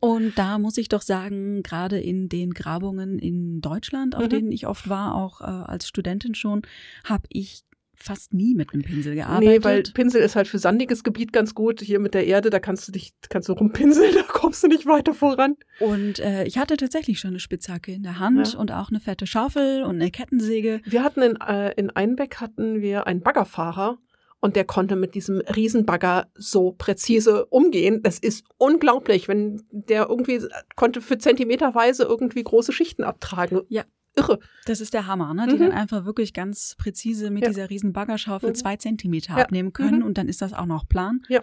Und 0.00 0.36
da 0.36 0.58
muss 0.58 0.76
ich 0.76 0.88
doch 0.88 1.02
sagen, 1.02 1.62
gerade 1.62 2.00
in 2.00 2.28
den 2.28 2.52
Grabungen 2.52 3.20
in 3.20 3.60
Deutschland, 3.60 4.16
auf 4.16 4.24
mhm. 4.24 4.28
denen 4.28 4.52
ich 4.52 4.66
oft 4.66 4.88
war, 4.88 5.14
auch 5.14 5.40
äh, 5.40 5.44
als 5.44 5.86
Studentin 5.86 6.34
schon, 6.34 6.62
habe 7.04 7.28
ich 7.28 7.62
fast 8.02 8.34
nie 8.34 8.54
mit 8.54 8.72
einem 8.72 8.82
Pinsel 8.82 9.14
gearbeitet. 9.14 9.48
Nee, 9.48 9.64
weil 9.64 9.82
Pinsel 9.82 10.22
ist 10.22 10.36
halt 10.36 10.48
für 10.48 10.58
sandiges 10.58 11.04
Gebiet 11.04 11.32
ganz 11.32 11.54
gut. 11.54 11.80
Hier 11.80 12.00
mit 12.00 12.14
der 12.14 12.26
Erde, 12.26 12.50
da 12.50 12.58
kannst 12.58 12.88
du 12.88 12.92
dich, 12.92 13.12
kannst 13.28 13.48
du 13.48 13.52
rumpinseln, 13.52 14.14
da 14.14 14.22
kommst 14.22 14.62
du 14.62 14.68
nicht 14.68 14.86
weiter 14.86 15.14
voran. 15.14 15.56
Und 15.80 16.18
äh, 16.18 16.44
ich 16.44 16.58
hatte 16.58 16.76
tatsächlich 16.76 17.20
schon 17.20 17.30
eine 17.30 17.40
Spitzhacke 17.40 17.92
in 17.92 18.02
der 18.02 18.18
Hand 18.18 18.52
ja. 18.52 18.58
und 18.58 18.72
auch 18.72 18.90
eine 18.90 19.00
fette 19.00 19.26
Schaufel 19.26 19.82
und 19.82 19.96
eine 19.96 20.10
Kettensäge. 20.10 20.80
Wir 20.84 21.02
hatten 21.02 21.22
in, 21.22 21.36
äh, 21.40 21.72
in 21.72 21.90
Einbeck 21.90 22.36
hatten 22.36 22.80
wir 22.80 23.06
einen 23.06 23.22
Baggerfahrer. 23.22 23.98
Und 24.44 24.56
der 24.56 24.64
konnte 24.64 24.96
mit 24.96 25.14
diesem 25.14 25.38
Riesenbagger 25.38 26.26
so 26.34 26.72
präzise 26.72 27.46
umgehen. 27.46 28.02
Das 28.02 28.18
ist 28.18 28.44
unglaublich, 28.58 29.28
wenn 29.28 29.62
der 29.70 30.08
irgendwie 30.08 30.40
konnte 30.74 31.00
für 31.00 31.16
zentimeterweise 31.16 32.02
irgendwie 32.02 32.42
große 32.42 32.72
Schichten 32.72 33.04
abtragen. 33.04 33.60
Ja, 33.68 33.84
irre. 34.16 34.38
Das 34.66 34.80
ist 34.80 34.94
der 34.94 35.06
Hammer, 35.06 35.34
ne? 35.34 35.46
Die 35.48 35.56
mhm. 35.56 35.60
dann 35.60 35.72
einfach 35.72 36.04
wirklich 36.04 36.32
ganz 36.32 36.74
präzise 36.76 37.30
mit 37.30 37.42
ja. 37.42 37.48
dieser 37.48 37.70
riesen 37.70 37.92
Baggerschaufel 37.92 38.50
mhm. 38.50 38.54
zwei 38.54 38.76
Zentimeter 38.76 39.36
ja. 39.36 39.44
abnehmen 39.44 39.72
können 39.72 40.00
mhm. 40.00 40.06
und 40.06 40.18
dann 40.18 40.28
ist 40.28 40.42
das 40.42 40.52
auch 40.52 40.66
noch 40.66 40.88
plan. 40.88 41.22
Ja. 41.28 41.40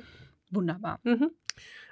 Wunderbar. 0.52 1.00
Mhm. 1.04 1.32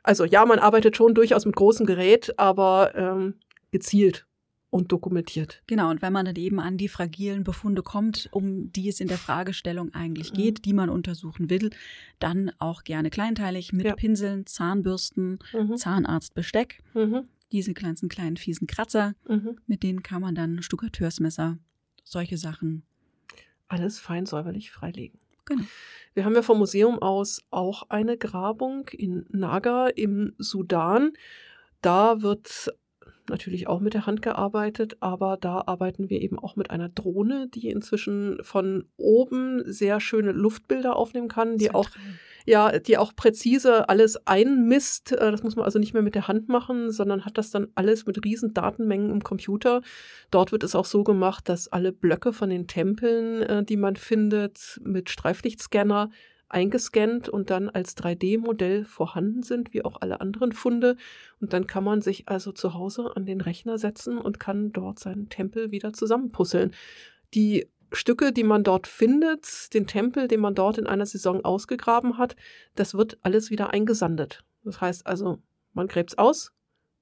Also 0.04 0.26
ja, 0.26 0.46
man 0.46 0.60
arbeitet 0.60 0.96
schon 0.96 1.14
durchaus 1.14 1.46
mit 1.46 1.56
großem 1.56 1.86
Gerät, 1.86 2.38
aber 2.40 2.96
ähm, 2.96 3.36
gezielt 3.72 4.26
und 4.70 4.92
dokumentiert. 4.92 5.62
Genau, 5.68 5.90
und 5.90 6.02
wenn 6.02 6.14
man 6.14 6.26
dann 6.26 6.36
eben 6.36 6.60
an 6.60 6.78
die 6.78 6.88
fragilen 6.88 7.44
Befunde 7.44 7.84
kommt, 7.84 8.28
um 8.32 8.72
die 8.72 8.90
es 8.90 9.00
in 9.00 9.08
der 9.08 9.18
Fragestellung 9.18 9.94
eigentlich 9.94 10.32
mhm. 10.32 10.38
geht, 10.38 10.66
die 10.66 10.74
man 10.74 10.90
untersuchen 10.90 11.50
will, 11.50 11.70
dann 12.20 12.52
auch 12.60 12.84
gerne 12.84 13.10
kleinteilig 13.10 13.74
mit 13.74 13.86
ja. 13.86 13.96
Pinseln, 13.96 14.46
Zahnbürsten, 14.46 15.40
mhm. 15.54 15.78
Zahnarztbesteck. 15.78 16.84
Mhm 16.94 17.28
diese 17.52 17.74
ganzen 17.74 18.10
kleinen 18.10 18.38
fiesen 18.38 18.68
Kratzer, 18.68 19.14
mhm. 19.28 19.58
mit 19.68 19.84
denen 19.84 20.04
kann 20.04 20.22
man 20.22 20.36
dann 20.36 20.62
Stuckateursmesser, 20.62 21.58
solche 22.04 22.38
Sachen. 22.38 22.84
Alles 23.68 24.00
fein 24.00 24.26
säuberlich 24.26 24.72
freilegen. 24.72 25.20
Genau. 25.46 25.64
Wir 26.14 26.26
haben 26.26 26.36
ja 26.36 26.42
vom 26.42 26.58
Museum 26.58 27.00
aus 27.00 27.44
auch 27.52 27.90
eine 27.90 28.18
Grabung 28.18 28.88
in 28.90 29.26
Naga 29.30 29.88
im 29.88 30.34
Sudan. 30.38 31.14
Da 31.82 32.22
wird 32.22 32.74
natürlich 33.30 33.68
auch 33.68 33.80
mit 33.80 33.94
der 33.94 34.06
Hand 34.06 34.22
gearbeitet, 34.22 34.98
aber 35.00 35.38
da 35.38 35.64
arbeiten 35.66 36.10
wir 36.10 36.22
eben 36.22 36.40
auch 36.40 36.56
mit 36.56 36.70
einer 36.70 36.90
Drohne, 36.90 37.48
die 37.54 37.70
inzwischen 37.70 38.40
von 38.42 38.86
oben 38.98 39.62
sehr 39.66 40.00
schöne 40.00 40.32
Luftbilder 40.32 40.96
aufnehmen 40.96 41.28
kann, 41.28 41.58
die 41.58 41.72
auch 41.72 41.90
ja, 42.48 42.80
die 42.80 42.98
auch 42.98 43.14
präzise 43.14 43.90
alles 43.90 44.26
einmisst. 44.26 45.12
Äh, 45.12 45.32
das 45.32 45.44
muss 45.44 45.58
man 45.58 45.66
also 45.66 45.80
nicht 45.80 45.94
mehr 45.94 46.02
mit 46.02 46.16
der 46.16 46.30
Hand 46.30 46.48
machen, 46.48 46.92
sondern 46.92 47.26
hat 47.26 47.38
das 47.38 47.52
dann 47.52 47.68
alles 47.76 48.06
mit 48.06 48.24
riesen 48.24 48.54
Datenmengen 48.54 49.12
im 49.12 49.22
Computer. 49.22 49.82
Dort 50.32 50.54
wird 50.54 50.64
es 50.64 50.74
auch 50.74 50.86
so 50.86 51.04
gemacht, 51.04 51.50
dass 51.50 51.68
alle 51.68 51.92
Blöcke 51.92 52.32
von 52.32 52.50
den 52.50 52.66
Tempeln, 52.68 53.42
äh, 53.44 53.64
die 53.66 53.76
man 53.76 53.98
findet, 53.98 54.80
mit 54.82 55.10
Streiflichtscanner 55.10 56.10
eingescannt 56.48 57.28
und 57.28 57.50
dann 57.50 57.70
als 57.70 57.98
3D-Modell 57.98 58.86
vorhanden 58.86 59.44
sind, 59.44 59.74
wie 59.74 59.84
auch 59.84 60.00
alle 60.00 60.22
anderen 60.22 60.54
Funde. 60.54 60.96
Und 61.42 61.52
dann 61.52 61.68
kann 61.68 61.84
man 61.84 62.02
sich 62.02 62.30
also 62.30 62.54
zu 62.54 62.74
Hause 62.74 63.12
an 63.18 63.26
den 63.26 63.42
Rechner 63.42 63.78
setzen 63.78 64.18
und 64.18 64.40
kann 64.40 64.72
dort 64.72 65.00
seinen 65.00 65.28
Tempel 65.28 65.72
wieder 65.72 65.92
zusammenpuzzeln. 65.92 66.72
Die 67.34 67.68
Stücke, 67.92 68.34
die 68.34 68.44
man 68.44 68.64
dort 68.64 68.88
findet, 68.88 69.74
den 69.74 69.88
Tempel, 69.88 70.28
den 70.28 70.40
man 70.40 70.56
dort 70.56 70.78
in 70.78 70.88
einer 70.88 71.06
Saison 71.06 71.44
ausgegraben 71.44 72.18
hat, 72.18 72.36
das 72.76 72.94
wird 72.94 73.18
alles 73.22 73.50
wieder 73.50 73.72
eingesandet. 73.72 74.44
Das 74.64 74.82
heißt 74.82 75.08
also, 75.08 75.40
man 75.74 75.88
gräbt 75.88 76.12
es 76.12 76.18
aus, 76.18 76.52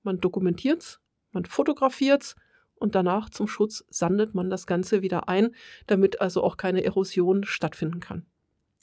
man 0.04 0.20
dokumentiert 0.20 0.82
es, 0.82 1.00
man 1.32 1.46
fotografiert 1.46 2.24
es 2.24 2.36
und 2.76 2.96
danach 2.96 3.30
zum 3.30 3.48
Schutz 3.48 3.84
sandet 3.90 4.36
man 4.36 4.50
das 4.50 4.68
Ganze 4.68 5.02
wieder 5.02 5.28
ein, 5.28 5.56
damit 5.88 6.22
also 6.22 6.44
auch 6.44 6.58
keine 6.58 6.84
Erosion 6.84 7.44
stattfinden 7.44 8.00
kann. 8.00 8.26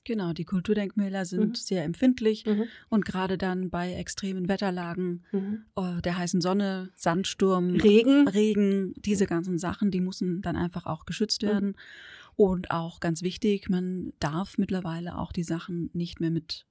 Genau, 0.04 0.32
die 0.32 0.44
Kulturdenkmäler 0.44 1.24
sind 1.24 1.48
mhm. 1.48 1.54
sehr 1.54 1.84
empfindlich 1.84 2.44
mhm. 2.44 2.64
und 2.88 3.04
gerade 3.04 3.38
dann 3.38 3.70
bei 3.70 3.92
extremen 3.92 4.48
Wetterlagen, 4.48 5.24
mhm. 5.30 5.64
oh, 5.76 6.00
der 6.02 6.18
heißen 6.18 6.40
Sonne, 6.40 6.90
Sandsturm, 6.96 7.76
Regen, 7.76 8.26
Regen, 8.26 8.94
diese 8.96 9.26
ganzen 9.26 9.58
Sachen, 9.58 9.92
die 9.92 10.00
müssen 10.00 10.42
dann 10.42 10.56
einfach 10.56 10.86
auch 10.86 11.06
geschützt 11.06 11.42
mhm. 11.42 11.46
werden. 11.46 11.74
Und 12.34 12.70
auch 12.70 12.98
ganz 12.98 13.22
wichtig, 13.22 13.68
man 13.68 14.12
darf 14.18 14.58
mittlerweile 14.58 15.18
auch 15.18 15.32
die 15.32 15.44
Sachen 15.44 15.90
nicht 15.92 16.18
mehr 16.18 16.30
mit 16.30 16.66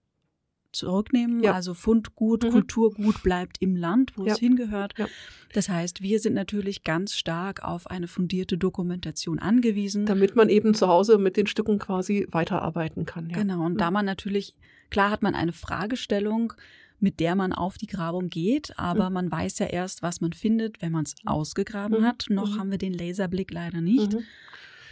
zurücknehmen. 0.72 1.44
Ja. 1.44 1.54
Also 1.54 1.74
Fundgut, 1.74 2.44
mhm. 2.44 2.52
Kulturgut 2.52 3.24
bleibt 3.24 3.62
im 3.62 3.76
Land, 3.76 4.18
wo 4.18 4.26
ja. 4.26 4.34
es 4.34 4.40
hingehört. 4.40 4.98
Ja. 4.98 5.08
Das 5.54 5.70
heißt, 5.70 6.02
wir 6.02 6.20
sind 6.20 6.34
natürlich 6.34 6.84
ganz 6.84 7.16
stark 7.16 7.64
auf 7.64 7.88
eine 7.88 8.08
fundierte 8.08 8.58
Dokumentation 8.58 9.40
angewiesen. 9.40 10.06
Damit 10.06 10.36
man 10.36 10.50
eben 10.50 10.74
zu 10.74 10.88
Hause 10.88 11.18
mit 11.18 11.38
den 11.38 11.48
Stücken 11.48 11.80
quasi 11.80 12.28
weiterarbeiten 12.32 13.06
kann. 13.06 13.30
Genau, 13.30 13.66
und 13.66 13.74
mhm. 13.74 13.78
da 13.78 13.92
man 13.92 14.06
natürlich, 14.06 14.56
klar 14.90 15.12
hat 15.12 15.22
man 15.22 15.36
eine 15.36 15.54
Fragestellung, 15.54 16.54
mit 17.02 17.20
der 17.20 17.36
man 17.36 17.52
auf 17.52 17.78
die 17.78 17.88
Grabung 17.88 18.30
geht, 18.30 18.78
aber 18.78 19.10
mhm. 19.10 19.14
man 19.14 19.32
weiß 19.32 19.60
ja 19.60 19.66
erst, 19.66 20.04
was 20.04 20.22
man 20.22 20.34
findet, 20.34 20.82
wenn 20.82 20.92
man 20.92 21.04
es 21.04 21.16
mhm. 21.24 21.30
ausgegraben 21.30 22.02
mhm. 22.02 22.06
hat. 22.06 22.26
Noch 22.30 22.56
mhm. 22.56 22.60
haben 22.60 22.72
wir 22.72 22.78
den 22.78 22.94
Laserblick 22.94 23.52
leider 23.52 23.82
nicht. 23.82 24.16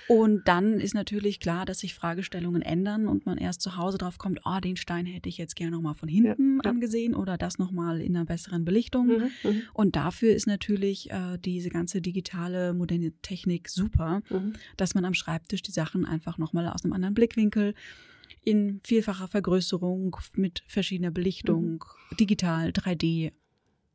Und 0.10 0.48
dann 0.48 0.80
ist 0.80 0.96
natürlich 0.96 1.40
klar, 1.40 1.66
dass 1.66 1.82
sich 1.82 1.94
Fragestellungen 1.94 2.64
ändern 2.64 3.08
und 3.08 3.28
man 3.28 3.38
erst 3.38 3.62
zu 3.62 3.78
Hause 3.78 4.00
drauf 4.00 4.18
kommt, 4.18 4.40
oh, 4.44 4.60
den 4.60 4.76
Stein 4.76 5.06
hätte 5.06 5.30
ich 5.30 5.38
jetzt 5.38 5.56
gerne 5.56 5.76
nochmal 5.76 5.94
von 5.94 6.10
hinten 6.10 6.58
ja, 6.58 6.62
ja. 6.64 6.72
angesehen 6.72 7.14
oder 7.14 7.38
das 7.38 7.60
nochmal 7.60 8.02
in 8.02 8.16
einer 8.16 8.26
besseren 8.26 8.66
Belichtung. 8.66 9.08
Mhm, 9.08 9.30
mhm, 9.44 9.62
und 9.72 9.96
dafür 9.96 10.34
ist 10.34 10.48
natürlich 10.48 11.12
äh, 11.12 11.38
diese 11.38 11.70
ganze 11.70 12.02
digitale, 12.02 12.74
moderne 12.74 13.12
Technik 13.22 13.70
super, 13.70 14.24
mhm. 14.32 14.54
dass 14.78 14.96
man 14.96 15.06
am 15.06 15.14
Schreibtisch 15.14 15.62
die 15.62 15.72
Sachen 15.72 16.06
einfach 16.06 16.40
nochmal 16.40 16.68
aus 16.70 16.84
einem 16.84 16.94
anderen 16.94 17.14
Blickwinkel 17.14 17.76
in 18.44 18.82
vielfacher 18.84 19.28
Vergrößerung 19.28 20.18
mit 20.34 20.64
verschiedener 20.68 21.12
Belichtung, 21.12 21.84
mhm. 22.10 22.18
digital, 22.18 22.70
3D 22.70 23.32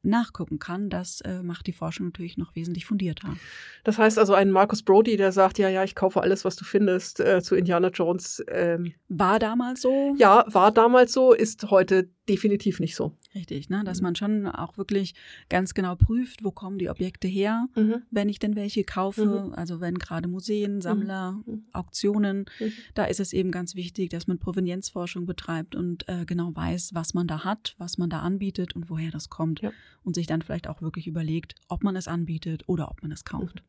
nachgucken 0.05 0.59
kann, 0.59 0.91
das 0.91 1.21
äh, 1.23 1.43
macht 1.43 1.67
die 1.67 1.73
Forschung 1.73 2.07
natürlich 2.07 2.37
noch 2.37 2.55
wesentlich 2.55 2.87
fundierter. 2.87 3.37
Das 3.85 3.99
heißt 3.99 4.19
also, 4.19 4.35
ein 4.35 4.51
Marcus 4.51 4.83
Brody, 4.83 5.17
der 5.17 5.33
sagt, 5.33 5.59
ja, 5.59 5.69
ja, 5.69 5.85
ich 5.85 5.95
kaufe 5.95 6.21
alles, 6.21 6.45
was 6.45 6.57
du 6.57 6.65
findest 6.65 7.21
äh, 7.21 7.43
zu 7.43 7.55
Indiana 7.55 7.89
Jones. 7.89 8.43
Ähm, 8.49 8.95
war 9.09 9.39
damals 9.39 9.83
so? 9.83 10.15
Ja, 10.19 10.45
war 10.49 10.73
damals 10.73 11.13
so, 11.13 11.33
ist 11.33 11.71
heute 11.71 12.09
definitiv 12.29 12.81
nicht 12.81 12.97
so. 12.97 13.17
Richtig, 13.35 13.69
ne? 13.69 13.83
dass 13.85 14.01
mhm. 14.01 14.05
man 14.05 14.17
schon 14.17 14.47
auch 14.47 14.79
wirklich 14.79 15.15
ganz 15.49 15.75
genau 15.75 15.97
prüft, 15.97 16.45
wo 16.45 16.51
kommen 16.51 16.79
die 16.79 16.89
Objekte 16.89 17.29
her, 17.29 17.67
mhm. 17.75 18.03
wenn 18.11 18.29
ich 18.29 18.39
denn 18.39 18.57
welche 18.57 18.85
kaufe. 18.85 19.25
Mhm. 19.27 19.55
Also 19.55 19.81
wenn 19.81 19.99
gerade 19.99 20.29
Museen, 20.29 20.81
Sammler, 20.81 21.33
mhm. 21.33 21.53
mhm. 21.53 21.65
Auktionen, 21.73 22.47
mhm. 22.61 22.73
da 22.95 23.05
ist 23.05 23.21
es 23.21 23.33
eben 23.33 23.51
ganz 23.51 23.75
wichtig, 23.75 24.11
dass 24.11 24.27
man 24.27 24.39
Provenienzforschung 24.39 25.27
betreibt 25.27 25.75
und 25.75 26.09
äh, 26.09 26.25
genau 26.25 26.55
weiß, 26.55 26.91
was 26.95 27.15
man 27.15 27.27
da 27.27 27.45
hat, 27.45 27.75
was 27.79 27.99
man 27.99 28.09
da 28.09 28.21
anbietet 28.21 28.75
und 28.75 28.89
woher 28.89 29.11
das 29.11 29.29
kommt. 29.29 29.61
Ja. 29.61 29.73
Und 30.05 30.15
sich 30.15 30.27
dann 30.27 30.43
vielleicht 30.43 30.69
auch 30.69 30.83
wirklich 30.83 31.07
überlegt, 31.07 31.55
ob 31.69 31.83
man 31.83 31.97
es 31.97 32.09
anbietet 32.09 32.65
oder 32.67 32.91
ob 32.91 33.03
man 33.03 33.11
es 33.11 33.25
kauft. 33.25 33.63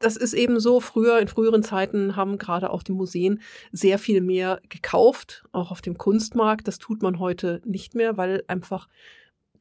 Das 0.00 0.16
ist 0.16 0.34
eben 0.34 0.58
so, 0.58 0.80
früher, 0.80 1.20
in 1.20 1.28
früheren 1.28 1.62
Zeiten 1.62 2.16
haben 2.16 2.36
gerade 2.36 2.70
auch 2.70 2.82
die 2.82 2.92
Museen 2.92 3.40
sehr 3.70 3.98
viel 3.98 4.20
mehr 4.20 4.60
gekauft, 4.68 5.44
auch 5.52 5.70
auf 5.70 5.80
dem 5.80 5.96
Kunstmarkt. 5.96 6.66
Das 6.66 6.78
tut 6.78 7.02
man 7.02 7.20
heute 7.20 7.62
nicht 7.64 7.94
mehr, 7.94 8.16
weil 8.16 8.42
einfach 8.48 8.88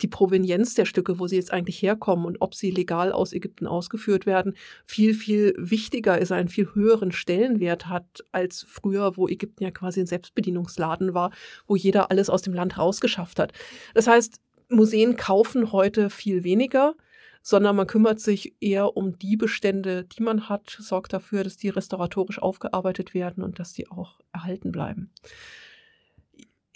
die 0.02 0.08
Provenienz 0.08 0.76
der 0.76 0.86
Stücke, 0.86 1.20
wo 1.20 1.28
sie 1.28 1.36
jetzt 1.36 1.52
eigentlich 1.52 1.82
herkommen 1.82 2.26
und 2.26 2.38
ob 2.42 2.56
sie 2.56 2.72
legal 2.72 3.12
aus 3.12 3.34
Ägypten 3.34 3.68
ausgeführt 3.68 4.26
werden, 4.26 4.56
viel, 4.86 5.14
viel 5.14 5.54
wichtiger 5.58 6.18
ist, 6.18 6.32
einen 6.32 6.50
viel 6.50 6.74
höheren 6.74 7.12
Stellenwert 7.12 7.88
hat 7.88 8.24
als 8.32 8.66
früher, 8.68 9.18
wo 9.18 9.28
Ägypten 9.28 9.64
ja 9.64 9.72
quasi 9.72 10.00
ein 10.00 10.08
Selbstbedienungsladen 10.08 11.14
war, 11.14 11.32
wo 11.66 11.76
jeder 11.76 12.12
alles 12.12 12.30
aus 12.30 12.42
dem 12.42 12.54
Land 12.54 12.78
rausgeschafft 12.78 13.40
hat. 13.40 13.54
Das 13.94 14.08
heißt, 14.08 14.40
Museen 14.70 15.16
kaufen 15.16 15.72
heute 15.72 16.10
viel 16.10 16.44
weniger, 16.44 16.96
sondern 17.42 17.76
man 17.78 17.88
kümmert 17.88 18.20
sich 18.20 18.56
eher 18.60 18.98
um 18.98 19.18
die 19.18 19.38
Bestände, 19.38 20.04
die 20.04 20.22
man 20.22 20.50
hat, 20.50 20.70
sorgt 20.70 21.14
dafür, 21.14 21.44
dass 21.44 21.56
die 21.56 21.70
restauratorisch 21.70 22.40
aufgearbeitet 22.42 23.14
werden 23.14 23.44
und 23.44 23.60
dass 23.60 23.74
die 23.74 23.90
auch 23.90 24.20
erhalten 24.34 24.72
bleiben. 24.72 25.12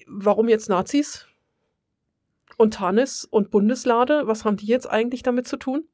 Warum 0.07 0.47
jetzt 0.47 0.69
Nazis? 0.69 1.27
Und 2.57 2.75
Tanis 2.75 3.25
und 3.25 3.51
Bundeslade, 3.51 4.27
was 4.27 4.45
haben 4.45 4.57
die 4.57 4.67
jetzt 4.67 4.89
eigentlich 4.89 5.23
damit 5.23 5.47
zu 5.47 5.57
tun? 5.57 5.85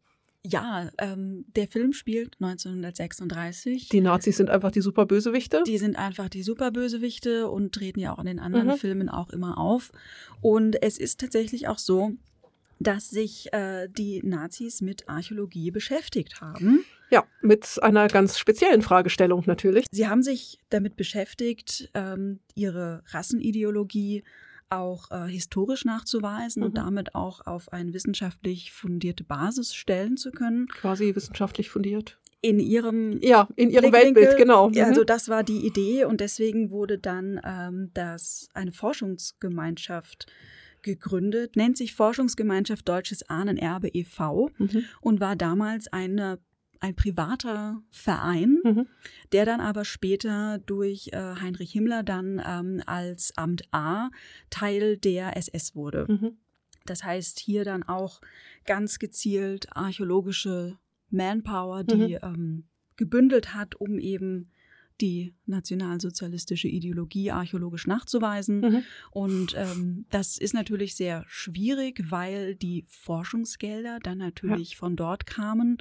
Ja, 0.46 0.90
ähm, 0.98 1.46
der 1.56 1.68
Film 1.68 1.94
spielt 1.94 2.38
1936. 2.40 3.90
Die 3.90 4.02
Nazis 4.02 4.38
sind 4.38 4.50
einfach 4.50 4.72
die 4.72 4.82
Superbösewichte? 4.82 5.64
Die 5.66 5.78
sind 5.78 5.98
einfach 5.98 6.30
die 6.30 6.44
Superbösewichte 6.44 7.50
und 7.50 7.74
treten 7.74 8.00
ja 8.00 8.14
auch 8.14 8.20
in 8.20 8.28
den 8.28 8.40
anderen 8.40 8.68
mhm. 8.68 8.78
Filmen 8.78 9.10
auch 9.10 9.30
immer 9.30 9.58
auf. 9.58 9.92
Und 10.42 10.82
es 10.82 10.98
ist 10.98 11.20
tatsächlich 11.20 11.68
auch 11.68 11.80
so, 11.80 12.14
dass 12.80 13.10
sich 13.10 13.52
äh, 13.54 13.88
die 13.90 14.22
Nazis 14.24 14.82
mit 14.82 15.10
Archäologie 15.10 15.72
beschäftigt 15.72 16.42
haben. 16.42 16.86
Ja, 17.10 17.26
mit 17.42 17.82
einer 17.82 18.08
ganz 18.08 18.38
speziellen 18.38 18.82
Fragestellung 18.82 19.44
natürlich. 19.46 19.86
Sie 19.92 20.08
haben 20.08 20.24
sich 20.24 20.60
damit 20.70 20.96
beschäftigt, 20.96 21.90
ähm, 21.94 22.40
ihre 22.54 23.04
Rassenideologie 23.08 24.24
auch 24.70 25.12
äh, 25.12 25.28
historisch 25.28 25.86
nachzuweisen 25.86 26.62
mhm. 26.62 26.68
und 26.68 26.78
damit 26.78 27.16
auch 27.16 27.46
auf 27.46 27.72
eine 27.72 27.94
wissenschaftlich 27.94 28.72
fundierte 28.72 29.24
Basis 29.24 29.74
stellen 29.74 30.18
zu 30.18 30.32
können. 30.32 30.68
Quasi 30.68 31.16
wissenschaftlich 31.16 31.70
fundiert. 31.70 32.20
In 32.42 32.60
ihrem 32.60 33.20
ja 33.22 33.48
in 33.56 33.72
ihrem 33.72 33.92
Weltbild 33.92 34.38
genau. 34.38 34.70
Mhm. 34.70 34.80
Also 34.80 35.04
das 35.04 35.28
war 35.28 35.44
die 35.44 35.66
Idee 35.66 36.06
und 36.06 36.22
deswegen 36.22 36.70
wurde 36.70 37.00
dann 37.00 37.42
ähm, 37.44 37.90
das 37.94 38.50
eine 38.54 38.72
Forschungsgemeinschaft 38.72 40.28
gegründet, 40.84 41.56
nennt 41.56 41.78
sich 41.78 41.96
Forschungsgemeinschaft 41.96 42.88
Deutsches 42.88 43.28
Ahnenerbe 43.30 43.90
e.V. 43.90 44.52
Mhm. 44.58 44.86
und 45.02 45.20
war 45.20 45.36
damals 45.36 45.92
eine 45.92 46.40
ein 46.82 46.96
privater 46.96 47.82
Verein, 47.92 48.60
mhm. 48.64 48.88
der 49.32 49.46
dann 49.46 49.62
aber 49.62 49.86
später 49.86 50.60
durch 50.66 51.10
äh, 51.14 51.36
Heinrich 51.42 51.72
Himmler 51.72 52.04
dann 52.04 52.42
ähm, 52.46 52.82
als 52.86 53.36
Amt 53.38 53.68
A 53.72 54.10
Teil 54.50 54.98
der 54.98 55.38
SS 55.38 55.76
wurde. 55.76 56.06
Mhm. 56.08 56.38
Das 56.86 57.04
heißt, 57.04 57.40
hier 57.40 57.66
dann 57.66 57.84
auch 57.84 58.22
ganz 58.66 59.00
gezielt 59.00 59.68
archäologische 59.76 60.78
Manpower, 61.10 61.84
die 61.84 62.16
mhm. 62.16 62.20
ähm, 62.24 62.64
gebündelt 62.96 63.54
hat, 63.54 63.76
um 63.76 64.00
eben 64.00 64.50
die 65.02 65.34
nationalsozialistische 65.46 66.68
Ideologie 66.68 67.32
archäologisch 67.32 67.88
nachzuweisen. 67.88 68.60
Mhm. 68.62 68.84
Und 69.12 69.56
ähm, 69.58 70.06
das 70.10 70.38
ist 70.38 70.54
natürlich 70.54 70.96
sehr 70.96 71.24
schwierig, 71.28 72.04
weil 72.10 72.56
die 72.56 72.86
Forschungsgelder 72.88 74.00
dann 74.02 74.18
natürlich 74.18 74.72
ja. 74.72 74.78
von 74.78 74.96
dort 74.96 75.26
kamen. 75.26 75.78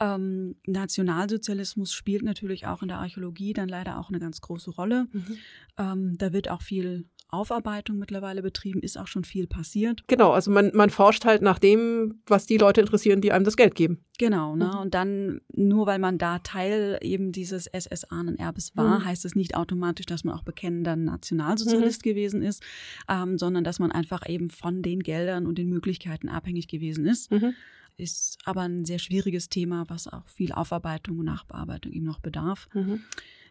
Ähm, 0.00 0.56
Nationalsozialismus 0.66 1.92
spielt 1.92 2.22
natürlich 2.22 2.66
auch 2.66 2.82
in 2.82 2.88
der 2.88 2.98
Archäologie 2.98 3.52
dann 3.52 3.68
leider 3.68 3.98
auch 3.98 4.08
eine 4.08 4.18
ganz 4.18 4.40
große 4.40 4.70
Rolle. 4.70 5.06
Mhm. 5.12 5.38
Ähm, 5.78 6.18
da 6.18 6.32
wird 6.32 6.50
auch 6.50 6.62
viel 6.62 7.06
Aufarbeitung 7.28 7.98
mittlerweile 7.98 8.42
betrieben, 8.42 8.80
ist 8.80 8.96
auch 8.96 9.08
schon 9.08 9.24
viel 9.24 9.46
passiert. 9.46 10.04
Genau, 10.06 10.32
also 10.32 10.50
man, 10.50 10.70
man 10.74 10.90
forscht 10.90 11.24
halt 11.24 11.42
nach 11.42 11.58
dem, 11.58 12.20
was 12.26 12.46
die 12.46 12.56
Leute 12.56 12.80
interessieren, 12.80 13.20
die 13.20 13.32
einem 13.32 13.44
das 13.44 13.56
Geld 13.56 13.74
geben. 13.74 14.04
Genau, 14.18 14.56
ne? 14.56 14.70
Mhm. 14.72 14.78
Und 14.78 14.94
dann, 14.94 15.40
nur 15.52 15.86
weil 15.86 15.98
man 15.98 16.18
da 16.18 16.38
Teil 16.38 16.98
eben 17.02 17.32
dieses 17.32 17.66
SS-Ahnenerbes 17.66 18.76
war, 18.76 19.00
mhm. 19.00 19.04
heißt 19.04 19.24
es 19.24 19.34
nicht 19.34 19.56
automatisch, 19.56 20.06
dass 20.06 20.24
man 20.24 20.34
auch 20.34 20.42
bekennender 20.42 20.96
Nationalsozialist 20.96 22.04
mhm. 22.04 22.10
gewesen 22.10 22.42
ist, 22.42 22.62
ähm, 23.08 23.38
sondern 23.38 23.64
dass 23.64 23.78
man 23.78 23.90
einfach 23.90 24.28
eben 24.28 24.48
von 24.48 24.82
den 24.82 25.00
Geldern 25.00 25.46
und 25.46 25.58
den 25.58 25.68
Möglichkeiten 25.68 26.28
abhängig 26.28 26.68
gewesen 26.68 27.06
ist. 27.06 27.30
Mhm. 27.30 27.54
Ist 27.98 28.38
aber 28.44 28.62
ein 28.62 28.84
sehr 28.84 28.98
schwieriges 28.98 29.48
Thema, 29.48 29.84
was 29.88 30.06
auch 30.06 30.28
viel 30.28 30.52
Aufarbeitung 30.52 31.18
und 31.18 31.24
Nachbearbeitung 31.24 31.92
eben 31.92 32.04
noch 32.04 32.20
bedarf. 32.20 32.68
Mhm. 32.74 33.00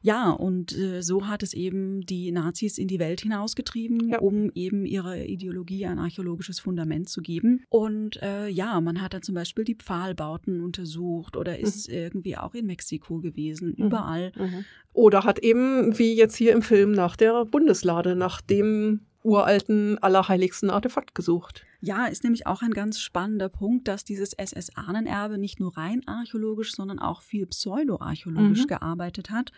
Ja, 0.06 0.30
und 0.30 0.78
äh, 0.78 1.02
so 1.02 1.28
hat 1.28 1.42
es 1.42 1.56
eben 1.56 2.02
die 2.02 2.32
Nazis 2.32 2.78
in 2.78 2.88
die 2.88 3.00
Welt 3.00 3.22
hinausgetrieben, 3.22 4.10
ja. 4.10 4.20
um 4.20 4.52
eben 4.54 4.86
ihrer 4.86 5.18
Ideologie 5.18 5.88
ein 5.88 5.98
archäologisches 5.98 6.60
Fundament 6.60 7.10
zu 7.10 7.24
geben. 7.24 7.64
Und 7.70 8.22
äh, 8.22 8.48
ja, 8.48 8.80
man 8.82 9.02
hat 9.02 9.16
dann 9.16 9.24
zum 9.24 9.34
Beispiel 9.34 9.64
die 9.64 9.74
Pfahlbauten 9.74 10.62
untersucht 10.62 11.36
oder 11.36 11.58
ist 11.58 11.90
mhm. 11.90 11.96
irgendwie 11.96 12.38
auch 12.38 12.54
in 12.54 12.68
Mexiko 12.68 13.20
gewesen, 13.20 13.74
mhm. 13.76 13.86
überall. 13.88 14.32
Mhm. 14.38 14.66
Oder 14.94 15.24
hat 15.24 15.40
eben, 15.40 15.98
wie 15.98 16.14
jetzt 16.14 16.36
hier 16.36 16.54
im 16.54 16.62
Film, 16.62 16.92
nach 16.92 17.16
der 17.16 17.44
Bundeslade, 17.44 18.16
nach 18.16 18.42
dem 18.42 19.00
uralten, 19.26 19.98
allerheiligsten 20.02 20.70
Artefakt 20.70 21.16
gesucht. 21.16 21.66
Ja, 21.82 22.06
ist 22.06 22.24
nämlich 22.24 22.48
auch 22.48 22.62
ein 22.62 22.72
ganz 22.72 23.00
spannender 23.00 23.50
Punkt, 23.50 23.88
dass 23.88 24.04
dieses 24.04 24.34
SS-Ahnenerbe 24.34 25.38
nicht 25.38 25.60
nur 25.60 25.78
rein 25.78 26.02
archäologisch, 26.08 26.74
sondern 26.74 27.00
auch 27.00 27.22
viel 27.22 27.46
pseudoarchäologisch 27.46 28.64
mhm. 28.64 28.68
gearbeitet 28.68 29.30
hat 29.30 29.52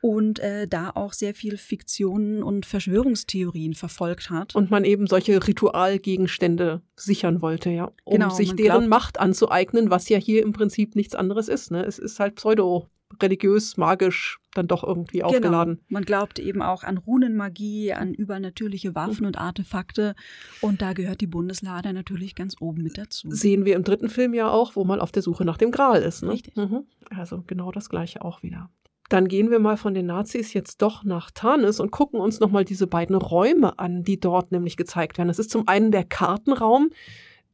und 0.00 0.40
äh, 0.40 0.68
da 0.68 0.90
auch 0.90 1.14
sehr 1.14 1.32
viel 1.32 1.56
Fiktionen 1.56 2.42
und 2.42 2.66
Verschwörungstheorien 2.66 3.72
verfolgt 3.72 4.28
hat. 4.28 4.54
Und 4.54 4.70
man 4.70 4.84
eben 4.84 5.06
solche 5.06 5.46
Ritualgegenstände 5.46 6.82
sichern 6.96 7.40
wollte, 7.40 7.70
ja, 7.70 7.90
um 8.04 8.18
genau, 8.18 8.30
sich 8.30 8.54
deren 8.54 8.80
glaubt, 8.80 8.88
Macht 8.88 9.20
anzueignen, 9.20 9.88
was 9.88 10.08
ja 10.10 10.18
hier 10.18 10.42
im 10.42 10.52
Prinzip 10.52 10.94
nichts 10.96 11.14
anderes 11.14 11.48
ist. 11.48 11.70
Ne? 11.70 11.84
Es 11.84 11.98
ist 11.98 12.20
halt 12.20 12.34
Pseudo 12.34 12.86
religiös, 13.22 13.76
magisch 13.76 14.38
dann 14.54 14.68
doch 14.68 14.84
irgendwie 14.84 15.18
genau. 15.18 15.30
aufgeladen. 15.30 15.80
Man 15.88 16.04
glaubt 16.04 16.38
eben 16.38 16.62
auch 16.62 16.84
an 16.84 16.98
Runenmagie, 16.98 17.92
an 17.92 18.14
übernatürliche 18.14 18.94
Waffen 18.94 19.26
und 19.26 19.38
Artefakte. 19.38 20.14
Und 20.60 20.80
da 20.80 20.92
gehört 20.92 21.20
die 21.20 21.26
Bundeslade 21.26 21.92
natürlich 21.92 22.34
ganz 22.34 22.60
oben 22.60 22.82
mit 22.82 22.96
dazu. 22.96 23.30
Sehen 23.30 23.64
wir 23.64 23.76
im 23.76 23.84
dritten 23.84 24.08
Film 24.08 24.32
ja 24.34 24.48
auch, 24.48 24.76
wo 24.76 24.84
man 24.84 25.00
auf 25.00 25.12
der 25.12 25.22
Suche 25.22 25.44
nach 25.44 25.58
dem 25.58 25.70
Gral 25.70 26.02
ist. 26.02 26.22
Ne? 26.22 26.32
Richtig. 26.32 26.56
Mhm. 26.56 26.84
Also 27.10 27.42
genau 27.46 27.72
das 27.72 27.88
gleiche 27.88 28.24
auch 28.24 28.42
wieder. 28.42 28.70
Dann 29.10 29.28
gehen 29.28 29.50
wir 29.50 29.58
mal 29.58 29.76
von 29.76 29.92
den 29.92 30.06
Nazis 30.06 30.54
jetzt 30.54 30.80
doch 30.80 31.04
nach 31.04 31.30
Tarnis 31.30 31.78
und 31.78 31.90
gucken 31.90 32.20
uns 32.20 32.40
nochmal 32.40 32.64
diese 32.64 32.86
beiden 32.86 33.16
Räume 33.16 33.78
an, 33.78 34.02
die 34.02 34.18
dort 34.18 34.50
nämlich 34.50 34.76
gezeigt 34.76 35.18
werden. 35.18 35.28
Das 35.28 35.38
ist 35.38 35.50
zum 35.50 35.68
einen 35.68 35.90
der 35.90 36.04
Kartenraum, 36.04 36.90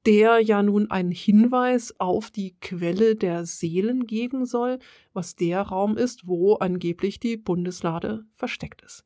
der 0.06 0.40
ja 0.40 0.62
nun 0.62 0.90
einen 0.90 1.10
Hinweis 1.10 1.94
auf 1.98 2.31
die 2.31 2.56
Quelle 2.60 3.16
der 3.16 3.44
Seelen 3.44 4.06
geben 4.06 4.47
soll, 4.47 4.78
was 5.12 5.36
der 5.36 5.62
Raum 5.62 5.97
ist, 5.97 6.27
wo 6.27 6.55
angeblich 6.55 7.20
die 7.20 7.36
Bundeslade 7.36 8.24
versteckt 8.35 8.82
ist. 8.82 9.05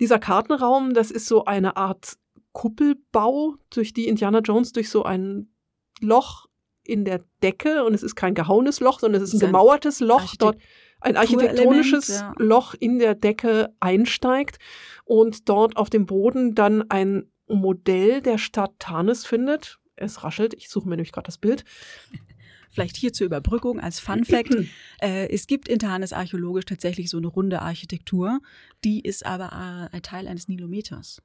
Dieser 0.00 0.18
Kartenraum, 0.18 0.94
das 0.94 1.10
ist 1.10 1.26
so 1.26 1.44
eine 1.44 1.76
Art 1.76 2.14
Kuppelbau, 2.52 3.56
durch 3.70 3.92
die 3.92 4.08
Indiana 4.08 4.38
Jones 4.40 4.72
durch 4.72 4.88
so 4.88 5.02
ein 5.02 5.52
Loch 6.00 6.46
in 6.84 7.04
der 7.04 7.24
Decke, 7.42 7.84
und 7.84 7.94
es 7.94 8.02
ist 8.02 8.14
kein 8.14 8.34
gehauenes 8.34 8.80
Loch, 8.80 9.00
sondern 9.00 9.22
es 9.22 9.32
ist 9.32 9.42
ein 9.42 9.46
gemauertes 9.46 10.00
Loch 10.00 10.34
dort 10.36 10.58
ein 11.04 11.16
architektonisches 11.16 12.08
ja. 12.08 12.34
Loch 12.38 12.74
in 12.74 12.98
der 12.98 13.14
Decke 13.14 13.74
einsteigt 13.78 14.58
und 15.04 15.48
dort 15.48 15.76
auf 15.76 15.90
dem 15.90 16.06
Boden 16.06 16.54
dann 16.54 16.90
ein 16.90 17.30
Modell 17.46 18.22
der 18.22 18.38
Stadt 18.38 18.72
Tarnis 18.78 19.26
findet. 19.26 19.78
Es 19.96 20.24
raschelt, 20.24 20.54
ich 20.54 20.68
suche 20.68 20.88
mir 20.88 20.96
nämlich 20.96 21.12
gerade 21.12 21.26
das 21.26 21.38
Bild. 21.38 21.64
Vielleicht 22.70 22.96
hier 22.96 23.12
zur 23.12 23.26
Überbrückung 23.26 23.78
als 23.78 24.00
Fun 24.00 24.24
Fact. 24.24 24.56
äh, 25.00 25.28
es 25.28 25.46
gibt 25.46 25.68
in 25.68 25.78
Tarnis 25.78 26.12
archäologisch 26.12 26.64
tatsächlich 26.64 27.08
so 27.08 27.18
eine 27.18 27.28
runde 27.28 27.62
Architektur. 27.62 28.40
Die 28.82 29.00
ist 29.00 29.24
aber 29.24 29.90
äh, 29.92 29.94
ein 29.94 30.02
Teil 30.02 30.26
eines 30.26 30.48
Nilometers. 30.48 31.22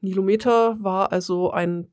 Nilometer 0.00 0.76
war 0.82 1.12
also 1.12 1.52
ein 1.52 1.88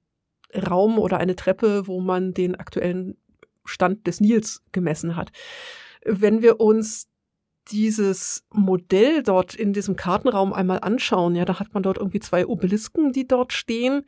Raum 0.55 0.97
oder 0.99 1.17
eine 1.17 1.35
Treppe, 1.35 1.87
wo 1.87 2.01
man 2.01 2.33
den 2.33 2.55
aktuellen 2.55 3.17
Stand 3.65 4.07
des 4.07 4.19
Nils 4.19 4.63
gemessen 4.71 5.15
hat. 5.15 5.31
Wenn 6.03 6.41
wir 6.41 6.59
uns 6.59 7.07
dieses 7.67 8.45
Modell 8.51 9.23
dort 9.23 9.55
in 9.55 9.73
diesem 9.73 9.95
Kartenraum 9.95 10.51
einmal 10.53 10.79
anschauen, 10.79 11.35
ja, 11.35 11.45
da 11.45 11.59
hat 11.59 11.73
man 11.73 11.83
dort 11.83 11.97
irgendwie 11.97 12.19
zwei 12.19 12.45
Obelisken, 12.47 13.13
die 13.13 13.27
dort 13.27 13.53
stehen. 13.53 14.03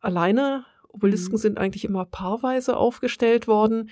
Alleine. 0.00 0.64
Obelisken 0.92 1.34
Mhm. 1.34 1.38
sind 1.38 1.58
eigentlich 1.58 1.84
immer 1.84 2.04
paarweise 2.04 2.76
aufgestellt 2.76 3.48
worden. 3.48 3.90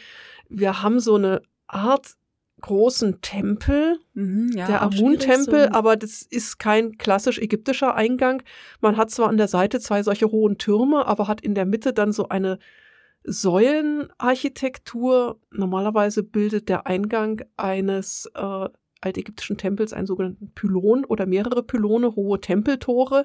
Wir 0.48 0.82
haben 0.82 1.00
so 1.00 1.16
eine 1.16 1.42
Art 1.66 2.14
großen 2.60 3.20
Tempel, 3.20 3.98
Mhm, 4.14 4.50
ja, 4.56 4.66
der 4.66 4.82
Amun-Tempel, 4.82 5.66
so- 5.66 5.70
aber 5.78 5.96
das 5.96 6.22
ist 6.22 6.58
kein 6.58 6.98
klassisch 6.98 7.38
ägyptischer 7.38 7.94
Eingang. 7.94 8.42
Man 8.80 8.96
hat 8.96 9.12
zwar 9.12 9.28
an 9.28 9.36
der 9.36 9.46
Seite 9.46 9.78
zwei 9.78 10.02
solche 10.02 10.32
hohen 10.32 10.58
Türme, 10.58 11.06
aber 11.06 11.28
hat 11.28 11.40
in 11.40 11.54
der 11.54 11.66
Mitte 11.66 11.92
dann 11.92 12.10
so 12.12 12.28
eine 12.28 12.58
Säulenarchitektur. 13.24 15.38
Normalerweise 15.50 16.22
bildet 16.22 16.68
der 16.68 16.86
Eingang 16.86 17.42
eines 17.56 18.30
äh, 18.34 18.68
altägyptischen 19.00 19.56
Tempels 19.56 19.92
einen 19.92 20.06
sogenannten 20.06 20.52
Pylon 20.54 21.04
oder 21.04 21.26
mehrere 21.26 21.62
Pylone, 21.62 22.14
hohe 22.16 22.40
Tempeltore. 22.40 23.24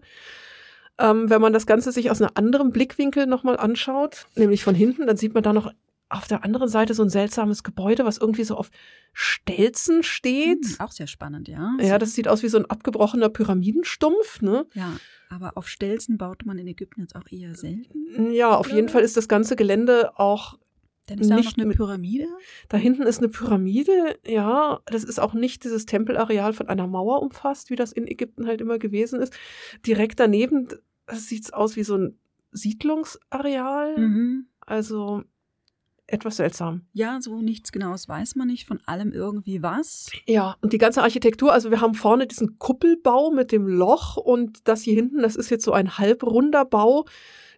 Ähm, 0.99 1.29
wenn 1.29 1.41
man 1.41 1.53
das 1.53 1.65
Ganze 1.65 1.91
sich 1.91 2.11
aus 2.11 2.21
einem 2.21 2.31
anderen 2.35 2.71
Blickwinkel 2.71 3.25
nochmal 3.25 3.57
anschaut, 3.57 4.27
nämlich 4.35 4.63
von 4.63 4.75
hinten, 4.75 5.07
dann 5.07 5.17
sieht 5.17 5.33
man 5.33 5.43
da 5.43 5.51
noch 5.51 5.71
auf 6.09 6.27
der 6.27 6.43
anderen 6.43 6.69
Seite 6.69 6.93
so 6.93 7.03
ein 7.03 7.09
seltsames 7.09 7.63
Gebäude, 7.63 8.05
was 8.05 8.19
irgendwie 8.19 8.43
so 8.43 8.55
auf 8.55 8.69
Stelzen 9.13 10.03
steht. 10.03 10.63
Hm, 10.63 10.75
auch 10.79 10.91
sehr 10.91 11.07
spannend, 11.07 11.47
ja. 11.47 11.75
Ja, 11.81 11.97
das 11.97 12.13
sieht 12.13 12.27
aus 12.27 12.43
wie 12.43 12.49
so 12.49 12.57
ein 12.57 12.65
abgebrochener 12.69 13.29
Pyramidenstumpf, 13.29 14.41
ne? 14.41 14.67
Ja, 14.73 14.93
aber 15.29 15.57
auf 15.57 15.67
Stelzen 15.67 16.17
baut 16.17 16.45
man 16.45 16.59
in 16.59 16.67
Ägypten 16.67 17.01
jetzt 17.01 17.15
auch 17.15 17.31
eher 17.31 17.55
selten. 17.55 18.31
Ja, 18.31 18.55
auf 18.55 18.71
jeden 18.71 18.89
Fall 18.89 19.01
ist 19.01 19.17
das 19.17 19.27
ganze 19.27 19.55
Gelände 19.55 20.11
auch, 20.19 20.59
Dann 21.07 21.19
ist 21.19 21.29
da 21.29 21.35
auch 21.35 21.37
Nicht 21.39 21.57
noch 21.57 21.65
eine 21.65 21.73
Pyramide. 21.73 22.27
da 22.69 22.77
hinten 22.77 23.03
ist 23.03 23.17
eine 23.19 23.27
Pyramide, 23.29 24.17
ja, 24.25 24.79
das 24.85 25.03
ist 25.03 25.19
auch 25.19 25.33
nicht 25.33 25.63
dieses 25.65 25.85
Tempelareal 25.85 26.53
von 26.53 26.69
einer 26.69 26.87
Mauer 26.87 27.21
umfasst, 27.21 27.69
wie 27.69 27.75
das 27.75 27.91
in 27.91 28.07
Ägypten 28.07 28.47
halt 28.47 28.61
immer 28.61 28.79
gewesen 28.79 29.19
ist. 29.21 29.33
Direkt 29.85 30.19
daneben 30.19 30.67
sieht 31.11 31.43
es 31.43 31.51
aus 31.53 31.75
wie 31.75 31.83
so 31.83 31.97
ein 31.97 32.17
Siedlungsareal, 32.51 33.97
Mhm. 33.97 34.47
also 34.61 35.23
etwas 36.07 36.35
seltsam. 36.37 36.81
Ja, 36.93 37.19
so 37.21 37.41
nichts 37.41 37.71
Genaues 37.71 38.07
weiß 38.07 38.35
man 38.35 38.47
nicht, 38.47 38.67
von 38.67 38.79
allem 38.85 39.11
irgendwie 39.13 39.63
was. 39.63 40.09
Ja, 40.27 40.57
und 40.61 40.73
die 40.73 40.77
ganze 40.77 41.01
Architektur, 41.01 41.51
also 41.53 41.71
wir 41.71 41.81
haben 41.81 41.95
vorne 41.95 42.27
diesen 42.27 42.59
Kuppelbau 42.59 43.31
mit 43.31 43.51
dem 43.51 43.67
Loch 43.67 44.17
und 44.17 44.67
das 44.67 44.81
hier 44.83 44.95
hinten, 44.95 45.21
das 45.21 45.35
ist 45.35 45.49
jetzt 45.49 45.63
so 45.65 45.71
ein 45.71 45.97
halbrunder 45.97 46.65
Bau, 46.65 47.05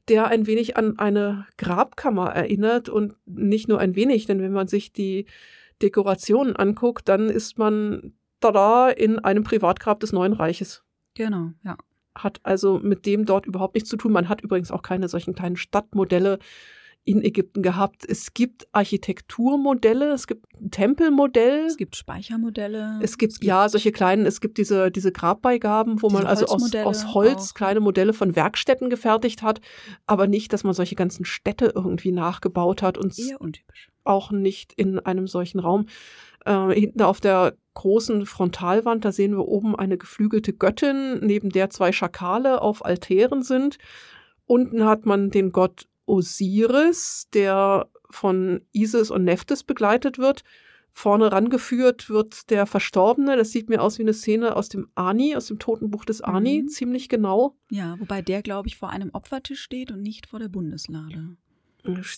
der 0.07 0.27
ein 0.27 0.47
wenig 0.47 0.77
an 0.77 0.99
eine 0.99 1.47
Grabkammer 1.57 2.29
erinnert 2.29 2.89
und 2.89 3.15
nicht 3.25 3.67
nur 3.67 3.79
ein 3.79 3.95
wenig, 3.95 4.25
denn 4.25 4.41
wenn 4.41 4.51
man 4.53 4.67
sich 4.67 4.93
die 4.93 5.25
Dekorationen 5.81 6.55
anguckt, 6.55 7.09
dann 7.09 7.29
ist 7.29 7.57
man 7.57 8.13
tada 8.39 8.89
in 8.89 9.19
einem 9.19 9.43
Privatgrab 9.43 9.99
des 9.99 10.13
Neuen 10.13 10.33
Reiches. 10.33 10.83
Genau, 11.15 11.51
ja. 11.63 11.77
Hat 12.15 12.39
also 12.43 12.79
mit 12.79 13.05
dem 13.05 13.25
dort 13.25 13.45
überhaupt 13.45 13.75
nichts 13.75 13.89
zu 13.89 13.97
tun. 13.97 14.13
Man 14.13 14.29
hat 14.29 14.41
übrigens 14.41 14.71
auch 14.71 14.83
keine 14.83 15.09
solchen 15.09 15.35
kleinen 15.35 15.57
Stadtmodelle 15.57 16.39
in 17.05 17.23
Ägypten 17.23 17.61
gehabt. 17.61 18.03
Es 18.07 18.33
gibt 18.33 18.67
Architekturmodelle, 18.71 20.11
es 20.11 20.25
gibt 20.25 20.47
ein 20.59 20.71
Tempelmodell. 20.71 21.65
Es 21.67 21.77
gibt 21.77 21.95
Speichermodelle. 21.95 22.99
Es 23.01 23.19
gibt, 23.19 23.43
ja 23.43 23.69
solche 23.69 23.91
kleinen, 23.91 24.25
es 24.25 24.41
gibt 24.41 24.57
diese, 24.57 24.89
diese 24.89 25.11
Grabbeigaben, 25.11 26.01
wo 26.01 26.07
Diese 26.07 26.21
man 26.21 26.27
also 26.27 26.47
aus, 26.47 26.73
aus 26.75 27.13
Holz 27.13 27.51
auch. 27.51 27.53
kleine 27.53 27.79
Modelle 27.79 28.13
von 28.13 28.35
Werkstätten 28.35 28.89
gefertigt 28.89 29.43
hat, 29.43 29.61
aber 30.07 30.25
nicht, 30.25 30.51
dass 30.51 30.63
man 30.63 30.73
solche 30.73 30.95
ganzen 30.95 31.25
Städte 31.25 31.71
irgendwie 31.75 32.11
nachgebaut 32.11 32.81
hat 32.81 32.97
und 32.97 33.15
auch 34.03 34.31
nicht 34.31 34.73
in 34.73 34.97
einem 34.99 35.27
solchen 35.27 35.59
Raum. 35.59 35.85
Äh, 36.43 36.69
hinten 36.71 37.03
auf 37.03 37.21
der 37.21 37.55
großen 37.75 38.25
Frontalwand, 38.25 39.05
da 39.05 39.11
sehen 39.11 39.33
wir 39.33 39.47
oben 39.47 39.75
eine 39.75 39.97
geflügelte 39.97 40.53
Göttin, 40.53 41.19
neben 41.19 41.49
der 41.49 41.69
zwei 41.69 41.91
Schakale 41.91 42.61
auf 42.61 42.83
Altären 42.83 43.43
sind. 43.43 43.77
Unten 44.47 44.85
hat 44.85 45.05
man 45.05 45.29
den 45.29 45.51
Gott 45.51 45.87
Osiris, 46.05 47.27
der 47.33 47.89
von 48.09 48.61
Isis 48.71 49.11
und 49.11 49.23
Nephthys 49.23 49.63
begleitet 49.63 50.17
wird. 50.17 50.43
Vorne 50.93 51.31
rangeführt 51.31 52.09
wird 52.09 52.49
der 52.49 52.65
Verstorbene. 52.65 53.35
Das 53.35 53.51
sieht 53.51 53.67
mir 53.67 53.81
aus 53.81 53.97
wie 53.97 54.03
eine 54.03 54.13
Szene 54.13 54.55
aus 54.55 54.69
dem 54.69 54.87
Ani, 54.95 55.35
aus 55.35 55.47
dem 55.47 55.59
Totenbuch 55.59 56.05
des 56.05 56.21
Ani, 56.21 56.61
Mhm. 56.63 56.67
ziemlich 56.69 57.09
genau. 57.09 57.57
Ja, 57.69 57.99
wobei 57.99 58.21
der, 58.21 58.41
glaube 58.41 58.69
ich, 58.69 58.77
vor 58.77 58.89
einem 58.91 59.09
Opfertisch 59.11 59.61
steht 59.61 59.91
und 59.91 60.01
nicht 60.01 60.27
vor 60.27 60.39
der 60.39 60.47
Bundeslade. 60.47 61.35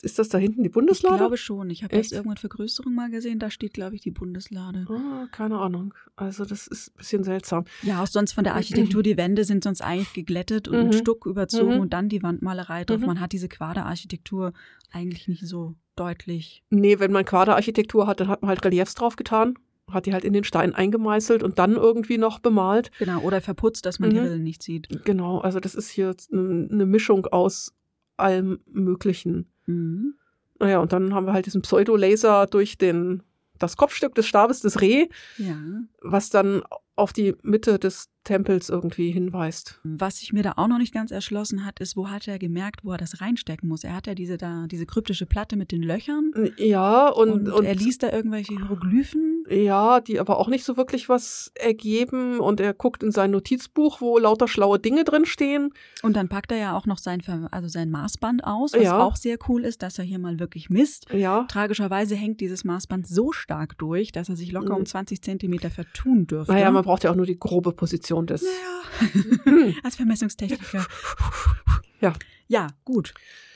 Ist 0.02 0.20
das 0.20 0.30
da 0.30 0.38
hinten 0.38 0.64
die 0.64 0.70
Ich 0.70 0.74
Bundeslade? 0.74 1.18
glaube 1.18 1.38
schon. 1.38 1.70
Ich 1.70 1.84
habe 1.84 1.94
Echt? 1.96 2.12
irgendwann 2.12 2.38
Vergrößerung 2.38 2.94
mal 2.96 3.10
gesehen. 3.10 3.40
Da 3.40 3.50
steht, 3.52 3.74
glaube 3.74 3.96
ich, 3.96 4.02
die 4.02 4.12
Bundeslade. 4.12 4.86
Ah, 4.90 5.28
keine 5.32 5.58
Ahnung. 5.60 5.94
Also 6.16 6.46
das 6.46 6.68
ist 6.68 6.90
ein 6.90 6.98
bisschen 6.98 7.24
seltsam. 7.24 7.66
Ja, 7.84 8.02
auch 8.04 8.08
sonst 8.08 8.34
von 8.34 8.44
der 8.44 8.56
Architektur, 8.56 9.04
die 9.04 9.18
Wände 9.18 9.44
sind 9.44 9.64
sonst 9.64 9.82
eigentlich 9.82 10.14
geglättet 10.14 10.68
und 10.68 10.78
Mhm. 10.78 10.84
mit 10.86 10.96
Stuck 10.96 11.26
überzogen 11.26 11.76
Mhm. 11.76 11.80
und 11.82 11.94
dann 11.94 12.10
die 12.10 12.24
Wandmalerei 12.24 12.84
drauf. 12.86 13.00
Mhm. 13.02 13.06
Man 13.08 13.20
hat 13.20 13.32
diese 13.34 13.48
Quaderarchitektur 13.50 14.54
eigentlich 14.92 15.28
nicht 15.28 15.46
so 15.46 15.76
deutlich. 15.96 16.64
Nee, 16.70 17.00
wenn 17.00 17.12
man 17.12 17.26
Quaderarchitektur 17.26 18.08
hat, 18.08 18.20
dann 18.20 18.28
hat 18.28 18.42
man 18.42 18.50
halt 18.50 18.64
Reliefs 18.66 18.94
draufgetan, 18.96 19.56
hat 19.92 20.06
die 20.06 20.14
halt 20.14 20.24
in 20.26 20.34
den 20.34 20.44
Stein 20.44 20.76
eingemeißelt 20.76 21.44
und 21.44 21.60
dann 21.60 21.74
irgendwie 21.74 22.18
noch 22.18 22.40
bemalt. 22.40 22.92
Genau, 23.00 23.22
oder 23.22 23.42
verputzt, 23.42 23.86
dass 23.86 24.00
man 24.00 24.10
die 24.12 24.18
Mhm. 24.18 24.22
Rillen 24.24 24.44
nicht 24.44 24.62
sieht. 24.64 25.06
Genau, 25.06 25.40
also 25.40 25.60
das 25.60 25.76
ist 25.76 25.90
hier 25.90 26.16
eine 26.32 26.86
Mischung 26.86 27.26
aus 27.28 27.74
allem 28.18 28.60
Möglichen. 28.66 29.48
Mhm. 29.68 30.16
Naja, 30.60 30.80
und 30.80 30.92
dann 30.92 31.14
haben 31.14 31.28
wir 31.28 31.34
halt 31.34 31.46
diesen 31.46 31.62
Pseudo-Laser 31.62 32.48
durch 32.48 32.78
den, 32.80 33.22
das 33.60 33.78
Kopfstück 33.78 34.16
des 34.16 34.26
Stabes 34.26 34.62
des 34.62 34.82
Reh, 34.82 35.08
Ja. 35.38 35.56
was 36.02 36.30
dann 36.32 36.64
auf 36.96 37.14
die 37.14 37.36
Mitte 37.44 37.78
des 37.78 38.10
Tempels 38.28 38.70
irgendwie 38.70 39.10
hinweist. 39.12 39.80
Was 39.84 40.18
sich 40.20 40.34
mir 40.34 40.44
da 40.44 40.54
auch 40.58 40.68
noch 40.68 40.78
nicht 40.80 40.94
ganz 40.94 41.12
erschlossen 41.12 41.66
hat, 41.66 41.80
ist, 41.80 41.96
wo 41.96 42.10
hat 42.10 42.28
er 42.28 42.38
gemerkt, 42.40 42.84
wo 42.84 42.92
er 42.92 42.98
das 42.98 43.22
reinstecken 43.22 43.70
muss? 43.70 43.84
Er 43.86 43.96
hat 43.96 44.06
ja 44.08 44.16
diese 44.16 44.38
da, 44.38 44.68
diese 44.68 44.86
kryptische 44.86 45.26
Platte 45.26 45.56
mit 45.56 45.72
den 45.72 45.82
Löchern 45.82 46.32
Ja, 46.58 47.08
und, 47.08 47.32
und, 47.32 47.50
und 47.50 47.66
er 47.66 47.76
liest 47.76 48.04
da 48.04 48.12
irgendwelche 48.12 48.54
Hieroglyphen. 48.56 49.46
Ja, 49.50 50.02
die 50.02 50.20
aber 50.20 50.40
auch 50.40 50.50
nicht 50.50 50.66
so 50.66 50.76
wirklich 50.76 51.08
was 51.08 51.52
ergeben. 51.56 52.40
Und 52.40 52.60
er 52.60 52.74
guckt 52.74 53.02
in 53.02 53.12
sein 53.12 53.32
Notizbuch, 53.32 54.02
wo 54.02 54.18
lauter 54.18 54.48
schlaue 54.50 54.78
Dinge 54.78 55.06
drin 55.06 55.26
stehen. 55.26 55.70
Und 56.04 56.16
dann 56.18 56.28
packt 56.28 56.52
er 56.52 56.58
ja 56.58 56.78
auch 56.78 56.86
noch 56.86 56.98
sein, 56.98 57.22
also 57.52 57.70
sein 57.70 57.90
Maßband 57.90 58.44
aus, 58.44 58.74
was 58.74 58.84
Ja. 58.84 59.00
auch 59.00 59.16
sehr 59.16 59.38
cool 59.48 59.64
ist, 59.64 59.82
dass 59.84 59.98
er 60.00 60.04
hier 60.06 60.20
mal 60.20 60.40
wirklich 60.40 60.70
misst. 60.70 61.06
Ja, 61.14 61.46
Tragischerweise 61.48 62.16
hängt 62.16 62.42
dieses 62.42 62.66
Maßband 62.66 63.08
so 63.08 63.32
stark 63.32 63.78
durch, 63.78 64.12
dass 64.12 64.28
er 64.28 64.36
sich 64.36 64.52
locker 64.52 64.74
Mhm. 64.74 64.80
um 64.82 64.86
20 64.86 65.22
Zentimeter 65.22 65.70
vertun 65.70 66.28
dürfte. 66.28 66.52
naja, 66.52 66.70
man 66.72 66.84
braucht 66.84 67.04
ja 67.06 67.12
auch 67.12 67.16
nur 67.16 67.26
die 67.26 67.40
grobe 67.40 67.72
Position 67.72 68.17
des. 68.26 68.44
Naja, 69.46 69.74
als 69.84 69.96
Vermessungstechniker. 69.98 70.86
Ja. 72.00 72.14
Ja, 72.48 72.68
gut. 72.86 73.14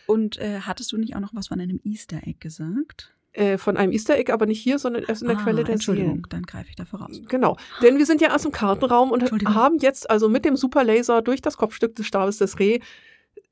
Und 0.07 0.37
äh, 0.39 0.61
hattest 0.61 0.91
du 0.91 0.97
nicht 0.97 1.15
auch 1.15 1.19
noch 1.19 1.33
was 1.35 1.47
von 1.49 1.61
einem 1.61 1.79
Easter 1.83 2.17
Egg 2.25 2.37
gesagt? 2.39 3.13
Äh, 3.33 3.57
von 3.59 3.77
einem 3.77 3.91
Easter 3.91 4.17
Egg, 4.17 4.31
aber 4.33 4.47
nicht 4.47 4.59
hier, 4.61 4.79
sondern 4.79 5.03
erst 5.03 5.21
in 5.21 5.27
der 5.27 5.37
Ah, 5.37 5.43
Quelle 5.43 5.63
der 5.63 5.73
Entschuldigung, 5.75 6.15
Seelen. 6.15 6.25
dann 6.29 6.41
greife 6.43 6.69
ich 6.69 6.75
da 6.75 6.85
voraus. 6.85 7.21
Genau, 7.29 7.55
denn 7.83 7.97
wir 7.99 8.05
sind 8.07 8.19
ja 8.19 8.29
erst 8.29 8.45
im 8.45 8.51
Kartenraum 8.51 9.11
und 9.11 9.23
haben 9.47 9.77
jetzt 9.77 10.09
also 10.09 10.27
mit 10.27 10.43
dem 10.43 10.55
Superlaser 10.55 11.21
durch 11.21 11.39
das 11.41 11.55
Kopfstück 11.57 11.95
des 11.95 12.07
Stabes 12.07 12.39
des 12.39 12.57
Reh 12.59 12.79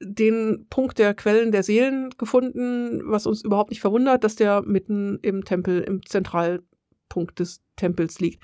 den 0.01 0.65
Punkt 0.69 0.97
der 0.97 1.13
Quellen 1.13 1.51
der 1.51 1.61
Seelen 1.63 2.09
gefunden, 2.17 3.01
was 3.05 3.25
uns 3.27 3.43
überhaupt 3.43 3.69
nicht 3.69 3.81
verwundert, 3.81 4.23
dass 4.23 4.35
der 4.35 4.63
mitten 4.63 5.19
im 5.21 5.45
Tempel, 5.45 5.81
im 5.81 6.03
Zentralpunkt 6.05 7.39
des 7.39 7.61
Tempels 7.75 8.19
liegt. 8.19 8.43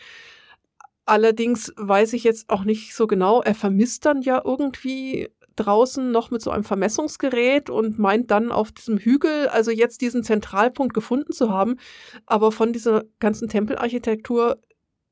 Allerdings 1.06 1.72
weiß 1.78 2.14
ich 2.14 2.24
jetzt 2.24 2.50
auch 2.50 2.64
nicht 2.64 2.96
so 2.96 3.06
genau, 3.08 3.42
er 3.42 3.56
vermisst 3.56 4.06
dann 4.06 4.22
ja 4.22 4.42
irgendwie 4.44 5.30
draußen 5.56 6.12
noch 6.12 6.32
mit 6.32 6.42
so 6.42 6.52
einem 6.52 6.64
Vermessungsgerät 6.64 7.70
und 7.70 7.98
meint 7.98 8.32
dann 8.32 8.52
auf 8.52 8.72
diesem 8.72 8.98
Hügel, 8.98 9.48
also 9.48 9.72
jetzt 9.72 10.02
diesen 10.02 10.24
Zentralpunkt 10.24 10.94
gefunden 10.94 11.32
zu 11.32 11.50
haben. 11.50 11.78
Aber 12.26 12.52
von 12.52 12.74
dieser 12.74 13.04
ganzen 13.20 13.48
Tempelarchitektur 13.48 14.60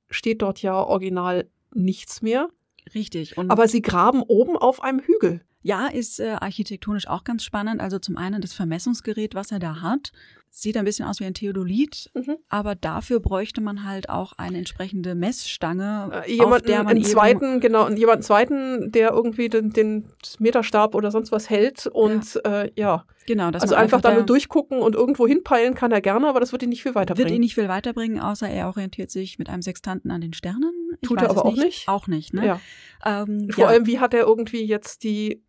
steht 0.10 0.41
dort 0.41 0.61
ja 0.61 0.76
original 0.76 1.49
nichts 1.74 2.22
mehr. 2.22 2.49
Richtig. 2.94 3.38
Aber 3.38 3.68
sie 3.68 3.82
graben 3.82 4.22
oben 4.22 4.57
auf 4.57 4.84
einem 4.84 4.99
Hügel. 4.99 5.41
ja, 5.61 5.88
ist 5.88 6.20
äh, 6.20 6.36
architektonisch 6.40 7.07
auch 7.07 7.24
ganz 7.24 7.44
spannend. 7.44 7.80
Also 7.80 7.98
zum 7.98 8.18
einen 8.18 8.41
das 8.41 8.53
Vermessungsgerät, 8.53 9.34
was 9.34 9.52
er 9.52 9.60
da 9.60 9.82
hat, 9.82 10.11
sieht 10.55 10.77
ein 10.77 10.85
bisschen 10.85 11.07
aus 11.07 11.19
wie 11.19 11.25
ein 11.25 11.34
Theodolit, 11.34 12.11
Mhm. 12.13 12.38
aber 12.47 12.75
dafür 12.75 13.19
bräuchte 13.19 13.59
man 13.59 13.85
halt 13.85 14.07
auch 14.09 14.34
eine 14.38 14.59
entsprechende 14.59 15.15
Messstange, 15.15 16.09
Äh, 16.11 16.17
auf 16.19 16.27
jemanden, 16.27 16.67
der 16.67 16.84
man 16.84 16.95
einen 16.95 17.03
zweiten, 17.03 17.59
genau, 17.59 17.88
und 17.88 17.97
jemanden 17.97 18.21
zweiten, 18.21 18.91
der 18.91 19.09
irgendwie 19.13 19.49
den, 19.49 19.71
den 19.71 20.05
Meterstab 20.38 20.93
oder 20.93 21.09
sonst 21.09 21.31
was 21.31 21.49
hält 21.49 21.88
und 21.88 22.35
ja, 22.45 22.61
äh, 22.61 22.71
ja. 22.75 23.05
genau, 23.25 23.49
dass 23.49 23.63
also 23.63 23.73
einfach 23.73 23.99
da 23.99 24.09
da- 24.09 24.15
nur 24.15 24.25
durchgucken 24.27 24.77
und 24.80 24.93
irgendwo 24.93 25.25
hinpeilen 25.27 25.73
kann 25.73 25.91
er 25.91 26.01
gerne, 26.01 26.27
aber 26.27 26.39
das 26.39 26.51
wird 26.51 26.61
ihn 26.61 26.69
nicht 26.69 26.84
viel 26.84 26.91
wird 26.93 26.97
weiterbringen. 27.09 27.34
ihn 27.34 27.39
nicht 27.41 27.55
viel 27.55 27.67
weiterbringen, 27.67 28.19
außer 28.19 28.47
er 28.47 28.67
orientiert 28.67 29.09
sich 29.09 29.39
mit 29.39 29.49
einem 29.49 29.63
Sextanten 29.63 30.11
an 30.11 30.21
den 30.21 30.34
Sternen. 30.34 30.71
Ich 31.01 31.07
Tut 31.07 31.17
er 31.23 31.31
aber 31.31 31.39
es 31.39 31.45
auch 31.45 31.55
nicht. 31.55 31.89
Auch 31.89 32.05
nicht, 32.05 32.31
ne? 32.35 32.45
ja. 32.45 32.59
Ähm, 33.03 33.49
Vor 33.49 33.63
ja. 33.63 33.69
allem, 33.71 33.88
wie 33.88 33.99
hat 33.99 34.13
er 34.13 34.21
irgendwie 34.27 34.63
jetzt 34.63 35.03
die, 35.03 35.41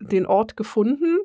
den 0.00 0.26
Ort 0.26 0.56
gefunden? 0.56 1.18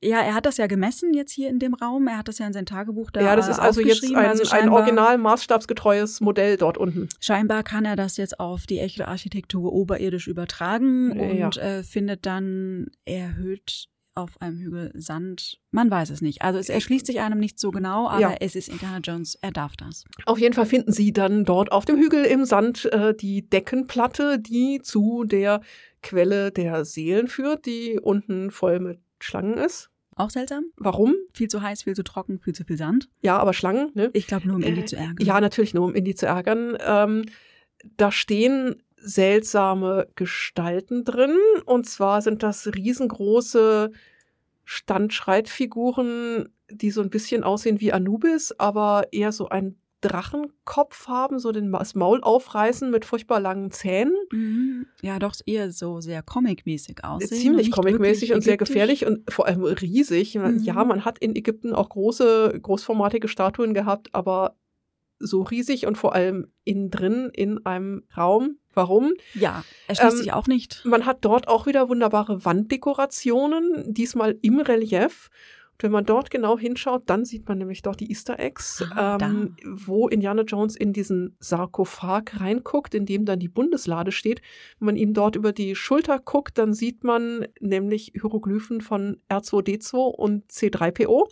Ja, 0.00 0.20
er 0.20 0.34
hat 0.34 0.46
das 0.46 0.56
ja 0.56 0.66
gemessen 0.66 1.12
jetzt 1.14 1.32
hier 1.32 1.48
in 1.48 1.58
dem 1.58 1.74
Raum. 1.74 2.06
Er 2.08 2.18
hat 2.18 2.28
das 2.28 2.38
ja 2.38 2.46
in 2.46 2.52
sein 2.52 2.66
Tagebuch 2.66 3.10
da 3.10 3.20
ja, 3.20 3.36
das 3.36 3.48
ist 3.48 3.58
also 3.58 3.80
jetzt 3.80 4.04
ein, 4.04 4.16
also 4.16 4.54
ein 4.54 4.68
original 4.68 5.18
maßstabsgetreues 5.18 6.20
Modell 6.20 6.56
dort 6.56 6.78
unten. 6.78 7.08
Scheinbar 7.20 7.62
kann 7.62 7.84
er 7.84 7.96
das 7.96 8.16
jetzt 8.16 8.38
auf 8.40 8.66
die 8.66 8.78
echte 8.78 9.08
Architektur 9.08 9.72
oberirdisch 9.72 10.26
übertragen 10.28 11.16
Ja. 11.36 11.46
und 11.46 11.56
äh, 11.58 11.82
findet 11.82 12.26
dann 12.26 12.86
erhöht 13.04 13.88
auf 14.14 14.40
einem 14.42 14.58
Hügel 14.58 14.90
Sand. 14.96 15.60
Man 15.70 15.90
weiß 15.92 16.10
es 16.10 16.22
nicht. 16.22 16.42
Also 16.42 16.58
es 16.58 16.68
erschließt 16.68 17.06
sich 17.06 17.20
einem 17.20 17.38
nicht 17.38 17.60
so 17.60 17.70
genau, 17.70 18.08
aber 18.08 18.20
Ja. 18.20 18.34
es 18.40 18.56
ist 18.56 18.68
Indiana 18.68 18.98
Jones. 18.98 19.36
Er 19.42 19.52
darf 19.52 19.76
das. 19.76 20.04
Auf 20.26 20.40
jeden 20.40 20.54
Fall 20.54 20.66
finden 20.66 20.92
sie 20.92 21.12
dann 21.12 21.44
dort 21.44 21.70
auf 21.70 21.84
dem 21.84 21.96
Hügel 21.98 22.24
im 22.24 22.44
Sand 22.44 22.86
äh, 22.86 23.14
die 23.14 23.48
Deckenplatte, 23.48 24.40
die 24.40 24.80
zu 24.82 25.22
der 25.24 25.60
Quelle 26.02 26.50
der 26.50 26.84
Seelen 26.84 27.28
führt, 27.28 27.66
die 27.66 28.00
unten 28.02 28.50
voll 28.50 28.80
mit 28.80 28.98
Schlangen 29.20 29.58
ist. 29.58 29.90
Auch 30.16 30.30
seltsam. 30.30 30.64
Warum? 30.76 31.14
Viel 31.32 31.48
zu 31.48 31.62
heiß, 31.62 31.84
viel 31.84 31.94
zu 31.94 32.02
trocken, 32.02 32.38
viel 32.38 32.54
zu 32.54 32.64
viel 32.64 32.76
Sand. 32.76 33.08
Ja, 33.20 33.38
aber 33.38 33.52
Schlangen, 33.52 33.92
ne? 33.94 34.10
Ich 34.14 34.26
glaube 34.26 34.48
nur, 34.48 34.56
um 34.56 34.62
Indy 34.62 34.80
Äh, 34.80 34.84
zu 34.86 34.96
ärgern. 34.96 35.24
Ja, 35.24 35.40
natürlich 35.40 35.74
nur, 35.74 35.84
um 35.84 35.94
Indy 35.94 36.14
zu 36.14 36.26
ärgern. 36.26 36.76
Ähm, 36.84 37.24
da 37.96 38.10
stehen 38.10 38.82
seltsame 38.96 40.08
Gestalten 40.16 41.04
drin. 41.04 41.36
Und 41.66 41.86
zwar 41.86 42.20
sind 42.20 42.42
das 42.42 42.66
riesengroße 42.66 43.92
Standschreitfiguren, 44.64 46.48
die 46.70 46.90
so 46.90 47.00
ein 47.00 47.10
bisschen 47.10 47.44
aussehen 47.44 47.80
wie 47.80 47.92
Anubis, 47.92 48.52
aber 48.58 49.08
eher 49.12 49.32
so 49.32 49.48
einen 49.48 49.80
Drachenkopf 50.00 51.08
haben, 51.08 51.38
so 51.38 51.50
den, 51.52 51.72
das 51.72 51.94
Maul 51.94 52.20
aufreißen 52.22 52.90
mit 52.90 53.04
furchtbar 53.04 53.40
langen 53.40 53.70
Zähnen. 53.70 54.14
Mhm. 54.32 54.86
Ja, 55.02 55.18
doch 55.18 55.34
eher 55.46 55.72
so 55.72 56.00
sehr 56.00 56.22
comic-mäßig 56.22 57.04
aussehen. 57.04 57.40
Ziemlich 57.40 57.70
comicmäßig 57.70 58.32
und 58.32 58.42
sehr 58.42 58.54
ägyptisch. 58.54 58.74
gefährlich 58.74 59.06
und 59.06 59.32
vor 59.32 59.46
allem 59.46 59.64
riesig. 59.64 60.34
Mhm. 60.36 60.60
Ja, 60.62 60.84
man 60.84 61.04
hat 61.04 61.18
in 61.18 61.34
Ägypten 61.34 61.72
auch 61.74 61.88
große, 61.88 62.58
großformatige 62.62 63.28
Statuen 63.28 63.74
gehabt, 63.74 64.14
aber 64.14 64.56
so 65.20 65.42
riesig 65.42 65.86
und 65.86 65.98
vor 65.98 66.14
allem 66.14 66.46
innen 66.64 66.90
drin 66.90 67.30
in 67.32 67.66
einem 67.66 68.04
Raum. 68.16 68.58
Warum? 68.74 69.14
Ja, 69.34 69.64
er 69.88 69.96
schließt 69.96 70.12
Ähm, 70.12 70.18
sich 70.18 70.32
auch 70.32 70.46
nicht. 70.46 70.84
Man 70.84 71.06
hat 71.06 71.24
dort 71.24 71.48
auch 71.48 71.66
wieder 71.66 71.88
wunderbare 71.88 72.44
Wanddekorationen, 72.44 73.92
diesmal 73.92 74.38
im 74.42 74.60
Relief. 74.60 75.30
Wenn 75.80 75.92
man 75.92 76.04
dort 76.04 76.30
genau 76.30 76.58
hinschaut, 76.58 77.04
dann 77.06 77.24
sieht 77.24 77.48
man 77.48 77.58
nämlich 77.58 77.82
dort 77.82 78.00
die 78.00 78.10
Easter 78.10 78.38
Eggs, 78.38 78.84
Ah, 78.90 79.18
ähm, 79.20 79.56
wo 79.64 80.08
Indiana 80.08 80.42
Jones 80.42 80.74
in 80.74 80.92
diesen 80.92 81.36
Sarkophag 81.38 82.40
reinguckt, 82.40 82.94
in 82.94 83.06
dem 83.06 83.24
dann 83.24 83.38
die 83.38 83.48
Bundeslade 83.48 84.10
steht. 84.10 84.40
Wenn 84.78 84.86
man 84.86 84.96
ihm 84.96 85.14
dort 85.14 85.36
über 85.36 85.52
die 85.52 85.76
Schulter 85.76 86.18
guckt, 86.18 86.58
dann 86.58 86.74
sieht 86.74 87.04
man 87.04 87.46
nämlich 87.60 88.12
Hieroglyphen 88.14 88.80
von 88.80 89.18
R2D2 89.28 89.96
und 89.96 90.50
C3PO. 90.50 91.28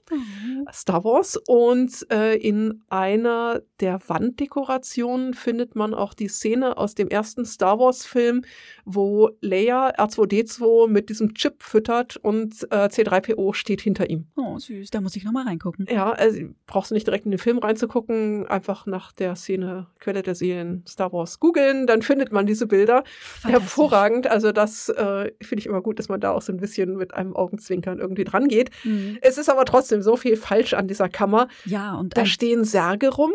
Star 0.72 1.04
Wars 1.04 1.36
und 1.48 2.06
äh, 2.12 2.36
in 2.36 2.82
einer 2.88 3.62
der 3.80 4.00
Wanddekorationen 4.06 5.34
findet 5.34 5.74
man 5.74 5.94
auch 5.94 6.14
die 6.14 6.28
Szene 6.28 6.76
aus 6.76 6.94
dem 6.94 7.08
ersten 7.08 7.44
Star 7.44 7.78
Wars 7.78 8.06
Film, 8.06 8.42
wo 8.84 9.30
Leia 9.40 9.90
R2D2 9.90 10.88
mit 10.88 11.08
diesem 11.08 11.34
Chip 11.34 11.62
füttert 11.62 12.16
und 12.16 12.62
äh, 12.70 12.86
C3PO 12.86 13.54
steht 13.54 13.80
hinter 13.80 14.08
ihm. 14.08 14.26
Oh, 14.38 14.58
süß. 14.58 14.90
Da 14.90 15.00
muss 15.00 15.16
ich 15.16 15.24
nochmal 15.24 15.44
reingucken. 15.46 15.86
Ja, 15.90 16.10
also 16.12 16.38
brauchst 16.66 16.90
du 16.90 16.94
nicht 16.94 17.06
direkt 17.06 17.24
in 17.24 17.30
den 17.30 17.38
Film 17.38 17.56
reinzugucken, 17.58 18.46
einfach 18.46 18.84
nach 18.84 19.12
der 19.12 19.34
Szene 19.34 19.86
Quelle 19.98 20.22
der 20.22 20.34
Seelen 20.34 20.84
Star 20.86 21.10
Wars 21.12 21.40
googeln, 21.40 21.86
dann 21.86 22.02
findet 22.02 22.32
man 22.32 22.44
diese 22.46 22.66
Bilder. 22.66 23.02
Hervorragend, 23.42 24.26
also 24.26 24.52
das 24.52 24.90
äh, 24.90 25.32
finde 25.42 25.60
ich 25.60 25.66
immer 25.66 25.80
gut, 25.80 25.98
dass 25.98 26.08
man 26.08 26.20
da 26.20 26.32
auch 26.32 26.42
so 26.42 26.52
ein 26.52 26.58
bisschen 26.58 26.96
mit 26.96 27.14
einem 27.14 27.34
Augenzwinkern 27.34 27.98
irgendwie 27.98 28.24
dran 28.24 28.48
geht. 28.48 28.70
Mhm. 28.84 29.18
Es 29.22 29.38
ist 29.38 29.48
aber 29.48 29.64
trotzdem 29.64 30.02
so 30.02 30.16
viel 30.16 30.36
falsch 30.36 30.74
an 30.74 30.86
dieser 30.86 31.08
Kammer. 31.08 31.48
Ja, 31.64 31.94
und 31.94 32.16
Da 32.16 32.26
stehen 32.26 32.64
Särge 32.64 33.08
rum, 33.08 33.32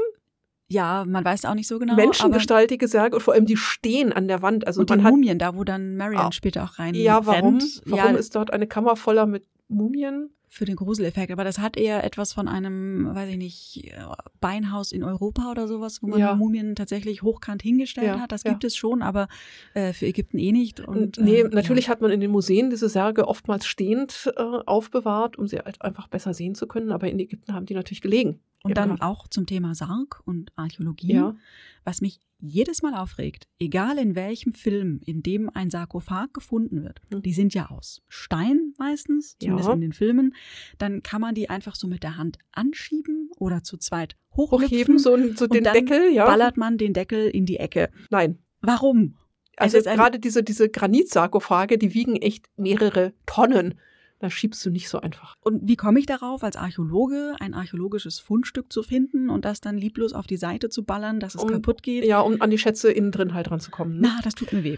ja, 0.67 1.03
man 1.05 1.25
weiß 1.25 1.43
auch 1.45 1.53
nicht 1.53 1.67
so 1.67 1.79
genau. 1.79 1.95
menschengestaltige 1.95 2.87
Särge 2.87 3.17
und 3.17 3.21
vor 3.21 3.33
allem 3.33 3.45
die 3.45 3.57
stehen 3.57 4.13
an 4.13 4.29
der 4.29 4.41
Wand. 4.41 4.65
Also 4.67 4.79
und 4.79 4.89
die 4.89 4.95
man 4.95 5.03
hat 5.03 5.11
Mumien, 5.11 5.37
da 5.37 5.55
wo 5.57 5.65
dann 5.65 5.97
Marion 5.97 6.21
Ah. 6.27 6.31
später 6.31 6.63
auch 6.63 6.79
rein 6.79 6.93
ja, 6.95 7.25
warum? 7.25 7.57
rennt. 7.57 7.81
Warum 7.85 8.13
ja, 8.13 8.17
ist 8.19 8.35
dort 8.35 8.53
eine 8.53 8.67
Kammer 8.67 8.95
voller 8.95 9.25
mit 9.25 9.43
Mumien? 9.67 10.29
Für 10.53 10.65
den 10.65 10.75
Gruseleffekt. 10.75 11.31
Aber 11.31 11.45
das 11.45 11.59
hat 11.59 11.77
eher 11.77 12.03
etwas 12.03 12.33
von 12.33 12.49
einem, 12.49 13.15
weiß 13.15 13.29
ich 13.29 13.37
nicht, 13.37 13.93
Beinhaus 14.41 14.91
in 14.91 15.01
Europa 15.01 15.49
oder 15.49 15.65
sowas, 15.65 16.03
wo 16.03 16.07
man 16.07 16.19
Ja. 16.19 16.35
Mumien 16.35 16.75
tatsächlich 16.75 17.23
hochkant 17.23 17.61
hingestellt 17.61 18.07
Ja, 18.07 18.19
hat. 18.19 18.33
Das 18.33 18.43
ja. 18.43 18.51
gibt 18.51 18.65
es 18.65 18.75
schon, 18.75 19.01
aber 19.01 19.29
äh, 19.73 19.93
für 19.93 20.07
Ägypten 20.07 20.37
eh 20.39 20.51
nicht. 20.51 20.81
Und, 20.81 21.17
nee, 21.19 21.39
äh, 21.39 21.47
natürlich 21.47 21.87
hat 21.87 22.01
man 22.01 22.11
in 22.11 22.19
den 22.19 22.31
Museen 22.31 22.69
diese 22.69 22.89
Särge 22.89 23.29
oftmals 23.29 23.65
stehend 23.65 24.29
äh, 24.35 24.41
aufbewahrt, 24.41 25.37
um 25.37 25.47
sie 25.47 25.57
halt 25.57 25.81
einfach 25.81 26.09
besser 26.09 26.33
sehen 26.33 26.53
zu 26.53 26.67
können. 26.67 26.91
Aber 26.91 27.09
in 27.09 27.17
Ägypten 27.19 27.53
haben 27.53 27.65
die 27.65 27.73
natürlich 27.73 28.01
gelegen. 28.01 28.41
Und 28.63 28.77
dann 28.77 28.95
klar. 28.97 29.09
auch 29.09 29.27
zum 29.27 29.45
Thema 29.45 29.73
Sarg 29.75 30.21
und 30.25 30.51
Archäologie, 30.55 31.13
Ja. 31.13 31.35
was 31.83 32.01
mich 32.01 32.19
jedes 32.43 32.81
Mal 32.81 32.95
aufregt, 32.95 33.47
egal 33.59 33.97
in 33.99 34.15
welchem 34.15 34.53
Film, 34.53 34.99
in 35.05 35.21
dem 35.21 35.49
ein 35.53 35.69
Sarkophag 35.69 36.33
gefunden 36.33 36.83
wird, 36.83 36.99
Hm. 37.11 37.21
die 37.21 37.33
sind 37.33 37.53
ja 37.53 37.69
aus 37.69 38.01
Stein 38.07 38.73
meistens, 38.79 39.37
zumindest 39.39 39.67
Ja. 39.69 39.73
in 39.75 39.81
den 39.81 39.93
Filmen, 39.93 40.35
dann 40.79 41.03
kann 41.03 41.21
man 41.21 41.35
die 41.35 41.49
einfach 41.49 41.75
so 41.75 41.87
mit 41.87 42.01
der 42.03 42.17
Hand 42.17 42.39
anschieben 42.51 43.29
oder 43.37 43.63
zu 43.63 43.77
zweit 43.77 44.15
hochheben, 44.35 44.65
Hochheben, 44.65 44.99
so, 44.99 45.17
so 45.35 45.47
den 45.47 45.63
dann 45.63 45.73
Deckel, 45.73 46.11
ja. 46.13 46.25
ballert 46.25 46.57
man 46.57 46.77
den 46.77 46.93
Deckel 46.93 47.27
in 47.29 47.45
die 47.45 47.57
Ecke. 47.57 47.89
Nein. 48.09 48.39
Warum? 48.61 49.17
Also 49.57 49.79
gerade 49.79 50.17
diese, 50.19 50.41
diese 50.43 50.69
Granitsarkophage, 50.69 51.77
die 51.77 51.93
wiegen 51.93 52.15
echt 52.15 52.47
mehrere 52.57 53.13
Tonnen. 53.27 53.75
Da 54.21 54.29
schiebst 54.29 54.63
du 54.63 54.69
nicht 54.69 54.87
so 54.87 55.01
einfach. 55.01 55.35
Und 55.41 55.67
wie 55.67 55.75
komme 55.75 55.97
ich 55.99 56.05
darauf, 56.05 56.43
als 56.43 56.55
Archäologe 56.55 57.33
ein 57.39 57.55
archäologisches 57.55 58.19
Fundstück 58.19 58.71
zu 58.71 58.83
finden 58.83 59.31
und 59.31 59.45
das 59.45 59.61
dann 59.61 59.79
lieblos 59.79 60.13
auf 60.13 60.27
die 60.27 60.37
Seite 60.37 60.69
zu 60.69 60.83
ballern, 60.83 61.19
dass 61.19 61.33
es 61.33 61.41
Um- 61.41 61.49
kaputt 61.49 61.81
geht? 61.81 62.05
Ja, 62.05 62.19
um 62.19 62.39
an 62.39 62.51
die 62.51 62.59
Schätze 62.59 62.91
innen 62.91 63.11
drin 63.11 63.33
halt 63.33 63.49
ranzukommen. 63.49 63.95
Ne? 63.99 64.09
Na, 64.13 64.19
das 64.23 64.35
tut 64.35 64.53
mir 64.53 64.63
weh. 64.63 64.77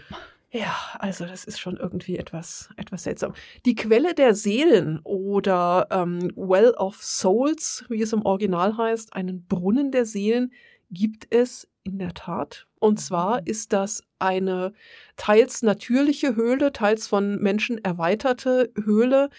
Ja, 0.50 0.74
also 0.98 1.26
das 1.26 1.44
ist 1.44 1.60
schon 1.60 1.76
irgendwie 1.76 2.16
etwas, 2.16 2.70
etwas 2.78 3.02
seltsam. 3.02 3.34
Die 3.66 3.74
Quelle 3.74 4.14
der 4.14 4.34
Seelen 4.34 5.00
oder 5.04 5.88
ähm, 5.90 6.32
Well 6.36 6.70
of 6.78 7.02
Souls, 7.02 7.84
wie 7.90 8.00
es 8.00 8.14
im 8.14 8.22
Original 8.24 8.78
heißt, 8.78 9.12
einen 9.14 9.44
Brunnen 9.44 9.90
der 9.92 10.06
Seelen, 10.06 10.52
gibt 10.90 11.26
es 11.34 11.68
in 11.82 11.98
der 11.98 12.14
Tat. 12.14 12.66
Und 12.84 13.00
zwar 13.00 13.46
ist 13.46 13.72
das 13.72 14.02
eine 14.18 14.74
teils 15.16 15.62
natürliche 15.62 16.36
Höhle, 16.36 16.70
teils 16.70 17.06
von 17.06 17.38
Menschen 17.38 17.82
erweiterte 17.82 18.70
Höhle 18.76 19.30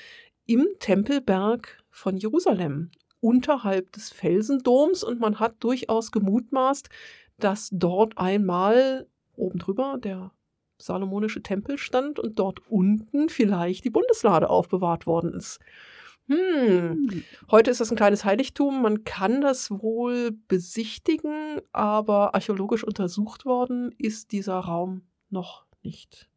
im 0.48 0.66
Tempelberg 0.80 1.78
von 1.92 2.18
Jerusalem, 2.18 2.90
unterhalb 3.20 3.92
des 3.92 4.10
Felsendoms. 4.10 5.04
Und 5.04 5.20
man 5.20 5.40
hat 5.40 5.58
durchaus 5.60 6.12
gemutmaßt, 6.12 6.90
dass 7.38 7.70
dort 7.72 8.18
einmal 8.18 9.06
oben 9.36 9.60
drüber 9.60 10.00
der 10.00 10.32
salomonische 10.80 11.44
Tempel 11.44 11.78
stand 11.78 12.18
und 12.18 12.40
dort 12.40 12.62
unten 12.68 13.30
vielleicht 13.30 13.86
die 13.86 13.92
Bundeslade 13.92 14.50
aufbewahrt 14.50 15.06
worden 15.06 15.36
ist. 15.36 15.60
Hm. 16.28 17.08
Hm. 17.10 17.24
Heute 17.52 17.72
ist 17.72 17.82
das 17.82 17.92
ein 17.92 17.98
kleines 17.98 18.26
Heiligtum. 18.26 18.82
Man 18.82 19.04
kann 19.04 19.42
das 19.42 19.70
wohl 19.70 20.32
besichtigen, 20.48 21.62
aber 21.72 22.34
archäologisch 22.34 22.84
untersucht 22.84 23.46
worden 23.46 23.94
ist 23.98 24.32
dieser 24.32 24.56
Raum 24.56 25.04
noch 25.30 25.66
nicht. 25.84 26.28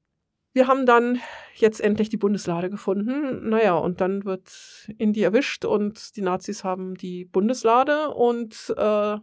Wir 0.53 0.67
haben 0.67 0.87
dann 0.87 1.21
jetzt 1.55 1.81
endlich 1.81 2.09
die 2.09 2.17
Bundeslade 2.17 2.69
gefunden. 2.69 3.49
Naja, 3.49 3.77
und 3.77 4.01
dann 4.01 4.25
wird 4.25 4.89
Indie 4.99 5.23
erwischt 5.23 5.65
und 5.65 6.17
die 6.17 6.23
Nazis 6.23 6.65
haben 6.65 6.95
die 6.97 7.25
Bundeslade 7.25 8.11
und 8.11 8.75
äh, 8.77 9.17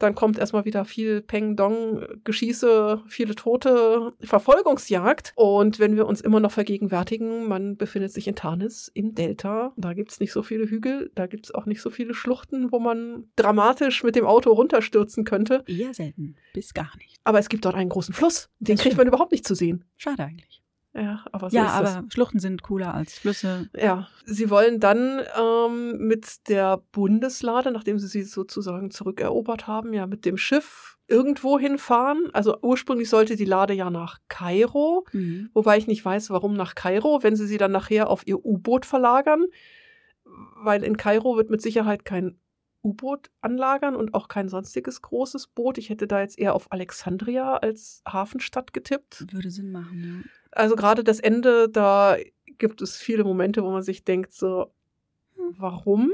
dann 0.00 0.14
kommt 0.14 0.38
erstmal 0.38 0.64
wieder 0.64 0.84
viel 0.84 1.20
Peng 1.22 1.54
Dong, 1.56 2.04
Geschieße, 2.24 3.02
viele 3.06 3.34
Tote, 3.34 4.12
Verfolgungsjagd. 4.20 5.32
Und 5.36 5.78
wenn 5.78 5.94
wir 5.94 6.06
uns 6.06 6.20
immer 6.20 6.40
noch 6.40 6.50
vergegenwärtigen, 6.50 7.46
man 7.46 7.76
befindet 7.76 8.12
sich 8.12 8.26
in 8.26 8.34
Tarnis 8.34 8.90
im 8.94 9.14
Delta. 9.14 9.72
Da 9.76 9.92
gibt's 9.92 10.18
nicht 10.18 10.32
so 10.32 10.42
viele 10.42 10.68
Hügel, 10.68 11.12
da 11.14 11.26
gibt's 11.26 11.54
auch 11.54 11.66
nicht 11.66 11.82
so 11.82 11.90
viele 11.90 12.14
Schluchten, 12.14 12.72
wo 12.72 12.80
man 12.80 13.28
dramatisch 13.36 14.02
mit 14.02 14.16
dem 14.16 14.26
Auto 14.26 14.52
runterstürzen 14.52 15.24
könnte. 15.24 15.62
Eher 15.66 15.94
selten, 15.94 16.36
bis 16.54 16.74
gar 16.74 16.90
nicht. 16.98 17.16
Aber 17.24 17.38
es 17.38 17.48
gibt 17.48 17.64
dort 17.64 17.74
einen 17.74 17.90
großen 17.90 18.14
Fluss. 18.14 18.48
Den 18.58 18.76
Das 18.76 18.82
kriegt 18.82 18.94
stimmt. 18.94 18.98
man 18.98 19.08
überhaupt 19.08 19.32
nicht 19.32 19.46
zu 19.46 19.54
sehen. 19.54 19.84
Schade 19.96 20.24
eigentlich. 20.24 20.59
Ja, 20.92 21.24
aber 21.30 21.50
so 21.50 21.56
ja, 21.56 21.66
aber. 21.68 22.04
Schluchten 22.12 22.40
sind 22.40 22.62
cooler 22.62 22.92
als 22.94 23.14
Flüsse. 23.14 23.68
Ja, 23.76 24.08
sie 24.24 24.50
wollen 24.50 24.80
dann 24.80 25.20
ähm, 25.40 25.98
mit 25.98 26.48
der 26.48 26.82
Bundeslade, 26.90 27.70
nachdem 27.70 27.98
sie 28.00 28.08
sie 28.08 28.22
sozusagen 28.24 28.90
zurückerobert 28.90 29.68
haben, 29.68 29.92
ja 29.92 30.06
mit 30.08 30.24
dem 30.24 30.36
Schiff 30.36 30.98
irgendwo 31.06 31.58
hinfahren. 31.60 32.28
Also 32.32 32.56
ursprünglich 32.62 33.08
sollte 33.08 33.36
die 33.36 33.44
Lade 33.44 33.72
ja 33.74 33.88
nach 33.90 34.18
Kairo, 34.28 35.06
Mhm. 35.12 35.50
wobei 35.54 35.78
ich 35.78 35.86
nicht 35.86 36.04
weiß, 36.04 36.30
warum 36.30 36.54
nach 36.54 36.74
Kairo, 36.74 37.22
wenn 37.22 37.36
sie 37.36 37.46
sie 37.46 37.58
dann 37.58 37.70
nachher 37.72 38.10
auf 38.10 38.26
ihr 38.26 38.44
U-Boot 38.44 38.84
verlagern, 38.84 39.44
weil 40.24 40.82
in 40.82 40.96
Kairo 40.96 41.36
wird 41.36 41.50
mit 41.50 41.62
Sicherheit 41.62 42.04
kein 42.04 42.38
U-Boot 42.82 43.30
anlagern 43.42 43.94
und 43.94 44.14
auch 44.14 44.28
kein 44.28 44.48
sonstiges 44.48 45.02
großes 45.02 45.48
Boot. 45.48 45.76
Ich 45.78 45.90
hätte 45.90 46.06
da 46.06 46.20
jetzt 46.20 46.38
eher 46.38 46.54
auf 46.54 46.72
Alexandria 46.72 47.56
als 47.56 48.02
Hafenstadt 48.08 48.72
getippt. 48.72 49.26
Würde 49.32 49.50
Sinn 49.50 49.70
machen, 49.70 50.24
Also 50.52 50.76
gerade 50.76 51.04
das 51.04 51.20
Ende, 51.20 51.68
da 51.68 52.16
gibt 52.58 52.82
es 52.82 52.96
viele 52.96 53.24
Momente, 53.24 53.62
wo 53.64 53.70
man 53.70 53.82
sich 53.82 54.04
denkt, 54.04 54.32
so, 54.32 54.72
Hm. 55.36 55.54
warum? 55.58 56.12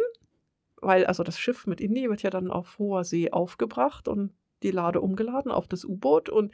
Weil 0.83 1.07
also 1.07 1.23
das 1.25 1.39
Schiff 1.39 1.67
mit 1.67 1.81
Indy 1.81 2.09
wird 2.11 2.23
ja 2.23 2.31
dann 2.31 2.51
auf 2.51 2.79
hoher 2.79 3.05
See 3.05 3.31
aufgebracht 3.33 4.09
und 4.09 4.33
die 4.63 4.71
Lade 4.71 5.01
umgeladen 5.01 5.51
auf 5.53 5.69
das 5.69 5.85
U-Boot 5.85 6.29
und 6.29 6.53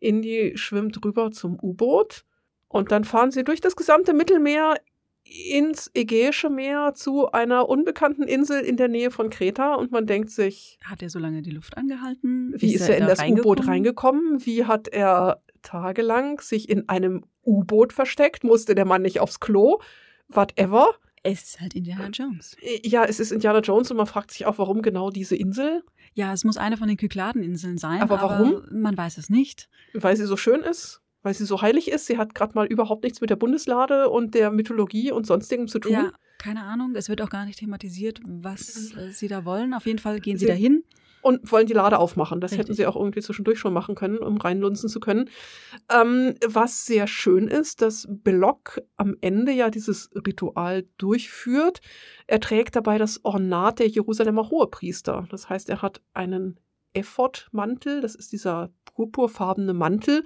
Indy 0.00 0.52
schwimmt 0.56 1.04
rüber 1.04 1.30
zum 1.32 1.58
U-Boot 1.62 2.24
und 2.68 2.92
dann 2.92 3.04
fahren 3.04 3.30
sie 3.30 3.44
durch 3.44 3.60
das 3.60 3.76
gesamte 3.76 4.14
Mittelmeer 4.14 4.76
ins 5.28 5.90
Ägäische 5.94 6.50
Meer 6.50 6.94
zu 6.94 7.30
einer 7.30 7.68
unbekannten 7.68 8.22
Insel 8.22 8.60
in 8.60 8.76
der 8.76 8.88
Nähe 8.88 9.10
von 9.10 9.30
Kreta 9.30 9.74
und 9.74 9.92
man 9.92 10.06
denkt 10.06 10.30
sich. 10.30 10.78
Hat 10.84 11.02
er 11.02 11.10
so 11.10 11.18
lange 11.18 11.42
die 11.42 11.50
Luft 11.50 11.76
angehalten? 11.76 12.54
wie 12.56 12.74
ist 12.74 12.88
er 12.88 12.96
in 12.96 13.06
da 13.06 13.14
das 13.14 13.22
U-Boot 13.22 13.66
reingekommen? 13.66 14.44
Wie 14.44 14.64
hat 14.64 14.88
er 14.88 15.42
tagelang 15.62 16.40
sich 16.40 16.68
in 16.68 16.88
einem 16.88 17.24
U-Boot 17.44 17.92
versteckt? 17.92 18.44
Musste 18.44 18.74
der 18.74 18.84
Mann 18.84 19.02
nicht 19.02 19.20
aufs 19.20 19.40
Klo? 19.40 19.80
Whatever. 20.28 20.94
Es 21.22 21.42
ist 21.42 21.60
halt 21.60 21.74
Indiana 21.74 22.08
Jones. 22.08 22.56
Ja, 22.82 23.04
es 23.04 23.20
ist 23.20 23.32
Indiana 23.32 23.60
Jones 23.60 23.90
und 23.90 23.96
man 23.96 24.06
fragt 24.06 24.30
sich 24.30 24.46
auch, 24.46 24.58
warum 24.58 24.82
genau 24.82 25.10
diese 25.10 25.36
Insel? 25.36 25.82
Ja, 26.14 26.32
es 26.32 26.44
muss 26.44 26.56
eine 26.56 26.76
von 26.76 26.88
den 26.88 26.96
Kykladeninseln 26.96 27.76
sein. 27.76 28.00
Aber 28.00 28.20
warum? 28.20 28.62
man 28.70 28.96
weiß 28.96 29.18
es 29.18 29.28
nicht. 29.28 29.68
Weil 29.94 30.16
sie 30.16 30.24
so 30.24 30.36
schön 30.36 30.60
ist? 30.60 31.02
Weil 31.22 31.34
sie 31.34 31.44
so 31.44 31.60
heilig 31.62 31.90
ist? 31.90 32.06
Sie 32.06 32.16
hat 32.18 32.34
gerade 32.34 32.54
mal 32.54 32.66
überhaupt 32.66 33.02
nichts 33.04 33.20
mit 33.20 33.30
der 33.30 33.36
Bundeslade 33.36 34.08
und 34.08 34.34
der 34.34 34.50
Mythologie 34.50 35.10
und 35.12 35.26
sonstigem 35.26 35.66
zu 35.68 35.78
tun. 35.80 35.92
Ja, 35.92 36.12
keine 36.38 36.62
Ahnung. 36.62 36.94
Es 36.94 37.08
wird 37.08 37.20
auch 37.22 37.30
gar 37.30 37.44
nicht 37.44 37.58
thematisiert, 37.58 38.20
was 38.24 38.92
äh, 38.96 39.10
sie 39.10 39.26
da 39.28 39.44
wollen. 39.44 39.74
Auf 39.74 39.86
jeden 39.86 39.98
Fall 39.98 40.20
gehen 40.20 40.36
sie, 40.38 40.44
Sie- 40.46 40.50
dahin. 40.52 40.84
und 41.22 41.50
wollen 41.50 41.66
die 41.66 41.72
Lade 41.72 41.98
aufmachen. 41.98 42.40
Das 42.40 42.52
hätten 42.52 42.60
Richtig. 42.62 42.76
sie 42.76 42.86
auch 42.86 42.94
irgendwie 42.94 43.20
zwischendurch 43.20 43.58
schon 43.58 43.72
machen 43.74 43.96
können, 43.96 44.18
um 44.18 44.36
reinlunzen 44.36 44.88
zu 44.88 45.00
können. 45.00 45.28
Ähm, 45.92 46.34
was 46.46 46.86
sehr 46.86 47.08
schön 47.08 47.48
ist, 47.48 47.82
dass 47.82 48.06
Belloc 48.08 48.80
am 48.96 49.16
Ende 49.20 49.50
ja 49.50 49.70
dieses 49.70 50.10
Ritual 50.14 50.86
durchführt. 50.98 51.80
Er 52.28 52.38
trägt 52.38 52.76
dabei 52.76 52.98
das 52.98 53.24
Ornat 53.24 53.80
der 53.80 53.88
Jerusalemer 53.88 54.48
Hohepriester. 54.50 55.26
Das 55.30 55.48
heißt, 55.48 55.68
er 55.68 55.82
hat 55.82 56.00
einen 56.14 56.60
Ephod-Mantel, 56.94 58.00
das 58.00 58.14
ist 58.14 58.32
dieser 58.32 58.70
purpurfarbene 58.94 59.74
Mantel. 59.74 60.24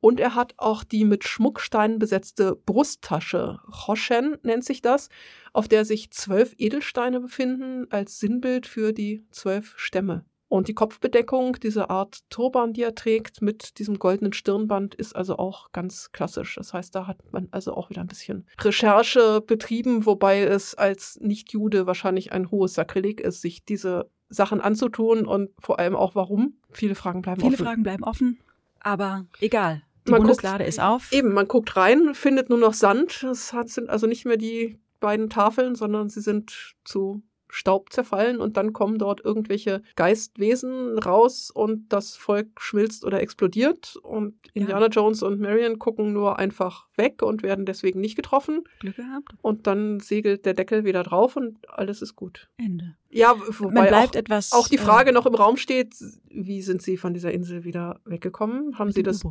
Und 0.00 0.18
er 0.18 0.34
hat 0.34 0.54
auch 0.56 0.82
die 0.82 1.04
mit 1.04 1.24
Schmucksteinen 1.24 1.98
besetzte 1.98 2.56
Brusttasche. 2.56 3.60
Roshen 3.86 4.38
nennt 4.42 4.64
sich 4.64 4.80
das, 4.80 5.08
auf 5.52 5.68
der 5.68 5.84
sich 5.84 6.10
zwölf 6.10 6.54
Edelsteine 6.58 7.20
befinden, 7.20 7.86
als 7.90 8.18
Sinnbild 8.18 8.66
für 8.66 8.92
die 8.92 9.26
zwölf 9.30 9.74
Stämme. 9.76 10.24
Und 10.50 10.66
die 10.66 10.74
Kopfbedeckung, 10.74 11.58
diese 11.62 11.90
Art 11.90 12.28
Turban, 12.28 12.72
die 12.72 12.82
er 12.82 12.96
trägt, 12.96 13.40
mit 13.40 13.78
diesem 13.78 14.00
goldenen 14.00 14.32
Stirnband, 14.32 14.96
ist 14.96 15.14
also 15.14 15.36
auch 15.36 15.70
ganz 15.70 16.10
klassisch. 16.10 16.56
Das 16.56 16.74
heißt, 16.74 16.92
da 16.92 17.06
hat 17.06 17.18
man 17.32 17.46
also 17.52 17.72
auch 17.74 17.88
wieder 17.88 18.00
ein 18.00 18.08
bisschen 18.08 18.44
Recherche 18.60 19.42
betrieben, 19.42 20.06
wobei 20.06 20.40
es 20.40 20.74
als 20.74 21.20
Nicht-Jude 21.20 21.86
wahrscheinlich 21.86 22.32
ein 22.32 22.50
hohes 22.50 22.74
Sakrileg 22.74 23.20
ist, 23.20 23.42
sich 23.42 23.64
diese 23.64 24.10
Sachen 24.28 24.60
anzutun 24.60 25.24
und 25.24 25.50
vor 25.60 25.78
allem 25.78 25.94
auch 25.94 26.16
warum. 26.16 26.54
Viele 26.72 26.96
Fragen 26.96 27.22
bleiben 27.22 27.40
Viele 27.40 27.54
offen. 27.54 27.64
Fragen 27.64 27.82
bleiben 27.84 28.02
offen, 28.02 28.40
aber 28.80 29.26
egal. 29.38 29.82
Die 30.10 30.12
Man 30.12 30.22
Bundeslade 30.22 30.58
guckt- 30.64 30.68
ist 30.68 30.80
auf. 30.80 31.12
Eben, 31.12 31.32
man 31.32 31.48
guckt 31.48 31.76
rein, 31.76 32.14
findet 32.14 32.48
nur 32.50 32.58
noch 32.58 32.74
Sand. 32.74 33.22
Es 33.22 33.52
hat, 33.52 33.68
sind 33.68 33.88
also 33.90 34.06
nicht 34.06 34.24
mehr 34.26 34.36
die 34.36 34.78
beiden 35.00 35.30
Tafeln, 35.30 35.74
sondern 35.74 36.08
sie 36.08 36.20
sind 36.20 36.74
zu 36.84 37.22
Staub 37.52 37.92
zerfallen 37.92 38.38
und 38.40 38.56
dann 38.56 38.72
kommen 38.72 38.98
dort 38.98 39.24
irgendwelche 39.24 39.82
Geistwesen 39.96 40.98
raus 41.00 41.50
und 41.50 41.92
das 41.92 42.14
Volk 42.14 42.60
schmilzt 42.60 43.04
oder 43.04 43.20
explodiert 43.20 43.96
und 44.02 44.34
Ja. 44.52 44.62
Indiana 44.62 44.86
Jones 44.86 45.22
und 45.24 45.40
Marion 45.40 45.78
gucken 45.80 46.12
nur 46.12 46.38
einfach 46.38 46.86
weg 46.96 47.22
und 47.22 47.42
werden 47.42 47.64
deswegen 47.66 48.00
nicht 48.00 48.14
getroffen 48.14 48.62
Glück 48.78 48.94
gehabt. 48.96 49.32
und 49.42 49.66
dann 49.66 49.98
segelt 49.98 50.46
der 50.46 50.54
Deckel 50.54 50.84
wieder 50.84 51.02
drauf 51.02 51.36
und 51.36 51.68
alles 51.68 52.02
ist 52.02 52.14
gut. 52.14 52.48
Ende. 52.56 52.94
Ja, 53.10 53.34
wobei 53.58 53.72
Man 53.72 53.88
bleibt 53.88 54.14
auch, 54.14 54.20
etwas. 54.20 54.52
auch 54.52 54.68
die 54.68 54.76
äh, 54.76 54.80
Frage 54.80 55.12
noch 55.12 55.26
im 55.26 55.34
Raum 55.34 55.56
steht, 55.56 55.94
wie 56.28 56.62
sind 56.62 56.82
sie 56.82 56.96
von 56.96 57.14
dieser 57.14 57.32
Insel 57.32 57.64
wieder 57.64 57.98
weggekommen? 58.04 58.78
Haben 58.78 58.92
sie 58.92 59.02
das. 59.02 59.22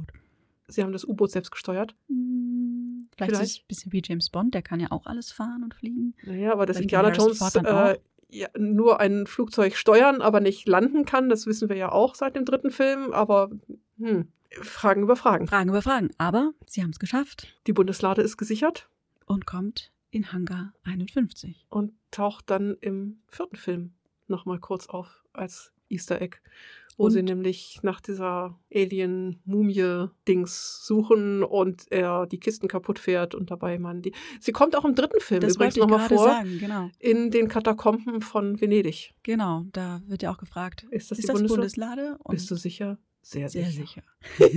Sie 0.69 0.83
haben 0.83 0.91
das 0.91 1.05
U-Boot 1.05 1.31
selbst 1.31 1.51
gesteuert? 1.51 1.95
Hm, 2.07 3.09
Vielleicht, 3.15 3.31
Vielleicht. 3.31 3.43
ist 3.43 3.57
es 3.57 3.63
ein 3.63 3.67
bisschen 3.67 3.91
wie 3.91 4.01
James 4.05 4.29
Bond, 4.29 4.53
der 4.53 4.61
kann 4.61 4.79
ja 4.79 4.91
auch 4.91 5.05
alles 5.05 5.31
fahren 5.31 5.63
und 5.63 5.73
fliegen. 5.73 6.15
Naja, 6.23 6.53
aber 6.53 6.65
dass 6.65 6.79
Indiana 6.79 7.11
Jones 7.11 7.41
äh, 7.55 7.97
ja, 8.29 8.47
nur 8.57 8.99
ein 8.99 9.27
Flugzeug 9.27 9.75
steuern, 9.75 10.21
aber 10.21 10.39
nicht 10.39 10.67
landen 10.67 11.03
kann, 11.03 11.29
das 11.29 11.45
wissen 11.45 11.67
wir 11.67 11.75
ja 11.75 11.91
auch 11.91 12.15
seit 12.15 12.35
dem 12.35 12.45
dritten 12.45 12.71
Film. 12.71 13.11
Aber 13.11 13.49
hm, 13.97 14.27
Fragen 14.51 15.03
über 15.03 15.15
Fragen. 15.15 15.47
Fragen 15.47 15.69
über 15.69 15.81
Fragen. 15.81 16.11
Aber 16.17 16.53
sie 16.65 16.81
haben 16.81 16.91
es 16.91 16.99
geschafft 16.99 17.47
Die 17.67 17.73
Bundeslade 17.73 18.21
ist 18.21 18.37
gesichert 18.37 18.89
und 19.25 19.45
kommt 19.45 19.91
in 20.11 20.31
Hangar 20.31 20.73
51. 20.83 21.67
und 21.69 21.93
taucht 22.11 22.49
dann 22.49 22.77
im 22.81 23.21
vierten 23.27 23.57
Film 23.57 23.93
nochmal 24.27 24.59
kurz 24.59 24.87
auf 24.87 25.23
als 25.33 25.71
Easter 25.89 26.21
Egg, 26.21 26.37
wo 26.99 27.05
Und- 27.05 27.11
sie 27.11 27.23
nämlich 27.23 27.79
nach 27.81 28.01
dieser 28.01 28.59
Alien-Mumie-Dings 28.75 30.85
suchen 30.85 31.43
und 31.43 31.89
er 31.91 32.27
die 32.27 32.39
Kisten 32.39 32.67
kaputt 32.67 32.99
fährt 32.99 33.33
und 33.33 33.49
dabei 33.51 33.79
man 33.79 34.01
die. 34.01 34.13
Sie 34.41 34.51
kommt 34.51 34.75
auch 34.75 34.83
im 34.83 34.95
dritten 34.95 35.21
Film 35.21 35.39
Das 35.39 35.55
übrigens 35.55 35.77
nochmal 35.77 36.07
vor. 36.09 36.25
sagen, 36.25 36.59
genau. 36.59 36.89
In 36.99 37.31
den 37.31 37.47
Katakomben 37.47 38.19
von 38.21 38.59
Venedig. 38.59 39.13
Genau, 39.23 39.63
da 39.71 40.01
wird 40.07 40.23
ja 40.23 40.31
auch 40.31 40.37
gefragt, 40.37 40.85
Ist 40.91 41.09
das 41.09 41.19
ist 41.19 41.29
die 41.29 41.31
das 41.31 41.41
Bundeslade? 41.41 42.01
Bundeslade? 42.01 42.17
Und 42.23 42.35
Bist 42.35 42.51
du 42.51 42.55
sicher? 42.55 42.97
Sehr, 43.21 43.49
sehr 43.49 43.65
sicher. 43.69 44.01
sicher. 44.37 44.39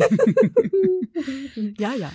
ja, 1.79 1.95
ja. 1.95 2.13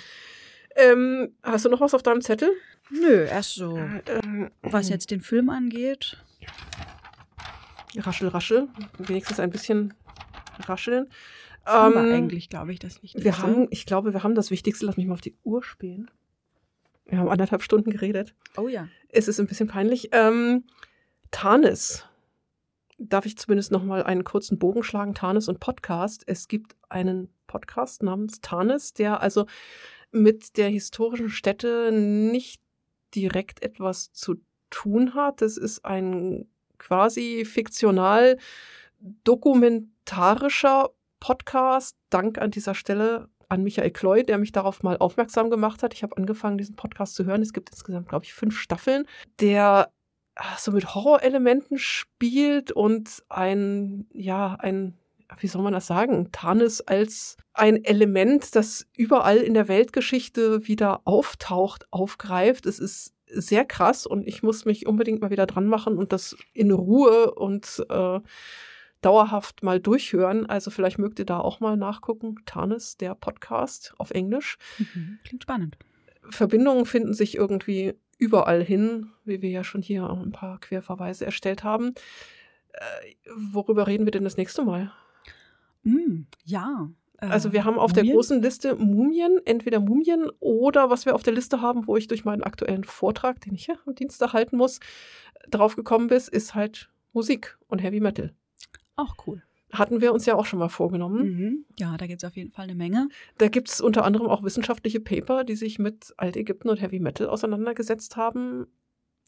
ähm, 0.76 1.34
hast 1.44 1.66
du 1.66 1.70
noch 1.70 1.82
was 1.82 1.94
auf 1.94 2.04
deinem 2.04 2.22
Zettel? 2.22 2.50
Nö, 2.90 3.26
erst 3.26 3.56
so. 3.56 3.78
Ähm, 3.78 4.50
Was 4.62 4.90
jetzt 4.90 5.12
den 5.12 5.22
Film 5.22 5.50
angeht, 5.50 6.18
Raschel, 7.98 8.28
raschel. 8.28 8.68
Wenigstens 8.98 9.40
ein 9.40 9.50
bisschen 9.50 9.94
rascheln. 10.60 11.08
haben 11.66 11.94
wir 11.94 12.02
Ähm, 12.02 12.14
eigentlich, 12.14 12.50
glaube 12.50 12.72
ich, 12.74 12.80
das 12.80 13.02
nicht. 13.02 13.24
wir 13.24 13.38
haben, 13.40 13.68
ich 13.72 13.86
glaube, 13.86 14.14
wir 14.14 14.24
haben 14.24 14.36
das 14.36 14.52
Wichtigste. 14.52 14.86
Lass 14.86 14.98
mich 14.98 15.08
mal 15.08 15.14
auf 15.14 15.22
die 15.22 15.36
Uhr 15.44 15.64
spähen. 15.64 16.10
Wir 17.06 17.20
haben 17.20 17.30
anderthalb 17.30 17.62
Stunden 17.64 17.90
geredet. 17.90 18.34
Oh 18.58 18.68
ja. 18.68 18.88
Es 19.10 19.28
ist 19.28 19.40
ein 19.40 19.48
bisschen 19.48 19.68
peinlich. 19.68 20.10
Ähm, 20.12 20.66
Tarnis. 21.32 22.06
Darf 23.00 23.26
ich 23.26 23.38
zumindest 23.38 23.72
noch 23.72 23.84
mal 23.84 24.04
einen 24.04 24.24
kurzen 24.24 24.58
Bogen 24.58 24.84
schlagen? 24.84 25.14
Tarnis 25.14 25.48
und 25.48 25.60
Podcast. 25.60 26.24
Es 26.26 26.48
gibt 26.48 26.76
einen 26.90 27.30
Podcast 27.46 28.02
namens 28.04 28.42
Tarnis, 28.42 28.94
der 28.94 29.22
also 29.22 29.46
mit 30.12 30.58
der 30.58 30.70
historischen 30.70 31.30
Stätte 31.30 31.92
nicht 31.92 32.62
direkt 33.16 33.62
etwas 33.64 34.12
zu 34.14 34.36
tun 34.70 35.14
hat. 35.14 35.42
Das 35.42 35.58
ist 35.58 35.86
ein 35.86 36.48
quasi 36.78 37.46
fiktional 37.46 38.38
dokumentarischer 40.08 40.92
Podcast. 41.20 41.98
Dank 42.10 42.38
an 42.38 42.52
dieser 42.52 42.76
Stelle 42.76 43.30
an 43.50 43.64
Michael 43.64 43.92
Kloy, 43.92 44.24
der 44.24 44.38
mich 44.38 44.52
darauf 44.52 44.84
mal 44.84 44.98
aufmerksam 44.98 45.50
gemacht 45.50 45.84
hat. 45.84 45.94
Ich 45.94 46.04
habe 46.04 46.16
angefangen, 46.18 46.58
diesen 46.58 46.76
Podcast 46.76 47.16
zu 47.16 47.26
hören. 47.26 47.42
Es 47.42 47.54
gibt 47.54 47.70
insgesamt, 47.70 48.10
glaube 48.10 48.26
ich, 48.26 48.34
fünf 48.34 48.58
Staffeln, 48.60 49.06
der 49.40 49.92
ah, 50.36 50.58
so 50.58 50.72
mit 50.72 50.96
Horrorelementen 50.96 51.78
spielt 51.78 52.72
und 52.72 53.24
ein, 53.30 54.08
ja, 54.14 54.56
ein, 54.60 54.98
wie 55.40 55.48
soll 55.48 55.62
man 55.62 55.74
das 55.74 55.88
sagen, 55.88 56.30
Tarnis 56.32 56.82
als 56.82 57.38
ein 57.54 57.84
Element, 57.84 58.56
das 58.56 58.86
überall 58.96 59.38
in 59.38 59.54
der 59.54 59.68
Weltgeschichte 59.68 60.68
wieder 60.68 61.02
auftaucht, 61.06 61.88
aufgreift. 61.92 62.66
Es 62.66 62.80
ist 62.80 63.14
sehr 63.30 63.66
krass 63.66 64.06
und 64.06 64.26
ich 64.28 64.44
muss 64.44 64.66
mich 64.66 64.88
unbedingt 64.88 65.22
mal 65.22 65.32
wieder 65.32 65.48
dran 65.48 65.68
machen 65.68 65.98
und 65.98 66.14
das 66.14 66.36
in 66.54 66.72
Ruhe 66.72 67.34
und 67.34 67.86
äh, 67.90 68.20
dauerhaft 69.08 69.64
mal 69.64 69.80
durchhören. 69.80 70.46
Also 70.46 70.70
vielleicht 70.70 71.00
mögt 71.00 71.18
ihr 71.20 71.26
da 71.26 71.40
auch 71.40 71.62
mal 71.62 71.78
nachgucken. 71.78 72.36
Tarnis, 72.46 72.98
der 72.98 73.16
Podcast 73.16 73.94
auf 73.98 74.12
Englisch. 74.12 74.58
Mhm. 74.78 75.20
Klingt 75.24 75.44
spannend. 75.44 75.78
Verbindungen 76.30 76.86
finden 76.86 77.14
sich 77.14 77.36
irgendwie 77.36 77.94
überall 78.18 78.62
hin, 78.62 79.12
wie 79.24 79.42
wir 79.42 79.50
ja 79.50 79.64
schon 79.64 79.82
hier 79.82 80.10
ein 80.10 80.32
paar 80.34 80.60
Querverweise 80.60 81.26
erstellt 81.26 81.64
haben. 81.64 81.94
Äh, 82.74 82.82
worüber 83.36 83.88
reden 83.88 84.06
wir 84.06 84.12
denn 84.12 84.26
das 84.26 84.36
nächste 84.36 84.66
Mal? 84.66 84.92
Mm, 85.84 86.24
ja. 86.44 86.90
Äh, 87.20 87.28
Also 87.28 87.54
wir 87.54 87.64
haben 87.64 87.80
auf 87.80 87.94
der 87.94 88.04
Mumien? 88.04 88.16
großen 88.18 88.42
Liste 88.42 88.76
Mumien, 88.76 89.40
entweder 89.46 89.80
Mumien 89.80 90.30
oder 90.42 90.90
was 90.90 91.06
wir 91.06 91.16
auf 91.16 91.24
der 91.24 91.34
Liste 91.34 91.62
haben, 91.62 91.88
wo 91.88 91.96
ich 91.96 92.08
durch 92.08 92.26
meinen 92.26 92.44
aktuellen 92.44 92.84
Vortrag, 92.84 93.40
den 93.40 93.56
ich 93.56 93.68
ja 93.68 93.76
am 93.86 93.96
Dienstag 93.96 94.34
halten 94.34 94.58
muss, 94.58 94.82
drauf 95.50 95.78
gekommen 95.78 96.08
bin, 96.08 96.18
ist 96.18 96.56
halt 96.56 96.90
Musik 97.14 97.58
und 97.68 97.80
Heavy 97.82 98.02
Metal. 98.02 98.34
Auch 98.98 99.16
cool. 99.26 99.42
Hatten 99.72 100.00
wir 100.02 100.14
uns 100.14 100.26
ja 100.26 100.36
auch 100.36 100.46
schon 100.46 100.60
mal 100.60 100.70
vorgenommen. 100.70 101.24
Mhm. 101.38 101.66
Ja, 101.80 101.98
da 101.98 102.08
gibt 102.08 102.24
es 102.24 102.28
auf 102.28 102.36
jeden 102.38 102.52
Fall 102.52 102.64
eine 102.66 102.76
Menge. 102.76 103.10
Da 103.38 103.48
gibt 103.50 103.70
es 103.70 103.82
unter 103.82 104.06
anderem 104.06 104.28
auch 104.28 104.44
wissenschaftliche 104.44 105.00
Paper, 105.00 105.44
die 105.44 105.56
sich 105.56 105.78
mit 105.80 106.14
Altägypten 106.18 106.70
und 106.70 106.82
Heavy 106.82 107.00
Metal 107.00 107.28
auseinandergesetzt 107.28 108.16
haben. 108.16 108.68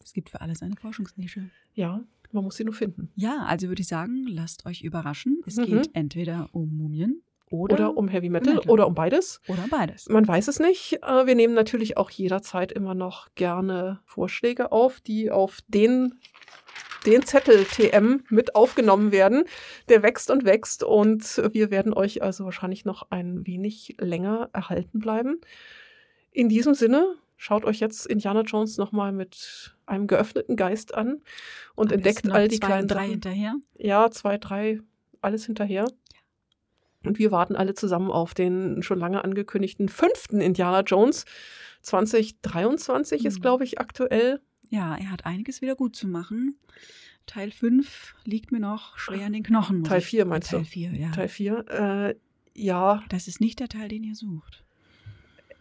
Es 0.03 0.13
gibt 0.13 0.29
für 0.29 0.39
alles 0.41 0.61
eine 0.61 0.75
Forschungsnische. 0.77 1.49
Ja, 1.73 2.01
man 2.31 2.43
muss 2.45 2.55
sie 2.55 2.63
nur 2.63 2.73
finden. 2.73 3.11
Ja, 3.15 3.43
also 3.47 3.67
würde 3.67 3.81
ich 3.81 3.87
sagen, 3.89 4.25
lasst 4.27 4.65
euch 4.65 4.81
überraschen. 4.81 5.41
Es 5.45 5.57
Mhm. 5.57 5.65
geht 5.65 5.89
entweder 5.93 6.47
um 6.53 6.75
Mumien 6.77 7.21
oder, 7.51 7.73
Oder, 7.73 7.97
um 7.97 8.07
Heavy 8.07 8.29
Metal, 8.29 8.53
Metal. 8.55 8.71
oder 8.71 8.87
um 8.87 8.93
beides. 8.95 9.41
oder 9.47 9.65
beides. 9.69 10.07
Man 10.07 10.25
weiß 10.27 10.47
es 10.47 10.59
nicht. 10.59 10.99
Äh, 11.03 11.25
Wir 11.25 11.35
nehmen 11.35 11.53
natürlich 11.55 11.97
auch 11.97 12.11
jederzeit 12.11 12.71
immer 12.71 12.93
noch 12.93 13.27
gerne 13.35 13.99
Vorschläge 14.05 14.71
auf, 14.71 15.01
die 15.01 15.31
auf 15.31 15.59
den, 15.67 16.19
den 17.05 17.23
Zettel 17.25 17.65
TM 17.65 18.23
mit 18.29 18.55
aufgenommen 18.55 19.11
werden. 19.11 19.43
Der 19.87 20.03
wächst 20.03 20.29
und 20.31 20.43
wächst 20.45 20.83
und 20.83 21.41
wir 21.53 21.71
werden 21.71 21.93
euch 21.93 22.21
also 22.21 22.45
wahrscheinlich 22.45 22.85
noch 22.85 23.07
ein 23.09 23.45
wenig 23.47 23.95
länger 23.99 24.49
erhalten 24.53 24.99
bleiben. 24.99 25.39
In 26.31 26.49
diesem 26.49 26.73
Sinne, 26.73 27.15
schaut 27.37 27.65
euch 27.65 27.79
jetzt 27.79 28.05
Indiana 28.05 28.41
Jones 28.41 28.77
nochmal 28.77 29.11
mit 29.11 29.75
einem 29.85 30.07
geöffneten 30.07 30.55
Geist 30.55 30.93
an 30.93 31.21
und 31.75 31.91
Am 31.91 31.97
entdeckt 31.97 32.29
all 32.29 32.47
die 32.47 32.59
zwei, 32.59 32.67
kleinen 32.67 32.87
drei 32.87 32.99
Sachen. 32.99 33.11
hinterher. 33.11 33.55
Ja, 33.77 34.11
zwei, 34.11 34.37
drei, 34.37 34.79
alles 35.21 35.45
hinterher. 35.45 35.87
Und 37.05 37.17
wir 37.17 37.31
warten 37.31 37.55
alle 37.55 37.73
zusammen 37.75 38.11
auf 38.11 38.33
den 38.33 38.83
schon 38.83 38.99
lange 38.99 39.23
angekündigten 39.23 39.87
fünften 39.87 40.41
Indiana 40.41 40.81
Jones. 40.81 41.23
2023 41.81 43.25
ist, 43.25 43.37
Mhm. 43.37 43.41
glaube 43.41 43.63
ich, 43.63 43.79
aktuell. 43.79 44.41
Ja, 44.69 44.95
er 44.95 45.11
hat 45.11 45.25
einiges 45.25 45.61
wieder 45.61 45.75
gut 45.75 45.95
zu 45.95 46.07
machen. 46.07 46.57
Teil 47.25 47.51
5 47.51 48.15
liegt 48.23 48.51
mir 48.51 48.59
noch 48.59 48.97
schwer 48.97 49.27
in 49.27 49.33
den 49.33 49.43
Knochen. 49.43 49.83
Teil 49.83 49.99
ich- 49.99 50.05
4 50.05 50.25
meinst 50.25 50.49
Teil 50.51 50.59
du? 50.61 50.65
4, 50.65 50.91
ja. 50.93 51.11
Teil 51.11 51.27
4. 51.27 51.65
Äh, 51.69 52.15
ja, 52.55 53.03
Das 53.09 53.27
ist 53.27 53.39
nicht 53.41 53.59
der 53.59 53.69
Teil, 53.69 53.87
den 53.89 54.03
ihr 54.03 54.15
sucht. 54.15 54.63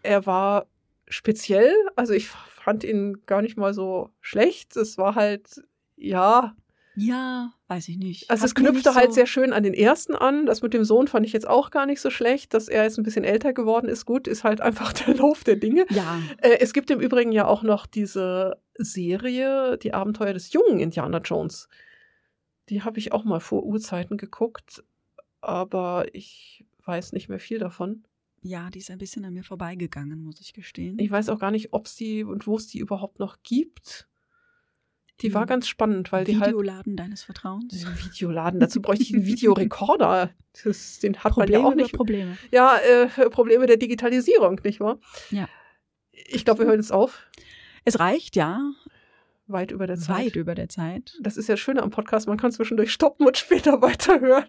er 0.02 0.24
war 0.26 0.66
speziell. 1.08 1.72
Also 1.96 2.12
ich 2.12 2.28
fand 2.28 2.84
ihn 2.84 3.18
gar 3.26 3.42
nicht 3.42 3.56
mal 3.56 3.74
so 3.74 4.10
schlecht. 4.20 4.76
Es 4.76 4.96
war 4.98 5.14
halt, 5.14 5.62
ja, 5.96 6.54
Ja, 6.98 7.52
weiß 7.68 7.88
ich 7.88 7.96
nicht. 7.98 8.28
Also 8.30 8.42
Hat 8.42 8.48
es 8.48 8.54
knüpfte 8.54 8.94
halt 8.94 9.08
so- 9.10 9.12
sehr 9.14 9.26
schön 9.26 9.52
an 9.52 9.62
den 9.62 9.74
ersten 9.74 10.14
an. 10.14 10.46
Das 10.46 10.62
mit 10.62 10.74
dem 10.74 10.84
Sohn 10.84 11.06
fand 11.08 11.24
ich 11.26 11.32
jetzt 11.32 11.46
auch 11.48 11.70
gar 11.70 11.86
nicht 11.86 12.00
so 12.00 12.10
schlecht. 12.10 12.54
Dass 12.54 12.68
er 12.68 12.82
jetzt 12.84 12.98
ein 12.98 13.02
bisschen 13.04 13.24
älter 13.24 13.52
geworden 13.52 13.88
ist, 13.88 14.04
gut, 14.06 14.26
ist 14.26 14.44
halt 14.44 14.60
einfach 14.60 14.92
der 15.06 15.14
Lauf 15.14 15.44
der 15.44 15.56
Dinge. 15.56 15.86
Ja, 15.90 16.20
Äh, 16.38 16.58
es 16.60 16.72
gibt 16.72 16.90
im 16.90 17.00
Übrigen 17.00 17.32
ja 17.32 17.46
auch 17.46 17.62
noch 17.62 17.86
diese 17.86 18.60
Serie, 18.74 19.78
die 19.78 19.94
Abenteuer 19.94 20.32
des 20.32 20.52
jungen 20.52 20.80
Indiana 20.80 21.18
Jones. 21.18 21.68
Die 22.68 22.82
habe 22.82 22.98
ich 22.98 23.12
auch 23.12 23.24
mal 23.24 23.40
vor 23.40 23.64
Urzeiten 23.64 24.16
geguckt, 24.18 24.82
aber 25.40 26.06
ich 26.12 26.64
weiß 26.84 27.12
nicht 27.12 27.28
mehr 27.28 27.38
viel 27.40 27.58
davon. 27.58 28.04
ja, 28.42 28.70
die 28.70 28.78
ist 28.78 28.90
ein 28.90 28.98
bisschen 28.98 29.24
an 29.24 29.34
mir 29.34 29.42
vorbeigegangen, 29.44 30.22
muss 30.22 30.40
ich 30.40 30.52
gestehen. 30.52 30.98
Ich 30.98 31.10
weiß 31.10 31.28
auch 31.28 31.38
gar 31.38 31.50
nicht, 31.50 31.72
ob 31.72 31.86
es 31.86 31.96
die 31.96 32.24
und 32.24 32.46
wo 32.46 32.56
es 32.56 32.66
die 32.68 32.78
überhaupt 32.78 33.18
noch 33.18 33.38
gibt. 33.42 34.06
Die 35.20 35.34
war 35.34 35.42
Im 35.42 35.48
ganz 35.48 35.66
spannend, 35.66 36.12
weil 36.12 36.24
die 36.24 36.38
halt 36.38 36.50
Videoladen 36.50 36.96
deines 36.96 37.24
Vertrauens. 37.24 37.84
Videoladen. 38.04 38.60
Dazu 38.60 38.80
bräuchte 38.80 39.02
ich 39.02 39.12
einen 39.12 39.26
Videorekorder. 39.26 40.30
Das, 40.64 41.00
den 41.00 41.18
hat 41.18 41.36
man 41.36 41.50
ja 41.50 41.60
auch 41.60 41.74
nicht. 41.74 41.92
Probleme. 41.92 42.36
Ja, 42.50 42.76
äh, 42.76 43.28
Probleme 43.30 43.66
der 43.66 43.76
Digitalisierung, 43.76 44.60
nicht 44.64 44.80
wahr? 44.80 44.98
Ja. 45.30 45.48
Ich 46.12 46.44
glaube, 46.44 46.60
wir 46.60 46.66
hören 46.66 46.80
jetzt 46.80 46.92
auf. 46.92 47.26
Es 47.84 47.98
reicht, 48.00 48.36
ja, 48.36 48.60
Weit 49.48 49.70
über 49.70 49.86
der 49.86 49.96
Zeit. 49.96 50.26
weit 50.26 50.36
über 50.36 50.54
der 50.54 50.68
Zeit. 50.68 51.16
Das 51.22 51.38
ist 51.38 51.48
ja 51.48 51.54
das 51.54 51.60
Schöne 51.60 51.82
am 51.82 51.88
Podcast, 51.88 52.28
man 52.28 52.36
kann 52.36 52.52
zwischendurch 52.52 52.92
stoppen 52.92 53.26
und 53.26 53.36
später 53.38 53.80
weiterhören. 53.80 54.44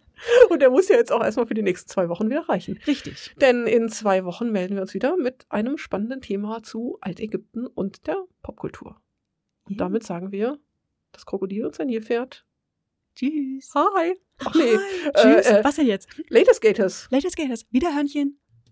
Und 0.50 0.62
der 0.62 0.70
muss 0.70 0.90
ja 0.90 0.98
jetzt 0.98 1.14
auch 1.14 1.24
erstmal 1.24 1.48
für 1.48 1.54
die 1.54 1.62
nächsten 1.62 1.90
zwei 1.90 2.10
Wochen 2.10 2.30
wieder 2.30 2.50
reichen. 2.50 2.78
Richtig. 2.86 3.34
Denn 3.40 3.66
in 3.66 3.88
zwei 3.88 4.26
Wochen 4.26 4.52
melden 4.52 4.76
wir 4.76 4.82
uns 4.82 4.94
wieder 4.94 5.16
mit 5.16 5.46
einem 5.48 5.78
spannenden 5.78 6.20
Thema 6.20 6.64
zu 6.64 6.98
Altägypten 7.00 7.66
und 7.66 8.08
der 8.08 8.18
Popkultur. 8.44 9.00
Und 9.70 9.78
damit 9.80 10.04
sagen 10.04 10.32
wir, 10.32 10.60
das 11.12 11.26
Krokodil 11.26 11.66
und 11.66 11.76
sein 11.76 11.88
Nilpferd. 11.88 12.46
Tschüss. 13.16 13.72
Hi. 13.76 14.16
Ach 14.40 14.56
nee, 14.56 14.78
Hi. 14.78 15.12
Tschüss. 15.14 15.46
Äh, 15.48 15.60
äh, 15.60 15.64
Was 15.64 15.76
denn 15.76 15.88
jetzt? 15.88 16.10
Latest 16.30 16.62
Gators. 16.62 17.08
Latest 17.12 17.38
Gators. 17.38 17.66
Wiederhörnchen. 17.72 18.40